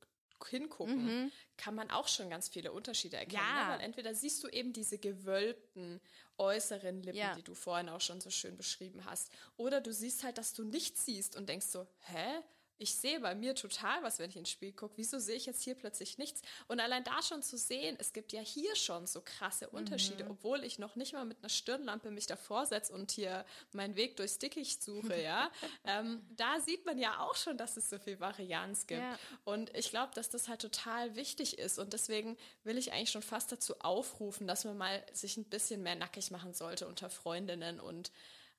hingucken, 0.46 1.24
mhm. 1.24 1.32
kann 1.58 1.76
man 1.76 1.90
auch 1.90 2.08
schon 2.08 2.30
ganz 2.30 2.48
viele 2.50 2.72
Unterschiede 2.72 3.18
erkennen. 3.18 3.42
Ja. 3.44 3.66
Ne? 3.66 3.74
Weil 3.74 3.82
entweder 3.82 4.14
siehst 4.14 4.44
du 4.44 4.48
eben 4.48 4.74
diese 4.74 4.98
gewölbten 4.98 6.00
äußeren 6.38 7.02
Lippen, 7.02 7.18
ja. 7.18 7.36
die 7.36 7.44
du 7.44 7.56
vorhin 7.56 7.90
auch 7.90 8.02
schon 8.02 8.22
so 8.22 8.30
schön 8.30 8.56
beschrieben 8.56 9.06
hast, 9.06 9.32
oder 9.56 9.82
du 9.82 9.92
siehst 9.92 10.24
halt, 10.24 10.38
dass 10.38 10.54
du 10.54 10.64
nichts 10.64 11.06
siehst 11.06 11.36
und 11.36 11.50
denkst 11.50 11.68
so, 11.68 11.88
hä? 12.00 12.42
Ich 12.80 12.96
sehe 12.96 13.20
bei 13.20 13.36
mir 13.36 13.56
total 13.56 14.04
was, 14.04 14.20
wenn 14.20 14.30
ich 14.30 14.36
ins 14.36 14.50
Spiel 14.50 14.72
gucke. 14.72 14.98
Wieso 14.98 15.20
sehe 15.20 15.36
ich 15.36 15.46
jetzt 15.46 15.64
hier 15.64 15.76
plötzlich 15.76 16.18
nichts? 16.18 16.42
Und 16.68 16.80
allein 16.80 17.04
da 17.04 17.22
schon 17.22 17.42
zu 17.42 17.58
sehen, 17.58 17.96
es 18.00 18.14
gibt 18.14 18.34
ja 18.34 18.42
hier 18.42 18.76
schon 18.76 19.08
so 19.08 19.22
krasse 19.24 19.70
Unterschiede, 19.70 20.26
mhm. 20.26 20.32
obwohl 20.32 20.64
ich 20.64 20.80
noch 20.80 20.96
nicht 20.96 21.14
mal 21.14 21.26
mit 21.26 21.40
einer 21.40 21.50
Stirnlampe 21.50 22.12
mich 22.12 22.28
davor 22.28 22.66
setze 22.66 22.94
und 22.94 23.12
hier 23.12 23.46
meinen 23.74 23.96
Weg 23.96 24.18
durchs 24.18 24.38
Dickicht 24.38 24.84
suche, 24.84 25.22
ja. 25.22 25.52
ähm, 25.86 26.26
da 26.36 26.60
sieht 26.60 26.86
man 26.86 26.98
ja 26.98 27.20
auch 27.20 27.36
schon, 27.36 27.58
dass 27.58 27.78
es 27.78 27.90
so 27.90 27.98
viel 28.00 28.20
Varianz 28.20 28.88
gibt. 28.88 29.02
Ja. 29.02 29.18
Und 29.44 29.76
ich 29.76 29.90
glaube, 29.90 30.14
dass 30.14 30.30
das 30.30 30.48
halt 30.48 30.62
total 30.62 31.16
wichtig 31.16 31.58
ist. 31.58 31.80
Und 31.80 31.94
deswegen 31.94 32.38
will 32.64 32.78
ich 32.78 32.94
eigentlich 32.94 33.12
schon 33.12 33.22
fast 33.22 33.52
dazu 33.52 33.80
aufrufen, 33.80 34.48
dass 34.48 34.66
man 34.66 34.78
mal 34.78 35.04
sich 35.14 35.38
ein 35.38 35.46
bisschen 35.46 35.84
mehr 35.84 35.96
nackig 35.96 36.32
machen 36.32 36.54
sollte 36.54 36.88
unter 36.88 37.10
Freundinnen 37.10 37.80
und 37.80 38.12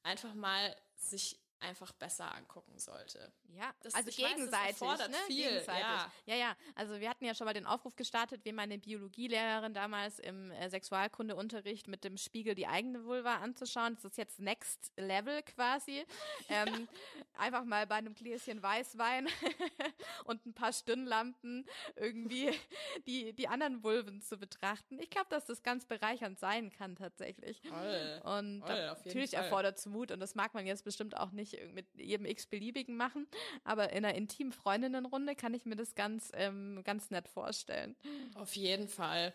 einfach 0.03 0.35
mal 0.35 0.75
sich 0.97 1.39
einfach 1.61 1.93
besser 1.93 2.35
angucken 2.35 2.79
sollte. 2.79 3.33
Ja, 3.57 3.75
das, 3.83 3.95
also 3.95 4.11
gegenseitig, 4.11 4.81
weiß, 4.81 5.09
ne? 5.09 5.17
viel. 5.27 5.49
Gegenseitig. 5.49 5.83
Ja. 5.83 6.13
ja, 6.27 6.35
ja. 6.37 6.57
Also 6.75 7.01
wir 7.01 7.09
hatten 7.09 7.25
ja 7.25 7.35
schon 7.35 7.47
mal 7.47 7.55
den 7.55 7.67
Aufruf 7.67 7.97
gestartet, 7.97 8.45
wie 8.45 8.53
meine 8.53 8.79
Biologielehrerin 8.79 9.75
damals 9.75 10.19
im 10.19 10.51
äh, 10.53 10.69
Sexualkundeunterricht 10.71 11.89
mit 11.89 12.05
dem 12.05 12.17
Spiegel 12.17 12.55
die 12.55 12.67
eigene 12.67 13.05
Vulva 13.05 13.37
anzuschauen. 13.37 13.95
Das 13.97 14.05
ist 14.05 14.19
jetzt 14.19 14.39
Next 14.39 14.93
Level 14.97 15.43
quasi. 15.43 16.05
ähm, 16.49 16.89
einfach 17.37 17.65
mal 17.65 17.87
bei 17.87 17.97
einem 17.97 18.15
Gläschen 18.15 18.63
Weißwein 18.63 19.29
und 20.25 20.45
ein 20.47 20.55
paar 20.55 20.73
Stirnlampen 20.73 21.67
irgendwie 21.97 22.51
die, 23.07 23.33
die 23.33 23.49
anderen 23.49 23.83
Vulven 23.83 24.21
zu 24.21 24.37
betrachten. 24.37 24.99
Ich 25.01 25.11
glaube, 25.11 25.29
dass 25.31 25.47
das 25.47 25.63
ganz 25.63 25.87
bereichernd 25.87 26.39
sein 26.39 26.71
kann 26.71 26.97
tatsächlich. 26.97 27.61
Toll. 27.63 28.21
Und 28.25 28.61
Toll, 28.61 28.87
natürlich 28.87 29.35
erfordert 29.35 29.79
es 29.79 29.87
Mut 29.87 30.13
und 30.13 30.21
das 30.21 30.35
mag 30.35 30.55
man 30.55 30.67
jetzt 30.67 30.85
bestimmt 30.85 31.17
auch 31.17 31.31
nicht 31.31 31.48
nicht 31.53 31.75
mit 31.75 31.87
jedem 31.95 32.27
x-beliebigen 32.27 32.97
machen, 32.97 33.27
aber 33.65 33.91
in 33.93 34.05
einer 34.05 34.15
intimen 34.15 34.53
Freundinnenrunde 34.53 35.35
kann 35.35 35.55
ich 35.55 35.65
mir 35.65 35.77
das 35.77 35.95
ganz, 35.95 36.31
ähm, 36.35 36.83
ganz 36.85 37.11
nett 37.11 37.29
vorstellen. 37.29 37.97
Auf 38.35 38.57
jeden 38.57 38.89
Fall. 38.89 39.33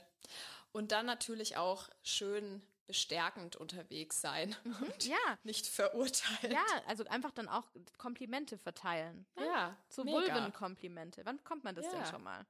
Und 0.71 0.91
dann 0.91 1.05
natürlich 1.05 1.57
auch 1.57 1.89
schön 2.01 2.61
bestärkend 2.85 3.55
unterwegs 3.55 4.21
sein 4.21 4.55
mhm, 4.63 4.75
und 4.81 5.05
ja. 5.05 5.17
nicht 5.43 5.67
verurteilen. 5.67 6.51
Ja, 6.53 6.65
also 6.87 7.05
einfach 7.05 7.31
dann 7.31 7.47
auch 7.47 7.65
Komplimente 7.97 8.57
verteilen. 8.57 9.25
Ne? 9.35 9.45
Ja, 9.45 9.77
so 9.89 10.05
Vulven-Komplimente. 10.05 11.25
Wann 11.25 11.43
kommt 11.43 11.63
man 11.63 11.75
das 11.75 11.85
ja. 11.85 11.91
denn 11.93 12.05
schon 12.05 12.23
mal? 12.23 12.45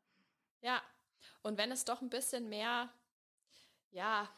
Ja, 0.61 0.81
und 1.41 1.57
wenn 1.57 1.71
es 1.71 1.85
doch 1.85 2.01
ein 2.01 2.09
bisschen 2.09 2.49
mehr, 2.49 2.91
ja, 3.91 4.29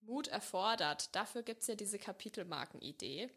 Mut 0.00 0.28
erfordert, 0.28 1.14
dafür 1.14 1.42
gibt 1.42 1.62
es 1.62 1.66
ja 1.66 1.74
diese 1.74 1.98
Kapitelmarken-Idee. 1.98 3.30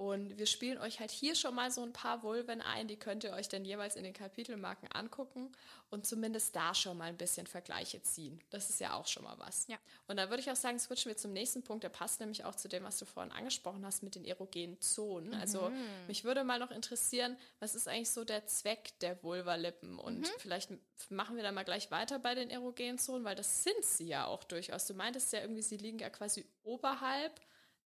Und 0.00 0.38
wir 0.38 0.46
spielen 0.46 0.78
euch 0.78 0.98
halt 0.98 1.10
hier 1.10 1.34
schon 1.34 1.54
mal 1.54 1.70
so 1.70 1.82
ein 1.82 1.92
paar 1.92 2.22
Vulven 2.22 2.62
ein, 2.62 2.88
die 2.88 2.96
könnt 2.96 3.22
ihr 3.22 3.32
euch 3.34 3.50
dann 3.50 3.66
jeweils 3.66 3.96
in 3.96 4.02
den 4.04 4.14
Kapitelmarken 4.14 4.90
angucken 4.92 5.52
und 5.90 6.06
zumindest 6.06 6.56
da 6.56 6.74
schon 6.74 6.96
mal 6.96 7.04
ein 7.10 7.18
bisschen 7.18 7.46
Vergleiche 7.46 8.02
ziehen. 8.02 8.40
Das 8.48 8.70
ist 8.70 8.80
ja 8.80 8.94
auch 8.94 9.06
schon 9.06 9.24
mal 9.24 9.38
was. 9.38 9.66
Ja. 9.68 9.76
Und 10.08 10.16
dann 10.16 10.30
würde 10.30 10.40
ich 10.40 10.50
auch 10.50 10.56
sagen, 10.56 10.78
switchen 10.78 11.10
wir 11.10 11.18
zum 11.18 11.34
nächsten 11.34 11.62
Punkt, 11.62 11.84
der 11.84 11.90
passt 11.90 12.18
nämlich 12.20 12.46
auch 12.46 12.54
zu 12.54 12.66
dem, 12.66 12.82
was 12.84 12.98
du 12.98 13.04
vorhin 13.04 13.30
angesprochen 13.30 13.84
hast 13.84 14.02
mit 14.02 14.14
den 14.14 14.24
erogenen 14.24 14.80
Zonen. 14.80 15.34
Also 15.34 15.68
Mhm. 15.68 15.74
mich 16.06 16.24
würde 16.24 16.44
mal 16.44 16.58
noch 16.58 16.70
interessieren, 16.70 17.36
was 17.58 17.74
ist 17.74 17.86
eigentlich 17.86 18.08
so 18.10 18.24
der 18.24 18.46
Zweck 18.46 18.98
der 19.00 19.22
Vulvalippen? 19.22 19.98
Und 19.98 20.20
Mhm. 20.20 20.26
vielleicht 20.38 20.70
machen 21.10 21.36
wir 21.36 21.42
da 21.42 21.52
mal 21.52 21.66
gleich 21.66 21.90
weiter 21.90 22.18
bei 22.18 22.34
den 22.34 22.48
erogenen 22.48 22.98
Zonen, 22.98 23.24
weil 23.26 23.36
das 23.36 23.64
sind 23.64 23.84
sie 23.84 24.06
ja 24.06 24.24
auch 24.24 24.44
durchaus. 24.44 24.86
Du 24.86 24.94
meintest 24.94 25.30
ja 25.34 25.40
irgendwie, 25.42 25.60
sie 25.60 25.76
liegen 25.76 25.98
ja 25.98 26.08
quasi 26.08 26.46
oberhalb 26.62 27.38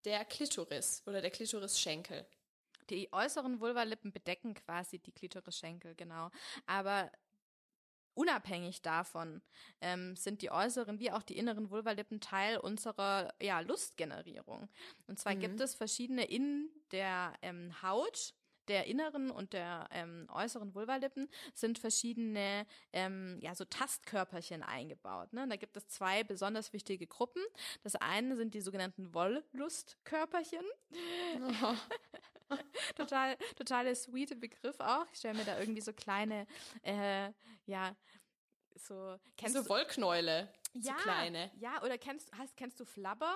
der 0.04 0.24
Klitoris 0.24 1.02
oder 1.06 1.20
der 1.20 1.30
Klitorisschenkel. 1.30 2.26
Die 2.90 3.12
äußeren 3.12 3.60
Vulvalippen 3.60 4.12
bedecken 4.12 4.54
quasi 4.54 4.98
die 4.98 5.12
Klitorisschenkel, 5.12 5.94
genau. 5.94 6.30
Aber 6.66 7.10
unabhängig 8.14 8.82
davon 8.82 9.42
ähm, 9.80 10.16
sind 10.16 10.42
die 10.42 10.50
äußeren 10.50 10.98
wie 11.00 11.10
auch 11.10 11.22
die 11.22 11.36
inneren 11.36 11.70
Vulvalippen 11.70 12.20
Teil 12.20 12.58
unserer 12.58 13.34
ja, 13.40 13.60
Lustgenerierung. 13.60 14.68
Und 15.06 15.18
zwar 15.18 15.34
gibt 15.34 15.60
es 15.60 15.74
verschiedene 15.74 16.24
in 16.24 16.70
der 16.92 17.34
ähm, 17.42 17.82
Haut 17.82 18.34
der 18.68 18.86
inneren 18.86 19.30
und 19.30 19.52
der 19.52 19.88
ähm, 19.90 20.26
äußeren 20.32 20.74
Vulvalippen 20.74 21.28
sind 21.54 21.78
verschiedene 21.78 22.66
ähm, 22.92 23.38
ja 23.40 23.54
so 23.54 23.64
Tastkörperchen 23.64 24.62
eingebaut. 24.62 25.32
Ne? 25.32 25.46
Da 25.48 25.56
gibt 25.56 25.76
es 25.76 25.88
zwei 25.88 26.24
besonders 26.24 26.72
wichtige 26.72 27.06
Gruppen. 27.06 27.42
Das 27.82 27.96
eine 27.96 28.36
sind 28.36 28.54
die 28.54 28.60
sogenannten 28.60 29.14
Wolllustkörperchen 29.14 30.64
total, 32.96 33.36
totale 33.56 33.94
sweete 33.94 34.36
Begriff 34.36 34.78
auch. 34.80 35.06
Ich 35.12 35.18
stelle 35.18 35.34
mir 35.38 35.44
da 35.44 35.58
irgendwie 35.58 35.80
so 35.80 35.92
kleine, 35.92 36.46
äh, 36.82 37.30
ja, 37.66 37.96
so, 38.76 39.18
kennst 39.36 39.56
so 39.56 39.62
du, 39.62 39.68
Wollknäule, 39.68 40.52
so 40.74 40.90
ja, 40.90 40.94
kleine. 40.96 41.50
Ja, 41.58 41.82
oder 41.82 41.98
kennst, 41.98 42.30
hast, 42.36 42.56
kennst 42.56 42.78
du 42.80 42.84
Flubber? 42.84 43.34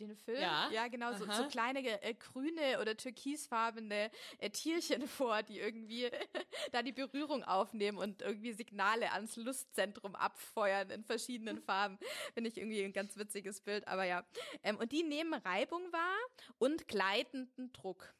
Den 0.00 0.16
Film? 0.16 0.40
Ja. 0.40 0.70
Ja, 0.70 0.88
genau, 0.88 1.12
so, 1.12 1.24
Aha. 1.24 1.34
so 1.34 1.48
kleine 1.48 1.80
äh, 2.02 2.14
grüne 2.14 2.80
oder 2.80 2.96
türkisfarbene 2.96 4.10
äh, 4.38 4.50
Tierchen 4.50 5.06
vor, 5.08 5.42
die 5.42 5.60
irgendwie 5.60 6.10
da 6.72 6.82
die 6.82 6.92
Berührung 6.92 7.44
aufnehmen 7.44 7.98
und 7.98 8.22
irgendwie 8.22 8.52
Signale 8.52 9.12
ans 9.12 9.36
Lustzentrum 9.36 10.14
abfeuern 10.14 10.90
in 10.90 11.04
verschiedenen 11.04 11.60
Farben. 11.62 11.98
Finde 12.34 12.48
ich 12.48 12.56
irgendwie 12.56 12.82
ein 12.82 12.92
ganz 12.92 13.16
witziges 13.16 13.60
Bild, 13.60 13.86
aber 13.86 14.04
ja. 14.04 14.24
Ähm, 14.62 14.76
und 14.76 14.92
die 14.92 15.02
nehmen 15.02 15.34
Reibung 15.34 15.92
wahr 15.92 16.18
und 16.58 16.88
gleitenden 16.88 17.72
Druck. 17.72 18.14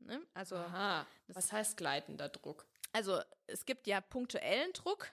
Ne? 0.00 0.22
Also 0.32 0.56
Aha. 0.56 1.06
Was 1.26 1.52
heißt 1.52 1.76
gleitender 1.76 2.28
Druck? 2.28 2.66
also 2.92 3.20
es 3.46 3.64
gibt 3.64 3.86
ja 3.86 4.00
punktuellen 4.00 4.72
Druck. 4.72 5.10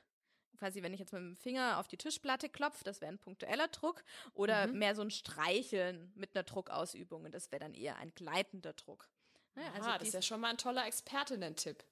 Quasi, 0.58 0.82
wenn 0.84 0.93
ich 0.93 0.99
jetzt 0.99 1.14
mit 1.14 1.22
dem 1.22 1.36
Finger 1.36 1.80
auf 1.80 1.88
die 1.88 1.97
Tischplatte 1.97 2.49
klopfe, 2.49 2.84
das 2.84 3.01
wäre 3.01 3.12
ein 3.12 3.20
punktueller 3.20 3.68
Druck. 3.68 4.03
Oder 4.34 4.68
Mhm. 4.68 4.80
mehr 4.80 4.95
so 4.95 5.01
ein 5.01 5.12
Streicheln 5.12 6.12
mit 6.16 6.36
einer 6.36 6.43
Druckausübung. 6.43 7.26
Und 7.26 7.32
das 7.34 7.51
wäre 7.51 7.60
dann 7.62 7.74
eher 7.74 7.97
ein 7.97 8.14
gleitender 8.16 8.74
Druck. 8.74 9.10
Aha, 9.56 9.72
also 9.76 9.89
das 9.99 10.08
ist 10.10 10.14
ja 10.14 10.22
schon 10.22 10.41
mal 10.41 10.49
ein 10.49 10.58
toller 10.58 10.86
Expertinnen-Tipp. 10.86 11.84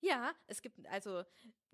ja, 0.00 0.32
es 0.46 0.62
gibt, 0.62 0.84
also, 0.88 1.24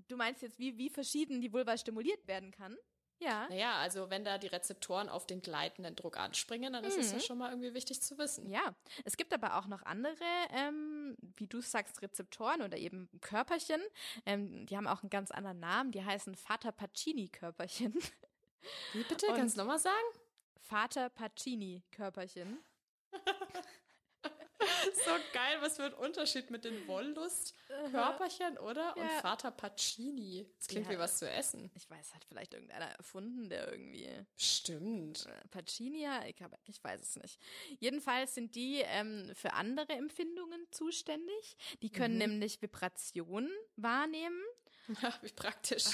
du 0.09 0.17
meinst 0.17 0.43
jetzt, 0.43 0.59
wie, 0.59 0.77
wie 0.77 0.91
verschieden 0.91 1.41
die 1.41 1.53
Vulva 1.53 1.77
stimuliert 1.79 2.27
werden 2.27 2.51
kann? 2.51 2.77
Ja. 3.19 3.49
Naja, 3.49 3.77
also 3.77 4.11
wenn 4.11 4.25
da 4.25 4.37
die 4.37 4.47
Rezeptoren 4.49 5.09
auf 5.09 5.27
den 5.27 5.41
gleitenden 5.41 5.97
Druck 5.97 6.19
anspringen, 6.19 6.73
dann 6.75 6.85
ist 6.85 6.99
es 6.99 7.13
ja 7.13 7.17
Mhm. 7.17 7.23
schon 7.23 7.39
mal 7.39 7.51
irgendwie 7.51 7.73
wichtig 7.73 8.03
zu 8.03 8.19
wissen. 8.19 8.49
Ja, 8.51 8.75
es 9.05 9.17
gibt 9.17 9.33
aber 9.33 9.57
auch 9.57 9.67
noch 9.67 9.83
andere, 9.85 10.15
ähm, 10.51 11.17
wie 11.37 11.47
du 11.47 11.61
sagst, 11.63 12.03
Rezeptoren 12.03 12.61
oder 12.63 12.77
eben 12.77 13.09
Körperchen. 13.23 13.81
Ähm, 14.27 14.67
die 14.67 14.77
haben 14.77 14.87
auch 14.87 15.03
einen 15.03 15.11
ganz 15.11 15.31
anderen 15.31 15.61
Namen. 15.61 15.93
Die 15.93 16.05
heißen 16.05 16.35
Vater 16.35 16.73
Pacini-Körperchen. 16.73 17.95
Wie 18.93 19.03
bitte? 19.05 19.27
Und- 19.29 19.37
Kannst 19.37 19.57
du 19.57 19.61
nochmal 19.61 19.79
sagen? 19.79 19.95
Vater 20.61 21.09
Pacini-Körperchen. 21.11 22.59
So 25.05 25.11
geil, 25.33 25.59
was 25.61 25.77
für 25.77 25.85
ein 25.85 25.95
Unterschied 25.95 26.51
mit 26.51 26.65
den 26.65 26.87
Wolllustkörperchen, 26.87 28.59
oder? 28.59 28.97
Und 28.97 29.03
Ja. 29.05 29.21
Vater 29.21 29.51
Pacini. 29.51 30.47
Das 30.59 30.69
klingt 30.69 30.87
Ja. 30.87 30.93
wie 30.93 30.99
was 30.99 31.19
zu 31.19 31.29
essen. 31.29 31.71
Ich 31.75 31.89
weiß, 31.91 32.15
hat 32.15 32.25
vielleicht 32.25 32.55
irgendeiner 32.55 32.87
erfunden, 32.87 33.49
der 33.49 33.71
irgendwie 33.71 34.09
Stimmt. 34.37 35.27
äh, 35.27 35.49
Pacini, 35.49 36.07
ich, 36.29 36.43
hab, 36.43 36.59
ich 36.67 36.83
weiß 36.83 37.01
es 37.01 37.17
nicht. 37.17 37.39
Jedenfalls 37.79 38.35
sind 38.35 38.55
die 38.55 38.81
ähm, 38.85 39.31
für 39.35 39.53
andere 39.53 39.93
Empfindungen 39.93 40.67
zuständig. 40.71 41.57
Die 41.83 41.91
können 41.91 42.15
Mhm. 42.15 42.19
nämlich 42.19 42.61
Vibrationen 42.63 43.51
wahrnehmen 43.77 44.43
Ja, 45.03 45.13
wie 45.23 45.33
praktisch. 45.33 45.85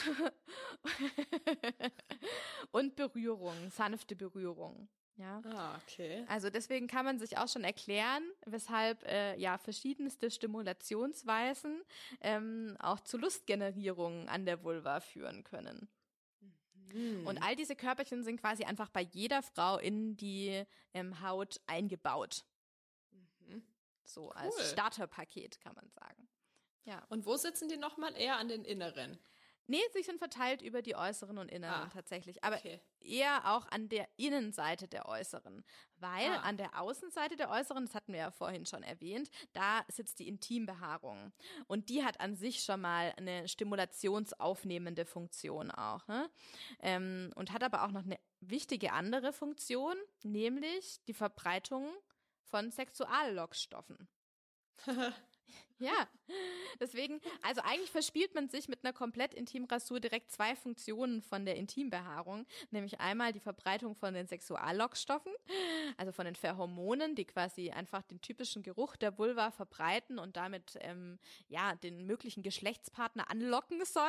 und 2.72 2.94
Berührung, 2.96 3.70
sanfte 3.70 4.14
Berührung. 4.16 4.88
Ja. 5.16 5.42
Ah, 5.44 5.78
okay. 5.82 6.24
Also 6.28 6.48
deswegen 6.50 6.86
kann 6.86 7.04
man 7.04 7.18
sich 7.18 7.36
auch 7.36 7.48
schon 7.48 7.64
erklären, 7.64 8.22
weshalb 8.46 9.04
äh, 9.04 9.36
ja 9.36 9.58
verschiedenste 9.58 10.30
Stimulationsweisen 10.30 11.82
ähm, 12.20 12.76
auch 12.80 13.00
zu 13.00 13.18
Lustgenerierung 13.18 14.28
an 14.28 14.46
der 14.46 14.64
Vulva 14.64 15.00
führen 15.00 15.44
können. 15.44 15.88
Hm. 16.92 17.26
Und 17.26 17.42
all 17.42 17.56
diese 17.56 17.76
Körperchen 17.76 18.22
sind 18.24 18.40
quasi 18.40 18.64
einfach 18.64 18.88
bei 18.88 19.02
jeder 19.02 19.42
Frau 19.42 19.78
in 19.78 20.16
die 20.16 20.64
ähm, 20.94 21.20
Haut 21.22 21.60
eingebaut. 21.66 22.44
Mhm. 23.10 23.62
So 24.04 24.30
als 24.30 24.54
Cool. 24.56 24.64
Starterpaket 24.64 25.60
kann 25.60 25.74
man 25.74 25.88
sagen. 25.90 26.28
Ja. 26.84 27.04
Und 27.08 27.26
wo 27.26 27.36
sitzen 27.36 27.68
die 27.68 27.76
nochmal? 27.76 28.14
Eher 28.16 28.36
an 28.36 28.48
den 28.48 28.64
inneren. 28.64 29.18
Nee, 29.66 29.80
sie 29.92 30.02
sind 30.02 30.18
verteilt 30.18 30.60
über 30.62 30.82
die 30.82 30.96
äußeren 30.96 31.38
und 31.38 31.50
inneren 31.50 31.88
Ah, 31.88 31.90
tatsächlich. 31.92 32.42
Aber 32.44 32.56
Okay. 32.56 32.80
eher 33.00 33.52
auch 33.54 33.66
an 33.70 33.88
der 33.88 34.08
Innenseite 34.16 34.88
der 34.88 35.06
äußeren. 35.06 35.64
Weil 35.96 36.30
Ah. 36.30 36.40
an 36.40 36.56
der 36.56 36.80
Außenseite 36.80 37.36
der 37.36 37.48
äußeren, 37.50 37.86
das 37.86 37.94
hatten 37.94 38.12
wir 38.12 38.20
ja 38.20 38.30
vorhin 38.30 38.66
schon 38.66 38.82
erwähnt, 38.82 39.30
da 39.52 39.84
sitzt 39.88 40.18
die 40.18 40.28
Intimbehaarung. 40.28 41.32
Und 41.68 41.88
die 41.88 42.04
hat 42.04 42.20
an 42.20 42.34
sich 42.36 42.62
schon 42.62 42.80
mal 42.80 43.12
eine 43.16 43.48
stimulationsaufnehmende 43.48 45.04
Funktion 45.06 45.70
auch. 45.70 46.06
Ne? 46.08 46.28
Ähm, 46.80 47.32
und 47.36 47.52
hat 47.52 47.62
aber 47.62 47.84
auch 47.84 47.90
noch 47.92 48.04
eine 48.04 48.18
wichtige 48.40 48.92
andere 48.92 49.32
Funktion, 49.32 49.96
nämlich 50.22 51.02
die 51.06 51.14
Verbreitung 51.14 51.88
von 52.44 52.70
Sexuallockstoffen. 52.70 54.08
Ja, 55.78 56.08
deswegen, 56.78 57.20
also 57.42 57.60
eigentlich 57.62 57.90
verspielt 57.90 58.34
man 58.36 58.48
sich 58.48 58.68
mit 58.68 58.84
einer 58.84 58.92
komplett 58.92 59.34
Intimrasur 59.34 59.98
direkt 59.98 60.30
zwei 60.30 60.54
Funktionen 60.54 61.22
von 61.22 61.44
der 61.44 61.56
Intimbehaarung, 61.56 62.46
nämlich 62.70 63.00
einmal 63.00 63.32
die 63.32 63.40
Verbreitung 63.40 63.96
von 63.96 64.14
den 64.14 64.28
Sexuallockstoffen, 64.28 65.32
also 65.96 66.12
von 66.12 66.24
den 66.24 66.36
Pheromonen, 66.36 67.16
die 67.16 67.24
quasi 67.24 67.72
einfach 67.72 68.02
den 68.02 68.20
typischen 68.20 68.62
Geruch 68.62 68.94
der 68.94 69.18
Vulva 69.18 69.50
verbreiten 69.50 70.20
und 70.20 70.36
damit 70.36 70.78
ähm, 70.82 71.18
ja 71.48 71.74
den 71.74 72.06
möglichen 72.06 72.44
Geschlechtspartner 72.44 73.28
anlocken 73.28 73.84
sollen. 73.84 74.06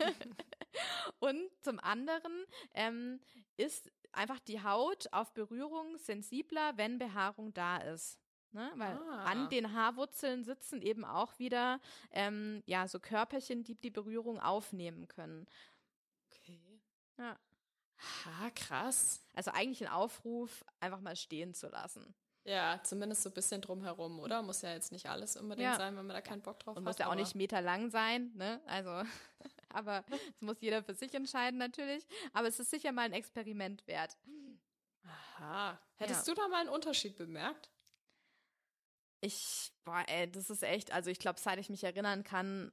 und 1.20 1.48
zum 1.62 1.78
anderen 1.78 2.44
ähm, 2.74 3.20
ist 3.56 3.88
einfach 4.10 4.40
die 4.40 4.62
Haut 4.62 5.06
auf 5.12 5.32
Berührung 5.32 5.96
sensibler, 5.98 6.76
wenn 6.76 6.98
Behaarung 6.98 7.54
da 7.54 7.78
ist. 7.78 8.18
Ne? 8.54 8.70
Weil 8.76 8.96
Ah. 8.96 9.24
an 9.24 9.48
den 9.50 9.72
Haarwurzeln 9.72 10.44
sitzen 10.44 10.80
eben 10.80 11.04
auch 11.04 11.38
wieder 11.38 11.80
ähm, 12.12 12.62
ja 12.66 12.86
so 12.88 13.00
Körperchen, 13.00 13.64
die 13.64 13.74
die 13.74 13.90
Berührung 13.90 14.40
aufnehmen 14.40 15.08
können. 15.08 15.46
Okay. 16.32 16.80
Ja. 17.18 17.36
Ha, 18.24 18.50
krass. 18.50 19.24
Also 19.34 19.50
eigentlich 19.52 19.82
ein 19.86 19.92
Aufruf, 19.92 20.64
einfach 20.80 21.00
mal 21.00 21.16
stehen 21.16 21.52
zu 21.54 21.68
lassen. 21.68 22.14
Ja, 22.46 22.78
zumindest 22.82 23.22
so 23.22 23.30
ein 23.30 23.34
bisschen 23.34 23.62
drumherum, 23.62 24.20
oder? 24.20 24.42
Muss 24.42 24.60
ja 24.62 24.72
jetzt 24.72 24.92
nicht 24.92 25.08
alles 25.08 25.36
unbedingt 25.36 25.64
Ja. 25.70 25.76
sein, 25.76 25.96
wenn 25.96 26.06
man 26.06 26.14
da 26.14 26.20
keinen 26.20 26.42
Bock 26.42 26.58
drauf 26.60 26.76
Und 26.76 26.82
hat. 26.84 26.90
muss 26.92 26.98
ja 26.98 27.08
auch 27.10 27.14
nicht 27.14 27.34
meterlang 27.34 27.88
sein, 27.90 28.32
ne? 28.34 28.60
Also, 28.66 29.02
aber 29.70 30.04
das 30.10 30.20
muss 30.40 30.60
jeder 30.60 30.82
für 30.82 30.94
sich 30.94 31.14
entscheiden 31.14 31.58
natürlich. 31.58 32.06
Aber 32.34 32.46
es 32.48 32.60
ist 32.60 32.70
sicher 32.70 32.92
mal 32.92 33.02
ein 33.02 33.14
Experiment 33.14 33.86
wert. 33.86 34.18
Aha. 35.04 35.78
Hättest 35.96 36.26
Ja. 36.28 36.34
du 36.34 36.40
da 36.40 36.48
mal 36.48 36.60
einen 36.60 36.68
Unterschied 36.68 37.16
bemerkt? 37.16 37.70
Ich, 39.24 39.72
boah, 39.84 40.04
ey, 40.06 40.30
das 40.30 40.50
ist 40.50 40.62
echt, 40.62 40.92
also 40.92 41.08
ich 41.08 41.18
glaube, 41.18 41.40
seit 41.40 41.58
ich 41.58 41.70
mich 41.70 41.82
erinnern 41.82 42.24
kann, 42.24 42.70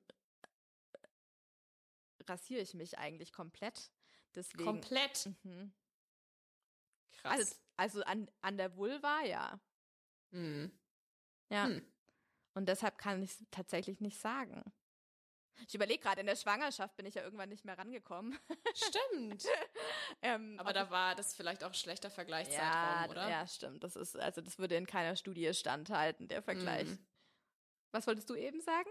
rasiere 2.28 2.60
ich 2.60 2.74
mich 2.74 2.98
eigentlich 2.98 3.32
komplett. 3.32 3.90
Deswegen. 4.36 4.66
Komplett. 4.66 5.30
Mhm. 5.44 5.74
Krass. 7.14 7.40
Also, 7.40 7.56
also 7.78 8.04
an, 8.04 8.30
an 8.42 8.58
der 8.58 8.76
Vulva, 8.76 9.22
ja. 9.24 9.62
hm. 10.32 10.78
Ja. 11.50 11.68
Hm. 11.68 11.86
Und 12.54 12.68
deshalb 12.68 12.98
kann 12.98 13.24
ich 13.24 13.32
es 13.32 13.46
tatsächlich 13.50 14.02
nicht 14.02 14.20
sagen. 14.20 14.62
Ich 15.68 15.76
überlege 15.76 16.02
gerade, 16.02 16.22
in 16.22 16.28
der 16.28 16.36
Schwangerschaft 16.36 16.96
bin 16.98 17.06
ich 17.06 17.16
ja 17.16 17.24
irgendwann 17.24 17.50
nicht 17.50 17.66
mehr 17.66 17.78
rangekommen. 17.78 18.38
Stimmt. 18.74 19.46
ähm, 20.22 20.60
Aber 20.60 20.74
da 20.74 20.90
war 20.90 21.16
das 21.16 21.34
vielleicht 21.34 21.64
auch 21.64 21.70
ein 21.70 21.74
schlechter 21.74 22.10
Vergleichszeitraum, 22.10 23.06
ja, 23.06 23.10
oder? 23.10 23.30
ja, 23.30 23.48
stimmt. 23.48 23.84
Das 23.84 23.96
ist, 23.96 24.18
also 24.18 24.42
das 24.42 24.60
würde 24.60 24.76
in 24.76 24.88
keiner 24.88 25.16
Studie 25.16 25.54
standhalten, 25.54 26.28
der 26.28 26.42
Vergleich. 26.42 26.88
Mhm. 26.88 27.06
Was 27.92 28.08
wolltest 28.08 28.30
du 28.30 28.36
eben 28.36 28.62
sagen? 28.62 28.90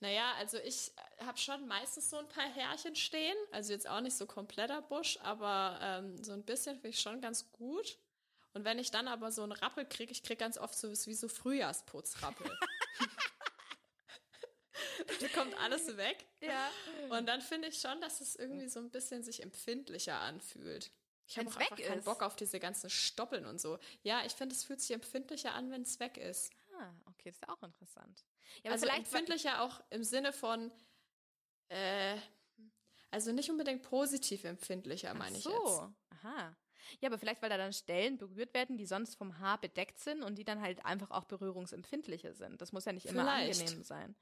Naja, 0.00 0.34
also 0.38 0.58
ich 0.58 0.92
habe 1.20 1.38
schon 1.38 1.66
meistens 1.66 2.10
so 2.10 2.18
ein 2.18 2.28
paar 2.28 2.48
Härchen 2.48 2.94
stehen. 2.94 3.36
Also 3.50 3.72
jetzt 3.72 3.88
auch 3.88 4.00
nicht 4.00 4.16
so 4.16 4.26
kompletter 4.26 4.82
Busch, 4.82 5.18
aber 5.22 5.78
ähm, 5.82 6.22
so 6.22 6.32
ein 6.32 6.44
bisschen 6.44 6.76
finde 6.76 6.90
ich 6.90 7.00
schon 7.00 7.20
ganz 7.20 7.50
gut. 7.52 7.98
Und 8.54 8.64
wenn 8.64 8.78
ich 8.78 8.90
dann 8.90 9.08
aber 9.08 9.30
so 9.30 9.42
einen 9.42 9.52
Rappel 9.52 9.84
kriege, 9.84 10.12
ich 10.12 10.22
kriege 10.22 10.38
ganz 10.38 10.58
oft 10.58 10.74
so 10.74 10.90
wie 10.90 11.14
so 11.14 11.28
Frühjahrsputzrappel. 11.28 12.50
da 15.20 15.28
kommt 15.28 15.56
alles 15.58 15.96
weg. 15.96 16.26
Ja. 16.40 16.70
Und 17.10 17.26
dann 17.26 17.40
finde 17.40 17.68
ich 17.68 17.78
schon, 17.80 18.00
dass 18.00 18.20
es 18.20 18.36
irgendwie 18.36 18.68
so 18.68 18.80
ein 18.80 18.90
bisschen 18.90 19.22
sich 19.22 19.42
empfindlicher 19.42 20.18
anfühlt. 20.20 20.90
Ich 21.26 21.36
habe 21.36 21.48
einfach 21.48 21.60
weg 21.60 21.86
keinen 21.86 21.98
ist. 21.98 22.04
Bock 22.04 22.22
auf 22.22 22.36
diese 22.36 22.58
ganzen 22.58 22.88
Stoppeln 22.88 23.44
und 23.44 23.60
so. 23.60 23.78
Ja, 24.02 24.24
ich 24.24 24.32
finde, 24.32 24.54
es 24.54 24.64
fühlt 24.64 24.80
sich 24.80 24.92
empfindlicher 24.92 25.52
an, 25.52 25.70
wenn 25.70 25.82
es 25.82 26.00
weg 26.00 26.16
ist. 26.16 26.50
Ah, 26.78 26.90
okay, 27.06 27.30
das 27.30 27.36
ist 27.36 27.48
auch 27.48 27.62
interessant. 27.62 28.24
Ja, 28.62 28.70
aber 28.70 28.72
also 28.72 28.86
vielleicht 28.86 29.00
empfindlicher 29.00 29.62
auch 29.62 29.82
im 29.90 30.04
Sinne 30.04 30.32
von, 30.32 30.72
äh, 31.68 32.16
also 33.10 33.32
nicht 33.32 33.50
unbedingt 33.50 33.82
positiv 33.82 34.44
empfindlicher, 34.44 35.12
meine 35.14 35.36
ich 35.36 35.44
so. 35.44 35.50
jetzt. 35.50 36.22
Aha. 36.22 36.56
Ja, 37.00 37.08
aber 37.08 37.18
vielleicht, 37.18 37.42
weil 37.42 37.50
da 37.50 37.58
dann 37.58 37.72
Stellen 37.72 38.16
berührt 38.16 38.54
werden, 38.54 38.78
die 38.78 38.86
sonst 38.86 39.16
vom 39.16 39.38
Haar 39.38 39.60
bedeckt 39.60 39.98
sind 39.98 40.22
und 40.22 40.36
die 40.36 40.44
dann 40.44 40.60
halt 40.60 40.84
einfach 40.86 41.10
auch 41.10 41.24
berührungsempfindlicher 41.24 42.32
sind. 42.32 42.60
Das 42.62 42.72
muss 42.72 42.86
ja 42.86 42.92
nicht 42.92 43.06
immer 43.06 43.22
Vielleicht. 43.22 43.60
angenehm 43.60 43.82
sein. 43.82 44.14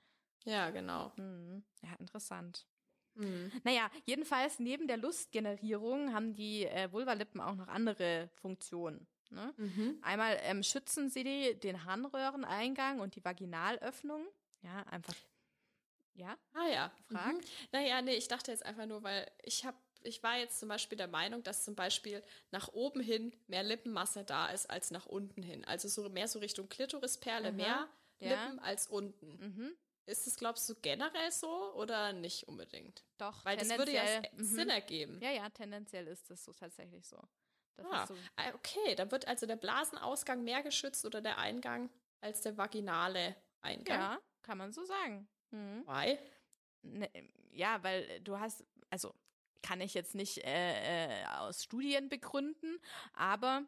Ja, 0.47 0.70
genau. 0.70 1.12
Hm. 1.16 1.62
Ja, 1.82 1.94
interessant. 1.99 2.66
Mhm. 3.14 3.51
Naja, 3.64 3.90
jedenfalls 4.05 4.59
neben 4.59 4.86
der 4.88 4.97
Lustgenerierung 4.97 6.12
haben 6.14 6.34
die 6.34 6.66
äh, 6.66 6.90
Vulvalippen 6.92 7.40
auch 7.40 7.55
noch 7.55 7.68
andere 7.68 8.30
Funktionen. 8.34 9.07
Ne? 9.30 9.53
Mhm. 9.57 9.99
Einmal 10.03 10.38
ähm, 10.42 10.62
schützen 10.62 11.11
sie 11.11 11.24
die, 11.24 11.59
den 11.59 11.84
Harnröhreneingang 11.84 13.01
und 13.01 13.16
die 13.16 13.24
Vaginalöffnung. 13.24 14.26
Ja, 14.62 14.82
einfach. 14.84 15.14
Ja, 16.14 16.36
Ah 16.55 16.68
ja. 16.68 16.92
Frag. 17.11 17.34
Mhm. 17.34 17.40
Naja, 17.72 18.01
nee, 18.03 18.14
ich 18.14 18.28
dachte 18.28 18.51
jetzt 18.51 18.64
einfach 18.64 18.86
nur, 18.86 19.03
weil 19.03 19.30
ich 19.42 19.64
habe, 19.66 19.76
ich 20.03 20.22
war 20.22 20.38
jetzt 20.38 20.59
zum 20.61 20.68
Beispiel 20.68 20.97
der 20.97 21.09
Meinung, 21.09 21.42
dass 21.42 21.64
zum 21.64 21.74
Beispiel 21.74 22.22
nach 22.51 22.68
oben 22.72 23.01
hin 23.01 23.34
mehr 23.49 23.62
Lippenmasse 23.62 24.24
da 24.24 24.49
ist 24.49 24.70
als 24.70 24.90
nach 24.90 25.07
unten 25.07 25.42
hin. 25.42 25.64
Also 25.64 25.88
so 25.88 26.09
mehr 26.09 26.28
so 26.28 26.38
Richtung 26.38 26.68
Klitorisperle, 26.68 27.49
Aha. 27.49 27.53
mehr 27.53 27.88
Ja. 28.20 28.30
Lippen 28.44 28.59
als 28.61 28.86
unten. 28.86 29.28
mhm. 29.40 29.76
Ist 30.07 30.26
es, 30.28 30.36
glaubst 30.36 30.68
du, 30.68 30.74
generell 30.76 31.32
so 31.32 31.74
oder 31.74 32.12
nicht 32.12 32.46
unbedingt? 32.46 33.04
doch. 33.18 33.44
Weil 33.44 33.57
das 33.57 33.68
würde 33.76 33.92
ja 33.92 34.04
mhm. 34.32 34.44
Sinn 34.44 34.70
ergeben. 34.70 35.20
Ja, 35.20 35.30
ja, 35.32 35.48
tendenziell 35.50 36.07
ist 36.07 36.30
das 36.30 36.44
so 36.44 36.52
tatsächlich 36.52 37.07
so. 37.07 37.20
Das 37.76 37.86
Ah, 37.90 38.07
so. 38.07 38.14
ah, 38.36 38.54
okay, 38.54 38.94
dann 38.94 39.11
wird 39.11 39.26
also 39.28 39.46
der 39.46 39.57
Blasenausgang 39.57 40.44
mehr 40.44 40.62
geschützt 40.62 41.04
oder 41.04 41.20
der 41.20 41.38
Eingang 41.38 41.90
als 42.20 42.40
der 42.40 42.57
vaginale 42.57 43.36
Eingang. 43.61 43.98
Ja, 43.98 44.18
kann 44.42 44.59
man 44.59 44.72
so 44.72 44.84
sagen. 44.84 45.28
Mhm. 45.50 45.84
Why? 45.86 46.18
Ne, 46.82 47.11
ja, 47.50 47.82
weil 47.82 48.20
du 48.20 48.38
hast, 48.38 48.64
also 48.90 49.12
kann 49.62 49.80
ich 49.80 49.94
jetzt 49.94 50.14
nicht 50.14 50.44
äh, 50.44 51.22
äh, 51.22 51.26
aus 51.26 51.64
Studien 51.64 52.09
begründen, 52.09 52.78
aber 53.12 53.64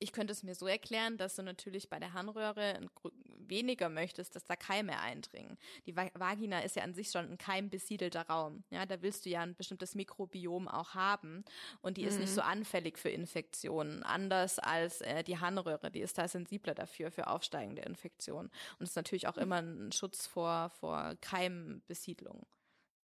ich 0.00 0.12
könnte 0.12 0.32
es 0.32 0.42
mir 0.42 0.54
so 0.54 0.66
erklären, 0.66 1.18
dass 1.18 1.36
du 1.36 1.42
natürlich 1.42 1.90
bei 1.90 1.98
der 1.98 2.14
Harnröhre 2.14 2.80
weniger 3.26 3.88
möchtest, 3.88 4.34
dass 4.34 4.44
da 4.44 4.56
Keime 4.56 4.98
eindringen. 4.98 5.58
Die 5.86 5.94
Va 5.94 6.08
Vagina 6.14 6.60
ist 6.60 6.76
ja 6.76 6.82
an 6.82 6.94
sich 6.94 7.10
schon 7.10 7.30
ein 7.30 7.38
keimbesiedelter 7.38 8.22
Raum. 8.22 8.64
Ja, 8.70 8.86
da 8.86 9.02
willst 9.02 9.26
du 9.26 9.30
ja 9.30 9.42
ein 9.42 9.54
bestimmtes 9.54 9.94
Mikrobiom 9.94 10.68
auch 10.68 10.94
haben 10.94 11.44
und 11.82 11.98
die 11.98 12.04
ist 12.04 12.18
nicht 12.18 12.32
so 12.32 12.40
anfällig 12.40 12.98
für 12.98 13.10
Infektionen, 13.10 14.02
anders 14.02 14.58
als 14.58 15.02
äh, 15.02 15.22
die 15.22 15.38
Harnröhre. 15.38 15.90
Die 15.90 16.00
ist 16.00 16.16
da 16.16 16.26
sensibler 16.26 16.74
dafür, 16.74 17.10
für 17.10 17.26
aufsteigende 17.26 17.82
Infektionen. 17.82 18.50
Und 18.78 18.84
ist 18.84 18.96
natürlich 18.96 19.28
auch 19.28 19.36
immer 19.36 19.60
ein 19.60 19.92
Schutz 19.92 20.26
vor, 20.26 20.70
vor 20.70 21.14
Keimbesiedlung. 21.20 22.46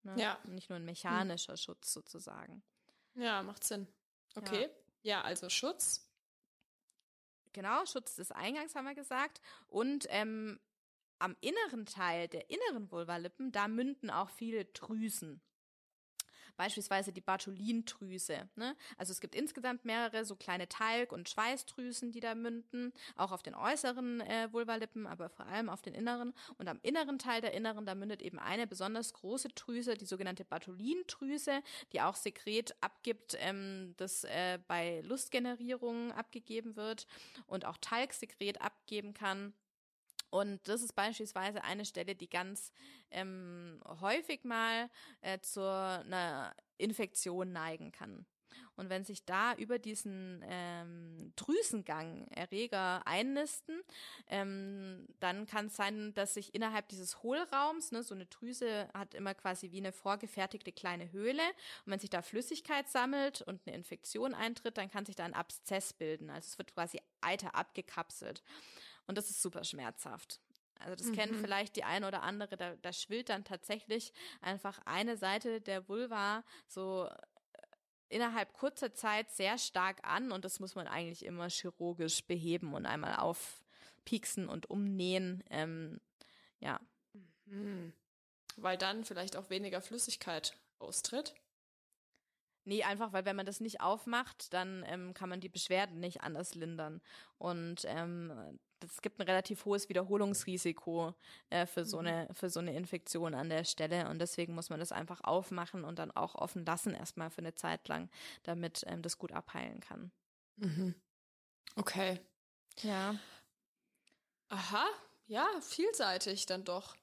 Ne? 0.02 0.14
Ja. 0.16 0.38
Nicht 0.44 0.70
nur 0.70 0.76
ein 0.76 0.84
mechanischer 0.84 1.56
Schutz 1.56 1.92
sozusagen. 1.92 2.62
Ja, 3.14 3.42
macht 3.42 3.62
Sinn. 3.64 3.86
Okay. 4.34 4.68
Ja, 5.02 5.22
also 5.22 5.48
Schutz. 5.48 6.09
Genau, 7.52 7.84
Schutz 7.84 8.14
des 8.14 8.32
Eingangs 8.32 8.74
haben 8.74 8.86
wir 8.86 8.94
gesagt. 8.94 9.40
Und 9.68 10.06
ähm, 10.10 10.60
am 11.18 11.36
inneren 11.40 11.86
Teil 11.86 12.28
der 12.28 12.48
inneren 12.50 12.90
Vulvalippen, 12.90 13.52
da 13.52 13.68
münden 13.68 14.10
auch 14.10 14.30
viele 14.30 14.64
Drüsen. 14.66 15.40
Beispielsweise 16.60 17.10
die 17.10 17.22
Bartholindrüse. 17.22 18.46
Ne? 18.54 18.76
Also 18.98 19.12
es 19.12 19.22
gibt 19.22 19.34
insgesamt 19.34 19.86
mehrere 19.86 20.26
so 20.26 20.36
kleine 20.36 20.68
Talg- 20.68 21.10
und 21.10 21.26
Schweißdrüsen, 21.26 22.12
die 22.12 22.20
da 22.20 22.34
münden, 22.34 22.92
auch 23.16 23.32
auf 23.32 23.42
den 23.42 23.54
äußeren 23.54 24.20
äh, 24.20 24.52
Vulvalippen, 24.52 25.06
aber 25.06 25.30
vor 25.30 25.46
allem 25.46 25.70
auf 25.70 25.80
den 25.80 25.94
inneren. 25.94 26.34
Und 26.58 26.68
am 26.68 26.78
inneren 26.82 27.18
Teil 27.18 27.40
der 27.40 27.54
inneren, 27.54 27.86
da 27.86 27.94
mündet 27.94 28.20
eben 28.20 28.38
eine 28.38 28.66
besonders 28.66 29.14
große 29.14 29.48
Drüse, 29.54 29.94
die 29.94 30.04
sogenannte 30.04 30.44
Bartholindrüse, 30.44 31.62
die 31.94 32.02
auch 32.02 32.14
Sekret 32.14 32.74
abgibt, 32.82 33.38
ähm, 33.40 33.94
das 33.96 34.24
äh, 34.24 34.58
bei 34.68 35.00
Lustgenerierung 35.00 36.12
abgegeben 36.12 36.76
wird 36.76 37.06
und 37.46 37.64
auch 37.64 37.78
Talgsekret 37.78 38.60
abgeben 38.60 39.14
kann. 39.14 39.54
Und 40.30 40.66
das 40.68 40.82
ist 40.82 40.94
beispielsweise 40.94 41.64
eine 41.64 41.84
Stelle, 41.84 42.14
die 42.14 42.30
ganz 42.30 42.72
ähm, 43.10 43.80
häufig 44.00 44.44
mal 44.44 44.88
äh, 45.20 45.40
zu 45.40 45.60
einer 45.60 46.54
Infektion 46.78 47.52
neigen 47.52 47.92
kann. 47.92 48.26
Und 48.76 48.88
wenn 48.88 49.04
sich 49.04 49.24
da 49.24 49.54
über 49.54 49.78
diesen 49.78 50.42
ähm, 50.48 51.32
Drüsengang 51.36 52.26
Erreger 52.28 53.06
einnisten, 53.06 53.82
ähm, 54.26 55.06
dann 55.20 55.46
kann 55.46 55.66
es 55.66 55.76
sein, 55.76 56.14
dass 56.14 56.34
sich 56.34 56.54
innerhalb 56.54 56.88
dieses 56.88 57.22
Hohlraums, 57.22 57.92
ne, 57.92 58.02
so 58.02 58.14
eine 58.14 58.26
Drüse 58.26 58.88
hat 58.94 59.14
immer 59.14 59.34
quasi 59.34 59.70
wie 59.70 59.78
eine 59.78 59.92
vorgefertigte 59.92 60.72
kleine 60.72 61.12
Höhle, 61.12 61.42
und 61.84 61.92
wenn 61.92 62.00
sich 62.00 62.10
da 62.10 62.22
Flüssigkeit 62.22 62.88
sammelt 62.88 63.42
und 63.42 63.60
eine 63.66 63.76
Infektion 63.76 64.34
eintritt, 64.34 64.78
dann 64.78 64.90
kann 64.90 65.04
sich 65.04 65.16
da 65.16 65.24
ein 65.24 65.34
Abszess 65.34 65.92
bilden. 65.92 66.30
Also 66.30 66.46
es 66.46 66.58
wird 66.58 66.72
quasi 66.72 67.00
Eiter 67.20 67.54
abgekapselt. 67.54 68.42
Und 69.10 69.18
das 69.18 69.28
ist 69.28 69.42
super 69.42 69.64
schmerzhaft. 69.64 70.40
Also 70.78 70.96
das 70.96 71.12
kennt 71.12 71.36
vielleicht 71.36 71.76
die 71.76 71.84
eine 71.84 72.08
oder 72.08 72.22
andere, 72.22 72.56
da, 72.56 72.74
da 72.76 72.92
schwillt 72.94 73.28
dann 73.28 73.44
tatsächlich 73.44 74.14
einfach 74.40 74.80
eine 74.86 75.18
Seite 75.18 75.60
der 75.60 75.86
Vulva 75.86 76.42
so 76.66 77.06
äh, 77.06 77.16
innerhalb 78.08 78.54
kurzer 78.54 78.94
Zeit 78.94 79.30
sehr 79.30 79.58
stark 79.58 80.02
an 80.04 80.32
und 80.32 80.46
das 80.46 80.58
muss 80.58 80.74
man 80.74 80.86
eigentlich 80.86 81.26
immer 81.26 81.50
chirurgisch 81.50 82.24
beheben 82.24 82.72
und 82.72 82.86
einmal 82.86 83.16
aufpieksen 83.16 84.48
und 84.48 84.70
umnähen. 84.70 85.44
Ähm, 85.50 86.00
ja, 86.60 86.80
Hm. 87.50 87.92
Weil 88.56 88.78
dann 88.78 89.04
vielleicht 89.04 89.36
auch 89.36 89.50
weniger 89.50 89.82
Flüssigkeit 89.82 90.56
austritt. 90.78 91.34
Nee, 92.64 92.84
einfach, 92.84 93.12
weil 93.12 93.24
wenn 93.24 93.36
man 93.36 93.46
das 93.46 93.60
nicht 93.60 93.80
aufmacht, 93.80 94.52
dann 94.52 94.84
ähm, 94.86 95.14
kann 95.14 95.28
man 95.28 95.40
die 95.40 95.48
Beschwerden 95.48 95.98
nicht 96.00 96.22
anders 96.22 96.54
lindern. 96.54 97.00
Und 97.38 97.82
ähm, 97.86 98.58
es 98.84 99.00
gibt 99.02 99.18
ein 99.18 99.26
relativ 99.26 99.64
hohes 99.64 99.88
Wiederholungsrisiko 99.88 101.14
äh, 101.48 101.66
für, 101.66 101.84
so 101.84 101.98
eine, 101.98 102.28
für 102.32 102.50
so 102.50 102.60
eine 102.60 102.74
Infektion 102.74 103.34
an 103.34 103.48
der 103.48 103.64
Stelle. 103.64 104.08
Und 104.08 104.18
deswegen 104.18 104.54
muss 104.54 104.70
man 104.70 104.80
das 104.80 104.92
einfach 104.92 105.22
aufmachen 105.22 105.84
und 105.84 105.98
dann 105.98 106.10
auch 106.10 106.34
offen 106.34 106.64
lassen, 106.64 106.94
erstmal 106.94 107.30
für 107.30 107.38
eine 107.38 107.54
Zeit 107.54 107.88
lang, 107.88 108.10
damit 108.42 108.84
ähm, 108.86 109.02
das 109.02 109.18
gut 109.18 109.32
abheilen 109.32 109.80
kann. 109.80 110.10
Mhm. 110.56 110.94
Okay. 111.76 112.20
Ja. 112.82 113.14
Aha, 114.48 114.84
ja, 115.26 115.46
vielseitig 115.62 116.46
dann 116.46 116.64
doch. 116.64 116.96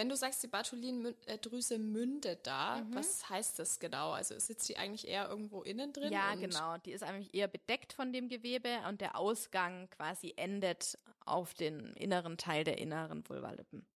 Wenn 0.00 0.08
du 0.08 0.16
sagst, 0.16 0.42
die 0.42 0.46
Bartholin-Drüse 0.46 1.78
mündet 1.78 2.46
da, 2.46 2.76
Mhm. 2.76 2.94
was 2.94 3.28
heißt 3.28 3.58
das 3.58 3.78
genau? 3.78 4.12
Also 4.12 4.38
sitzt 4.38 4.66
die 4.70 4.78
eigentlich 4.78 5.06
eher 5.06 5.28
irgendwo 5.28 5.60
innen 5.60 5.92
drin? 5.92 6.10
Ja, 6.10 6.34
genau. 6.36 6.78
Die 6.78 6.92
ist 6.92 7.02
eigentlich 7.02 7.34
eher 7.34 7.48
bedeckt 7.48 7.92
von 7.92 8.10
dem 8.10 8.30
Gewebe 8.30 8.78
und 8.88 9.02
der 9.02 9.18
Ausgang 9.18 9.90
quasi 9.90 10.32
endet 10.38 10.96
auf 11.26 11.52
den 11.52 11.92
inneren 11.96 12.38
Teil 12.38 12.64
der 12.64 12.78
inneren 12.78 13.28
Vulvalippen. 13.28 13.86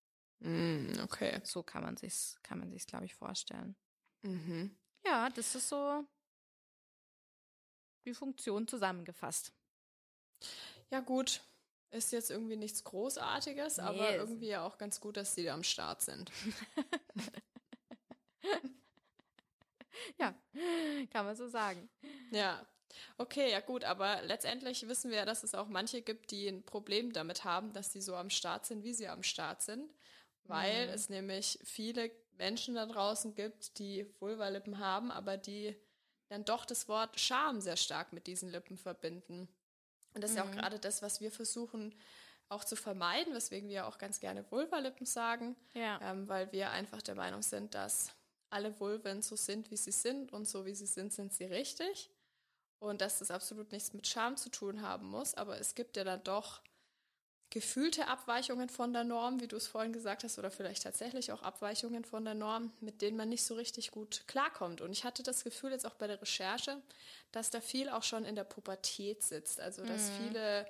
Mm, 0.41 0.99
okay. 1.01 1.41
So 1.43 1.63
kann 1.63 1.81
man 1.81 1.97
sich's, 1.97 2.37
kann 2.43 2.59
man 2.59 2.69
sich's, 2.69 2.85
glaube 2.85 3.05
ich, 3.05 3.15
vorstellen. 3.15 3.75
Mhm. 4.21 4.77
Ja, 5.07 5.31
das 5.31 5.55
ist 5.55 5.69
so 5.69 6.05
die 8.05 8.13
Funktion 8.13 8.67
zusammengefasst. 8.67 9.53
Ja, 10.91 10.99
gut. 10.99 11.41
Ist 11.91 12.11
jetzt 12.11 12.29
irgendwie 12.29 12.57
nichts 12.57 12.83
Großartiges, 12.83 13.77
Nee, 13.77 13.83
aber 13.83 14.15
irgendwie 14.15 14.47
ja 14.47 14.65
auch 14.65 14.77
ganz 14.77 14.99
gut, 14.99 15.17
dass 15.17 15.35
die 15.35 15.43
da 15.43 15.53
am 15.53 15.63
Start 15.63 16.01
sind. 16.01 16.31
Ja, 20.19 20.35
kann 21.11 21.25
man 21.25 21.35
so 21.35 21.47
sagen. 21.47 21.89
Ja. 22.31 22.65
Okay, 23.17 23.51
ja 23.51 23.59
gut, 23.59 23.83
aber 23.83 24.21
letztendlich 24.21 24.87
wissen 24.87 25.11
wir 25.11 25.17
ja, 25.17 25.25
dass 25.25 25.43
es 25.43 25.55
auch 25.55 25.67
manche 25.67 26.01
gibt, 26.01 26.31
die 26.31 26.47
ein 26.47 26.63
Problem 26.63 27.11
damit 27.11 27.43
haben, 27.43 27.73
dass 27.73 27.89
die 27.89 28.01
so 28.01 28.15
am 28.15 28.29
Start 28.29 28.65
sind, 28.65 28.83
wie 28.83 28.93
sie 28.93 29.07
am 29.07 29.23
Start 29.23 29.61
sind. 29.61 29.93
weil 30.47 30.87
mhm. 30.87 30.93
es 30.93 31.09
nämlich 31.09 31.59
viele 31.63 32.11
Menschen 32.37 32.75
da 32.75 32.85
draußen 32.85 33.33
gibt, 33.33 33.79
die 33.79 34.05
Vulvalippen 34.19 34.79
haben, 34.79 35.11
aber 35.11 35.37
die 35.37 35.75
dann 36.27 36.45
doch 36.45 36.65
das 36.65 36.87
Wort 36.87 37.19
Scham 37.19 37.61
sehr 37.61 37.77
stark 37.77 38.13
mit 38.13 38.27
diesen 38.27 38.49
Lippen 38.49 38.77
verbinden. 38.77 39.47
Und 40.15 40.23
das 40.23 40.31
mhm. 40.31 40.37
ist 40.37 40.43
ja 40.43 40.43
auch 40.43 40.53
mhm. 40.53 40.57
gerade 40.57 40.79
das, 40.79 41.01
was 41.01 41.21
wir 41.21 41.31
versuchen 41.31 41.93
auch 42.49 42.63
zu 42.63 42.75
vermeiden, 42.75 43.33
weswegen 43.33 43.69
wir 43.69 43.87
auch 43.87 43.97
ganz 43.97 44.19
gerne 44.19 44.49
Vulvalippen 44.51 45.05
sagen, 45.05 45.55
ja. 45.73 45.99
ähm, 46.01 46.27
weil 46.27 46.51
wir 46.51 46.71
einfach 46.71 47.01
der 47.01 47.15
Meinung 47.15 47.41
sind, 47.41 47.73
dass 47.75 48.11
alle 48.49 48.79
Vulven 48.79 49.21
so 49.21 49.35
sind, 49.35 49.71
wie 49.71 49.77
sie 49.77 49.91
sind 49.91 50.31
und 50.31 50.47
so 50.47 50.65
wie 50.65 50.75
sie 50.75 50.85
sind, 50.85 51.11
sind 51.11 51.33
sie 51.33 51.45
richtig. 51.45 52.09
Und 52.79 53.01
dass 53.01 53.19
das 53.19 53.31
absolut 53.31 53.71
nichts 53.71 53.93
mit 53.93 54.07
Scham 54.07 54.37
zu 54.37 54.49
tun 54.49 54.81
haben 54.81 55.07
muss. 55.09 55.33
Aber 55.33 55.59
es 55.59 55.75
gibt 55.75 55.97
ja 55.97 56.03
dann 56.03 56.23
doch 56.23 56.61
gefühlte 57.49 58.07
Abweichungen 58.07 58.69
von 58.69 58.91
der 58.91 59.03
Norm, 59.03 59.39
wie 59.39 59.47
du 59.47 59.55
es 59.55 59.67
vorhin 59.67 59.93
gesagt 59.93 60.23
hast, 60.23 60.37
oder 60.39 60.51
vielleicht 60.51 60.83
tatsächlich 60.83 61.31
auch 61.31 61.41
Abweichungen 61.41 62.03
von 62.03 62.25
der 62.25 62.33
Norm, 62.33 62.73
mit 62.81 63.01
denen 63.01 63.17
man 63.17 63.29
nicht 63.29 63.45
so 63.45 63.55
richtig 63.55 63.91
gut 63.91 64.23
klarkommt. 64.27 64.81
Und 64.81 64.91
ich 64.91 65.03
hatte 65.03 65.23
das 65.23 65.43
Gefühl 65.43 65.71
jetzt 65.71 65.85
auch 65.85 65.95
bei 65.95 66.07
der 66.07 66.21
Recherche, 66.21 66.81
dass 67.31 67.51
da 67.51 67.61
viel 67.61 67.89
auch 67.89 68.03
schon 68.03 68.25
in 68.25 68.35
der 68.35 68.43
Pubertät 68.43 69.23
sitzt. 69.23 69.59
Also 69.59 69.83
dass 69.85 70.09
mhm. 70.09 70.23
viele 70.23 70.65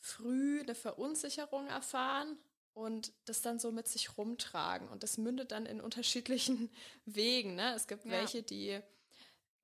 früh 0.00 0.60
eine 0.60 0.74
Verunsicherung 0.74 1.66
erfahren 1.68 2.36
und 2.74 3.12
das 3.24 3.40
dann 3.40 3.58
so 3.58 3.70
mit 3.70 3.86
sich 3.86 4.18
rumtragen. 4.18 4.88
Und 4.88 5.02
das 5.02 5.16
mündet 5.16 5.52
dann 5.52 5.66
in 5.66 5.80
unterschiedlichen 5.80 6.70
Wegen. 7.04 7.54
Ne? 7.54 7.74
Es 7.74 7.86
gibt 7.86 8.04
ja. 8.04 8.10
welche, 8.10 8.42
die 8.42 8.80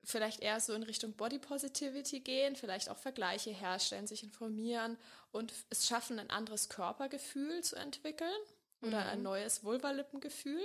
vielleicht 0.05 0.41
eher 0.41 0.61
so 0.61 0.73
in 0.73 0.83
Richtung 0.83 1.13
Body 1.13 1.39
Positivity 1.39 2.21
gehen, 2.21 2.57
vielleicht 2.57 2.89
auch 2.89 2.97
Vergleiche 2.97 3.51
herstellen, 3.51 4.07
sich 4.07 4.23
informieren 4.23 4.97
und 5.33 5.53
es 5.69 5.87
schaffen, 5.87 6.19
ein 6.19 6.31
anderes 6.31 6.69
Körpergefühl 6.69 7.63
zu 7.63 7.77
entwickeln 7.77 8.41
oder 8.83 9.01
mhm. 9.01 9.11
ein 9.11 9.23
neues 9.23 9.65
Vulvalippengefühl. 9.65 10.63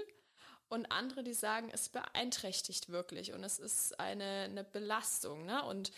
Und 0.68 0.92
andere, 0.92 1.24
die 1.24 1.36
sagen, 1.36 1.70
es 1.72 1.90
beeinträchtigt 1.90 2.90
wirklich 2.90 3.34
und 3.34 3.44
es 3.44 3.60
ist 3.60 4.00
eine, 4.00 4.46
eine 4.46 4.64
Belastung. 4.64 5.46
Ne? 5.46 5.64
Und 5.64 5.92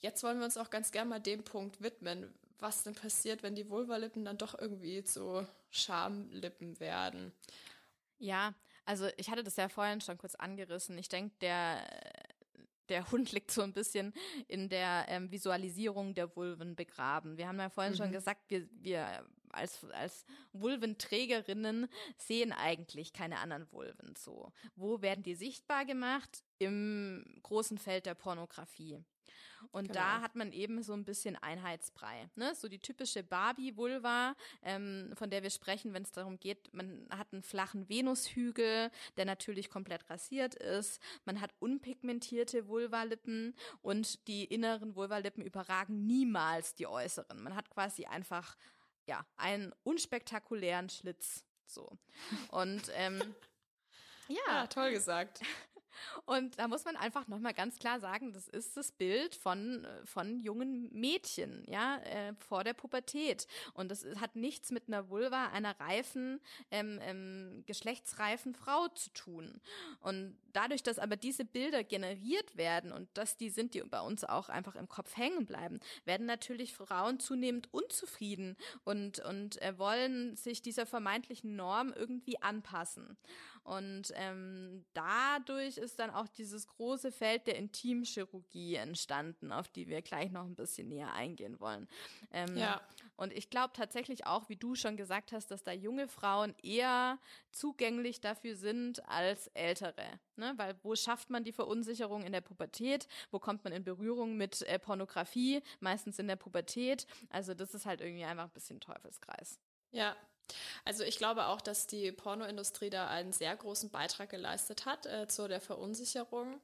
jetzt 0.00 0.22
wollen 0.22 0.38
wir 0.38 0.44
uns 0.44 0.58
auch 0.58 0.68
ganz 0.68 0.92
gerne 0.92 1.08
mal 1.08 1.20
dem 1.20 1.42
Punkt 1.42 1.80
widmen, 1.80 2.34
was 2.58 2.82
denn 2.82 2.94
passiert, 2.94 3.42
wenn 3.42 3.54
die 3.54 3.70
Vulvalippen 3.70 4.26
dann 4.26 4.36
doch 4.36 4.58
irgendwie 4.58 5.02
zu 5.04 5.46
Schamlippen 5.70 6.78
werden. 6.80 7.32
Ja, 8.18 8.52
also 8.84 9.08
ich 9.16 9.30
hatte 9.30 9.42
das 9.42 9.56
ja 9.56 9.70
vorhin 9.70 10.02
schon 10.02 10.18
kurz 10.18 10.34
angerissen. 10.34 10.98
Ich 10.98 11.08
denke, 11.08 11.34
der 11.40 11.82
der 12.90 13.10
Hund 13.10 13.32
liegt 13.32 13.50
so 13.50 13.62
ein 13.62 13.72
bisschen 13.72 14.12
in 14.48 14.68
der 14.68 15.06
ähm, 15.08 15.30
Visualisierung 15.30 16.14
der 16.14 16.34
Vulven 16.36 16.76
begraben. 16.76 17.38
Wir 17.38 17.48
haben 17.48 17.58
ja 17.58 17.70
vorhin 17.70 17.94
mhm. 17.94 17.98
schon 17.98 18.12
gesagt, 18.12 18.42
wir, 18.48 18.68
wir 18.82 19.24
als, 19.52 19.84
als 19.92 20.24
Vulventrägerinnen 20.52 21.88
sehen 22.16 22.52
eigentlich 22.52 23.12
keine 23.12 23.38
anderen 23.38 23.70
Vulven 23.72 24.14
so. 24.16 24.52
Wo 24.76 25.02
werden 25.02 25.22
die 25.22 25.34
sichtbar 25.34 25.84
gemacht? 25.84 26.44
Im 26.58 27.24
großen 27.42 27.78
Feld 27.78 28.06
der 28.06 28.14
Pornografie. 28.14 29.02
Und 29.72 29.88
genau. 29.88 30.00
da 30.00 30.20
hat 30.20 30.34
man 30.34 30.52
eben 30.52 30.82
so 30.82 30.92
ein 30.92 31.04
bisschen 31.04 31.36
Einheitsbrei. 31.36 32.28
Ne? 32.34 32.54
So 32.54 32.68
die 32.68 32.80
typische 32.80 33.22
Barbie-Vulva, 33.22 34.34
ähm, 34.62 35.12
von 35.14 35.30
der 35.30 35.42
wir 35.42 35.50
sprechen, 35.50 35.92
wenn 35.94 36.02
es 36.02 36.12
darum 36.12 36.38
geht, 36.38 36.72
man 36.74 37.06
hat 37.10 37.32
einen 37.32 37.42
flachen 37.42 37.88
Venushügel, 37.88 38.90
der 39.16 39.24
natürlich 39.24 39.70
komplett 39.70 40.08
rasiert 40.10 40.54
ist. 40.56 41.00
Man 41.24 41.40
hat 41.40 41.52
unpigmentierte 41.60 42.66
Vulvalippen 42.66 43.54
und 43.82 44.26
die 44.26 44.44
inneren 44.44 44.96
Vulvalippen 44.96 45.44
überragen 45.44 46.06
niemals 46.06 46.74
die 46.74 46.86
äußeren. 46.86 47.42
Man 47.42 47.54
hat 47.54 47.70
quasi 47.70 48.06
einfach 48.06 48.56
ja 49.06 49.24
einen 49.36 49.72
unspektakulären 49.82 50.88
Schlitz. 50.88 51.44
So. 51.66 51.98
Und 52.50 52.90
ähm, 52.94 53.34
ja. 54.28 54.36
ja, 54.46 54.66
toll 54.66 54.90
gesagt. 54.90 55.40
Und 56.26 56.58
da 56.58 56.68
muss 56.68 56.84
man 56.84 56.96
einfach 56.96 57.28
nochmal 57.28 57.54
ganz 57.54 57.78
klar 57.78 58.00
sagen, 58.00 58.32
das 58.32 58.48
ist 58.48 58.76
das 58.76 58.92
Bild 58.92 59.34
von, 59.34 59.84
äh, 59.84 60.06
von 60.06 60.40
jungen 60.40 60.92
Mädchen, 60.92 61.64
ja, 61.66 61.98
äh, 61.98 62.34
vor 62.34 62.64
der 62.64 62.74
Pubertät. 62.74 63.46
Und 63.74 63.90
das 63.90 64.04
hat 64.20 64.36
nichts 64.36 64.70
mit 64.70 64.88
einer 64.88 65.08
Vulva 65.08 65.46
einer 65.48 65.78
reifen, 65.80 66.40
ähm, 66.70 66.98
ähm, 67.02 67.64
geschlechtsreifen 67.66 68.54
Frau 68.54 68.88
zu 68.88 69.10
tun. 69.10 69.60
Und 70.00 70.36
dadurch, 70.52 70.82
dass 70.82 70.98
aber 70.98 71.16
diese 71.16 71.44
Bilder 71.44 71.84
generiert 71.84 72.56
werden 72.56 72.92
und 72.92 73.08
dass 73.14 73.36
die 73.36 73.50
sind, 73.50 73.74
die 73.74 73.82
bei 73.82 74.00
uns 74.00 74.24
auch 74.24 74.48
einfach 74.48 74.76
im 74.76 74.88
Kopf 74.88 75.16
hängen 75.16 75.46
bleiben, 75.46 75.80
werden 76.04 76.26
natürlich 76.26 76.74
Frauen 76.74 77.20
zunehmend 77.20 77.72
unzufrieden 77.72 78.56
und, 78.84 79.20
und 79.20 79.60
äh, 79.62 79.78
wollen 79.78 80.36
sich 80.36 80.62
dieser 80.62 80.86
vermeintlichen 80.86 81.56
Norm 81.56 81.92
irgendwie 81.92 82.40
anpassen. 82.42 83.16
Und 83.62 84.12
ähm, 84.14 84.84
dadurch 84.94 85.76
ist 85.76 85.98
dann 85.98 86.10
auch 86.10 86.28
dieses 86.28 86.66
große 86.66 87.12
Feld 87.12 87.46
der 87.46 87.56
Intimchirurgie 87.56 88.76
entstanden, 88.76 89.52
auf 89.52 89.68
die 89.68 89.86
wir 89.88 90.02
gleich 90.02 90.30
noch 90.30 90.44
ein 90.44 90.54
bisschen 90.54 90.88
näher 90.88 91.12
eingehen 91.12 91.60
wollen. 91.60 91.86
Ähm, 92.32 92.56
ja. 92.56 92.80
Und 93.16 93.32
ich 93.32 93.50
glaube 93.50 93.72
tatsächlich 93.74 94.26
auch, 94.26 94.48
wie 94.48 94.56
du 94.56 94.74
schon 94.74 94.96
gesagt 94.96 95.32
hast, 95.32 95.50
dass 95.50 95.62
da 95.62 95.72
junge 95.72 96.08
Frauen 96.08 96.54
eher 96.62 97.18
zugänglich 97.52 98.20
dafür 98.20 98.56
sind 98.56 99.06
als 99.08 99.48
ältere. 99.48 100.18
Ne? 100.36 100.54
Weil 100.56 100.74
wo 100.82 100.96
schafft 100.96 101.28
man 101.28 101.44
die 101.44 101.52
Verunsicherung 101.52 102.22
in 102.22 102.32
der 102.32 102.40
Pubertät? 102.40 103.06
Wo 103.30 103.38
kommt 103.38 103.62
man 103.62 103.74
in 103.74 103.84
Berührung 103.84 104.36
mit 104.36 104.62
äh, 104.62 104.78
Pornografie? 104.78 105.62
Meistens 105.80 106.18
in 106.18 106.28
der 106.28 106.36
Pubertät. 106.36 107.06
Also 107.28 107.52
das 107.52 107.74
ist 107.74 107.84
halt 107.84 108.00
irgendwie 108.00 108.24
einfach 108.24 108.44
ein 108.44 108.50
bisschen 108.50 108.80
Teufelskreis. 108.80 109.58
Ja, 109.92 110.16
also 110.84 111.04
ich 111.04 111.18
glaube 111.18 111.46
auch, 111.46 111.60
dass 111.60 111.86
die 111.86 112.12
Pornoindustrie 112.12 112.90
da 112.90 113.08
einen 113.08 113.32
sehr 113.32 113.56
großen 113.56 113.90
Beitrag 113.90 114.30
geleistet 114.30 114.86
hat 114.86 115.06
äh, 115.06 115.28
zu 115.28 115.48
der 115.48 115.60
Verunsicherung. 115.60 116.60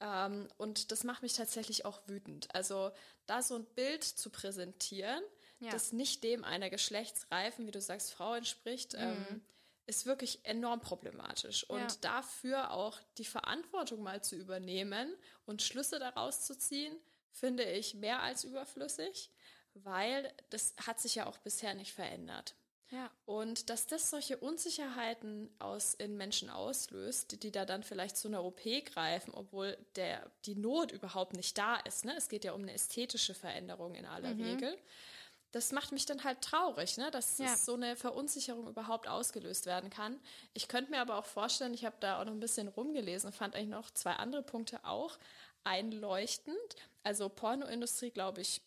Ähm, 0.00 0.48
und 0.58 0.90
das 0.90 1.04
macht 1.04 1.22
mich 1.22 1.34
tatsächlich 1.34 1.84
auch 1.84 2.00
wütend. 2.06 2.54
Also 2.54 2.90
da 3.26 3.42
so 3.42 3.56
ein 3.56 3.64
Bild 3.64 4.04
zu 4.04 4.30
präsentieren, 4.30 5.22
ja. 5.60 5.70
das 5.70 5.92
nicht 5.92 6.24
dem 6.24 6.44
einer 6.44 6.70
geschlechtsreifen, 6.70 7.66
wie 7.66 7.70
du 7.70 7.80
sagst, 7.80 8.12
Frau 8.12 8.34
entspricht, 8.34 8.94
mhm. 8.94 9.00
ähm, 9.00 9.42
ist 9.86 10.06
wirklich 10.06 10.44
enorm 10.44 10.80
problematisch. 10.80 11.64
Und 11.68 11.80
ja. 11.80 11.96
dafür 12.00 12.72
auch 12.72 12.98
die 13.18 13.24
Verantwortung 13.24 14.02
mal 14.02 14.22
zu 14.22 14.36
übernehmen 14.36 15.14
und 15.44 15.62
Schlüsse 15.62 15.98
daraus 15.98 16.44
zu 16.44 16.56
ziehen, 16.56 16.96
finde 17.30 17.64
ich 17.64 17.94
mehr 17.94 18.22
als 18.22 18.44
überflüssig, 18.44 19.30
weil 19.74 20.32
das 20.50 20.74
hat 20.86 21.00
sich 21.00 21.14
ja 21.14 21.26
auch 21.26 21.38
bisher 21.38 21.74
nicht 21.74 21.92
verändert. 21.92 22.54
Ja. 22.92 23.10
Und 23.24 23.70
dass 23.70 23.86
das 23.86 24.10
solche 24.10 24.36
Unsicherheiten 24.36 25.48
aus 25.58 25.94
in 25.94 26.16
Menschen 26.18 26.50
auslöst, 26.50 27.42
die, 27.42 27.50
da 27.50 27.64
dann 27.64 27.82
vielleicht 27.82 28.18
zu 28.18 28.28
einer 28.28 28.44
OP 28.44 28.60
greifen, 28.84 29.32
obwohl 29.32 29.78
der, 29.96 30.30
die 30.44 30.54
Not 30.54 30.92
überhaupt 30.92 31.32
nicht 31.32 31.56
da 31.56 31.76
ist. 31.76 32.04
Ne? 32.04 32.14
Es 32.16 32.28
geht 32.28 32.44
ja 32.44 32.52
um 32.52 32.62
eine 32.62 32.74
ästhetische 32.74 33.34
Veränderung 33.34 33.94
in 33.94 34.04
aller 34.04 34.34
mhm. 34.34 34.42
Regel. 34.42 34.78
Das 35.52 35.72
macht 35.72 35.92
mich 35.92 36.04
dann 36.04 36.22
halt 36.22 36.42
traurig, 36.42 36.98
ne? 36.98 37.10
dass 37.10 37.38
ja. 37.38 37.56
so 37.56 37.74
eine 37.74 37.96
Verunsicherung 37.96 38.68
überhaupt 38.68 39.08
ausgelöst 39.08 39.64
werden 39.64 39.88
kann. 39.88 40.20
Ich 40.52 40.68
könnte 40.68 40.90
mir 40.90 41.00
aber 41.00 41.16
auch 41.16 41.26
vorstellen, 41.26 41.72
ich 41.72 41.86
habe 41.86 41.96
da 42.00 42.20
auch 42.20 42.26
noch 42.26 42.32
ein 42.32 42.40
bisschen 42.40 42.68
rumgelesen, 42.68 43.32
fand 43.32 43.54
eigentlich 43.54 43.68
noch 43.68 43.90
zwei 43.90 44.12
andere 44.12 44.42
Punkte 44.42 44.84
auch 44.84 45.18
einleuchtend. 45.64 46.56
Also 47.04 47.30
Pornoindustrie, 47.30 48.10
glaube 48.10 48.42
ich, 48.42 48.60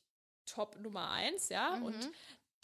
Top 0.45 0.80
Nummer 0.80 1.09
eins, 1.11 1.49
ja. 1.49 1.76
Mhm. 1.76 1.84
Und 1.84 2.11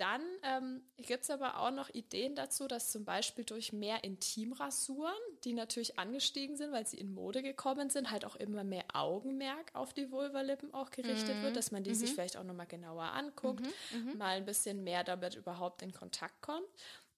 dann 0.01 0.23
ähm, 0.41 0.81
gibt 0.97 1.23
es 1.23 1.29
aber 1.29 1.59
auch 1.59 1.69
noch 1.69 1.87
Ideen 1.89 2.33
dazu, 2.33 2.67
dass 2.67 2.91
zum 2.91 3.05
Beispiel 3.05 3.45
durch 3.45 3.71
mehr 3.71 4.03
Intimrasuren, 4.03 5.13
die 5.43 5.53
natürlich 5.53 5.99
angestiegen 5.99 6.57
sind, 6.57 6.71
weil 6.71 6.87
sie 6.87 6.97
in 6.97 7.13
Mode 7.13 7.43
gekommen 7.43 7.91
sind, 7.91 8.09
halt 8.09 8.25
auch 8.25 8.35
immer 8.35 8.63
mehr 8.63 8.85
Augenmerk 8.93 9.69
auf 9.75 9.93
die 9.93 10.09
Vulvalippen 10.11 10.73
auch 10.73 10.89
gerichtet 10.89 11.37
mhm. 11.37 11.43
wird, 11.43 11.55
dass 11.55 11.71
man 11.71 11.83
die 11.83 11.91
mhm. 11.91 11.95
sich 11.95 12.13
vielleicht 12.13 12.35
auch 12.35 12.43
nochmal 12.43 12.65
genauer 12.65 13.03
anguckt, 13.03 13.61
mhm. 13.91 14.11
mhm. 14.11 14.17
mal 14.17 14.37
ein 14.37 14.45
bisschen 14.45 14.83
mehr 14.83 15.03
damit 15.03 15.35
überhaupt 15.35 15.83
in 15.83 15.93
Kontakt 15.93 16.41
kommt. 16.41 16.67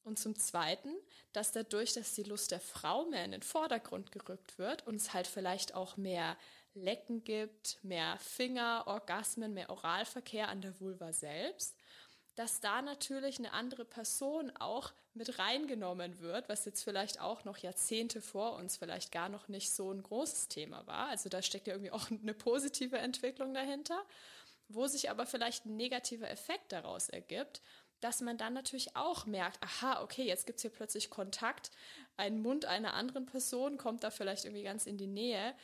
Und 0.03 0.19
zum 0.19 0.35
Zweiten, 0.35 0.93
dass 1.31 1.53
dadurch, 1.53 1.93
dass 1.93 2.13
die 2.15 2.23
Lust 2.23 2.51
der 2.51 2.59
Frau 2.59 3.05
mehr 3.05 3.23
in 3.23 3.31
den 3.31 3.43
Vordergrund 3.43 4.11
gerückt 4.11 4.59
wird 4.59 4.85
und 4.85 4.95
es 4.95 5.13
halt 5.13 5.27
vielleicht 5.27 5.73
auch 5.73 5.95
mehr 5.95 6.35
Lecken 6.73 7.23
gibt, 7.23 7.81
mehr 7.81 8.17
Finger, 8.19 8.83
Orgasmen, 8.87 9.53
mehr 9.53 9.69
Oralverkehr 9.69 10.49
an 10.49 10.59
der 10.59 10.77
Vulva 10.81 11.13
selbst 11.13 11.77
dass 12.35 12.59
da 12.59 12.81
natürlich 12.81 13.37
eine 13.37 13.53
andere 13.53 13.85
Person 13.85 14.51
auch 14.57 14.91
mit 15.13 15.37
reingenommen 15.37 16.19
wird, 16.19 16.49
was 16.49 16.65
jetzt 16.65 16.83
vielleicht 16.83 17.19
auch 17.19 17.45
noch 17.45 17.57
Jahrzehnte 17.57 18.21
vor 18.21 18.55
uns 18.55 18.77
vielleicht 18.77 19.11
gar 19.11 19.29
noch 19.29 19.47
nicht 19.47 19.71
so 19.71 19.91
ein 19.91 20.01
großes 20.01 20.47
Thema 20.47 20.87
war. 20.87 21.09
Also 21.09 21.29
da 21.29 21.41
steckt 21.41 21.67
ja 21.67 21.73
irgendwie 21.73 21.91
auch 21.91 22.09
eine 22.11 22.33
positive 22.33 22.97
Entwicklung 22.97 23.53
dahinter, 23.53 24.03
wo 24.67 24.87
sich 24.87 25.09
aber 25.11 25.25
vielleicht 25.25 25.65
ein 25.65 25.75
negativer 25.75 26.29
Effekt 26.29 26.71
daraus 26.71 27.09
ergibt, 27.09 27.61
dass 27.99 28.21
man 28.21 28.37
dann 28.37 28.53
natürlich 28.53 28.95
auch 28.95 29.25
merkt, 29.25 29.61
aha, 29.63 30.01
okay, 30.01 30.23
jetzt 30.23 30.45
gibt 30.45 30.57
es 30.57 30.63
hier 30.63 30.71
plötzlich 30.71 31.09
Kontakt, 31.09 31.71
ein 32.17 32.41
Mund 32.41 32.65
einer 32.65 32.95
anderen 32.95 33.25
Person 33.25 33.77
kommt 33.77 34.03
da 34.03 34.09
vielleicht 34.09 34.45
irgendwie 34.45 34.63
ganz 34.63 34.87
in 34.87 34.97
die 34.97 35.07
Nähe. 35.07 35.55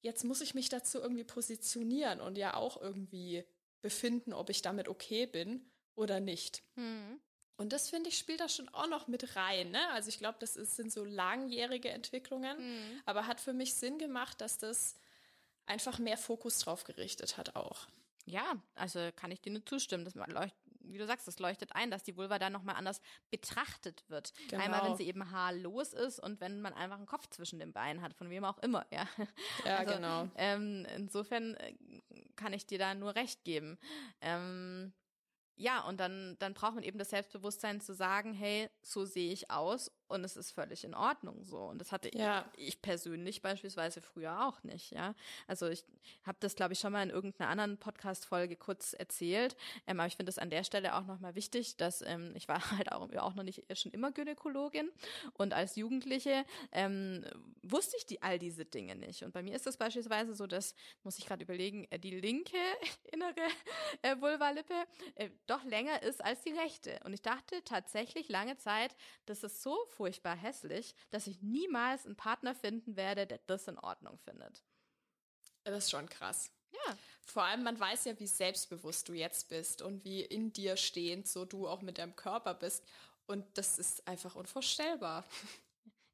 Jetzt 0.00 0.24
muss 0.24 0.42
ich 0.42 0.54
mich 0.54 0.68
dazu 0.68 0.98
irgendwie 1.00 1.24
positionieren 1.24 2.20
und 2.20 2.38
ja 2.38 2.54
auch 2.54 2.80
irgendwie 2.80 3.44
befinden, 3.80 4.32
ob 4.32 4.50
ich 4.50 4.62
damit 4.62 4.88
okay 4.88 5.26
bin 5.26 5.68
oder 5.98 6.20
nicht. 6.20 6.62
Hm. 6.76 7.20
Und 7.56 7.72
das 7.72 7.90
finde 7.90 8.08
ich 8.08 8.16
spielt 8.16 8.40
da 8.40 8.48
schon 8.48 8.68
auch 8.68 8.88
noch 8.88 9.08
mit 9.08 9.34
rein. 9.34 9.72
Ne? 9.72 9.90
Also 9.90 10.08
ich 10.08 10.18
glaube, 10.18 10.38
das 10.38 10.56
ist, 10.56 10.76
sind 10.76 10.92
so 10.92 11.04
langjährige 11.04 11.90
Entwicklungen, 11.90 12.56
mhm. 12.56 13.02
aber 13.04 13.26
hat 13.26 13.40
für 13.40 13.52
mich 13.52 13.74
Sinn 13.74 13.98
gemacht, 13.98 14.40
dass 14.40 14.58
das 14.58 14.94
einfach 15.66 15.98
mehr 15.98 16.16
Fokus 16.16 16.60
drauf 16.60 16.84
gerichtet 16.84 17.36
hat 17.36 17.56
auch. 17.56 17.88
Ja, 18.26 18.62
also 18.76 19.10
kann 19.16 19.32
ich 19.32 19.40
dir 19.40 19.50
nur 19.50 19.66
zustimmen. 19.66 20.04
Das 20.04 20.14
leuchtet, 20.14 20.54
wie 20.82 20.98
du 20.98 21.06
sagst, 21.06 21.26
das 21.26 21.40
leuchtet 21.40 21.74
ein, 21.74 21.90
dass 21.90 22.04
die 22.04 22.16
Vulva 22.16 22.38
da 22.38 22.48
nochmal 22.48 22.76
anders 22.76 23.00
betrachtet 23.30 24.04
wird. 24.08 24.32
Genau. 24.48 24.62
Einmal, 24.62 24.84
wenn 24.84 24.96
sie 24.96 25.06
eben 25.08 25.30
haarlos 25.30 25.94
ist 25.94 26.20
und 26.20 26.40
wenn 26.40 26.60
man 26.60 26.74
einfach 26.74 26.96
einen 26.96 27.06
Kopf 27.06 27.26
zwischen 27.28 27.58
den 27.58 27.72
Beinen 27.72 28.02
hat, 28.02 28.14
von 28.14 28.30
wem 28.30 28.44
auch 28.44 28.58
immer, 28.58 28.86
ja. 28.90 29.08
Ja, 29.64 29.78
also, 29.78 29.94
genau. 29.94 30.28
Ähm, 30.36 30.86
insofern 30.94 31.54
äh, 31.54 31.74
kann 32.36 32.52
ich 32.52 32.66
dir 32.66 32.78
da 32.78 32.94
nur 32.94 33.14
recht 33.14 33.44
geben. 33.44 33.78
Ähm, 34.20 34.92
ja, 35.58 35.80
und 35.86 35.98
dann, 36.00 36.36
dann 36.38 36.54
braucht 36.54 36.74
man 36.74 36.84
eben 36.84 36.98
das 36.98 37.10
Selbstbewusstsein 37.10 37.80
zu 37.80 37.94
sagen, 37.94 38.32
hey, 38.32 38.70
so 38.82 39.04
sehe 39.04 39.32
ich 39.32 39.50
aus 39.50 39.90
und 40.08 40.24
es 40.24 40.36
ist 40.36 40.52
völlig 40.52 40.84
in 40.84 40.94
Ordnung 40.94 41.44
so. 41.44 41.58
Und 41.58 41.78
das 41.78 41.92
hatte 41.92 42.10
ja. 42.16 42.44
ich, 42.56 42.68
ich, 42.68 42.82
persönlich 42.82 43.42
beispielsweise 43.42 44.00
früher 44.00 44.46
auch 44.46 44.62
nicht, 44.62 44.92
ja. 44.92 45.14
Also 45.46 45.68
ich 45.68 45.84
habe 46.24 46.38
das, 46.40 46.56
glaube 46.56 46.72
ich, 46.72 46.80
schon 46.80 46.92
mal 46.92 47.02
in 47.02 47.10
irgendeiner 47.10 47.50
anderen 47.50 47.78
Podcast-Folge 47.78 48.56
kurz 48.56 48.94
erzählt. 48.94 49.56
Ähm, 49.86 50.00
aber 50.00 50.06
ich 50.06 50.16
finde 50.16 50.30
es 50.30 50.38
an 50.38 50.50
der 50.50 50.64
Stelle 50.64 50.96
auch 50.96 51.04
nochmal 51.04 51.34
wichtig, 51.34 51.76
dass 51.76 52.02
ähm, 52.02 52.32
ich 52.34 52.48
war 52.48 52.58
halt 52.76 52.92
auch, 52.92 53.12
auch 53.16 53.34
noch 53.34 53.44
nicht 53.44 53.64
schon 53.78 53.92
immer 53.92 54.10
Gynäkologin 54.10 54.90
und 55.34 55.52
als 55.52 55.76
Jugendliche 55.76 56.44
ähm, 56.72 57.24
wusste 57.62 57.96
ich 57.96 58.06
die 58.06 58.22
all 58.22 58.38
diese 58.38 58.64
Dinge 58.64 58.96
nicht. 58.96 59.22
Und 59.22 59.32
bei 59.32 59.42
mir 59.42 59.54
ist 59.54 59.66
das 59.66 59.76
beispielsweise 59.76 60.34
so, 60.34 60.46
dass, 60.46 60.74
muss 61.04 61.18
ich 61.18 61.26
gerade 61.26 61.42
überlegen, 61.42 61.86
äh, 61.90 61.98
die 61.98 62.18
linke 62.18 62.56
innere 63.12 63.34
äh, 64.02 64.20
Vulvalippe 64.20 64.74
äh, 65.16 65.30
doch 65.46 65.64
länger 65.64 66.02
ist 66.02 66.24
als 66.24 66.40
die 66.42 66.52
rechte. 66.52 66.98
Und 67.04 67.12
ich 67.12 67.22
dachte 67.22 67.62
tatsächlich 67.64 68.28
lange 68.28 68.56
Zeit, 68.56 68.96
dass 69.26 69.42
es 69.42 69.62
so 69.62 69.76
furchtbar 69.98 70.36
hässlich, 70.36 70.94
dass 71.10 71.26
ich 71.26 71.42
niemals 71.42 72.06
einen 72.06 72.16
Partner 72.16 72.54
finden 72.54 72.96
werde, 72.96 73.26
der 73.26 73.40
das 73.46 73.68
in 73.68 73.78
Ordnung 73.78 74.16
findet. 74.18 74.62
Das 75.64 75.84
ist 75.84 75.90
schon 75.90 76.08
krass. 76.08 76.50
Ja. 76.70 76.96
Vor 77.26 77.42
allem, 77.42 77.64
man 77.64 77.78
weiß 77.78 78.06
ja, 78.06 78.18
wie 78.18 78.26
selbstbewusst 78.26 79.08
du 79.08 79.12
jetzt 79.12 79.48
bist 79.48 79.82
und 79.82 80.04
wie 80.04 80.22
in 80.22 80.52
dir 80.52 80.76
stehend 80.76 81.28
so 81.28 81.44
du 81.44 81.68
auch 81.68 81.82
mit 81.82 81.98
deinem 81.98 82.16
Körper 82.16 82.54
bist. 82.54 82.84
Und 83.26 83.44
das 83.58 83.78
ist 83.78 84.06
einfach 84.08 84.34
unvorstellbar. 84.34 85.24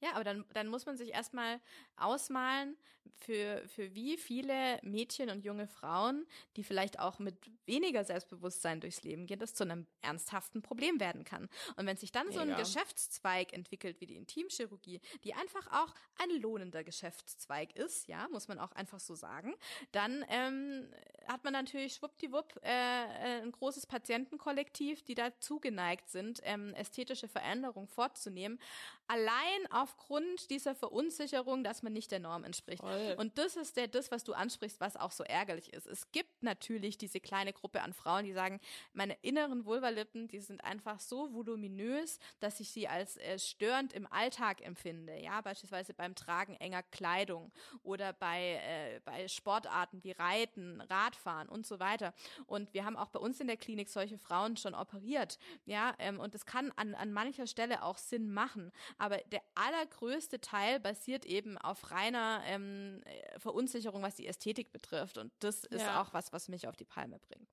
Ja, 0.05 0.11
aber 0.17 0.25
dann, 0.25 0.45
dann 0.53 0.69
muss 0.69 0.85
man 0.85 0.99
sich 0.99 1.15
erstmal 1.15 1.61
ausmalen, 1.97 2.77
für, 3.19 3.63
für 3.69 3.95
wie 3.95 4.17
viele 4.17 4.79
Mädchen 4.83 5.31
und 5.31 5.45
junge 5.45 5.67
Frauen, 5.67 6.27
die 6.57 6.65
vielleicht 6.65 6.99
auch 6.99 7.19
mit 7.19 7.37
weniger 7.67 8.05
Selbstbewusstsein 8.05 8.81
durchs 8.81 9.03
Leben 9.03 9.27
gehen, 9.27 9.39
das 9.39 9.55
zu 9.55 9.65
einem 9.65 9.87
ernsthaften 10.03 10.63
Problem 10.63 11.01
werden 11.01 11.25
kann. 11.25 11.49
Und 11.77 11.87
wenn 11.87 11.97
sich 11.97 12.13
dann 12.13 12.29
Mega. 12.29 12.45
so 12.45 12.51
ein 12.51 12.57
Geschäftszweig 12.57 13.53
entwickelt 13.53 14.01
wie 14.01 14.07
die 14.07 14.17
Intimchirurgie, 14.17 15.01
die 15.23 15.35
einfach 15.35 15.67
auch 15.69 15.95
ein 16.23 16.31
lohnender 16.41 16.85
Geschäftszweig 16.85 17.77
ist, 17.77 18.09
ja, 18.09 18.29
muss 18.29 18.49
man 18.49 18.59
auch 18.59 18.73
einfach 18.73 19.01
so 19.01 19.15
sagen, 19.15 19.55
dann 19.93 20.25
ähm, 20.29 20.89
hat 21.27 21.45
man 21.45 21.53
natürlich 21.53 21.95
schwuppdiwupp 21.95 22.61
äh, 22.63 22.69
äh 22.69 23.43
ein 23.43 23.53
großes 23.53 23.87
Patientenkollektiv, 23.87 25.03
die 25.03 25.15
dazu 25.15 25.61
geneigt 25.61 26.11
sind, 26.11 26.41
ähm, 26.45 26.75
ästhetische 26.75 27.29
Veränderungen 27.29 27.89
vorzunehmen, 27.89 28.59
allein 29.07 29.67
aufgrund 29.95 30.51
dieser 30.51 30.75
Verunsicherung, 30.75 31.65
dass 31.65 31.83
man 31.83 31.93
nicht 31.93 32.11
der 32.11 32.21
Norm 32.21 32.45
entspricht. 32.45 32.81
Voll. 32.81 33.15
Und 33.19 33.39
das 33.39 33.57
ist 33.57 33.77
der, 33.77 33.89
das, 33.89 34.11
was 34.11 34.25
du 34.25 34.33
ansprichst, 34.33 34.81
was 34.81 34.97
auch 34.97 35.13
so 35.13 35.25
ärgerlich 35.25 35.73
ist. 35.73 35.87
Es 35.87 36.11
gibt 36.13 36.43
natürlich 36.43 36.99
diese 36.99 37.21
kleine 37.21 37.53
Gruppe 37.53 37.83
an 37.83 37.93
Frauen, 37.93 38.25
die 38.25 38.33
sagen, 38.33 38.61
meine 38.93 39.15
inneren 39.23 39.65
Vulvalippen, 39.65 40.29
die 40.29 40.41
sind 40.41 40.63
einfach 40.65 41.01
so 41.01 41.33
voluminös, 41.33 42.19
dass 42.41 42.61
ich 42.61 42.71
sie 42.71 42.89
als 42.89 43.17
äh, 43.19 43.39
störend 43.39 43.93
im 43.93 44.07
Alltag 44.11 44.63
empfinde. 44.63 45.19
Ja, 45.21 45.41
beispielsweise 45.41 45.95
beim 45.95 46.15
Tragen 46.15 46.55
enger 46.57 46.83
Kleidung 46.83 47.53
oder 47.83 48.13
bei, 48.13 48.61
äh, 48.63 49.01
bei 49.05 49.29
Sportarten 49.29 50.03
wie 50.03 50.13
Reiten, 50.13 50.81
Radfahren 50.83 51.49
und 51.49 51.67
so 51.67 51.79
weiter. 51.79 52.15
Und 52.47 52.75
wir 52.75 52.85
haben 52.85 52.97
auch 52.97 53.09
bei 53.09 53.21
uns 53.21 53.41
in 53.41 53.47
der 53.47 53.57
Klinik 53.57 53.89
solche 53.89 54.19
Frauen 54.19 54.57
schon 54.57 54.75
operiert. 54.75 55.39
Ja, 55.67 55.95
ähm, 55.99 56.21
und 56.21 56.35
es 56.35 56.45
kann 56.47 56.73
an, 56.77 56.95
an 56.95 57.13
mancher 57.13 57.47
Stelle 57.47 57.83
auch 57.83 57.99
Sinn 57.99 58.33
machen. 58.33 58.73
Aber 58.99 59.19
der 59.19 59.43
allergrößte 59.85 60.41
Teil 60.41 60.81
basiert 60.81 61.25
eben 61.25 61.59
auf 61.59 61.91
reiner 61.91 62.43
ähm, 62.47 63.03
Verunsicherung, 63.39 64.03
was 64.03 64.15
die 64.15 64.27
Ästhetik 64.27 64.73
betrifft. 64.73 65.19
Und 65.19 65.33
das 65.41 65.65
ist 65.65 65.83
ja. 65.83 66.01
auch 66.01 66.13
was, 66.13 66.33
was 66.33 66.49
mich 66.49 66.69
auf 66.69 66.77
die 66.77 66.85
Palme 66.85 67.19
bringt. 67.19 67.49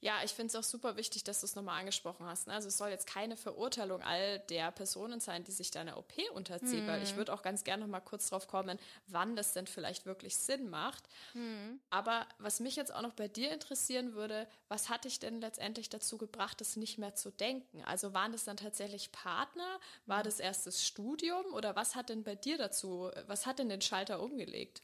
Ja, 0.00 0.22
ich 0.24 0.32
finde 0.32 0.48
es 0.48 0.56
auch 0.56 0.68
super 0.68 0.96
wichtig, 0.96 1.24
dass 1.24 1.40
du 1.40 1.46
es 1.46 1.54
nochmal 1.54 1.80
angesprochen 1.80 2.26
hast. 2.26 2.46
Ne? 2.46 2.54
Also 2.54 2.68
es 2.68 2.76
soll 2.76 2.90
jetzt 2.90 3.06
keine 3.06 3.36
Verurteilung 3.36 4.02
all 4.02 4.38
der 4.50 4.70
Personen 4.70 5.20
sein, 5.20 5.44
die 5.44 5.52
sich 5.52 5.70
deiner 5.70 5.96
OP 5.96 6.12
unterziehen, 6.34 6.84
mhm. 6.84 6.88
weil 6.88 7.02
ich 7.02 7.10
hm. 7.10 7.16
würde 7.16 7.32
auch 7.32 7.42
ganz 7.42 7.64
gerne 7.64 7.82
nochmal 7.82 8.00
kurz 8.00 8.28
drauf 8.28 8.46
kommen, 8.46 8.78
wann 9.06 9.36
das 9.36 9.52
denn 9.52 9.66
vielleicht 9.66 10.06
wirklich 10.06 10.36
Sinn 10.36 10.68
macht. 10.68 11.04
Mhm. 11.34 11.80
Aber 11.90 12.26
was 12.38 12.60
mich 12.60 12.76
jetzt 12.76 12.94
auch 12.94 13.02
noch 13.02 13.14
bei 13.14 13.28
dir 13.28 13.52
interessieren 13.52 14.14
würde, 14.14 14.46
was 14.68 14.88
hat 14.88 15.04
dich 15.04 15.18
denn 15.18 15.40
letztendlich 15.40 15.88
dazu 15.88 16.18
gebracht, 16.18 16.60
das 16.60 16.76
nicht 16.76 16.98
mehr 16.98 17.14
zu 17.14 17.30
denken? 17.30 17.82
Also 17.84 18.12
waren 18.12 18.32
das 18.32 18.44
dann 18.44 18.56
tatsächlich 18.56 19.12
Partner? 19.12 19.80
War 20.06 20.18
hm. 20.18 20.24
das 20.24 20.40
erst 20.40 20.66
das 20.66 20.84
Studium? 20.84 21.46
Oder 21.54 21.76
was 21.76 21.94
hat 21.94 22.08
denn 22.08 22.24
bei 22.24 22.34
dir 22.34 22.58
dazu, 22.58 23.10
was 23.26 23.46
hat 23.46 23.58
denn 23.58 23.68
den 23.68 23.80
Schalter 23.80 24.20
umgelegt? 24.20 24.82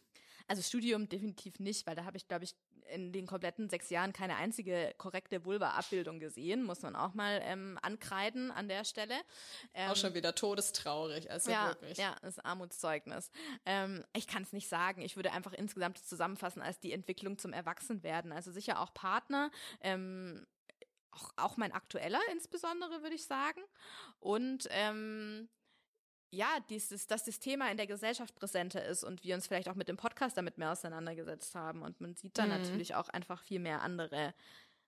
Also 0.50 0.62
Studium 0.62 1.08
definitiv 1.08 1.60
nicht, 1.60 1.86
weil 1.86 1.94
da 1.94 2.04
habe 2.04 2.16
ich, 2.16 2.26
glaube 2.26 2.42
ich, 2.42 2.56
in 2.90 3.12
den 3.12 3.26
kompletten 3.26 3.68
sechs 3.68 3.90
Jahren 3.90 4.12
keine 4.12 4.36
einzige 4.36 4.94
korrekte 4.98 5.44
Vulva-Abbildung 5.44 6.20
gesehen, 6.20 6.62
muss 6.62 6.82
man 6.82 6.96
auch 6.96 7.14
mal 7.14 7.40
ähm, 7.44 7.78
ankreiden 7.82 8.50
an 8.50 8.68
der 8.68 8.84
Stelle. 8.84 9.14
Ähm, 9.74 9.90
auch 9.90 9.96
schon 9.96 10.14
wieder 10.14 10.34
todestraurig, 10.34 11.30
also 11.30 11.50
ja, 11.50 11.68
wirklich. 11.68 11.98
Ja, 11.98 12.16
das 12.22 12.38
Armutszeugnis. 12.38 13.30
Ähm, 13.64 14.04
ich 14.14 14.26
kann 14.26 14.42
es 14.42 14.52
nicht 14.52 14.68
sagen. 14.68 15.02
Ich 15.02 15.16
würde 15.16 15.32
einfach 15.32 15.52
insgesamt 15.52 15.98
zusammenfassen 15.98 16.62
als 16.62 16.80
die 16.80 16.92
Entwicklung 16.92 17.38
zum 17.38 17.52
Erwachsenwerden. 17.52 18.32
Also 18.32 18.52
sicher 18.52 18.80
auch 18.80 18.92
Partner, 18.94 19.50
ähm, 19.80 20.46
auch, 21.10 21.30
auch 21.36 21.56
mein 21.56 21.72
aktueller 21.72 22.20
insbesondere, 22.32 23.02
würde 23.02 23.14
ich 23.14 23.26
sagen. 23.26 23.60
Und 24.20 24.68
ähm, 24.70 25.48
ja, 26.30 26.48
dieses, 26.68 27.06
dass 27.06 27.24
das 27.24 27.40
Thema 27.40 27.70
in 27.70 27.76
der 27.76 27.86
Gesellschaft 27.86 28.34
präsenter 28.36 28.84
ist 28.84 29.02
und 29.02 29.24
wir 29.24 29.34
uns 29.34 29.46
vielleicht 29.46 29.68
auch 29.68 29.74
mit 29.74 29.88
dem 29.88 29.96
Podcast 29.96 30.36
damit 30.36 30.58
mehr 30.58 30.72
auseinandergesetzt 30.72 31.54
haben. 31.54 31.82
Und 31.82 32.00
man 32.00 32.14
sieht 32.14 32.38
da 32.38 32.44
mhm. 32.44 32.50
natürlich 32.50 32.94
auch 32.94 33.08
einfach 33.08 33.42
viel 33.42 33.58
mehr 33.58 33.82
andere, 33.82 34.32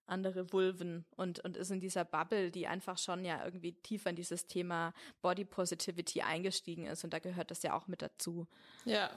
andere 0.06 0.52
Vulven 0.52 1.04
und, 1.16 1.40
und 1.40 1.56
ist 1.56 1.70
in 1.70 1.80
dieser 1.80 2.04
Bubble, 2.04 2.50
die 2.52 2.68
einfach 2.68 2.96
schon 2.96 3.24
ja 3.24 3.44
irgendwie 3.44 3.72
tiefer 3.72 4.10
in 4.10 4.16
dieses 4.16 4.46
Thema 4.46 4.94
Body 5.20 5.44
Positivity 5.44 6.22
eingestiegen 6.22 6.86
ist. 6.86 7.02
Und 7.02 7.12
da 7.12 7.18
gehört 7.18 7.50
das 7.50 7.62
ja 7.62 7.74
auch 7.74 7.88
mit 7.88 8.02
dazu. 8.02 8.46
Ja, 8.84 9.10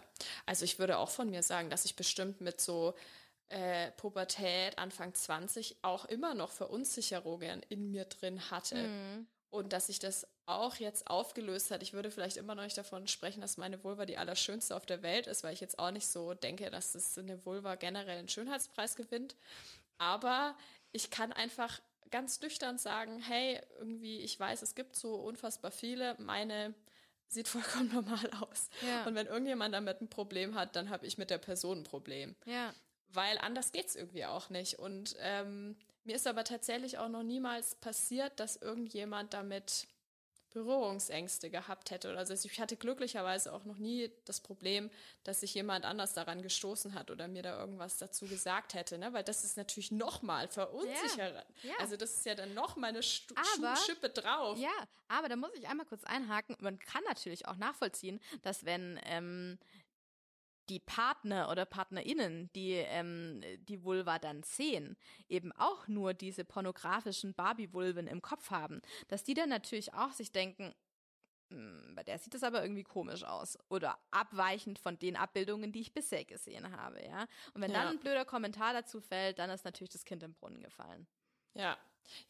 also 0.47 0.65
ich 0.65 0.79
würde 0.79 0.97
auch 0.97 1.09
von 1.09 1.29
mir 1.29 1.43
sagen, 1.43 1.69
dass 1.69 1.85
ich 1.85 1.95
bestimmt 1.95 2.41
mit 2.41 2.59
so 2.59 2.95
äh, 3.49 3.91
Pubertät, 3.91 4.79
Anfang 4.79 5.13
20 5.13 5.77
auch 5.83 6.05
immer 6.05 6.33
noch 6.33 6.51
Verunsicherungen 6.51 7.61
in 7.69 7.91
mir 7.91 8.05
drin 8.05 8.49
hatte. 8.49 8.87
Mhm. 8.87 9.27
Und 9.51 9.73
dass 9.73 9.87
sich 9.87 9.99
das 9.99 10.27
auch 10.45 10.75
jetzt 10.75 11.07
aufgelöst 11.07 11.71
hat. 11.71 11.81
Ich 11.81 11.93
würde 11.93 12.11
vielleicht 12.11 12.37
immer 12.37 12.55
noch 12.55 12.63
nicht 12.63 12.77
davon 12.77 13.07
sprechen, 13.07 13.41
dass 13.41 13.57
meine 13.57 13.83
Vulva 13.83 14.05
die 14.05 14.17
allerschönste 14.17 14.75
auf 14.75 14.85
der 14.85 15.01
Welt 15.01 15.27
ist, 15.27 15.43
weil 15.43 15.53
ich 15.53 15.61
jetzt 15.61 15.79
auch 15.79 15.91
nicht 15.91 16.07
so 16.07 16.33
denke, 16.33 16.69
dass 16.69 16.91
das 16.91 17.17
eine 17.17 17.43
Vulva 17.45 17.75
generell 17.75 18.19
einen 18.19 18.29
Schönheitspreis 18.29 18.95
gewinnt. 18.95 19.35
Aber 19.97 20.55
ich 20.91 21.09
kann 21.09 21.33
einfach 21.33 21.81
ganz 22.11 22.39
nüchtern 22.41 22.77
sagen, 22.77 23.19
hey, 23.19 23.59
irgendwie, 23.79 24.19
ich 24.19 24.39
weiß, 24.39 24.61
es 24.61 24.75
gibt 24.75 24.95
so 24.95 25.15
unfassbar 25.15 25.71
viele. 25.71 26.15
Meine 26.19 26.73
sieht 27.27 27.47
vollkommen 27.49 27.91
normal 27.91 28.29
aus. 28.41 28.69
Ja. 28.87 29.05
Und 29.05 29.15
wenn 29.15 29.27
irgendjemand 29.27 29.73
damit 29.73 30.01
ein 30.01 30.09
Problem 30.09 30.55
hat, 30.55 30.75
dann 30.75 30.89
habe 30.89 31.07
ich 31.07 31.17
mit 31.17 31.29
der 31.29 31.39
Person 31.39 31.79
ein 31.79 31.83
Problem. 31.83 32.35
Ja. 32.45 32.73
Weil 33.09 33.37
anders 33.39 33.71
geht 33.71 33.87
es 33.87 33.95
irgendwie 33.95 34.25
auch 34.25 34.49
nicht. 34.49 34.77
Und 34.77 35.15
ähm, 35.19 35.77
mir 36.03 36.15
ist 36.15 36.27
aber 36.27 36.43
tatsächlich 36.43 36.97
auch 36.97 37.09
noch 37.09 37.23
niemals 37.23 37.75
passiert, 37.75 38.39
dass 38.39 38.57
irgendjemand 38.57 39.33
damit 39.33 39.87
Berührungsängste 40.55 41.49
gehabt 41.49 41.91
hätte. 41.91 42.17
Also 42.17 42.33
ich 42.33 42.59
hatte 42.61 42.77
glücklicherweise 42.77 43.53
auch 43.53 43.65
noch 43.65 43.77
nie 43.77 44.09
das 44.23 44.39
Problem, 44.39 44.89
dass 45.25 45.41
sich 45.41 45.53
jemand 45.53 45.83
anders 45.83 46.13
daran 46.13 46.41
gestoßen 46.41 46.93
hat 46.93 47.11
oder 47.11 47.27
mir 47.27 47.43
da 47.43 47.59
irgendwas 47.59 47.97
dazu 47.97 48.25
gesagt 48.25 48.73
hätte, 48.73 48.97
ne? 48.97 49.11
weil 49.11 49.23
das 49.23 49.43
ist 49.43 49.57
natürlich 49.57 49.91
nochmal 49.91 50.47
verunsichernd. 50.47 51.35
Ja, 51.61 51.69
ja. 51.69 51.75
Also 51.79 51.97
das 51.97 52.15
ist 52.15 52.25
ja 52.25 52.35
dann 52.35 52.53
nochmal 52.53 52.91
eine 52.91 53.03
Stu 53.03 53.35
aber, 53.57 53.75
Schippe 53.75 54.09
drauf. 54.09 54.57
Ja, 54.57 54.71
aber 55.09 55.27
da 55.27 55.35
muss 55.35 55.51
ich 55.55 55.67
einmal 55.67 55.85
kurz 55.85 56.05
einhaken. 56.05 56.55
Man 56.61 56.79
kann 56.79 57.03
natürlich 57.03 57.47
auch 57.47 57.57
nachvollziehen, 57.57 58.21
dass 58.41 58.63
wenn 58.63 58.97
ähm, 59.03 59.59
die 60.69 60.79
Partner 60.79 61.49
oder 61.49 61.65
Partnerinnen, 61.65 62.49
die 62.53 62.73
ähm, 62.73 63.41
die 63.59 63.83
Vulva 63.83 64.19
dann 64.19 64.43
sehen, 64.43 64.97
eben 65.27 65.51
auch 65.53 65.87
nur 65.87 66.13
diese 66.13 66.45
pornografischen 66.45 67.33
Barbie-Vulven 67.33 68.07
im 68.07 68.21
Kopf 68.21 68.51
haben, 68.51 68.81
dass 69.07 69.23
die 69.23 69.33
dann 69.33 69.49
natürlich 69.49 69.93
auch 69.93 70.11
sich 70.11 70.31
denken, 70.31 70.73
hm, 71.49 71.93
bei 71.95 72.03
der 72.03 72.17
sieht 72.17 72.33
das 72.33 72.43
aber 72.43 72.63
irgendwie 72.63 72.83
komisch 72.83 73.23
aus 73.23 73.57
oder 73.69 73.97
abweichend 74.11 74.79
von 74.79 74.97
den 74.97 75.15
Abbildungen, 75.15 75.71
die 75.71 75.81
ich 75.81 75.93
bisher 75.93 76.25
gesehen 76.25 76.75
habe, 76.75 77.03
ja. 77.05 77.27
Und 77.53 77.61
wenn 77.61 77.71
ja. 77.71 77.83
dann 77.83 77.87
ein 77.89 77.99
blöder 77.99 78.25
Kommentar 78.25 78.73
dazu 78.73 78.99
fällt, 78.99 79.39
dann 79.39 79.49
ist 79.49 79.65
natürlich 79.65 79.91
das 79.91 80.05
Kind 80.05 80.23
im 80.23 80.33
Brunnen 80.33 80.61
gefallen. 80.61 81.07
Ja, 81.53 81.77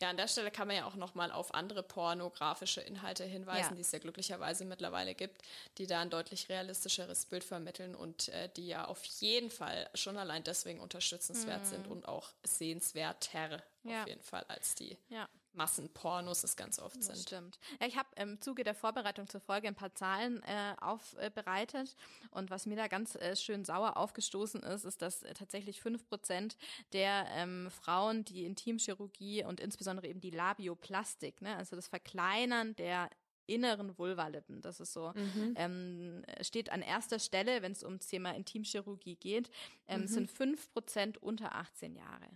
ja, 0.02 0.10
an 0.10 0.18
der 0.18 0.28
Stelle 0.28 0.52
kann 0.52 0.68
man 0.68 0.78
ja 0.78 0.86
auch 0.86 0.96
nochmal 0.96 1.32
auf 1.32 1.54
andere 1.54 1.84
pornografische 1.84 2.82
Inhalte 2.82 3.24
hinweisen, 3.24 3.70
Ja. 3.72 3.76
die 3.76 3.82
es 3.82 3.92
ja 3.92 4.00
glücklicherweise 4.00 4.66
mittlerweile 4.66 5.16
gibt, 5.16 5.42
die 5.78 5.88
da 5.88 6.02
ein 6.02 6.10
deutlich 6.10 6.50
realistischeres 6.50 7.26
Bild 7.26 7.44
vermitteln 7.44 7.96
und 7.96 8.30
äh, 8.30 8.50
die 8.56 8.68
ja 8.68 8.86
auf 8.86 9.04
jeden 9.06 9.50
Fall 9.52 9.90
schon 9.94 10.18
allein 10.18 10.44
deswegen 10.44 10.80
unterstützenswert 10.80 11.66
sind 11.68 11.88
und 11.88 12.08
auch 12.08 12.30
sehenswerter 12.44 13.62
Mhm. 13.84 13.92
Ja. 13.92 14.02
auf 14.04 14.08
jeden 14.08 14.24
Fall 14.24 14.44
als 14.48 14.76
die 14.76 14.98
Ja. 15.10 15.28
Massenpornos 15.56 16.44
es 16.44 16.56
ganz 16.56 16.80
oft 16.80 16.98
Das 16.98 17.08
sind. 17.08 17.20
stimmt. 17.20 17.60
Ja, 17.80 17.88
ich 17.88 17.98
habe 17.98 18.10
im 18.16 18.42
Zuge 18.42 18.64
der 18.64 18.76
Vorbereitung 18.76 19.28
zur 19.28 19.42
Folge 19.42 19.68
ein 19.68 19.76
paar 19.76 19.94
Zahlen 19.96 20.42
äh, 20.44 20.76
aufbereitet 20.82 21.96
und 22.32 22.50
was 22.50 22.66
mir 22.66 22.76
da 22.76 22.88
ganz 22.88 23.16
äh, 23.16 23.36
schön 23.36 23.66
sauer 23.66 23.98
aufgestoßen 23.98 24.62
ist, 24.64 24.86
ist, 24.86 25.02
dass 25.02 25.24
äh, 25.24 25.34
tatsächlich 25.34 25.82
fünf 25.82 26.08
Prozent 26.08 26.58
der 26.94 27.26
ähm, 27.32 27.70
Frauen, 27.72 28.26
die 28.26 28.46
Intimchirurgie 28.46 29.44
und 29.44 29.60
insbesondere 29.60 30.08
eben 30.08 30.22
die 30.22 30.32
Labioplastik, 30.32 31.42
ne, 31.42 31.56
also 31.58 31.76
das 31.76 31.88
Verkleinern 31.88 32.76
der 32.76 33.10
inneren 33.48 33.98
Vulvalippen, 33.98 34.62
das 34.62 34.80
ist 34.80 34.94
so, 34.94 35.14
ähm, 35.56 36.24
steht 36.42 36.72
an 36.72 36.82
erster 36.82 37.20
Stelle, 37.20 37.62
wenn 37.62 37.74
es 37.74 37.84
ums 37.84 38.08
Thema 38.08 38.32
Intimchirurgie 38.36 39.18
geht, 39.18 39.52
ähm, 39.88 40.08
sind 40.08 40.32
fünf 40.32 40.72
Prozent 40.74 41.18
unter 41.22 41.54
18 41.54 41.96
Jahre. 41.96 42.28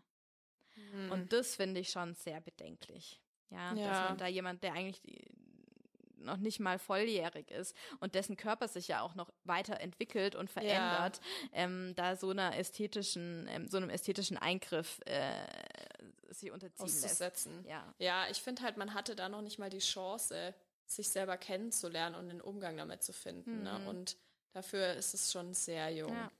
Und 1.11 1.31
das 1.33 1.55
finde 1.55 1.79
ich 1.81 1.89
schon 1.89 2.15
sehr 2.15 2.41
bedenklich. 2.41 3.21
Ja, 3.49 3.69
dass 3.73 3.79
Ja. 3.79 4.03
man 4.09 4.17
da 4.17 4.27
jemand, 4.27 4.63
der 4.63 4.73
eigentlich 4.73 5.01
noch 6.17 6.37
nicht 6.37 6.59
mal 6.59 6.77
volljährig 6.79 7.49
ist 7.49 7.75
und 8.01 8.13
dessen 8.13 8.35
Körper 8.35 8.67
sich 8.67 8.89
ja 8.89 9.01
auch 9.01 9.15
noch 9.15 9.31
weiterentwickelt 9.45 10.35
und 10.35 10.49
verändert, 10.49 11.21
ähm, 11.53 11.93
da 11.95 12.15
so 12.17 12.29
einer 12.31 12.57
ästhetischen, 12.57 13.47
ähm, 13.49 13.67
so 13.67 13.77
einem 13.77 13.89
ästhetischen 13.89 14.37
Eingriff 14.37 14.99
äh, 15.05 15.47
sich 16.29 16.51
unterziehen 16.51 16.85
lässt. 16.87 17.05
Auszusetzen. 17.05 17.65
Ja. 17.65 17.93
Ja, 17.99 18.27
ich 18.29 18.41
finde 18.41 18.63
halt, 18.63 18.77
man 18.77 18.93
hatte 18.93 19.15
da 19.15 19.29
noch 19.29 19.41
nicht 19.41 19.59
mal 19.59 19.69
die 19.69 19.79
Chance, 19.79 20.53
sich 20.85 21.09
selber 21.09 21.37
kennenzulernen 21.37 22.15
und 22.15 22.29
einen 22.29 22.41
Umgang 22.41 22.75
damit 22.77 23.01
zu 23.03 23.13
finden. 23.13 23.63
Ne? 23.63 23.87
Und 23.87 24.17
dafür 24.51 24.93
ist 24.93 25.13
es 25.13 25.31
schon 25.31 25.53
sehr 25.53 25.89
jung. 25.91 26.13
Ja. 26.13 26.31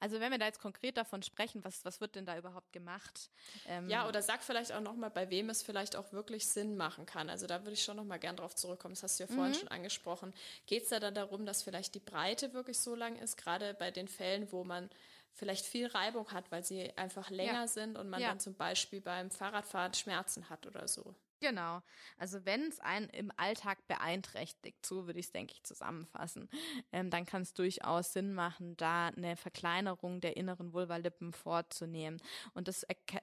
Also 0.00 0.20
wenn 0.20 0.30
wir 0.32 0.38
da 0.38 0.46
jetzt 0.46 0.60
konkret 0.60 0.96
davon 0.96 1.22
sprechen, 1.22 1.62
was, 1.64 1.84
was 1.84 2.00
wird 2.00 2.14
denn 2.14 2.24
da 2.26 2.38
überhaupt 2.38 2.72
gemacht? 2.72 3.30
Ähm, 3.66 3.88
Ja, 3.90 4.08
oder 4.08 4.22
sag 4.22 4.42
vielleicht 4.42 4.72
auch 4.72 4.80
nochmal, 4.80 5.10
bei 5.10 5.30
wem 5.30 5.50
es 5.50 5.62
vielleicht 5.62 5.96
auch 5.96 6.12
wirklich 6.12 6.46
Sinn 6.46 6.76
machen 6.76 7.04
kann. 7.06 7.28
Also 7.28 7.46
da 7.46 7.60
würde 7.62 7.72
ich 7.72 7.82
schon 7.84 7.96
nochmal 7.96 8.18
gern 8.18 8.36
drauf 8.36 8.54
zurückkommen. 8.54 8.94
Das 8.94 9.02
hast 9.02 9.18
du 9.20 9.24
ja 9.24 9.26
vorhin 9.28 9.52
Mhm. 9.52 9.58
schon 9.58 9.68
angesprochen. 9.68 10.34
Geht 10.66 10.84
es 10.84 10.88
da 10.88 10.98
dann 11.00 11.14
darum, 11.14 11.44
dass 11.46 11.62
vielleicht 11.62 11.94
die 11.94 12.00
Breite 12.00 12.52
wirklich 12.54 12.78
so 12.78 12.94
lang 12.94 13.16
ist, 13.16 13.36
gerade 13.36 13.74
bei 13.74 13.90
den 13.90 14.08
Fällen, 14.08 14.50
wo 14.50 14.64
man 14.64 14.88
vielleicht 15.32 15.66
viel 15.66 15.86
Reibung 15.88 16.32
hat, 16.32 16.50
weil 16.50 16.64
sie 16.64 16.96
einfach 16.96 17.28
länger 17.30 17.62
Ja. 17.62 17.66
sind 17.68 17.96
und 17.98 18.08
man 18.08 18.22
Ja. 18.22 18.28
dann 18.30 18.40
zum 18.40 18.54
Beispiel 18.54 19.00
beim 19.02 19.30
Fahrradfahren 19.30 19.92
Schmerzen 19.94 20.48
hat 20.48 20.66
oder 20.66 20.88
so. 20.88 21.14
Genau. 21.40 21.82
Also 22.16 22.44
wenn 22.44 22.68
es 22.68 22.80
einen 22.80 23.08
im 23.10 23.30
Alltag 23.36 23.86
beeinträchtigt, 23.88 24.84
so 24.84 25.06
würde 25.06 25.18
ich 25.18 25.26
es, 25.26 25.32
denke 25.32 25.52
ich, 25.54 25.62
zusammenfassen, 25.64 26.48
ähm, 26.92 27.10
dann 27.10 27.26
kann 27.26 27.42
es 27.42 27.52
durchaus 27.52 28.12
Sinn 28.12 28.32
machen, 28.32 28.76
da 28.76 29.08
eine 29.08 29.36
Verkleinerung 29.36 30.20
der 30.20 30.36
inneren 30.36 30.72
Vulvalippen 30.72 31.32
vorzunehmen. 31.32 32.20
Und 32.54 32.68
das 32.68 32.82
erke 32.84 33.20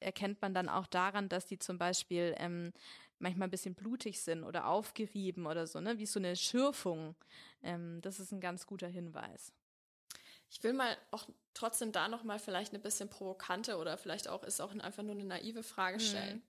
erkennt 0.00 0.42
man 0.42 0.52
dann 0.52 0.68
auch 0.68 0.86
daran, 0.86 1.30
dass 1.30 1.46
die 1.46 1.58
zum 1.58 1.78
Beispiel 1.78 2.34
ähm, 2.36 2.74
manchmal 3.18 3.48
ein 3.48 3.50
bisschen 3.50 3.74
blutig 3.74 4.20
sind 4.20 4.44
oder 4.44 4.66
aufgerieben 4.66 5.46
oder 5.46 5.66
so, 5.66 5.80
ne? 5.80 5.98
wie 5.98 6.04
so 6.04 6.18
eine 6.18 6.36
Schürfung. 6.36 7.16
Ähm, 7.62 8.02
das 8.02 8.20
ist 8.20 8.30
ein 8.30 8.40
ganz 8.40 8.66
guter 8.66 8.88
Hinweis. 8.88 9.54
Ich 10.50 10.62
will 10.62 10.74
mal 10.74 10.96
auch 11.10 11.26
trotzdem 11.54 11.90
da 11.90 12.08
nochmal 12.08 12.38
vielleicht 12.38 12.72
eine 12.72 12.82
bisschen 12.82 13.08
provokante 13.08 13.78
oder 13.78 13.96
vielleicht 13.96 14.28
auch 14.28 14.44
ist 14.44 14.60
auch 14.60 14.72
einfach 14.72 15.02
nur 15.02 15.14
eine 15.14 15.24
naive 15.24 15.62
Frage 15.62 16.00
stellen. 16.00 16.42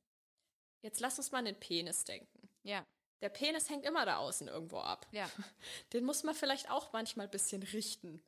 Jetzt 0.86 1.00
lass 1.00 1.18
uns 1.18 1.32
mal 1.32 1.40
an 1.40 1.46
den 1.46 1.60
Penis 1.60 2.04
denken. 2.04 2.48
Ja, 2.62 2.86
Der 3.22 3.30
Penis 3.30 3.70
hängt 3.70 3.86
immer 3.86 4.06
da 4.06 4.18
außen 4.18 4.48
irgendwo 4.48 4.78
ab. 4.78 5.08
ja. 5.12 5.28
Den 5.94 6.06
muss 6.06 6.24
man 6.24 6.36
vielleicht 6.36 6.70
auch 6.70 6.94
manchmal 6.94 7.26
ein 7.26 7.32
bisschen 7.32 7.64
richten, 7.64 8.24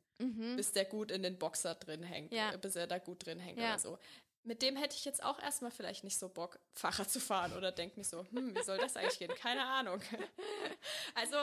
bis 0.56 0.72
der 0.72 0.84
gut 0.84 1.12
in 1.12 1.22
den 1.22 1.38
Boxer 1.38 1.76
drin 1.76 2.02
hängt, 2.02 2.32
Ja. 2.32 2.52
äh, 2.52 2.58
bis 2.58 2.74
er 2.74 2.88
da 2.88 2.98
gut 2.98 3.24
drin 3.24 3.38
hängt 3.38 3.60
Ja. 3.60 3.68
oder 3.74 3.78
so. 3.78 3.98
Mit 4.42 4.62
dem 4.62 4.74
hätte 4.76 4.96
ich 4.96 5.04
jetzt 5.04 5.22
auch 5.22 5.38
erstmal 5.40 5.70
vielleicht 5.70 6.02
nicht 6.02 6.18
so 6.18 6.28
Bock, 6.28 6.58
Fahrrad 6.74 7.08
zu 7.10 7.20
fahren 7.20 7.52
oder 7.52 7.70
denke 7.70 7.96
mir 7.98 8.04
so, 8.04 8.24
hm, 8.30 8.56
wie 8.56 8.62
soll 8.64 8.78
das 8.78 8.96
eigentlich 8.96 9.18
gehen? 9.20 9.34
Keine 9.36 9.64
Ahnung. 9.64 10.00
Also 11.14 11.36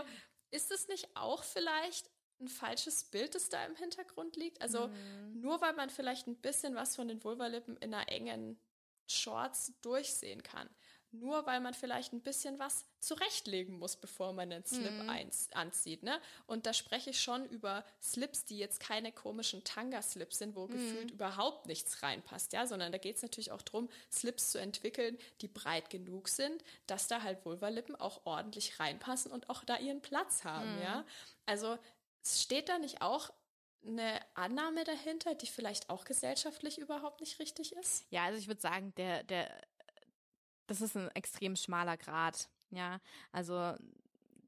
ist 0.51 0.71
es 0.71 0.87
nicht 0.89 1.07
auch 1.15 1.43
vielleicht 1.43 2.09
ein 2.41 2.47
falsches 2.49 3.05
Bild, 3.05 3.35
das 3.35 3.47
da 3.49 3.65
im 3.65 3.75
Hintergrund 3.75 4.35
liegt? 4.35 4.61
Also 4.61 4.89
nur 5.33 5.61
weil 5.61 5.73
man 5.73 5.89
vielleicht 5.89 6.27
ein 6.27 6.35
bisschen 6.41 6.75
was 6.75 6.95
von 6.97 7.07
den 7.07 7.23
Vulvalippen 7.23 7.77
in 7.77 7.93
einer 7.93 8.09
engen 8.09 8.59
Shorts 9.07 9.73
durchsehen 9.81 10.41
kann. 10.43 10.69
Nur 11.19 11.45
weil 11.45 11.59
man 11.59 11.73
vielleicht 11.73 12.13
ein 12.13 12.21
bisschen 12.21 12.59
was 12.59 12.85
zurechtlegen 12.99 13.77
muss, 13.77 13.95
bevor 13.95 14.33
man 14.33 14.51
einen 14.51 14.65
Slip 14.65 15.07
eins, 15.09 15.49
anzieht. 15.53 16.03
Ne? 16.03 16.19
Und 16.47 16.65
da 16.65 16.73
spreche 16.73 17.11
ich 17.11 17.21
schon 17.21 17.45
über 17.45 17.85
Slips, 18.01 18.45
die 18.45 18.57
jetzt 18.57 18.79
keine 18.79 19.11
komischen 19.11 19.63
Tanga-Slips 19.63 20.39
sind, 20.39 20.55
wo 20.55 20.67
gefühlt 20.67 21.11
überhaupt 21.11 21.67
nichts 21.67 22.01
reinpasst. 22.03 22.53
Ja? 22.53 22.65
Sondern 22.67 22.91
da 22.91 22.97
geht 22.97 23.17
es 23.17 23.21
natürlich 23.21 23.51
auch 23.51 23.61
darum, 23.61 23.89
Slips 24.11 24.51
zu 24.51 24.57
entwickeln, 24.57 25.17
die 25.41 25.47
breit 25.47 25.89
genug 25.89 26.27
sind, 26.29 26.63
dass 26.87 27.07
da 27.07 27.21
halt 27.21 27.45
Vulvalippen 27.45 27.95
auch 27.95 28.25
ordentlich 28.25 28.79
reinpassen 28.79 29.31
und 29.31 29.49
auch 29.49 29.63
da 29.63 29.77
ihren 29.77 30.01
Platz 30.01 30.43
haben. 30.43 30.81
Ja? 30.81 31.05
Also 31.45 31.77
steht 32.23 32.69
da 32.69 32.79
nicht 32.79 33.01
auch 33.01 33.31
eine 33.87 34.19
Annahme 34.33 34.83
dahinter, 34.83 35.35
die 35.35 35.47
vielleicht 35.47 35.89
auch 35.89 36.05
gesellschaftlich 36.05 36.77
überhaupt 36.79 37.21
nicht 37.21 37.39
richtig 37.39 37.73
ist? 37.73 38.05
Ja, 38.09 38.25
also 38.25 38.39
ich 38.39 38.47
würde 38.47 38.61
sagen, 38.61 38.93
der, 38.97 39.23
der, 39.23 39.51
das 40.67 40.81
ist 40.81 40.95
ein 40.95 41.09
extrem 41.15 41.55
schmaler 41.55 41.97
Grad. 41.97 42.49
Ja, 42.71 42.99
also 43.31 43.75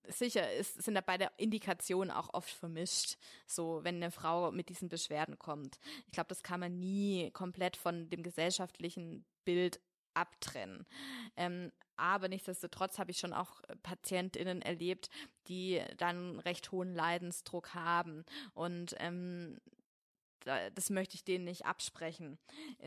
sicher 0.07 0.51
ist, 0.53 0.82
sind 0.82 0.95
dabei 0.95 1.18
der 1.18 1.32
Indikationen 1.38 2.11
auch 2.11 2.34
oft 2.34 2.49
vermischt, 2.49 3.18
so 3.45 3.84
wenn 3.84 3.95
eine 3.97 4.11
Frau 4.11 4.51
mit 4.51 4.70
diesen 4.70 4.89
Beschwerden 4.89 5.38
kommt. 5.38 5.80
Ich 6.05 6.11
glaube, 6.11 6.30
das 6.30 6.43
kann 6.43 6.59
man 6.59 6.80
nie 6.80 7.32
komplett 7.32 7.78
von 7.78 8.09
dem 8.09 8.24
gesellschaftlichen 8.24 9.26
Bild 9.45 9.80
abtrennen. 10.13 10.86
Ähm, 11.36 11.72
aber 11.95 12.28
nichtsdestotrotz 12.28 12.99
habe 12.99 13.11
ich 13.11 13.18
schon 13.20 13.34
auch 13.34 13.61
PatientInnen 13.84 14.61
erlebt, 14.61 15.09
die 15.47 15.82
dann 15.97 16.39
recht 16.39 16.72
hohen 16.72 16.93
Leidensdruck 16.93 17.74
haben. 17.74 18.24
Und 18.53 18.95
ähm, 18.99 19.59
da- 19.65 19.76
das 20.46 20.90
möchte 20.90 21.16
ich 21.16 21.24
denen 21.24 21.46
nicht 21.46 21.66
absprechen. 21.66 22.38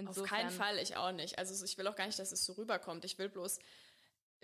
Auf 0.07 0.23
keinen 0.25 0.51
Fall, 0.51 0.79
ich 0.79 0.97
auch 0.97 1.13
nicht. 1.13 1.39
Also 1.39 1.65
ich 1.65 1.77
will 1.79 1.87
auch 1.87 1.97
gar 1.97 2.07
nicht, 2.07 2.19
dass 2.19 2.33
es 2.33 2.45
so 2.45 2.55
rüberkommt. 2.55 3.05
Ich 3.05 3.19
will 3.19 3.29
bloß 3.29 3.59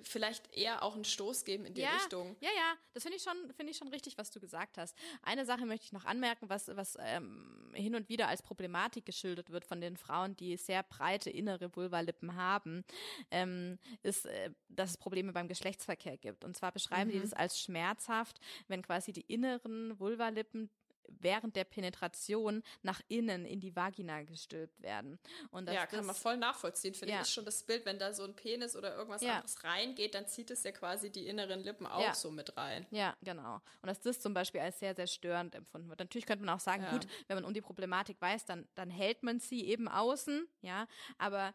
vielleicht 0.03 0.55
eher 0.55 0.83
auch 0.83 0.95
einen 0.95 1.05
Stoß 1.05 1.45
geben 1.45 1.65
in 1.65 1.75
die 1.75 1.81
ja, 1.81 1.95
Richtung. 1.95 2.37
Ja, 2.41 2.51
ja, 2.55 2.75
das 2.93 3.03
finde 3.03 3.17
ich 3.17 3.23
schon, 3.23 3.37
finde 3.55 3.73
ich 3.73 3.79
schon 3.79 3.89
richtig, 3.89 4.19
was 4.19 4.31
du 4.31 4.41
gesagt 4.41 4.79
hast. 4.79 4.97
Eine 5.23 5.47
Sache 5.47 5.65
möchte 5.65 5.87
ich 5.87 5.93
noch 5.93 6.05
anmerken, 6.05 6.49
was, 6.49 6.69
was 6.77 6.97
ähm, 7.01 7.73
hin 7.75 7.95
und 7.95 8.09
wieder 8.09 8.29
als 8.29 8.43
Problematik 8.43 9.07
geschildert 9.07 9.51
wird 9.51 9.65
von 9.65 9.81
den 9.81 9.97
Frauen, 9.97 10.37
die 10.37 10.57
sehr 10.57 10.83
breite 10.83 11.31
innere 11.31 11.75
Vulvalippen 11.75 12.37
haben, 12.37 12.85
ähm, 13.31 13.79
ist, 14.03 14.27
äh, 14.27 14.51
dass 14.69 14.91
es 14.91 14.97
Probleme 14.97 15.33
beim 15.33 15.49
Geschlechtsverkehr 15.49 16.19
gibt. 16.19 16.45
Und 16.45 16.57
zwar 16.57 16.73
beschreiben 16.73 17.11
die 17.11 17.21
das 17.21 17.33
als 17.33 17.61
schmerzhaft, 17.61 18.39
wenn 18.69 18.83
quasi 18.83 19.13
die 19.13 19.23
inneren 19.23 19.99
Vulvalippen 19.99 20.71
während 21.09 21.57
der 21.57 21.65
Penetration 21.65 22.63
nach 22.83 23.01
innen 23.09 23.45
in 23.45 23.61
die 23.61 23.75
Vagina 23.75 24.23
gestülpt 24.23 24.81
werden. 24.83 25.19
Und 25.51 25.69
Ja, 25.71 25.87
kann 25.87 26.05
man 26.07 26.15
voll 26.15 26.37
nachvollziehen. 26.37 26.95
Finde 26.95 27.13
Ja. 27.15 27.21
ich 27.21 27.27
ist 27.29 27.33
schon 27.33 27.45
das 27.45 27.63
Bild, 27.63 27.85
wenn 27.87 27.99
da 27.99 28.13
so 28.13 28.25
ein 28.25 28.35
Penis 28.35 28.77
oder 28.77 28.95
irgendwas 28.97 29.23
Ja. 29.23 29.37
anderes 29.37 29.63
reingeht, 29.65 30.15
dann 30.15 30.27
zieht 30.27 30.51
es 30.51 30.63
ja 30.65 30.73
quasi 30.73 31.11
die 31.11 31.27
inneren 31.27 31.61
Lippen 31.61 31.87
auch 31.87 32.01
Ja. 32.03 32.15
so 32.15 32.31
mit 32.31 32.57
rein. 32.57 32.87
Ja, 32.91 33.17
genau. 33.23 33.57
Und 33.83 33.87
dass 33.87 34.01
das 34.01 34.21
zum 34.21 34.35
Beispiel 34.35 34.61
als 34.61 34.79
sehr, 34.79 34.95
sehr 34.95 35.07
störend 35.07 35.55
empfunden 35.55 35.89
wird. 35.89 35.99
Natürlich 36.01 36.27
könnte 36.27 36.45
man 36.45 36.55
auch 36.55 36.61
sagen, 36.61 36.87
gut, 36.91 37.07
wenn 37.29 37.37
man 37.37 37.45
um 37.45 37.55
die 37.55 37.61
Problematik 37.61 38.21
weiß, 38.21 38.45
dann, 38.47 38.69
dann 38.75 38.91
hält 38.91 39.23
man 39.23 39.41
sie 39.41 39.65
eben 39.67 39.89
außen, 39.89 40.47
ja, 40.63 40.87
aber 41.19 41.55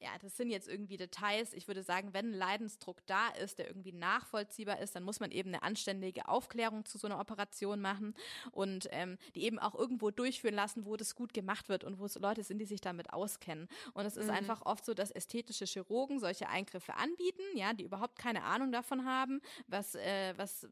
ja, 0.00 0.10
das 0.20 0.36
sind 0.36 0.50
jetzt 0.50 0.68
irgendwie 0.68 0.96
Details. 0.96 1.52
Ich 1.52 1.66
würde 1.66 1.82
sagen, 1.82 2.12
wenn 2.12 2.32
ein 2.32 2.34
Leidensdruck 2.34 3.06
da 3.06 3.28
ist, 3.28 3.58
der 3.58 3.68
irgendwie 3.68 3.92
nachvollziehbar 3.92 4.80
ist, 4.80 4.94
dann 4.94 5.02
muss 5.02 5.20
man 5.20 5.30
eben 5.30 5.50
eine 5.50 5.62
anständige 5.62 6.28
Aufklärung 6.28 6.84
zu 6.84 6.98
so 6.98 7.06
einer 7.06 7.18
Operation 7.18 7.80
machen 7.80 8.14
und 8.52 8.88
ähm, 8.90 9.16
die 9.34 9.44
eben 9.44 9.58
auch 9.58 9.74
irgendwo 9.74 10.10
durchführen 10.10 10.54
lassen, 10.54 10.84
wo 10.84 10.96
das 10.96 11.14
gut 11.14 11.32
gemacht 11.32 11.68
wird 11.68 11.84
und 11.84 11.98
wo 11.98 12.04
es 12.04 12.16
Leute 12.16 12.42
sind, 12.42 12.58
die 12.58 12.66
sich 12.66 12.80
damit 12.80 13.12
auskennen. 13.12 13.68
Und 13.94 14.04
es 14.04 14.16
ist 14.16 14.28
einfach 14.30 14.62
oft 14.62 14.84
so, 14.84 14.94
dass 14.94 15.10
ästhetische 15.10 15.64
Chirurgen 15.64 16.18
solche 16.18 16.48
Eingriffe 16.48 16.94
anbieten, 16.94 17.42
ja, 17.54 17.72
die 17.72 17.84
überhaupt 17.84 18.18
keine 18.18 18.42
Ahnung 18.44 18.72
davon 18.72 19.04
haben, 19.04 19.40
was, 19.66 19.94
äh, 19.94 20.34
was 20.36 20.68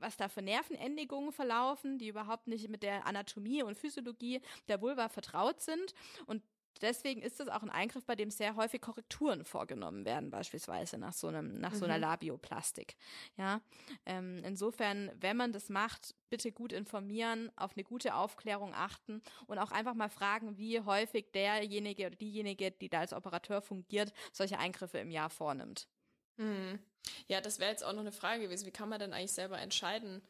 was 0.00 0.16
da 0.16 0.28
für 0.28 0.40
Nervenendigungen 0.40 1.30
verlaufen, 1.30 1.98
die 1.98 2.08
überhaupt 2.08 2.46
nicht 2.46 2.70
mit 2.70 2.82
der 2.82 3.06
Anatomie 3.06 3.62
und 3.62 3.76
Physiologie 3.76 4.40
der 4.68 4.80
Vulva 4.80 5.10
vertraut 5.10 5.60
sind 5.60 5.94
und 6.24 6.42
deswegen 6.82 7.22
ist 7.22 7.40
es 7.40 7.48
auch 7.48 7.62
ein 7.62 7.70
Eingriff, 7.70 8.04
bei 8.04 8.16
dem 8.16 8.30
sehr 8.30 8.56
häufig 8.56 8.80
Korrekturen 8.80 9.44
vorgenommen 9.44 10.04
werden, 10.04 10.30
beispielsweise 10.30 10.98
nach 10.98 11.12
so 11.12 11.28
einem, 11.28 11.58
nach 11.60 11.74
so 11.74 11.84
einer 11.84 11.96
Mhm. 11.96 12.00
Labioplastik. 12.00 12.96
Ja, 13.36 13.60
ähm, 14.06 14.42
insofern, 14.44 15.10
wenn 15.16 15.36
man 15.36 15.52
das 15.52 15.68
macht, 15.68 16.14
bitte 16.30 16.52
gut 16.52 16.72
informieren, 16.72 17.50
auf 17.56 17.72
eine 17.76 17.84
gute 17.84 18.14
Aufklärung 18.14 18.74
achten 18.74 19.22
und 19.46 19.58
auch 19.58 19.70
einfach 19.72 19.94
mal 19.94 20.10
fragen, 20.10 20.56
wie 20.58 20.80
häufig 20.80 21.30
derjenige 21.32 22.06
oder 22.06 22.16
diejenige, 22.16 22.70
die 22.70 22.88
da 22.88 23.00
als 23.00 23.12
Operateur 23.12 23.62
fungiert, 23.62 24.12
solche 24.32 24.58
Eingriffe 24.58 24.98
im 24.98 25.10
Jahr 25.10 25.30
vornimmt. 25.30 25.88
Mhm. 26.36 26.80
Ja, 27.28 27.40
das 27.40 27.58
wäre 27.58 27.70
jetzt 27.70 27.84
auch 27.84 27.92
noch 27.92 28.00
eine 28.00 28.12
Frage 28.12 28.42
gewesen. 28.42 28.66
Wie 28.66 28.70
kann 28.72 28.88
man 28.88 28.98
denn 28.98 29.12
eigentlich 29.12 29.32
selber 29.32 29.58
entscheiden, 29.60 30.22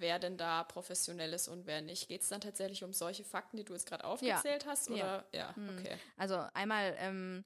wer 0.00 0.18
denn 0.18 0.36
da 0.36 0.64
professionell 0.64 1.32
ist 1.32 1.48
und 1.48 1.66
wer 1.66 1.80
nicht? 1.82 2.08
Geht 2.08 2.22
es 2.22 2.28
dann 2.28 2.40
tatsächlich 2.40 2.82
um 2.84 2.92
solche 2.92 3.24
Fakten, 3.24 3.56
die 3.56 3.64
du 3.64 3.72
jetzt 3.72 3.86
gerade 3.86 4.04
aufgezählt 4.04 4.66
hast? 4.66 4.90
Oder 4.90 5.26
ja, 5.32 5.54
Hm. 5.56 5.78
okay. 5.78 5.96
Also 6.16 6.36
einmal 6.54 6.96
ähm, 6.98 7.44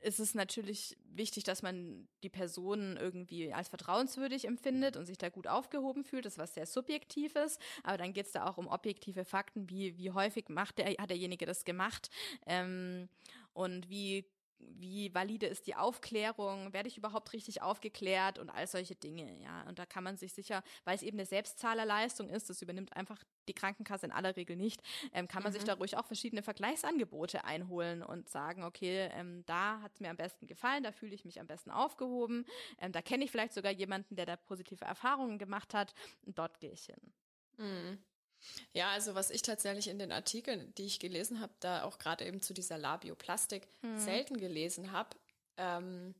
ist 0.00 0.18
es 0.18 0.34
natürlich 0.34 0.96
wichtig, 1.04 1.44
dass 1.44 1.62
man 1.62 2.08
die 2.22 2.30
Person 2.30 2.96
irgendwie 2.96 3.52
als 3.52 3.68
vertrauenswürdig 3.68 4.46
empfindet 4.46 4.96
und 4.96 5.04
sich 5.04 5.18
da 5.18 5.28
gut 5.28 5.46
aufgehoben 5.46 6.04
fühlt. 6.04 6.24
Das 6.24 6.34
ist 6.34 6.38
was 6.38 6.54
sehr 6.54 6.66
Subjektives. 6.66 7.58
Aber 7.82 7.98
dann 7.98 8.12
geht 8.12 8.26
es 8.26 8.32
da 8.32 8.46
auch 8.48 8.56
um 8.56 8.66
objektive 8.66 9.24
Fakten, 9.24 9.68
wie, 9.68 9.98
wie 9.98 10.10
häufig 10.10 10.48
macht 10.48 10.78
der, 10.78 10.86
hat 10.98 11.10
derjenige 11.10 11.44
das 11.46 11.64
gemacht 11.64 12.10
ähm, 12.46 13.08
und 13.52 13.90
wie 13.90 14.24
wie 14.60 15.14
valide 15.14 15.46
ist 15.46 15.66
die 15.66 15.74
Aufklärung, 15.74 16.72
werde 16.72 16.88
ich 16.88 16.96
überhaupt 16.98 17.32
richtig 17.32 17.62
aufgeklärt 17.62 18.38
und 18.38 18.50
all 18.50 18.66
solche 18.66 18.94
Dinge, 18.94 19.40
ja. 19.42 19.62
Und 19.68 19.78
da 19.78 19.86
kann 19.86 20.04
man 20.04 20.16
sich 20.16 20.32
sicher, 20.32 20.62
weil 20.84 20.96
es 20.96 21.02
eben 21.02 21.18
eine 21.18 21.26
Selbstzahlerleistung 21.26 22.28
ist, 22.28 22.50
das 22.50 22.62
übernimmt 22.62 22.96
einfach 22.96 23.22
die 23.48 23.54
Krankenkasse 23.54 24.06
in 24.06 24.12
aller 24.12 24.36
Regel 24.36 24.56
nicht, 24.56 24.82
ähm, 25.12 25.28
kann 25.28 25.42
man 25.42 25.52
sich 25.52 25.64
da 25.64 25.74
ruhig 25.74 25.96
auch 25.96 26.06
verschiedene 26.06 26.42
Vergleichsangebote 26.42 27.44
einholen 27.44 28.02
und 28.02 28.28
sagen, 28.28 28.64
okay, 28.64 29.08
ähm, 29.12 29.44
da 29.46 29.80
hat 29.82 29.94
es 29.94 30.00
mir 30.00 30.10
am 30.10 30.16
besten 30.16 30.46
gefallen, 30.46 30.82
da 30.82 30.92
fühle 30.92 31.14
ich 31.14 31.24
mich 31.24 31.40
am 31.40 31.46
besten 31.46 31.70
aufgehoben, 31.70 32.44
ähm, 32.78 32.92
da 32.92 33.02
kenne 33.02 33.24
ich 33.24 33.30
vielleicht 33.30 33.54
sogar 33.54 33.72
jemanden, 33.72 34.16
der 34.16 34.26
da 34.26 34.36
positive 34.36 34.84
Erfahrungen 34.84 35.38
gemacht 35.38 35.74
hat, 35.74 35.94
und 36.26 36.38
dort 36.38 36.60
gehe 36.60 36.72
ich 36.72 36.84
hin. 36.84 37.12
Mhm. 37.58 38.02
Ja, 38.72 38.90
also 38.90 39.14
was 39.14 39.30
ich 39.30 39.42
tatsächlich 39.42 39.88
in 39.88 39.98
den 39.98 40.12
Artikeln, 40.12 40.72
die 40.76 40.86
ich 40.86 40.98
gelesen 40.98 41.40
habe, 41.40 41.52
da 41.60 41.84
auch 41.84 41.98
gerade 41.98 42.24
eben 42.24 42.40
zu 42.40 42.54
dieser 42.54 42.78
Labioplastik 42.78 43.68
selten 43.96 44.38
gelesen 44.38 44.92
habe, 44.92 45.16
ähm, 45.56 46.14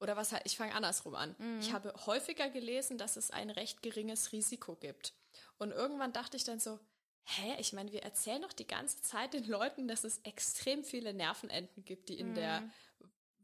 oder 0.00 0.16
was 0.16 0.32
halt, 0.32 0.42
ich 0.44 0.56
fange 0.56 0.74
andersrum 0.74 1.14
an. 1.14 1.34
Ich 1.60 1.72
habe 1.72 1.94
häufiger 2.06 2.50
gelesen, 2.50 2.98
dass 2.98 3.16
es 3.16 3.30
ein 3.30 3.48
recht 3.50 3.82
geringes 3.82 4.32
Risiko 4.32 4.76
gibt. 4.76 5.14
Und 5.56 5.70
irgendwann 5.70 6.12
dachte 6.12 6.36
ich 6.36 6.44
dann 6.44 6.60
so, 6.60 6.78
hä, 7.24 7.54
ich 7.58 7.72
meine, 7.72 7.90
wir 7.92 8.02
erzählen 8.02 8.42
doch 8.42 8.52
die 8.52 8.66
ganze 8.66 9.00
Zeit 9.02 9.32
den 9.32 9.44
Leuten, 9.46 9.88
dass 9.88 10.04
es 10.04 10.18
extrem 10.18 10.84
viele 10.84 11.14
Nervenenden 11.14 11.84
gibt, 11.84 12.08
die 12.08 12.18
in 12.18 12.34
der 12.34 12.70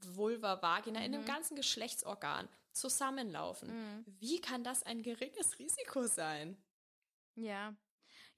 Vulva, 0.03 0.61
Vagina, 0.61 1.05
in 1.05 1.13
dem 1.13 1.25
ganzen 1.25 1.57
Geschlechtsorgan 1.57 2.49
zusammenlaufen. 2.73 4.05
Wie 4.19 4.41
kann 4.41 4.65
das 4.65 4.83
ein 4.83 5.03
geringes 5.03 5.59
Risiko 5.59 6.07
sein? 6.07 6.57
Ja. 7.35 7.75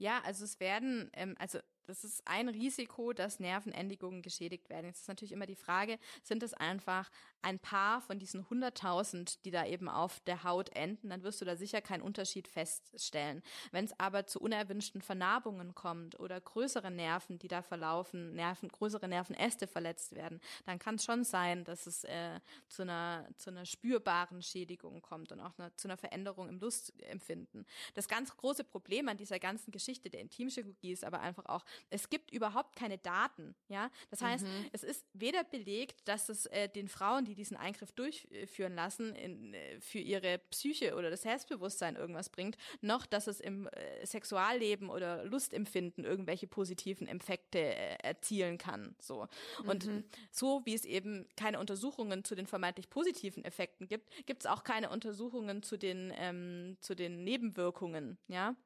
Ja, 0.03 0.21
also 0.25 0.45
es 0.45 0.59
werden, 0.59 1.11
ähm, 1.13 1.37
also 1.39 1.61
das 1.87 2.03
ist 2.03 2.27
ein 2.27 2.49
Risiko, 2.49 3.13
dass 3.13 3.39
Nervenendigungen 3.39 4.21
geschädigt 4.21 4.69
werden. 4.69 4.87
Jetzt 4.87 5.03
ist 5.03 5.09
natürlich 5.09 5.31
immer 5.31 5.47
die 5.47 5.55
Frage, 5.55 5.97
sind 6.25 6.43
es 6.43 6.55
einfach 6.55 7.09
ein 7.43 7.59
paar 7.59 8.01
von 8.01 8.19
diesen 8.19 8.45
100.000, 8.47 9.39
die 9.45 9.51
da 9.51 9.67
eben 9.67 9.89
auf 9.89 10.21
der 10.21 10.45
Haut 10.45 10.71
enden, 10.71 11.11
dann 11.11 11.23
wirst 11.23 11.41
du 11.41 11.45
da 11.45 11.57
sicher 11.57 11.81
keinen 11.81 12.03
Unterschied 12.03 12.49
feststellen. 12.49 13.43
Wenn 13.71 13.85
es 13.85 13.99
aber 13.99 14.27
zu 14.27 14.41
unerwünschten 14.41 15.03
Vernarbungen 15.03 15.75
kommt 15.75 16.19
oder 16.19 16.41
größere 16.41 16.91
Nerven, 16.91 17.39
die 17.39 17.49
da 17.49 17.63
verlaufen, 17.63 18.35
Nerven, 18.35 18.69
größere 18.69 19.09
Nervenäste 19.09 19.67
verletzt 19.67 20.15
werden, 20.15 20.41
dann 20.67 20.79
kann 20.79 20.95
es 20.97 21.05
schon 21.05 21.25
sein, 21.25 21.65
dass 21.65 21.87
es 21.87 22.05
äh, 22.05 22.41
zu, 22.69 22.83
einer, 22.83 23.29
zu 23.37 23.51
einer 23.51 23.67
spürbaren 23.67 24.43
Schädigung 24.43 25.03
kommt 25.03 25.33
und 25.33 25.41
auch 25.41 25.59
eine, 25.59 25.75
zu 25.77 25.89
einer 25.89 25.97
Veränderung 25.97 26.49
im 26.49 26.61
Lustempfinden. 26.61 27.67
Das 27.95 28.09
ganz 28.09 28.37
große 28.37 28.65
Problem 28.65 29.09
an 29.09 29.17
dieser 29.17 29.39
ganzen 29.39 29.73
Geschichte 29.73 30.11
der 30.11 30.21
Intimchirurgie 30.21 30.93
ist 30.93 31.05
aber 31.05 31.21
einfach 31.21 31.47
auch, 31.47 31.65
es 31.91 32.09
gibt 32.09 32.31
überhaupt 32.31 32.77
keine 32.77 32.99
Daten. 32.99 33.55
Ja, 33.69 33.91
das 34.11 34.23
heißt, 34.23 34.47
es 34.73 34.85
ist 34.85 35.05
weder 35.13 35.45
belegt, 35.45 36.07
dass 36.07 36.29
es 36.29 36.47
äh, 36.47 36.69
den 36.69 36.89
Frauen, 36.89 37.25
die 37.25 37.32
diesen 37.35 37.57
Eingriff 37.57 37.93
durchführen 37.93 38.75
lassen, 38.75 39.15
in, 39.15 39.55
äh, 39.55 39.81
für 39.81 39.99
ihre 39.99 40.39
Psyche 40.51 40.95
oder 40.95 41.11
das 41.11 41.23
Selbstbewusstsein 41.23 41.97
irgendwas 41.97 42.31
bringt, 42.31 42.57
noch 42.81 43.07
dass 43.07 43.27
es 43.27 43.41
im 43.41 43.67
äh, 43.69 44.07
Sexualleben 44.07 44.91
oder 44.91 45.25
Lustempfinden 45.25 46.05
irgendwelche 46.05 46.47
positiven 46.47 47.07
Effekte 47.09 47.59
äh, 47.59 47.97
erzielen 48.03 48.59
kann. 48.59 48.95
So 49.01 49.29
und 49.67 49.89
so 50.31 50.63
wie 50.65 50.75
es 50.75 50.85
eben 50.85 51.27
keine 51.37 51.59
Untersuchungen 51.59 52.25
zu 52.25 52.35
den 52.35 52.47
vermeintlich 52.47 52.89
positiven 52.91 53.45
Effekten 53.45 53.87
gibt, 53.87 54.09
gibt 54.27 54.45
es 54.45 54.47
auch 54.47 54.65
keine 54.65 54.91
Untersuchungen 54.91 55.63
zu 55.63 55.77
den 55.77 56.13
ähm, 56.17 56.77
zu 56.81 56.95
den 56.95 57.25
Nebenwirkungen. 57.25 58.19
Ja. 58.29 58.57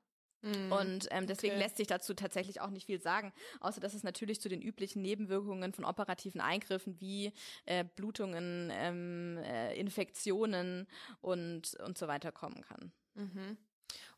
Und 0.71 1.09
ähm, 1.11 1.27
deswegen 1.27 1.55
Okay. 1.55 1.63
lässt 1.65 1.77
sich 1.77 1.87
dazu 1.87 2.15
tatsächlich 2.15 2.61
auch 2.61 2.71
nicht 2.71 2.87
viel 2.87 3.01
sagen, 3.01 3.33
außer 3.61 3.81
dass 3.81 3.95
es 3.95 4.03
natürlich 4.03 4.41
zu 4.41 4.49
den 4.49 4.63
üblichen 4.63 5.03
Nebenwirkungen 5.03 5.73
von 5.73 5.85
operativen 5.85 6.41
Eingriffen 6.41 7.01
wie 7.01 7.33
äh, 7.65 7.85
Blutungen, 7.97 8.71
ähm, 8.73 9.39
äh, 9.39 9.75
Infektionen 9.79 10.87
und, 11.21 11.75
und 11.77 11.99
so 11.99 12.09
weiter 12.09 12.33
kommen 12.33 12.63
kann. 12.63 12.93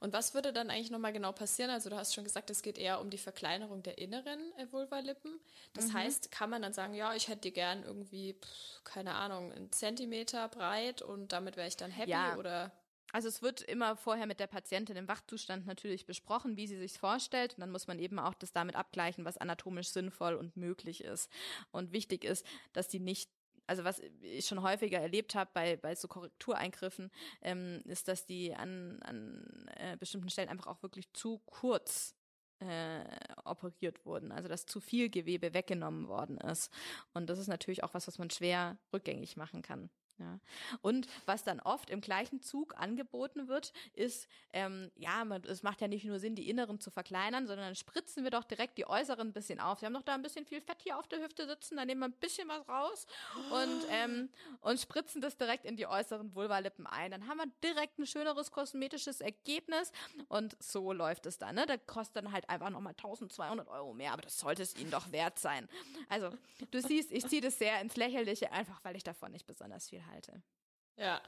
Und 0.01 0.12
was 0.12 0.35
würde 0.35 0.53
dann 0.53 0.70
eigentlich 0.70 0.91
nochmal 0.91 1.12
genau 1.12 1.33
passieren? 1.33 1.70
Also 1.70 1.91
du 1.91 1.97
hast 1.97 2.14
schon 2.14 2.24
gesagt, 2.24 2.51
es 2.51 2.62
geht 2.62 2.79
eher 2.79 3.01
um 3.01 3.11
die 3.11 3.18
Verkleinerung 3.18 3.83
der 3.83 3.99
inneren 3.99 4.41
äh, 4.57 4.66
Vulvalippen. 4.70 5.41
Das 5.74 5.93
heißt, 5.93 6.31
kann 6.31 6.51
man 6.51 6.62
dann 6.62 6.72
sagen, 6.72 6.95
ja, 6.95 7.14
ich 7.14 7.29
hätte 7.29 7.43
die 7.43 7.53
gern 7.53 7.83
irgendwie, 7.85 8.35
pff, 8.35 8.85
keine 8.85 9.14
Ahnung, 9.14 9.53
einen 9.53 9.70
Zentimeter 9.72 10.49
breit 10.49 11.03
und 11.03 11.33
damit 11.33 11.57
wäre 11.57 11.68
ich 11.68 11.76
dann 11.76 11.91
happy 11.91 12.11
Ja. 12.11 12.37
oder 12.37 12.72
Also 13.12 13.28
es 13.28 13.40
wird 13.40 13.62
immer 13.62 13.96
vorher 13.96 14.26
mit 14.26 14.38
der 14.38 14.46
Patientin 14.46 14.96
im 14.96 15.09
Wachzustand 15.09 15.66
natürlich 15.66 16.04
besprochen, 16.04 16.56
wie 16.56 16.66
sie 16.66 16.78
sich 16.78 16.98
vorstellt. 16.98 17.54
Und 17.54 17.61
dann 17.61 17.70
muss 17.70 17.86
man 17.86 17.98
eben 17.98 18.18
auch 18.18 18.34
das 18.34 18.52
damit 18.52 18.76
abgleichen, 18.76 19.24
was 19.24 19.38
anatomisch 19.38 19.88
sinnvoll 19.88 20.34
und 20.34 20.56
möglich 20.56 21.04
ist. 21.04 21.30
Und 21.70 21.92
wichtig 21.92 22.24
ist, 22.24 22.44
dass 22.72 22.88
die 22.88 23.00
nicht 23.00 23.30
also 23.68 23.84
was 23.84 24.00
ich 24.22 24.46
schon 24.46 24.62
häufiger 24.62 24.98
erlebt 24.98 25.34
habe 25.34 25.50
bei, 25.52 25.76
bei 25.76 25.94
so 25.94 26.09
Korrektureingriffen, 26.09 27.11
ähm, 27.42 27.82
ist, 27.84 28.09
dass 28.09 28.24
die 28.24 28.54
an, 28.54 28.98
an 29.02 29.68
äh, 29.76 29.96
bestimmten 29.98 30.30
Stellen 30.30 30.48
einfach 30.48 30.68
auch 30.68 30.82
wirklich 30.82 31.12
zu 31.12 31.38
kurz 31.44 32.16
äh, 32.61 33.04
operiert 33.44 34.04
wurden, 34.04 34.32
also 34.32 34.48
dass 34.48 34.66
zu 34.66 34.80
viel 34.80 35.11
Gewebe 35.11 35.54
weggenommen 35.54 36.09
worden 36.09 36.38
ist. 36.38 36.72
Und 37.12 37.28
das 37.28 37.38
ist 37.38 37.48
natürlich 37.48 37.84
auch 37.84 37.94
was, 37.94 38.09
was 38.09 38.18
man 38.18 38.30
schwer 38.30 38.78
rückgängig 38.92 39.36
machen 39.36 39.62
kann. 39.62 39.90
Ja. 40.18 40.40
Und 40.82 41.06
was 41.26 41.44
dann 41.44 41.60
oft 41.60 41.90
im 41.90 42.00
gleichen 42.00 42.42
Zug 42.42 42.76
angeboten 42.76 43.48
wird, 43.48 43.72
ist, 43.94 44.28
ähm, 44.52 44.90
ja, 44.96 45.24
man, 45.24 45.44
es 45.44 45.62
macht 45.62 45.80
ja 45.80 45.88
nicht 45.88 46.04
nur 46.04 46.18
Sinn, 46.18 46.34
die 46.34 46.50
Inneren 46.50 46.80
zu 46.80 46.90
verkleinern, 46.90 47.46
sondern 47.46 47.66
dann 47.66 47.76
spritzen 47.76 48.24
wir 48.24 48.30
doch 48.30 48.44
direkt 48.44 48.78
die 48.78 48.86
Äußeren 48.86 49.28
ein 49.28 49.32
bisschen 49.32 49.60
auf. 49.60 49.80
Wir 49.80 49.86
haben 49.86 49.94
doch 49.94 50.02
da 50.02 50.14
ein 50.14 50.22
bisschen 50.22 50.44
viel 50.44 50.60
Fett 50.60 50.82
hier 50.82 50.98
auf 50.98 51.06
der 51.06 51.20
Hüfte 51.20 51.46
sitzen, 51.46 51.76
dann 51.76 51.86
nehmen 51.86 52.00
wir 52.00 52.08
ein 52.08 52.12
bisschen 52.12 52.48
was 52.48 52.68
raus 52.68 53.06
und, 53.50 53.86
ähm, 53.90 54.28
und 54.60 54.80
spritzen 54.80 55.20
das 55.20 55.36
direkt 55.36 55.64
in 55.64 55.76
die 55.76 55.86
äußeren 55.86 56.34
Vulvalippen 56.34 56.86
ein. 56.86 57.12
Dann 57.12 57.28
haben 57.28 57.38
wir 57.38 57.46
direkt 57.62 57.98
ein 57.98 58.06
schöneres 58.06 58.50
kosmetisches 58.50 59.20
Ergebnis 59.20 59.92
und 60.28 60.56
so 60.60 60.92
läuft 60.92 61.26
es 61.26 61.38
dann. 61.38 61.54
Ne? 61.54 61.66
Da 61.66 61.76
kostet 61.76 62.16
dann 62.16 62.32
halt 62.32 62.48
einfach 62.48 62.70
nochmal 62.70 62.94
1200 62.94 63.68
Euro 63.68 63.94
mehr, 63.94 64.12
aber 64.12 64.22
das 64.22 64.38
sollte 64.38 64.62
es 64.62 64.76
ihnen 64.76 64.90
doch 64.90 65.12
wert 65.12 65.38
sein. 65.38 65.68
Also, 66.08 66.30
du 66.70 66.80
siehst, 66.80 67.12
ich 67.12 67.26
ziehe 67.26 67.40
das 67.40 67.58
sehr 67.58 67.80
ins 67.80 67.96
Lächerliche, 67.96 68.50
einfach 68.52 68.82
weil 68.84 68.96
ich 68.96 69.04
davon 69.04 69.32
nicht 69.32 69.46
besonders 69.46 69.88
viel 69.88 70.04
halte. 70.09 70.42
Ja. 70.96 71.20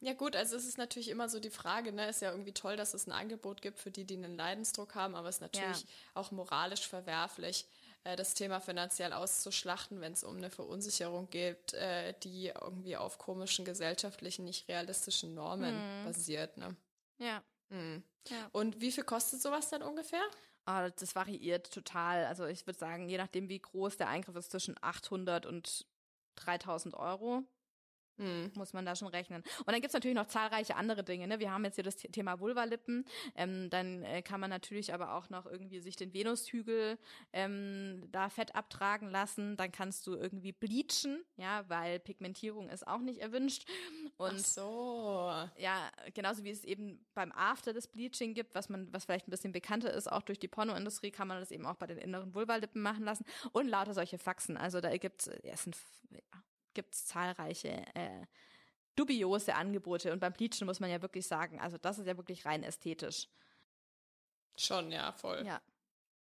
Ja 0.00 0.14
gut, 0.14 0.36
also 0.36 0.56
es 0.56 0.64
ist 0.64 0.78
natürlich 0.78 1.08
immer 1.10 1.28
so 1.28 1.38
die 1.38 1.50
Frage, 1.50 1.92
ne, 1.92 2.08
ist 2.08 2.22
ja 2.22 2.30
irgendwie 2.30 2.52
toll, 2.54 2.76
dass 2.76 2.94
es 2.94 3.06
ein 3.06 3.12
Angebot 3.12 3.60
gibt 3.60 3.78
für 3.78 3.90
die, 3.90 4.04
die 4.06 4.16
einen 4.16 4.36
Leidensdruck 4.36 4.94
haben, 4.94 5.14
aber 5.14 5.28
es 5.28 5.36
ist 5.36 5.40
natürlich 5.42 5.82
Ja. 5.82 5.88
auch 6.14 6.30
moralisch 6.30 6.88
verwerflich, 6.88 7.66
äh, 8.04 8.16
das 8.16 8.32
Thema 8.32 8.60
finanziell 8.60 9.12
auszuschlachten, 9.12 10.00
wenn 10.00 10.14
es 10.14 10.24
um 10.24 10.38
eine 10.38 10.48
Verunsicherung 10.50 11.28
geht, 11.28 11.74
äh, 11.74 12.14
die 12.22 12.46
irgendwie 12.46 12.96
auf 12.96 13.18
komischen 13.18 13.66
gesellschaftlichen, 13.66 14.46
nicht 14.46 14.66
realistischen 14.68 15.34
Normen 15.34 15.74
basiert. 16.06 16.56
Ne? 16.56 16.74
Ja. 17.18 17.42
Mhm. 17.68 18.02
Ja. 18.28 18.48
Und 18.52 18.80
wie 18.80 18.90
viel 18.92 19.04
kostet 19.04 19.42
sowas 19.42 19.68
dann 19.68 19.82
ungefähr? 19.82 20.22
Ah, 20.64 20.88
das 20.88 21.14
variiert 21.14 21.70
total. 21.72 22.24
Also 22.26 22.46
ich 22.46 22.66
würde 22.66 22.78
sagen, 22.78 23.08
je 23.10 23.18
nachdem, 23.18 23.48
wie 23.50 23.60
groß 23.60 23.98
der 23.98 24.08
Eingriff 24.08 24.36
ist, 24.36 24.50
zwischen 24.50 24.76
800 24.80 25.44
und 25.44 25.86
3000 26.36 26.94
Euro. 26.94 27.44
Mhm. 28.20 28.52
Muss 28.54 28.72
man 28.72 28.84
da 28.84 28.94
schon 28.94 29.08
rechnen. 29.08 29.42
Und 29.58 29.66
dann 29.66 29.76
gibt 29.76 29.88
es 29.88 29.94
natürlich 29.94 30.16
noch 30.16 30.26
zahlreiche 30.26 30.76
andere 30.76 31.02
Dinge. 31.02 31.26
Ne? 31.26 31.40
Wir 31.40 31.50
haben 31.50 31.64
jetzt 31.64 31.76
hier 31.76 31.84
das 31.84 31.96
Thema 31.96 32.38
Vulvalippen. 32.38 33.06
Ähm, 33.34 33.70
dann 33.70 34.02
äh, 34.02 34.22
kann 34.22 34.40
man 34.40 34.50
natürlich 34.50 34.92
aber 34.92 35.14
auch 35.14 35.30
noch 35.30 35.46
irgendwie 35.46 35.80
sich 35.80 35.96
den 35.96 36.12
Venushügel 36.12 36.98
ähm, 37.32 38.08
da 38.12 38.28
Fett 38.28 38.54
abtragen 38.54 39.10
lassen. 39.10 39.56
Dann 39.56 39.72
kannst 39.72 40.06
du 40.06 40.14
irgendwie 40.14 40.52
bleachen, 40.52 41.24
ja, 41.36 41.64
weil 41.68 41.98
Pigmentierung 41.98 42.68
ist 42.68 42.86
auch 42.86 43.00
nicht 43.00 43.20
erwünscht. 43.20 43.66
Und 44.18 44.34
Ach 44.34 44.38
so. 44.38 45.32
Ja, 45.56 45.90
genauso 46.12 46.44
wie 46.44 46.50
es 46.50 46.64
eben 46.64 47.04
beim 47.14 47.32
After 47.32 47.72
des 47.72 47.88
Bleaching 47.88 48.34
gibt, 48.34 48.54
was 48.54 48.68
man, 48.68 48.92
was 48.92 49.06
vielleicht 49.06 49.28
ein 49.28 49.30
bisschen 49.30 49.52
bekannter 49.52 49.92
ist, 49.92 50.12
auch 50.12 50.22
durch 50.22 50.38
die 50.38 50.48
Pornoindustrie, 50.48 51.10
kann 51.10 51.28
man 51.28 51.40
das 51.40 51.50
eben 51.50 51.64
auch 51.64 51.76
bei 51.76 51.86
den 51.86 51.98
inneren 51.98 52.34
Vulvalippen 52.34 52.82
machen 52.82 53.04
lassen. 53.04 53.24
Und 53.52 53.68
lauter 53.68 53.94
solche 53.94 54.18
Faxen. 54.18 54.58
Also 54.58 54.80
da 54.80 54.94
gibt 54.96 55.22
es, 55.22 55.26
ja, 55.42 55.52
es 55.54 55.64
sind 55.64 55.76
ja, 56.10 56.18
gibt 56.80 56.94
es 56.94 57.06
zahlreiche 57.06 57.84
äh, 57.94 58.26
dubiose 58.96 59.54
Angebote. 59.54 60.12
Und 60.12 60.20
beim 60.20 60.32
Bleachen 60.32 60.66
muss 60.66 60.80
man 60.80 60.90
ja 60.90 61.02
wirklich 61.02 61.26
sagen, 61.26 61.60
also 61.60 61.78
das 61.78 61.98
ist 61.98 62.06
ja 62.06 62.16
wirklich 62.16 62.44
rein 62.46 62.62
ästhetisch. 62.62 63.28
Schon, 64.56 64.90
ja, 64.90 65.12
voll. 65.12 65.44
Ja. 65.46 65.60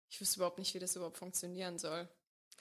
Ich 0.09 0.21
wüsste 0.21 0.39
überhaupt 0.39 0.59
nicht, 0.59 0.75
wie 0.75 0.79
das 0.79 0.97
überhaupt 0.97 1.19
funktionieren 1.19 1.79
soll. 1.79 2.09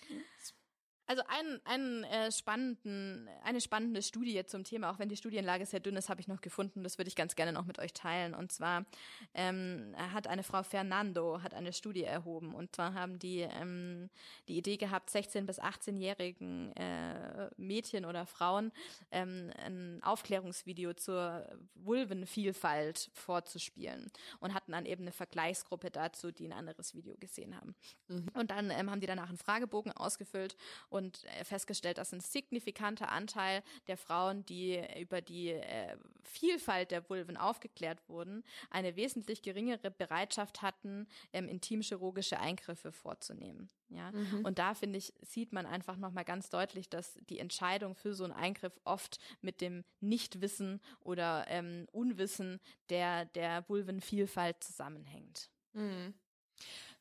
Also 1.07 1.21
ein, 1.27 1.59
ein, 1.65 2.03
äh, 2.05 2.31
spannenden, 2.31 3.29
eine 3.43 3.61
spannende 3.61 4.01
Studie 4.01 4.43
zum 4.45 4.63
Thema, 4.63 4.91
auch 4.91 4.99
wenn 4.99 5.09
die 5.09 5.17
Studienlage 5.17 5.65
sehr 5.65 5.79
dünn 5.79 5.95
ist, 5.95 6.09
habe 6.09 6.21
ich 6.21 6.27
noch 6.27 6.41
gefunden. 6.41 6.83
Das 6.83 6.97
würde 6.97 7.09
ich 7.09 7.15
ganz 7.15 7.35
gerne 7.35 7.53
noch 7.53 7.65
mit 7.65 7.79
euch 7.79 7.93
teilen. 7.93 8.33
Und 8.33 8.51
zwar 8.51 8.85
ähm, 9.33 9.95
hat 10.13 10.27
eine 10.27 10.43
Frau 10.43 10.63
Fernando 10.63 11.41
hat 11.43 11.53
eine 11.53 11.73
Studie 11.73 12.03
erhoben. 12.03 12.55
Und 12.55 12.75
zwar 12.75 12.93
haben 12.93 13.19
die 13.19 13.41
ähm, 13.41 14.09
die 14.47 14.57
Idee 14.57 14.77
gehabt, 14.77 15.09
16 15.09 15.45
bis 15.45 15.61
18-jährigen 15.61 16.75
äh, 16.75 17.49
Mädchen 17.57 18.05
oder 18.05 18.25
Frauen 18.25 18.71
ähm, 19.11 19.51
ein 19.63 20.01
Aufklärungsvideo 20.03 20.93
zur 20.93 21.47
Vulvenvielfalt 21.75 23.09
vorzuspielen 23.13 24.11
und 24.39 24.53
hatten 24.53 24.71
dann 24.71 24.85
eben 24.85 25.03
eine 25.03 25.11
Vergleichsgruppe 25.11 25.91
dazu, 25.91 26.31
die 26.31 26.45
ein 26.45 26.53
anderes 26.53 26.93
Video 26.93 27.15
gesehen 27.17 27.55
haben. 27.55 27.75
Mhm. 28.07 28.27
Und 28.33 28.51
dann 28.51 28.71
ähm, 28.71 28.89
haben 28.89 29.01
die 29.01 29.07
danach 29.07 29.29
einen 29.29 29.37
Fragebogen 29.37 29.91
ausgefüllt 29.91 30.55
und 30.95 31.25
äh, 31.25 31.43
festgestellt, 31.43 31.97
dass 31.97 32.13
ein 32.13 32.21
signifikanter 32.21 33.11
Anteil 33.11 33.61
der 33.87 33.97
Frauen, 33.97 34.45
die 34.45 34.81
über 34.97 35.21
die 35.21 35.49
äh, 35.49 35.97
Vielfalt 36.23 36.91
der 36.91 37.07
Vulven 37.09 37.35
aufgeklärt 37.35 37.99
wurden, 38.07 38.43
eine 38.69 38.95
wesentlich 38.95 39.41
geringere 39.41 39.91
Bereitschaft 39.91 40.61
hatten, 40.61 41.07
ähm, 41.33 41.49
intimchirurgische 41.49 42.39
Eingriffe 42.39 42.93
vorzunehmen. 42.93 43.69
Ja, 43.89 44.11
mhm. 44.11 44.45
und 44.45 44.57
da 44.57 44.73
finde 44.73 44.97
ich, 44.97 45.13
sieht 45.21 45.53
man 45.53 45.65
einfach 45.65 45.97
nochmal 45.97 46.25
ganz 46.25 46.49
deutlich, 46.49 46.89
dass 46.89 47.19
die 47.29 47.39
Entscheidung 47.39 47.93
für 47.93 48.13
so 48.13 48.23
einen 48.23 48.33
Eingriff 48.33 48.79
oft 48.83 49.19
mit 49.41 49.61
dem 49.61 49.83
Nichtwissen 49.99 50.81
oder 51.01 51.45
ähm, 51.49 51.87
Unwissen 51.91 52.59
der, 52.89 53.25
der 53.25 53.67
Vulvenvielfalt 53.69 54.63
zusammenhängt. 54.63 55.49
Mhm. 55.73 56.13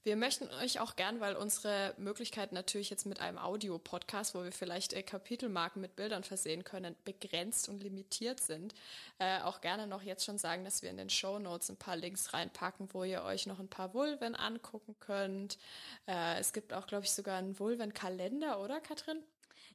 Wir 0.05 0.17
möchten 0.17 0.51
euch 0.63 0.81
auch 0.81 0.97
gern, 0.97 1.21
weil 1.21 1.35
unsere 1.35 1.95
Möglichkeiten 1.97 2.55
natürlich 2.55 2.91
jetzt 2.91 3.07
mit 3.07 3.21
einem 3.21 3.39
Audio-Podcast, 3.39 4.35
wo 4.35 4.45
wir 4.45 4.53
vielleicht 4.53 4.93
äh, 4.93 5.03
Kapitelmarken 5.03 5.81
mit 5.81 5.97
Bildern 5.97 6.25
versehen 6.25 6.63
können, 6.63 6.95
begrenzt 7.07 7.71
und 7.71 7.83
limitiert 7.83 8.39
sind, 8.39 8.75
äh, 9.19 9.41
auch 9.41 9.63
gerne 9.63 9.87
noch 9.87 10.03
jetzt 10.03 10.27
schon 10.27 10.37
sagen, 10.37 10.63
dass 10.63 10.83
wir 10.83 10.91
in 10.91 10.99
den 10.99 11.09
Show 11.09 11.39
Notes 11.39 11.71
ein 11.71 11.79
paar 11.79 11.97
Links 11.97 12.35
reinpacken, 12.35 12.91
wo 12.93 13.05
ihr 13.05 13.23
euch 13.23 13.47
noch 13.47 13.59
ein 13.59 13.69
paar 13.69 13.95
Vulven 13.95 14.35
angucken 14.35 14.95
könnt. 15.01 15.57
Äh, 16.07 16.39
es 16.39 16.53
gibt 16.53 16.75
auch, 16.75 16.87
glaube 16.87 17.05
ich, 17.05 17.13
sogar 17.13 17.39
einen 17.39 17.59
Vulven-Kalender, 17.59 18.61
oder 18.61 18.83
Katrin? 18.83 19.23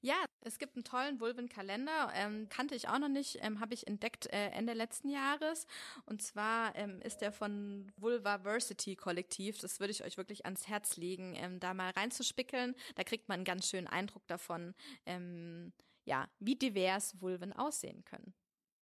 Ja, 0.02 0.24
es 0.42 0.58
gibt 0.58 0.76
einen 0.76 0.84
tollen 0.84 1.20
Vulven-Kalender, 1.20 2.12
ähm, 2.14 2.48
kannte 2.50 2.76
ich 2.76 2.88
auch 2.88 3.00
noch 3.00 3.10
nicht, 3.10 3.40
ähm, 3.42 3.60
habe 3.60 3.74
ich 3.74 3.88
entdeckt 3.88 4.28
äh, 4.28 4.50
Ende 4.50 4.74
letzten 4.74 5.10
Jahres. 5.10 5.68
Und 6.06 6.22
zwar 6.22 6.76
ähm, 6.76 7.02
ist 7.02 7.22
der 7.22 7.32
von 7.32 7.92
Vulvaversity 7.98 8.96
Kollektiv. 8.96 9.60
Das 9.60 9.80
würde 9.80 9.92
ich 9.92 10.04
euch 10.04 10.18
wirklich 10.18 10.46
ans 10.46 10.68
Herz 10.68 10.98
legen, 10.98 11.36
ähm, 11.36 11.60
da 11.60 11.74
mal 11.74 11.92
reinzuspickeln. 11.92 12.76
Da 12.96 13.04
kriegt 13.04 13.28
man 13.28 13.38
einen 13.38 13.46
ganz 13.46 13.68
schönen 13.68 13.88
Eindruck 13.88 14.26
davon, 14.28 14.74
ähm, 15.06 15.74
ja, 16.06 16.30
wie 16.40 16.56
divers 16.56 17.22
Vulven 17.22 17.54
aussehen 17.54 18.06
können. 18.06 18.34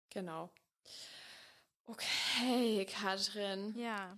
Genau. 0.10 0.52
Okay, 1.86 2.86
Katrin. 2.86 3.78
Ja. 3.78 4.18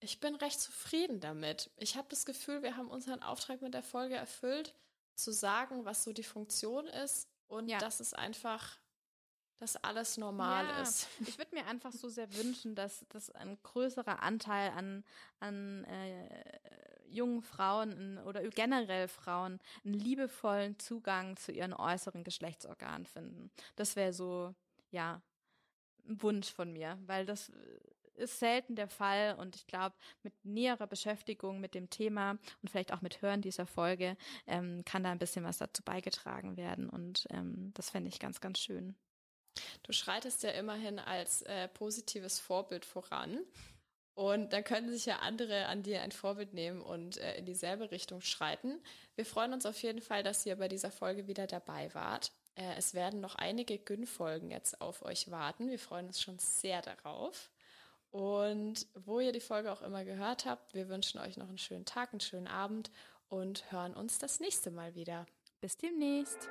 Ich 0.00 0.18
bin 0.18 0.34
recht 0.34 0.60
zufrieden 0.60 1.20
damit. 1.20 1.70
Ich 1.76 1.96
habe 1.96 2.08
das 2.10 2.26
Gefühl, 2.26 2.64
wir 2.64 2.76
haben 2.76 2.88
unseren 2.88 3.22
Auftrag 3.22 3.62
mit 3.62 3.72
der 3.72 3.84
Folge 3.84 4.16
erfüllt 4.16 4.74
zu 5.14 5.32
sagen, 5.32 5.84
was 5.84 6.04
so 6.04 6.12
die 6.12 6.22
Funktion 6.22 6.86
ist 6.86 7.28
und 7.48 7.68
ja. 7.68 7.78
dass 7.78 8.00
es 8.00 8.14
einfach, 8.14 8.78
dass 9.58 9.76
alles 9.76 10.16
normal 10.16 10.66
ja, 10.66 10.82
ist. 10.82 11.08
Ich 11.26 11.38
würde 11.38 11.54
mir 11.54 11.66
einfach 11.66 11.92
so 11.92 12.08
sehr 12.08 12.32
wünschen, 12.34 12.74
dass, 12.74 13.04
dass 13.08 13.30
ein 13.30 13.58
größerer 13.62 14.22
Anteil 14.22 14.70
an, 14.70 15.04
an 15.40 15.84
äh, 15.84 16.58
jungen 17.08 17.42
Frauen 17.42 18.18
oder 18.18 18.42
generell 18.48 19.06
Frauen 19.06 19.60
einen 19.84 19.94
liebevollen 19.94 20.78
Zugang 20.78 21.36
zu 21.36 21.52
ihren 21.52 21.74
äußeren 21.74 22.24
Geschlechtsorganen 22.24 23.06
finden. 23.06 23.50
Das 23.76 23.96
wäre 23.96 24.12
so, 24.12 24.54
ja, 24.90 25.20
ein 26.06 26.20
Wunsch 26.22 26.50
von 26.50 26.72
mir, 26.72 26.98
weil 27.06 27.26
das 27.26 27.52
ist 28.16 28.38
selten 28.38 28.76
der 28.76 28.88
Fall 28.88 29.36
und 29.38 29.56
ich 29.56 29.66
glaube, 29.66 29.94
mit 30.22 30.32
näherer 30.44 30.86
Beschäftigung 30.86 31.60
mit 31.60 31.74
dem 31.74 31.90
Thema 31.90 32.32
und 32.62 32.70
vielleicht 32.70 32.92
auch 32.92 33.00
mit 33.00 33.22
Hören 33.22 33.42
dieser 33.42 33.66
Folge 33.66 34.16
ähm, 34.46 34.84
kann 34.84 35.04
da 35.04 35.10
ein 35.10 35.18
bisschen 35.18 35.44
was 35.44 35.58
dazu 35.58 35.82
beigetragen 35.82 36.56
werden 36.56 36.88
und 36.88 37.26
ähm, 37.30 37.72
das 37.74 37.90
fände 37.90 38.08
ich 38.08 38.18
ganz, 38.18 38.40
ganz 38.40 38.58
schön. 38.58 38.94
Du 39.82 39.92
schreitest 39.92 40.42
ja 40.42 40.50
immerhin 40.50 40.98
als 40.98 41.42
äh, 41.42 41.68
positives 41.68 42.40
Vorbild 42.40 42.84
voran. 42.84 43.38
Und 44.14 44.52
dann 44.52 44.62
können 44.62 44.90
sich 44.90 45.06
ja 45.06 45.20
andere 45.20 45.66
an 45.66 45.82
dir 45.82 46.02
ein 46.02 46.12
Vorbild 46.12 46.52
nehmen 46.52 46.82
und 46.82 47.16
äh, 47.16 47.38
in 47.38 47.46
dieselbe 47.46 47.90
Richtung 47.90 48.20
schreiten. 48.20 48.78
Wir 49.14 49.24
freuen 49.24 49.54
uns 49.54 49.64
auf 49.64 49.82
jeden 49.82 50.02
Fall, 50.02 50.22
dass 50.22 50.44
ihr 50.44 50.56
bei 50.56 50.68
dieser 50.68 50.90
Folge 50.90 51.26
wieder 51.28 51.46
dabei 51.46 51.92
wart. 51.94 52.30
Äh, 52.54 52.74
es 52.76 52.92
werden 52.92 53.20
noch 53.20 53.36
einige 53.36 53.78
Gün-Folgen 53.78 54.50
jetzt 54.50 54.82
auf 54.82 55.02
euch 55.02 55.30
warten. 55.30 55.70
Wir 55.70 55.78
freuen 55.78 56.08
uns 56.08 56.20
schon 56.20 56.38
sehr 56.38 56.82
darauf. 56.82 57.51
Und 58.12 58.86
wo 58.94 59.18
ihr 59.20 59.32
die 59.32 59.40
Folge 59.40 59.72
auch 59.72 59.80
immer 59.80 60.04
gehört 60.04 60.44
habt, 60.44 60.74
wir 60.74 60.90
wünschen 60.90 61.18
euch 61.18 61.38
noch 61.38 61.48
einen 61.48 61.58
schönen 61.58 61.86
Tag, 61.86 62.12
einen 62.12 62.20
schönen 62.20 62.46
Abend 62.46 62.90
und 63.28 63.72
hören 63.72 63.94
uns 63.94 64.18
das 64.18 64.38
nächste 64.38 64.70
Mal 64.70 64.94
wieder. 64.94 65.24
Bis 65.62 65.78
demnächst. 65.78 66.50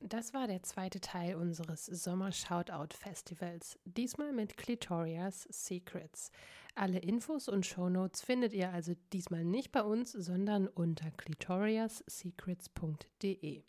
Das 0.00 0.34
war 0.34 0.48
der 0.48 0.64
zweite 0.64 1.00
Teil 1.00 1.36
unseres 1.36 1.86
Sommer-Shoutout-Festivals, 1.86 3.78
diesmal 3.84 4.32
mit 4.32 4.56
Clitoria's 4.56 5.46
Secrets. 5.50 6.32
Alle 6.74 6.98
Infos 6.98 7.48
und 7.48 7.64
Shownotes 7.64 8.20
findet 8.20 8.52
ihr 8.52 8.70
also 8.70 8.94
diesmal 9.12 9.44
nicht 9.44 9.70
bei 9.70 9.82
uns, 9.82 10.10
sondern 10.12 10.66
unter 10.68 11.12
clitoriassecrets.de. 11.12 13.62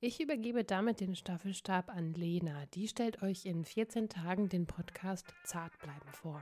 Ich 0.00 0.20
übergebe 0.20 0.62
damit 0.62 1.00
den 1.00 1.16
Staffelstab 1.16 1.88
an 1.88 2.14
Lena. 2.14 2.66
Die 2.74 2.86
stellt 2.86 3.20
euch 3.20 3.46
in 3.46 3.64
14 3.64 4.08
Tagen 4.08 4.48
den 4.48 4.64
Podcast 4.64 5.26
Zartbleiben 5.42 6.12
vor. 6.12 6.40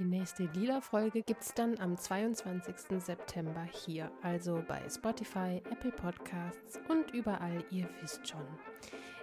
Die 0.00 0.02
nächste 0.02 0.46
Lila-Folge 0.46 1.22
gibt 1.22 1.42
es 1.42 1.54
dann 1.54 1.78
am 1.78 1.96
22. 1.96 3.00
September 3.00 3.62
hier, 3.62 4.10
also 4.22 4.60
bei 4.66 4.82
Spotify, 4.90 5.62
Apple 5.70 5.92
Podcasts 5.92 6.80
und 6.88 7.12
überall, 7.12 7.64
ihr 7.70 7.88
wisst 8.00 8.26
schon. 8.26 8.44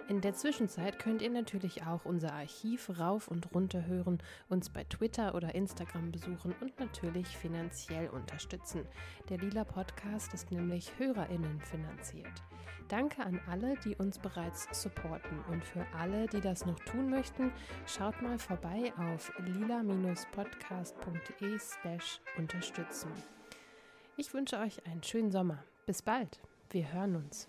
In 0.08 0.20
der 0.20 0.34
Zwischenzeit 0.34 0.98
könnt 0.98 1.22
ihr 1.22 1.30
natürlich 1.30 1.86
auch 1.86 2.04
unser 2.04 2.32
Archiv 2.32 2.90
rauf 2.98 3.28
und 3.28 3.54
runter 3.54 3.86
hören, 3.86 4.18
uns 4.48 4.68
bei 4.68 4.82
Twitter 4.84 5.34
oder 5.34 5.54
Instagram 5.54 6.10
besuchen 6.10 6.54
und 6.60 6.78
natürlich 6.80 7.28
finanziell 7.28 8.08
unterstützen. 8.08 8.84
Der 9.28 9.38
Lila 9.38 9.62
Podcast 9.64 10.34
ist 10.34 10.50
nämlich 10.50 10.90
HörerInnen 10.98 11.60
finanziert. 11.60 12.42
Danke 12.88 13.24
an 13.24 13.40
alle, 13.48 13.76
die 13.84 13.94
uns 13.96 14.18
bereits 14.18 14.68
supporten 14.72 15.38
und 15.48 15.64
für 15.64 15.86
alle, 15.98 16.26
die 16.26 16.40
das 16.40 16.66
noch 16.66 16.80
tun 16.80 17.08
möchten, 17.08 17.52
schaut 17.86 18.20
mal 18.20 18.38
vorbei 18.38 18.92
auf 18.98 19.32
lila-podcast.de 19.38 21.58
slash 21.58 22.20
unterstützen. 22.36 23.10
Ich 24.18 24.34
wünsche 24.34 24.58
euch 24.58 24.84
einen 24.86 25.02
schönen 25.02 25.30
Sommer. 25.30 25.64
Bis 25.86 26.02
bald. 26.02 26.40
Wir 26.70 26.92
hören 26.92 27.16
uns. 27.16 27.48